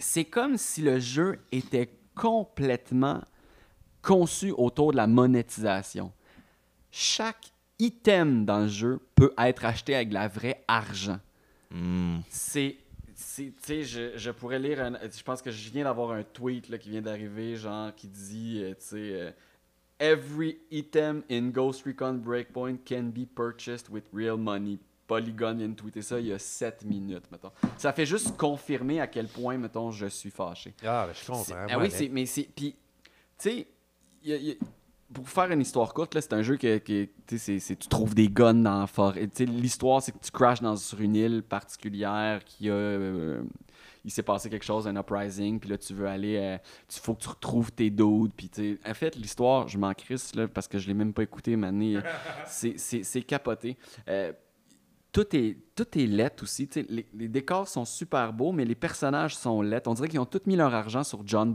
c'est 0.00 0.24
comme 0.24 0.56
si 0.56 0.82
le 0.82 0.98
jeu 0.98 1.38
était 1.52 1.90
complètement 2.14 3.22
conçu 4.02 4.50
autour 4.52 4.92
de 4.92 4.96
la 4.96 5.06
monétisation. 5.06 6.12
Chaque 6.90 7.52
item 7.78 8.44
dans 8.44 8.60
le 8.60 8.68
jeu 8.68 9.00
peut 9.14 9.32
être 9.38 9.64
acheté 9.64 9.94
avec 9.94 10.08
de 10.08 10.14
la 10.14 10.28
vraie 10.28 10.64
argent. 10.66 11.20
Hmm. 11.70 12.18
C'est. 12.28 12.76
c'est- 13.14 13.52
Tu 13.56 13.62
sais, 13.62 13.82
je, 13.84 14.18
je 14.18 14.30
pourrais 14.30 14.58
lire 14.58 14.80
un. 14.82 14.92
Je 15.08 15.22
pense 15.22 15.40
que 15.42 15.50
je 15.50 15.70
viens 15.70 15.84
d'avoir 15.84 16.10
un 16.12 16.22
tweet 16.24 16.68
là, 16.68 16.78
qui 16.78 16.90
vient 16.90 17.02
d'arriver, 17.02 17.56
genre, 17.56 17.94
qui 17.94 18.08
dit, 18.08 18.60
euh, 18.62 18.70
tu 18.70 18.76
sais, 18.80 18.96
euh, 19.12 19.30
Every 20.02 20.56
item 20.70 21.22
in 21.30 21.50
Ghost 21.50 21.84
Recon 21.84 22.14
Breakpoint 22.14 22.78
can 22.88 23.10
be 23.14 23.26
purchased 23.26 23.90
with 23.90 24.04
real 24.14 24.38
money. 24.38 24.78
Polygon 25.10 25.54
vient 25.56 25.68
de 25.68 25.74
tweeter 25.74 26.02
ça 26.02 26.20
il 26.20 26.26
y 26.28 26.32
a 26.32 26.38
7 26.38 26.84
minutes, 26.84 27.24
mettons. 27.32 27.50
Ça 27.76 27.92
fait 27.92 28.06
juste 28.06 28.36
confirmer 28.36 29.00
à 29.00 29.08
quel 29.08 29.26
point, 29.26 29.58
mettons, 29.58 29.90
je 29.90 30.06
suis 30.06 30.30
fâché. 30.30 30.72
Ah, 30.84 31.06
ben, 31.08 31.12
je 31.20 31.26
comprends. 31.26 31.42
Ah 31.68 31.78
oui, 31.78 31.90
c'est, 31.90 32.08
mais 32.08 32.26
c'est. 32.26 32.48
Puis, 32.54 32.72
tu 32.72 33.10
sais, 33.38 33.66
il 34.22 34.30
y 34.30 34.32
a- 34.32 34.36
il 34.36 34.44
y 34.44 34.50
a- 34.52 34.54
pour 35.12 35.28
faire 35.28 35.50
une 35.50 35.60
histoire 35.62 35.92
courte, 35.92 36.14
là, 36.14 36.20
c'est 36.20 36.32
un 36.34 36.42
jeu 36.42 36.56
que, 36.56 36.78
que, 36.78 37.04
tu 37.04 37.10
sais, 37.26 37.38
c'est- 37.38 37.58
c'est- 37.58 37.74
tu 37.76 37.88
trouves 37.88 38.14
des 38.14 38.28
guns 38.28 38.54
dans 38.54 38.78
la 38.82 38.86
forêt. 38.86 39.26
Tu 39.26 39.44
L'histoire, 39.46 40.00
c'est 40.00 40.12
que 40.12 40.24
tu 40.24 40.30
crashes 40.30 40.60
dans, 40.62 40.76
sur 40.76 41.00
une 41.00 41.16
île 41.16 41.42
particulière 41.42 42.44
qui 42.44 42.70
a. 42.70 42.74
euh, 42.74 43.42
il 44.04 44.12
s'est 44.12 44.22
passé 44.22 44.48
quelque 44.48 44.64
chose, 44.64 44.86
un 44.86 44.94
uprising, 44.96 45.58
puis 45.58 45.68
là, 45.70 45.76
tu 45.76 45.92
veux 45.92 46.06
aller. 46.06 46.36
euh, 46.36 46.56
Il 46.94 47.00
faut 47.00 47.14
que 47.14 47.22
tu 47.22 47.28
retrouves 47.28 47.72
tes 47.72 47.90
dudes. 47.90 48.30
Puis, 48.36 48.48
tu 48.48 48.78
en 48.86 48.94
fait, 48.94 49.16
l'histoire, 49.16 49.66
je 49.66 49.76
m'en 49.76 49.92
crisse, 49.92 50.36
là, 50.36 50.46
parce 50.46 50.68
que 50.68 50.78
je 50.78 50.86
l'ai 50.86 50.94
même 50.94 51.12
pas 51.12 51.24
écouté, 51.24 51.56
mané. 51.56 51.98
c'est 52.46 53.22
capoté. 53.22 53.76
Euh, 54.08 54.32
tout 55.12 55.34
est, 55.34 55.56
tout 55.74 55.86
est 55.98 56.06
aussi. 56.42 56.68
Les, 56.88 57.06
les 57.12 57.28
décors 57.28 57.66
sont 57.66 57.84
super 57.84 58.32
beaux, 58.32 58.52
mais 58.52 58.64
les 58.64 58.74
personnages 58.74 59.34
sont 59.36 59.60
lettres. 59.62 59.90
On 59.90 59.94
dirait 59.94 60.08
qu'ils 60.08 60.20
ont 60.20 60.26
tous 60.26 60.42
mis 60.46 60.56
leur 60.56 60.72
argent 60.74 61.02
sur 61.02 61.26
John 61.26 61.52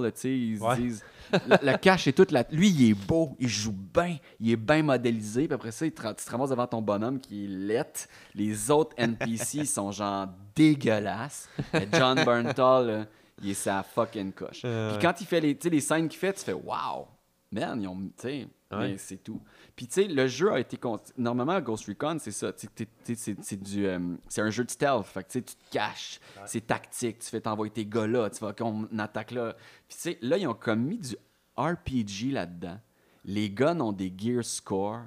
là, 0.00 0.10
sais, 0.20 0.30
Ils 0.30 0.62
Ouais. 0.62 0.76
disent. 0.76 1.04
Le, 1.32 1.76
cash 1.78 2.06
est 2.06 2.12
tout 2.12 2.26
là. 2.30 2.44
Lui, 2.50 2.68
il 2.68 2.90
est 2.90 2.94
beau, 2.94 3.36
il 3.40 3.48
joue 3.48 3.72
bien, 3.72 4.18
il 4.38 4.50
est 4.50 4.56
bien 4.56 4.82
modélisé. 4.82 5.46
Puis 5.46 5.54
après 5.54 5.72
ça, 5.72 5.86
il 5.86 5.92
te, 5.92 6.02
tu 6.12 6.24
te 6.24 6.30
ramasses 6.30 6.50
devant 6.50 6.66
ton 6.66 6.82
bonhomme 6.82 7.18
qui 7.18 7.44
est 7.44 7.48
lettre. 7.48 8.02
Les 8.34 8.70
autres 8.70 8.94
NPC 8.98 9.64
sont 9.64 9.90
genre 9.90 10.28
dégueulasses. 10.54 11.48
John 11.92 12.22
Berntal, 12.24 12.86
là, 12.86 13.06
il 13.42 13.50
est 13.50 13.54
sa 13.54 13.82
fucking 13.82 14.32
coche. 14.32 14.62
Puis 14.62 14.98
quand 15.00 15.20
il 15.20 15.26
fait 15.26 15.40
les, 15.40 15.58
les 15.64 15.80
scènes 15.80 16.08
qu'il 16.08 16.18
fait, 16.20 16.34
tu 16.34 16.44
fais 16.44 16.52
Wow! 16.52 17.08
Man, 17.50 17.80
ils 17.82 17.88
ont. 17.88 17.98
Ouais. 18.24 18.46
mais 18.70 18.96
c'est 18.98 19.18
tout. 19.22 19.40
Puis, 19.82 19.88
tu 19.88 19.94
sais, 20.02 20.06
le 20.06 20.28
jeu 20.28 20.52
a 20.52 20.60
été. 20.60 20.76
con- 20.76 21.00
Normalement, 21.18 21.60
Ghost 21.60 21.86
Recon, 21.88 22.16
c'est 22.20 22.30
ça. 22.30 22.52
C'est 22.56 23.60
du. 23.60 23.84
euh, 23.84 23.98
c'est 24.28 24.40
un 24.40 24.50
jeu 24.50 24.62
de 24.62 24.70
stealth. 24.70 25.06
Fait 25.06 25.24
que, 25.24 25.28
tu 25.32 25.42
te 25.42 25.52
caches. 25.72 26.20
C'est 26.46 26.64
tactique. 26.68 27.18
Tu 27.18 27.28
fais 27.28 27.40
t'envoyer 27.40 27.72
tes 27.72 27.84
gars 27.84 28.06
là. 28.06 28.30
Tu 28.30 28.38
vas 28.44 28.52
qu'on 28.52 28.86
attaque 28.96 29.32
là. 29.32 29.54
Puis, 29.88 29.96
tu 29.96 30.02
sais, 30.02 30.18
là, 30.22 30.36
ils 30.38 30.46
ont 30.46 30.54
comme 30.54 30.84
mis 30.84 30.98
du 30.98 31.16
RPG 31.56 32.30
là-dedans. 32.30 32.78
Les 33.24 33.50
guns 33.50 33.80
ont 33.80 33.90
des 33.92 34.12
gear 34.16 34.44
score. 34.44 35.00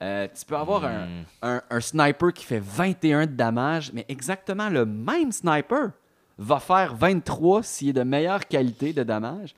Euh, 0.00 0.28
tu 0.32 0.44
peux 0.44 0.56
avoir 0.56 0.84
un, 0.84 1.24
un- 1.42 1.62
un 1.70 1.80
sniper 1.80 2.32
qui 2.32 2.44
fait 2.44 2.60
21 2.62 3.26
de 3.26 3.32
damage, 3.32 3.92
mais 3.92 4.04
exactement 4.08 4.68
le 4.68 4.86
même 4.86 5.32
sniper 5.32 5.90
va 6.38 6.60
faire 6.60 6.94
23 6.94 7.64
s'il 7.64 7.88
est 7.88 7.92
de 7.94 8.02
meilleure 8.04 8.46
qualité 8.46 8.92
de 8.92 9.02
damage. 9.02 9.56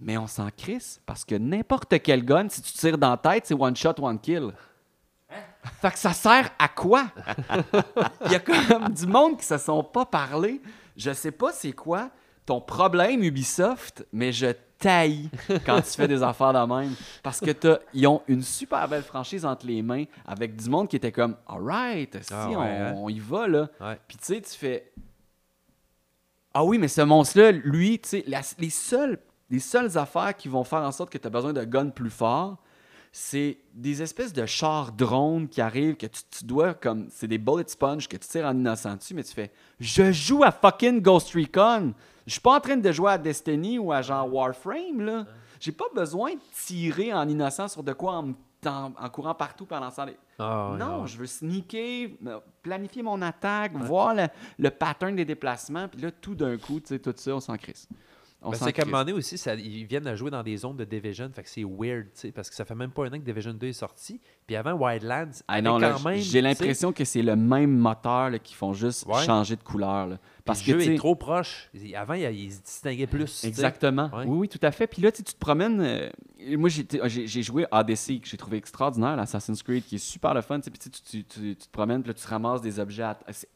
Mais 0.00 0.16
on 0.18 0.26
s'en 0.26 0.48
crisse 0.50 1.00
parce 1.06 1.24
que 1.24 1.34
n'importe 1.36 2.00
quel 2.02 2.24
gun, 2.24 2.48
si 2.48 2.60
tu 2.62 2.72
tires 2.72 2.98
dans 2.98 3.10
la 3.10 3.16
tête, 3.16 3.46
c'est 3.46 3.54
one 3.54 3.76
shot, 3.76 3.94
one 4.00 4.18
kill. 4.18 4.50
Fait 5.80 5.90
que 5.92 5.98
ça 5.98 6.12
sert 6.12 6.50
à 6.58 6.68
quoi? 6.68 7.06
Il 8.26 8.32
y 8.32 8.34
a 8.34 8.40
comme 8.40 8.88
du 8.92 9.06
monde 9.06 9.38
qui 9.38 9.44
se 9.46 9.56
sont 9.58 9.82
pas 9.82 10.04
parlé. 10.04 10.60
Je 10.96 11.12
sais 11.12 11.30
pas 11.32 11.52
c'est 11.52 11.72
quoi 11.72 12.10
ton 12.46 12.60
problème, 12.60 13.22
Ubisoft, 13.22 14.06
mais 14.12 14.30
je 14.30 14.48
taille 14.78 15.30
quand 15.64 15.80
tu 15.80 15.90
fais 15.92 16.06
des 16.06 16.22
affaires 16.22 16.52
de 16.52 16.72
même. 16.74 16.94
Parce 17.22 17.40
que 17.40 17.50
t'as- 17.52 17.78
ils 17.94 18.06
ont 18.06 18.20
une 18.28 18.42
super 18.42 18.86
belle 18.86 19.02
franchise 19.02 19.46
entre 19.46 19.66
les 19.66 19.80
mains 19.80 20.04
avec 20.26 20.54
du 20.54 20.68
monde 20.68 20.88
qui 20.88 20.96
était 20.96 21.10
comme 21.12 21.36
Alright, 21.48 22.22
si 22.22 22.34
Ah 22.34 22.48
ouais, 22.50 22.56
on, 22.56 22.60
hein? 22.60 22.92
on 22.96 23.08
y 23.08 23.18
va 23.18 23.48
là. 23.48 23.68
Ouais. 23.80 23.98
Puis 24.06 24.18
tu 24.18 24.24
sais, 24.26 24.42
tu 24.42 24.50
fais 24.50 24.92
Ah 26.52 26.64
oui, 26.64 26.76
mais 26.78 26.88
ce 26.88 27.00
monstre-là, 27.00 27.52
lui, 27.52 27.98
tu 27.98 28.08
sais, 28.10 28.24
les, 28.58 28.70
seules, 28.70 29.18
les 29.50 29.58
seules 29.60 29.96
affaires 29.98 30.36
qui 30.36 30.48
vont 30.48 30.64
faire 30.64 30.80
en 30.82 30.92
sorte 30.92 31.10
que 31.10 31.18
tu 31.18 31.26
as 31.26 31.30
besoin 31.30 31.52
de 31.52 31.64
guns 31.64 31.90
plus 31.90 32.10
forts, 32.10 32.56
c'est 33.12 33.58
des 33.72 34.02
espèces 34.02 34.32
de 34.32 34.44
chars 34.44 34.90
drones 34.90 35.48
qui 35.48 35.60
arrivent, 35.60 35.96
que 35.96 36.06
tu, 36.06 36.20
tu 36.30 36.44
dois 36.44 36.74
comme. 36.74 37.06
C'est 37.10 37.28
des 37.28 37.38
bullet 37.38 37.64
sponge 37.68 38.08
que 38.08 38.16
tu 38.16 38.26
tires 38.26 38.46
en 38.46 38.54
innocent 38.56 38.96
dessus, 38.96 39.14
mais 39.14 39.22
tu 39.22 39.32
fais 39.32 39.52
Je 39.78 40.10
joue 40.10 40.42
à 40.42 40.50
fucking 40.50 41.00
Ghost 41.00 41.32
Recon. 41.34 41.94
Je 42.26 42.32
suis 42.32 42.40
pas 42.40 42.56
en 42.56 42.60
train 42.60 42.76
de 42.76 42.90
jouer 42.92 43.12
à 43.12 43.18
Destiny 43.18 43.78
ou 43.78 43.92
à 43.92 44.02
genre 44.02 44.32
Warframe, 44.34 45.00
là. 45.00 45.26
J'ai 45.60 45.72
pas 45.72 45.84
besoin 45.94 46.32
de 46.32 46.40
tirer 46.52 47.12
en 47.12 47.28
innocent 47.28 47.68
sur 47.68 47.82
de 47.84 47.92
quoi 47.92 48.14
en, 48.14 48.22
me- 48.24 48.34
en, 48.66 48.92
en 48.98 49.08
courant 49.10 49.34
partout 49.34 49.64
pendant 49.66 49.90
ça. 49.90 50.06
Ah, 50.38 50.72
ouais, 50.72 50.78
non, 50.78 51.06
je 51.06 51.16
veux 51.16 51.26
sneaker, 51.26 52.08
planifier 52.62 53.02
mon 53.02 53.22
attaque, 53.22 53.72
voir 53.76 54.14
le, 54.14 54.26
le 54.58 54.70
pattern 54.70 55.14
des 55.14 55.24
déplacements, 55.24 55.86
puis 55.88 56.00
là, 56.00 56.10
tout 56.10 56.34
d'un 56.34 56.56
coup, 56.58 56.80
tu 56.80 56.88
sais, 56.88 56.98
tout 56.98 57.14
ça, 57.16 57.36
on 57.36 57.40
s'en 57.40 57.56
crisse. 57.56 57.86
S'en 58.52 58.64
c'est 58.66 58.72
qu'à 58.72 58.82
un 58.82 58.84
moment 58.86 58.98
donné 58.98 59.12
aussi, 59.12 59.38
ça- 59.38 59.54
ils 59.54 59.84
viennent 59.84 60.06
à 60.06 60.14
jouer 60.14 60.30
dans 60.30 60.42
des 60.42 60.56
zones 60.56 60.76
de 60.76 60.84
Division, 60.84 61.30
fait 61.32 61.42
que 61.42 61.48
c'est 61.48 61.64
weird, 61.64 62.06
parce 62.34 62.50
que 62.50 62.54
ça 62.56 62.64
fait 62.64 62.74
même 62.74 62.90
pas 62.90 63.04
un 63.04 63.08
an 63.08 63.18
que 63.18 63.24
Division 63.24 63.54
2 63.54 63.68
est 63.68 63.72
sorti. 63.72 64.20
Puis 64.46 64.56
avant, 64.56 64.72
Wildlands 64.74 65.30
Ah 65.48 65.54
avait 65.54 65.62
non, 65.62 65.78
là, 65.78 65.92
quand 65.96 66.08
même. 66.10 66.18
j'ai 66.20 66.42
l'impression 66.42 66.92
que 66.92 67.04
c'est 67.04 67.22
le 67.22 67.36
même 67.36 67.76
moteur 67.76 68.30
qui 68.42 68.54
font 68.54 68.72
juste 68.74 69.06
Ouais. 69.06 69.24
changer 69.24 69.56
de 69.56 69.62
couleur. 69.62 70.06
là. 70.06 70.18
Parce 70.44 70.66
le 70.66 70.74
que 70.74 70.80
jeu 70.80 70.92
est 70.92 70.96
trop 70.96 71.14
proche. 71.14 71.70
Avant, 71.96 72.12
il, 72.12 72.22
il 72.30 72.52
se 72.52 72.60
distinguait 72.60 73.06
plus. 73.06 73.44
Exactement. 73.44 74.10
Ouais. 74.14 74.24
Oui, 74.26 74.36
oui, 74.40 74.48
tout 74.50 74.58
à 74.62 74.70
fait. 74.72 74.86
Puis 74.86 75.00
là, 75.00 75.10
tu 75.10 75.22
te 75.22 75.34
promènes. 75.38 75.80
euh, 75.80 76.10
moi, 76.58 76.68
j'ai 76.68 76.86
j'ai- 77.26 77.42
joué 77.42 77.64
Odyssey, 77.72 78.18
que 78.18 78.28
j'ai 78.28 78.36
trouvé 78.36 78.58
extraordinaire, 78.58 79.16
l'Assassin's 79.16 79.62
Creed, 79.62 79.82
qui 79.86 79.94
est 79.94 79.98
super 79.98 80.34
le 80.34 80.42
fun. 80.42 80.60
Puis 80.60 80.72
tu, 80.78 80.90
tu, 80.90 81.00
tu- 81.24 81.24
tu 81.24 81.56
te 81.56 81.70
promènes, 81.72 82.02
puis 82.02 82.08
là, 82.08 82.14
tu 82.14 82.26
ramasses 82.26 82.60
des 82.60 82.78
objets, 82.78 83.04
à- 83.04 83.18
c'est- 83.30 83.48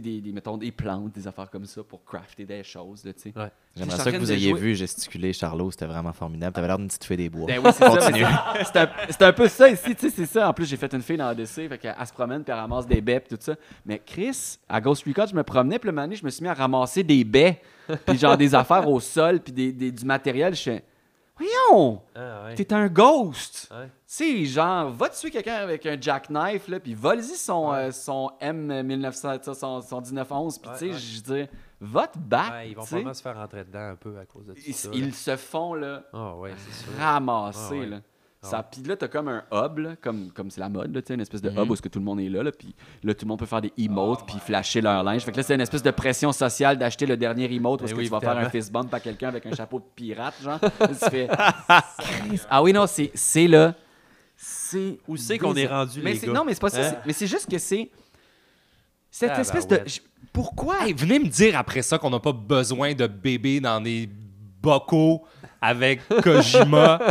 des, 0.00 0.20
des, 0.20 0.32
mettons, 0.32 0.56
des 0.56 0.70
plantes, 0.72 1.12
des 1.12 1.26
affaires 1.26 1.50
comme 1.50 1.64
ça 1.66 1.82
pour 1.82 2.04
crafter 2.04 2.44
des 2.44 2.62
choses. 2.64 3.04
Là, 3.04 3.12
tu 3.12 3.20
sais. 3.22 3.32
Ouais. 3.36 3.50
Je 3.74 3.82
suis 3.82 3.90
J'aimerais 3.90 4.04
ça 4.04 4.12
que 4.12 4.16
vous 4.16 4.32
ayez 4.32 4.50
jouer- 4.50 4.60
vu 4.60 4.74
gesticuler 4.74 5.32
Charlot, 5.32 5.70
c'était 5.70 5.86
vraiment 5.86 6.12
formidable. 6.12 6.54
T'avais 6.54 6.66
l'air 6.68 6.78
d'une 6.78 6.88
petite 6.88 7.04
fée 7.04 7.16
des 7.16 7.28
bois. 7.28 7.46
Ben 7.46 7.58
oui, 7.64 7.70
c'est 7.72 7.84
ça. 7.84 8.00
c'est- 9.10 9.22
un, 9.24 9.32
peu 9.32 9.48
ça 9.48 9.68
ici, 9.68 9.94
tu 9.94 10.08
sais, 10.08 10.10
c'est 10.10 10.26
ça. 10.26 10.48
En 10.48 10.52
plus, 10.52 10.66
j'ai 10.66 10.76
fait 10.76 10.92
une 10.94 11.02
fille 11.02 11.16
dans 11.16 11.30
Odyssey, 11.30 11.68
fait 11.68 11.78
qu'elle 11.78 11.94
elle 11.98 12.06
se 12.06 12.12
promène 12.12 12.42
puis 12.44 12.52
elle 12.52 12.58
ramasse 12.58 12.86
des 12.86 13.00
baies 13.00 13.20
puis 13.20 13.36
tout 13.36 13.42
ça. 13.42 13.54
Mais 13.84 14.00
Chris, 14.04 14.58
à 14.68 14.80
Ghost 14.80 15.04
Recon, 15.06 15.26
je 15.28 15.34
me 15.34 15.42
promenais, 15.42 15.78
puis 15.78 15.88
le 15.88 15.92
moment 15.92 16.06
donné, 16.06 16.16
je 16.16 16.24
me 16.24 16.30
suis 16.30 16.42
mis 16.42 16.48
à 16.48 16.54
ramasser 16.54 17.02
des 17.02 17.24
baies, 17.24 17.60
puis 18.06 18.18
genre 18.18 18.36
des 18.36 18.54
affaires 18.54 18.88
au 18.88 19.00
sol, 19.00 19.40
puis 19.40 19.52
des, 19.52 19.72
des- 19.72 19.92
du 19.92 20.04
matériel. 20.04 20.54
Je 20.54 20.62
fais, 20.62 20.84
voyons, 21.38 22.02
Ah, 22.14 22.44
ouais. 22.46 22.54
t'es 22.54 22.72
un 22.72 22.88
ghost. 22.88 23.68
Ouais. 23.72 23.86
Tu 23.86 23.92
sais, 24.06 24.44
genre, 24.46 24.90
va 24.90 25.08
tuer 25.08 25.30
quelqu'un 25.30 25.56
avec 25.56 25.84
un 25.86 26.00
jackknife, 26.00 26.68
là, 26.68 26.80
puis 26.80 26.94
vole-y 26.94 27.22
son, 27.24 27.72
euh, 27.72 27.90
son 27.90 28.30
M1900, 28.40 29.42
ça, 29.42 29.54
son, 29.54 29.80
son 29.82 30.00
1911, 30.00 30.58
puis 30.58 30.70
tu 30.72 30.78
sais, 30.78 30.92
je 30.92 31.16
veux 31.22 31.34
dire, 31.36 31.48
va 31.80 32.06
te 32.06 32.18
battre. 32.18 32.62
Ils 32.66 32.74
vont 32.74 32.82
tu 32.82 32.88
sais. 32.88 32.94
probablement 32.96 33.14
se 33.14 33.22
faire 33.22 33.38
entrer 33.38 33.64
dedans 33.64 33.90
un 33.90 33.96
peu 33.96 34.18
à 34.18 34.24
cause 34.24 34.46
de 34.46 34.54
tout 34.54 34.60
Ils, 34.66 34.74
ça. 34.74 34.88
ils 34.92 35.14
se 35.14 35.36
font, 35.36 35.74
là, 35.74 36.02
Ah, 36.12 36.32
sûr. 36.72 36.92
ramasser. 36.98 37.80
Ah 37.82 37.86
là. 37.86 37.96
Ah 38.46 38.50
Ça. 38.50 38.62
Puis 38.62 38.82
là, 38.82 38.96
t'as 38.96 39.08
comme 39.08 39.28
un 39.28 39.42
hub, 39.52 39.78
là, 39.78 39.96
comme 40.00 40.30
comme 40.32 40.50
c'est 40.50 40.60
la 40.60 40.68
mode, 40.68 40.94
là, 40.94 41.00
une 41.10 41.20
espèce 41.20 41.42
de 41.42 41.50
Mhm. 41.50 41.58
hub 41.58 41.70
où 41.70 41.74
est-ce 41.74 41.82
que 41.82 41.88
tout 41.88 41.98
le 41.98 42.04
monde 42.04 42.20
est 42.20 42.28
là, 42.28 42.42
là, 42.42 42.52
puis 42.52 42.74
là, 43.02 43.14
tout 43.14 43.24
le 43.24 43.28
monde 43.28 43.38
peut 43.38 43.46
faire 43.46 43.60
des 43.60 43.72
emotes, 43.78 44.26
puis 44.26 44.38
flasher 44.38 44.80
leur 44.80 45.02
linge. 45.02 45.22
Fait 45.24 45.32
que 45.32 45.36
là, 45.36 45.42
c'est 45.42 45.54
une 45.54 45.60
espèce 45.60 45.82
de 45.82 45.90
pression 45.90 46.32
sociale 46.32 46.78
d'acheter 46.78 47.06
le 47.06 47.16
dernier 47.16 47.52
emote 47.52 47.82
est-ce 47.82 47.92
Eh 47.92 47.96
que 47.96 48.02
tu 48.02 48.08
vas 48.08 48.20
faire 48.20 48.36
un 48.38 48.48
fist 48.50 48.70
bump 48.72 48.92
à 48.94 49.00
quelqu'un 49.00 49.28
avec 49.28 49.44
un 49.46 49.54
chapeau 49.56 49.78
de 49.80 49.84
pirate, 49.94 50.34
genre. 50.42 50.60
Ah 52.50 52.62
oui, 52.62 52.72
non, 52.72 52.86
c'est 52.86 53.46
là. 53.48 53.74
C'est... 54.36 54.98
Où 55.08 55.16
c'est 55.16 55.38
qu'on 55.38 55.54
est 55.54 55.66
rendu, 55.66 56.00
mais? 56.02 56.14
Non, 56.26 56.44
mais 56.44 56.54
c'est 56.54 56.60
pas 56.60 56.68
ça. 56.70 56.88
Hein? 56.88 56.94
Mais 57.06 57.12
c'est 57.12 57.26
juste 57.26 57.50
que 57.50 57.58
c'est... 57.58 57.90
Cette 59.10 59.32
Ah, 59.34 59.40
espèce 59.40 59.66
bah 59.66 59.78
de... 59.78 59.84
Pourquoi? 60.32 60.84
Hey, 60.86 60.92
venez 60.92 61.18
me 61.18 61.26
dire 61.28 61.56
après 61.58 61.80
ça 61.80 61.96
qu'on 61.98 62.10
n'a 62.10 62.20
pas 62.20 62.32
besoin 62.32 62.92
de 62.92 63.06
bébés 63.06 63.60
dans 63.60 63.80
des 63.80 64.06
bocaux 64.60 65.22
avec 65.66 66.00
Kojima. 66.22 66.98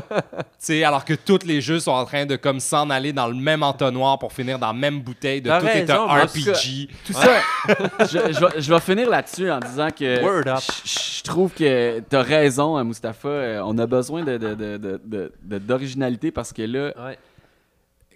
Tu 0.66 0.72
sais, 0.74 0.84
alors 0.84 1.06
que 1.06 1.14
tous 1.14 1.46
les 1.46 1.62
jeux 1.62 1.80
sont 1.80 1.92
en 1.92 2.06
train 2.06 2.26
de 2.26 2.36
comme 2.38 2.60
s'en 2.60 2.90
aller 2.90 3.14
dans 3.14 3.28
le 3.28 3.36
même 3.36 3.62
entonnoir 3.62 4.18
pour 4.18 4.34
finir 4.34 4.58
dans 4.58 4.68
la 4.68 4.74
même 4.74 5.00
bouteille 5.00 5.40
de 5.42 5.50
T'as 5.50 5.60
tout 5.60 5.68
est 5.68 5.72
raison, 5.86 6.10
un 6.10 6.24
RPG. 6.24 6.90
Tout 7.06 7.14
ça, 7.14 7.30
je, 8.00 8.06
je 8.34 8.40
vais, 8.40 8.62
je 8.62 8.74
vais 8.74 8.80
finir 8.80 9.08
là-dessus 9.10 9.52
en 9.52 9.60
disant 9.60 9.90
que 9.92 10.24
Word 10.24 10.48
up. 10.48 10.60
je, 10.84 10.90
je 11.18 11.24
trouve 11.24 11.52
que 11.54 12.00
tu 12.00 12.16
as 12.16 12.22
raison, 12.24 12.78
hein, 12.78 12.84
Mustapha. 12.84 13.28
Euh, 13.28 13.62
On 13.64 13.78
a 13.78 13.86
besoin 13.86 14.24
de, 14.24 14.38
de- 14.38 14.56
de- 14.56 14.78
de- 14.78 15.02
de- 15.06 15.32
de- 15.44 15.58
d'originalité 15.60 16.32
parce 16.32 16.52
que 16.52 16.64
là, 16.64 16.92
Ouais. 16.98 17.20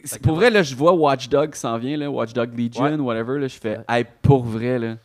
c'est- 0.03 0.19
pour 0.21 0.35
vrai, 0.35 0.49
là, 0.49 0.63
je 0.63 0.73
vois 0.75 0.93
Watch 0.93 1.29
Dogs 1.29 1.53
s'en 1.53 1.77
vient, 1.77 1.97
là, 1.97 2.09
Watch 2.09 2.33
Dog 2.33 2.57
Legion, 2.57 2.83
Ouais. 2.85 2.95
whatever. 2.95 3.37
Là, 3.39 3.47
je 3.47 3.59
fais, 3.59 3.77
Ouais. 3.77 3.83
hey, 3.99 4.05
pour 4.23 4.43
vrai, 4.43 4.79
là, 4.79 4.95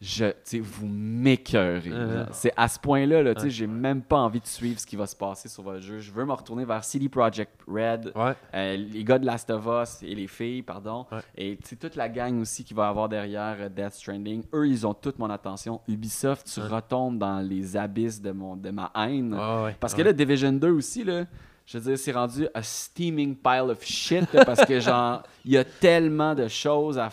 je, 0.00 0.26
vous 0.60 0.86
m'écœurez. 0.86 1.90
Genre. 1.90 2.26
C'est 2.32 2.52
à 2.56 2.68
ce 2.68 2.78
point-là, 2.78 3.22
là, 3.22 3.34
sais, 3.36 3.50
j'ai 3.50 3.66
même 3.66 4.02
pas 4.02 4.18
envie 4.18 4.40
de 4.40 4.46
suivre 4.46 4.78
ce 4.78 4.86
qui 4.86 4.94
va 4.96 5.06
se 5.06 5.16
passer 5.16 5.48
sur 5.48 5.62
votre 5.64 5.80
jeu. 5.80 5.98
Je 5.98 6.12
veux 6.12 6.24
me 6.24 6.32
retourner 6.32 6.64
vers 6.64 6.84
CD 6.84 7.08
Projekt 7.08 7.60
Red, 7.66 8.12
Ouais. 8.14 8.34
euh, 8.54 8.76
les 8.76 9.02
gars 9.04 9.18
de 9.18 9.26
Last 9.26 9.50
of 9.50 9.66
Us 9.66 10.02
et 10.02 10.14
les 10.14 10.26
filles, 10.28 10.62
pardon. 10.62 11.06
Ouais. 11.10 11.18
Et 11.36 11.58
toute 11.80 11.96
la 11.96 12.08
gang 12.08 12.40
aussi 12.40 12.62
qui 12.64 12.74
va 12.74 12.88
avoir 12.88 13.08
derrière 13.08 13.56
euh, 13.58 13.68
Death 13.68 13.94
Stranding. 13.94 14.44
Eux, 14.52 14.68
ils 14.68 14.86
ont 14.86 14.94
toute 14.94 15.18
mon 15.18 15.30
attention. 15.30 15.80
Ubisoft, 15.88 16.46
tu 16.52 16.60
Ouais. 16.60 16.66
retombes 16.68 17.18
dans 17.18 17.40
les 17.40 17.76
abysses 17.76 18.20
de, 18.22 18.30
mon, 18.30 18.56
de 18.56 18.70
ma 18.70 18.92
haine. 18.94 19.36
Parce 19.80 19.94
que 19.94 20.02
là, 20.02 20.12
Division 20.12 20.52
2 20.52 20.70
aussi, 20.70 21.02
là, 21.04 21.24
je 21.68 21.76
veux 21.76 21.84
dire, 21.84 21.98
c'est 21.98 22.12
rendu 22.12 22.48
a 22.54 22.62
steaming 22.62 23.36
pile 23.36 23.68
of 23.68 23.84
shit 23.84 24.32
là, 24.32 24.42
parce 24.42 24.64
que, 24.64 24.80
genre, 24.80 25.22
il 25.44 25.52
y 25.52 25.58
a 25.58 25.64
tellement 25.64 26.34
de 26.34 26.48
choses 26.48 26.98
à. 26.98 27.10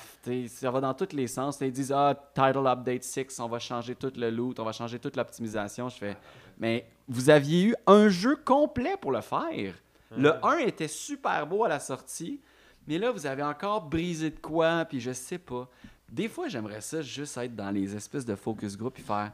Ça 0.48 0.72
va 0.72 0.80
dans 0.80 0.94
tous 0.94 1.14
les 1.14 1.28
sens. 1.28 1.58
Ils 1.60 1.74
disent, 1.74 1.92
ah, 1.92 2.16
Title 2.34 2.66
Update 2.66 3.04
6, 3.04 3.38
on 3.42 3.50
va 3.50 3.60
changer 3.60 3.96
tout 3.96 4.14
le 4.16 4.30
loot, 4.30 4.58
on 4.58 4.64
va 4.64 4.72
changer 4.72 4.98
toute 4.98 5.18
l'optimisation. 5.18 5.90
Je 5.90 5.98
fais, 5.98 6.18
mais 6.58 6.88
vous 7.06 7.30
aviez 7.30 7.64
eu 7.64 7.76
un 7.86 8.08
jeu 8.08 8.38
complet 8.38 8.96
pour 9.00 9.12
le 9.12 9.20
faire. 9.20 9.74
Le 10.16 10.34
1 10.46 10.60
était 10.60 10.88
super 10.88 11.46
beau 11.46 11.66
à 11.66 11.68
la 11.68 11.82
sortie, 11.82 12.40
mais 12.88 12.98
là, 12.98 13.12
vous 13.12 13.26
avez 13.26 13.44
encore 13.44 13.82
brisé 13.82 14.30
de 14.30 14.40
quoi, 14.40 14.86
puis 14.86 15.02
je 15.02 15.12
sais 15.12 15.38
pas. 15.38 15.68
Des 16.10 16.30
fois, 16.30 16.48
j'aimerais 16.48 16.80
ça 16.80 17.02
juste 17.02 17.36
être 17.36 17.58
dans 17.58 17.72
les 17.72 17.94
espèces 17.94 18.26
de 18.26 18.36
focus 18.36 18.78
group 18.78 18.98
et 19.00 19.02
faire 19.02 19.34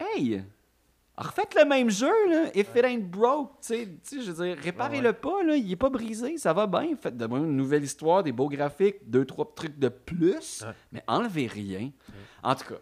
Hey! 0.00 0.42
Refaites 1.20 1.56
le 1.56 1.64
même 1.64 1.90
jeu, 1.90 2.12
là. 2.30 2.44
If 2.54 2.68
it 2.76 2.84
ain't 2.84 3.10
broke, 3.10 3.50
tu 3.60 3.74
sais, 4.02 4.20
je 4.22 4.30
veux 4.30 4.44
dire, 4.46 4.56
réparez-le 4.62 5.12
pas, 5.12 5.42
là. 5.42 5.56
Il 5.56 5.70
est 5.72 5.76
pas 5.76 5.90
brisé, 5.90 6.36
ça 6.38 6.52
va 6.52 6.68
bien. 6.68 6.94
Faites 7.00 7.16
de 7.16 7.26
moi 7.26 7.40
une 7.40 7.56
nouvelle 7.56 7.82
histoire, 7.82 8.22
des 8.22 8.30
beaux 8.30 8.48
graphiques, 8.48 8.98
deux, 9.04 9.24
trois 9.24 9.52
trucs 9.54 9.78
de 9.78 9.88
plus, 9.88 10.64
mais 10.92 11.02
enlevez 11.08 11.48
rien. 11.48 11.90
En 12.42 12.54
tout 12.54 12.68
cas, 12.68 12.80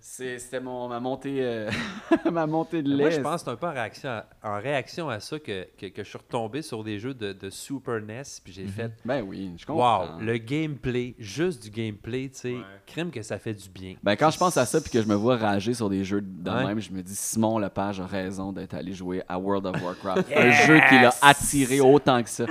C'est- 0.00 0.38
c'était 0.38 0.60
mon, 0.60 0.88
ma 0.88 1.00
montée, 1.00 1.36
euh, 1.40 1.70
ma 2.32 2.46
montée 2.46 2.82
de 2.82 2.88
lait. 2.88 3.04
Moi, 3.04 3.10
je 3.10 3.20
pense 3.20 3.42
que 3.42 3.44
c'est 3.46 3.50
un 3.52 3.56
peu 3.56 3.66
en 3.66 3.72
réaction 3.72 4.08
à, 4.10 4.24
en 4.42 4.60
réaction 4.60 5.08
à 5.08 5.20
ça 5.20 5.38
que, 5.38 5.66
que, 5.78 5.86
que 5.86 6.02
je 6.04 6.08
suis 6.08 6.18
retombé 6.18 6.62
sur 6.62 6.84
des 6.84 6.98
jeux 6.98 7.14
de, 7.14 7.32
de 7.32 7.50
Super 7.50 8.00
NES, 8.00 8.22
puis 8.44 8.52
j'ai 8.52 8.66
fait 8.66 8.92
Ben 9.04 9.22
oui, 9.26 9.50
je 9.58 9.66
comprends. 9.66 10.02
Wow, 10.16 10.20
le 10.20 10.38
gameplay, 10.38 11.14
juste 11.18 11.62
du 11.62 11.70
gameplay, 11.70 12.28
tu 12.32 12.38
sais, 12.40 12.56
crime 12.86 13.10
que 13.10 13.22
ça 13.22 13.38
fait 13.38 13.54
du 13.54 13.68
bien. 13.68 13.94
Ben, 14.02 14.16
quand 14.16 14.30
je 14.30 14.38
pense 14.38 14.56
à 14.56 14.66
ça 14.66 14.80
puis 14.80 14.90
que 14.90 15.00
je 15.02 15.06
me 15.08 15.14
vois 15.14 15.36
rager 15.36 15.74
sur 15.74 15.88
des 15.90 16.04
jeux 16.04 16.20
de 16.22 16.50
Ouais. 16.50 16.66
même, 16.66 16.80
je 16.80 16.90
me 16.92 17.02
dis 17.02 17.14
Simon 17.14 17.58
Lepage 17.58 18.00
a 18.00 18.06
raison 18.06 18.52
d'être 18.52 18.74
allé 18.74 18.92
jouer 18.92 19.22
à 19.28 19.38
World 19.38 19.64
of 19.66 19.82
Warcraft. 19.82 20.30
Un 20.36 20.50
jeu 20.50 20.78
qui 20.88 20.94
l'a 21.00 21.14
attiré 21.22 21.80
autant 21.80 22.22
que 22.22 22.28
ça. 22.28 22.44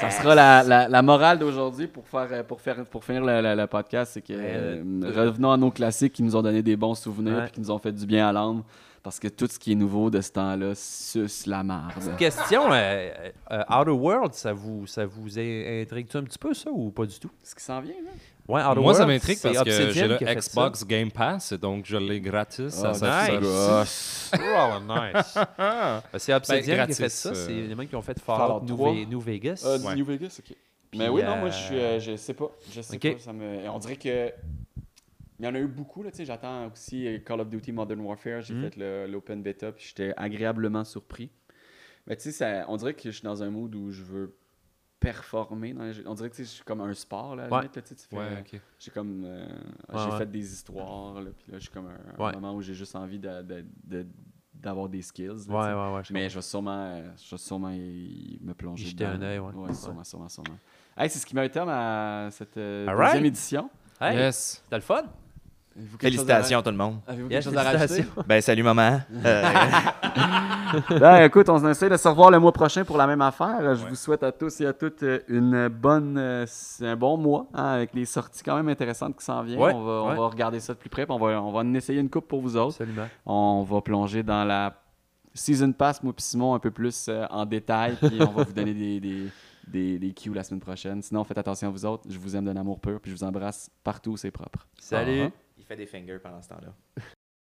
Ça 0.00 0.10
sera 0.10 0.34
la, 0.34 0.62
la- 0.62 0.88
la 0.88 1.02
morale 1.02 1.38
d'aujourd'hui 1.38 1.86
pour 1.88 2.06
faire 2.06 2.28
euh, 2.30 2.42
pour 2.44 2.60
faire 2.60 2.84
pour 2.86 3.04
finir 3.04 3.24
le, 3.24 3.40
le- 3.42 3.54
le 3.56 3.66
podcast, 3.66 4.12
c'est 4.14 4.22
que 4.22 4.32
euh, 4.32 4.82
revenons 5.14 5.50
à 5.50 5.56
nos 5.56 5.70
classiques 5.70 6.12
qui 6.12 6.22
nous 6.22 6.36
ont 6.36 6.42
donné 6.42 6.62
des 6.62 6.76
bons 6.78 6.94
souvenirs 6.94 7.36
Ouais. 7.36 7.42
puis 7.44 7.52
qui 7.52 7.60
nous 7.60 7.70
ont 7.70 7.78
fait 7.78 7.92
du 7.92 8.06
bien 8.06 8.28
à 8.28 8.32
l'âme. 8.32 8.62
Parce 9.02 9.20
que 9.20 9.28
tout 9.28 9.46
ce 9.46 9.58
qui 9.58 9.72
est 9.72 9.74
nouveau 9.76 10.10
de 10.10 10.20
ce 10.20 10.30
temps-là 10.32 10.72
suce 10.74 11.46
la 11.46 11.62
marde. 11.62 12.16
Question, 12.18 12.72
euh, 12.72 13.10
euh, 13.52 13.62
Outer 13.70 13.90
World, 13.92 14.34
ça 14.34 14.52
vous, 14.52 14.86
ça 14.86 15.06
vous 15.06 15.38
in- 15.38 15.82
intrigue-tu 15.82 16.16
un 16.16 16.24
petit 16.24 16.38
peu, 16.38 16.52
ça, 16.52 16.68
ou 16.70 16.90
pas 16.90 17.06
du 17.06 17.18
tout? 17.18 17.30
Ce 17.42 17.54
qui 17.54 17.62
s'en 17.62 17.80
vient, 17.80 17.94
là? 17.94 18.10
Ouais, 18.48 18.62
Outer 18.62 18.80
Moi, 18.80 18.94
ça 18.94 19.00
Worlds, 19.00 19.14
m'intrigue 19.14 19.38
c'est 19.38 19.52
parce 19.52 19.64
que 19.64 19.70
Obsidian 19.70 19.92
j'ai 19.92 20.08
le 20.08 20.16
qui 20.18 20.24
Xbox 20.24 20.84
Game 20.84 21.10
Pass, 21.12 21.52
donc 21.54 21.84
je 21.86 21.96
l'ai 21.96 22.20
gratis. 22.20 22.82
Ah, 22.84 22.92
ça, 22.92 22.94
ça- 22.94 23.26
ça- 23.26 23.38
nice. 23.40 23.48
ça- 23.48 23.84
ça. 23.86 24.38
Oh, 24.42 24.80
nice. 24.80 25.34
Ben, 25.56 26.02
c'est 26.18 26.34
Obsidian 26.34 26.62
qui 26.62 26.72
a 26.72 26.76
gratis, 26.76 26.98
fait 26.98 27.08
ça, 27.08 27.28
euh, 27.30 27.34
c'est 27.46 27.52
les 27.52 27.74
mecs 27.74 27.88
qui 27.88 27.96
ont 27.96 28.02
fait 28.02 28.18
Fallout 28.18 28.38
Fallout 28.38 28.60
New, 28.64 28.74
3. 28.76 28.92
Ve- 28.92 29.08
New 29.08 29.20
Vegas. 29.20 29.62
Euh, 29.64 29.78
Ouais. 29.86 29.94
New 29.94 30.04
Vegas, 30.04 30.40
ok. 30.40 30.56
Puis, 30.90 30.98
mais 30.98 31.08
oui, 31.08 31.22
non, 31.22 31.36
moi, 31.36 31.48
euh, 31.48 31.52
je, 31.52 31.56
suis, 31.56 31.78
euh, 31.78 32.00
je 32.00 32.16
sais 32.16 32.34
pas. 32.34 32.50
Je 32.74 32.80
sais 32.80 32.96
ok. 32.96 33.12
pas. 33.14 33.18
Ça 33.22 33.32
me... 33.32 33.68
On 33.70 33.78
dirait 33.78 33.96
que. 33.96 34.32
Il 35.38 35.44
y 35.44 35.48
en 35.48 35.54
a 35.54 35.58
eu 35.60 35.66
beaucoup, 35.68 36.02
là. 36.02 36.10
J'attends 36.18 36.70
aussi 36.72 37.06
euh, 37.06 37.18
Call 37.20 37.40
of 37.40 37.48
Duty 37.48 37.70
Modern 37.72 38.00
Warfare. 38.00 38.40
J'ai 38.42 38.54
Mhm. 38.54 38.62
fait 38.70 38.76
le- 38.76 39.06
l'open 39.06 39.42
beta, 39.42 39.70
puis 39.72 39.84
j'étais 39.88 40.12
agréablement 40.16 40.84
surpris. 40.84 41.30
Mais 42.06 42.16
tu 42.16 42.22
sais, 42.24 42.32
ça- 42.32 42.64
on 42.68 42.76
dirait 42.76 42.94
que 42.94 43.02
je 43.04 43.10
suis 43.10 43.22
dans 43.22 43.42
un 43.42 43.50
mood 43.50 43.74
où 43.74 43.90
je 43.90 44.02
veux 44.02 44.34
performer 44.98 45.72
dans 45.74 45.84
les 45.84 45.92
jeux. 45.92 46.02
On 46.06 46.14
dirait 46.14 46.30
que 46.30 46.36
je 46.36 46.42
suis 46.42 46.64
comme 46.64 46.80
un 46.80 46.92
sport, 46.92 47.36
là, 47.36 47.44
Ouais. 47.48 47.68
tu 47.68 47.78
Ouais. 48.16 48.44
J'ai 48.80 48.90
comme. 48.90 49.22
euh, 49.24 49.46
Ouais, 49.46 49.98
j'ai 50.04 50.10
ouais. 50.10 50.18
fait 50.18 50.30
des 50.30 50.52
histoires, 50.52 51.20
là, 51.20 51.30
puis 51.36 51.52
là, 51.52 51.58
je 51.58 51.62
suis 51.64 51.70
comme 51.72 51.86
un, 51.86 52.32
moment 52.32 52.54
où 52.54 52.60
j'ai 52.60 52.74
juste 52.74 52.96
envie 52.96 53.18
de- 53.20 53.42
de- 53.42 53.64
de- 53.84 54.06
d'avoir 54.54 54.88
des 54.88 55.02
skills. 55.02 55.26
là, 55.28 55.34
tu 55.34 55.40
sais. 55.42 55.50
Ouais, 55.52 55.56
ouais, 55.72 55.94
ouais. 55.94 56.02
je 56.02 56.12
Mais 56.12 56.28
je 56.28 56.34
vais 56.34 56.42
sûrement, 56.42 57.00
je 57.16 57.30
vais 57.30 57.38
sûrement 57.38 57.70
y- 57.70 58.38
me 58.42 58.54
plonger. 58.54 58.86
Jeter 58.86 59.04
dedans. 59.04 59.16
un 59.18 59.22
œil, 59.22 59.38
ouais. 59.38 59.52
Ouais, 59.54 59.72
sûrement, 59.74 60.02
sûrement, 60.02 60.28
sûrement. 60.28 60.58
Hey, 60.96 61.08
c'est 61.08 61.20
ce 61.20 61.26
qui 61.26 61.36
m'a 61.36 61.44
été 61.44 61.60
à 61.60 62.28
cette 62.32 62.56
euh, 62.56 62.80
deuxième 62.86 62.98
right. 62.98 63.24
édition. 63.24 63.70
Hey, 64.00 64.16
Yes. 64.16 64.64
T'as 64.68 64.76
le 64.78 64.82
fun? 64.82 65.04
Chose 65.78 65.94
à 65.94 65.98
Félicitations 66.00 66.62
tout 66.62 66.70
le 66.70 66.76
monde. 66.76 66.98
Avez-vous 67.06 67.28
Yeah, 67.30 67.40
quelque 67.40 67.44
chose 67.44 67.56
à 67.56 67.62
rajouter? 67.62 67.86
félicitations. 67.88 68.24
Ben 68.26 68.40
salut 68.40 68.62
maman. 68.62 69.00
Euh, 69.24 69.42
ben, 71.00 71.24
écoute, 71.24 71.48
on 71.48 71.66
essaie 71.68 71.88
de 71.88 71.96
se 71.96 72.06
revoir 72.08 72.30
le 72.30 72.38
mois 72.38 72.52
prochain 72.52 72.84
pour 72.84 72.98
la 72.98 73.06
même 73.06 73.22
affaire. 73.22 73.74
Je 73.74 73.86
vous 73.86 73.94
souhaite 73.94 74.22
à 74.22 74.32
tous 74.32 74.60
et 74.60 74.66
à 74.66 74.72
toutes 74.74 75.02
euh, 75.02 75.20
une 75.28 75.68
bonne, 75.68 76.16
euh, 76.18 76.44
un 76.82 76.94
bon 76.96 77.16
mois 77.16 77.46
hein, 77.54 77.64
avec 77.64 77.94
des 77.94 78.04
sorties 78.04 78.42
quand 78.42 78.54
même 78.56 78.68
intéressantes 78.68 79.16
qui 79.16 79.24
s'en 79.24 79.42
viennent. 79.42 79.58
Ouais, 79.58 79.72
on, 79.72 79.82
va, 79.82 79.92
on 79.92 80.14
va 80.14 80.26
regarder 80.28 80.60
ça 80.60 80.74
de 80.74 80.78
plus 80.78 80.90
près. 80.90 81.06
puis 81.06 81.14
On 81.14 81.18
va, 81.18 81.40
on 81.42 81.52
va 81.52 81.60
en 81.60 81.74
essayer 81.74 82.00
une 82.00 82.10
coupe 82.10 82.28
pour 82.28 82.40
vous 82.42 82.56
autres. 82.56 82.82
Absolument. 82.82 83.08
On 83.24 83.62
va 83.62 83.80
plonger 83.80 84.22
dans 84.22 84.44
la 84.44 84.74
Season 85.32 85.72
Pass, 85.72 86.02
moi 86.02 86.12
puis 86.12 86.24
Simon, 86.24 86.54
un 86.54 86.58
peu 86.58 86.70
plus 86.70 87.06
euh, 87.08 87.24
en 87.30 87.46
détail. 87.46 87.96
Puis 88.00 88.18
on 88.20 88.32
va 88.32 88.44
vous 88.44 88.52
donner 88.52 88.74
des, 88.74 89.00
des, 89.00 89.28
des, 89.66 89.98
des 89.98 90.12
cues 90.12 90.34
la 90.34 90.42
semaine 90.42 90.60
prochaine. 90.60 91.00
Sinon, 91.00 91.24
faites 91.24 91.38
attention 91.38 91.68
à 91.68 91.70
vous 91.70 91.86
autres. 91.86 92.04
Je 92.10 92.18
vous 92.18 92.36
aime 92.36 92.44
d'un 92.44 92.56
amour 92.56 92.78
pur. 92.78 93.00
Puis 93.00 93.10
je 93.10 93.16
vous 93.16 93.24
embrasse 93.24 93.70
partout 93.82 94.10
où 94.12 94.16
c'est 94.18 94.30
propre. 94.30 94.66
Salut. 94.78 95.30
Fait 95.68 95.76
des 95.76 95.86
fingers 95.86 96.18
pendant 96.18 96.40
ce 96.40 96.48
temps-là. 96.48 96.74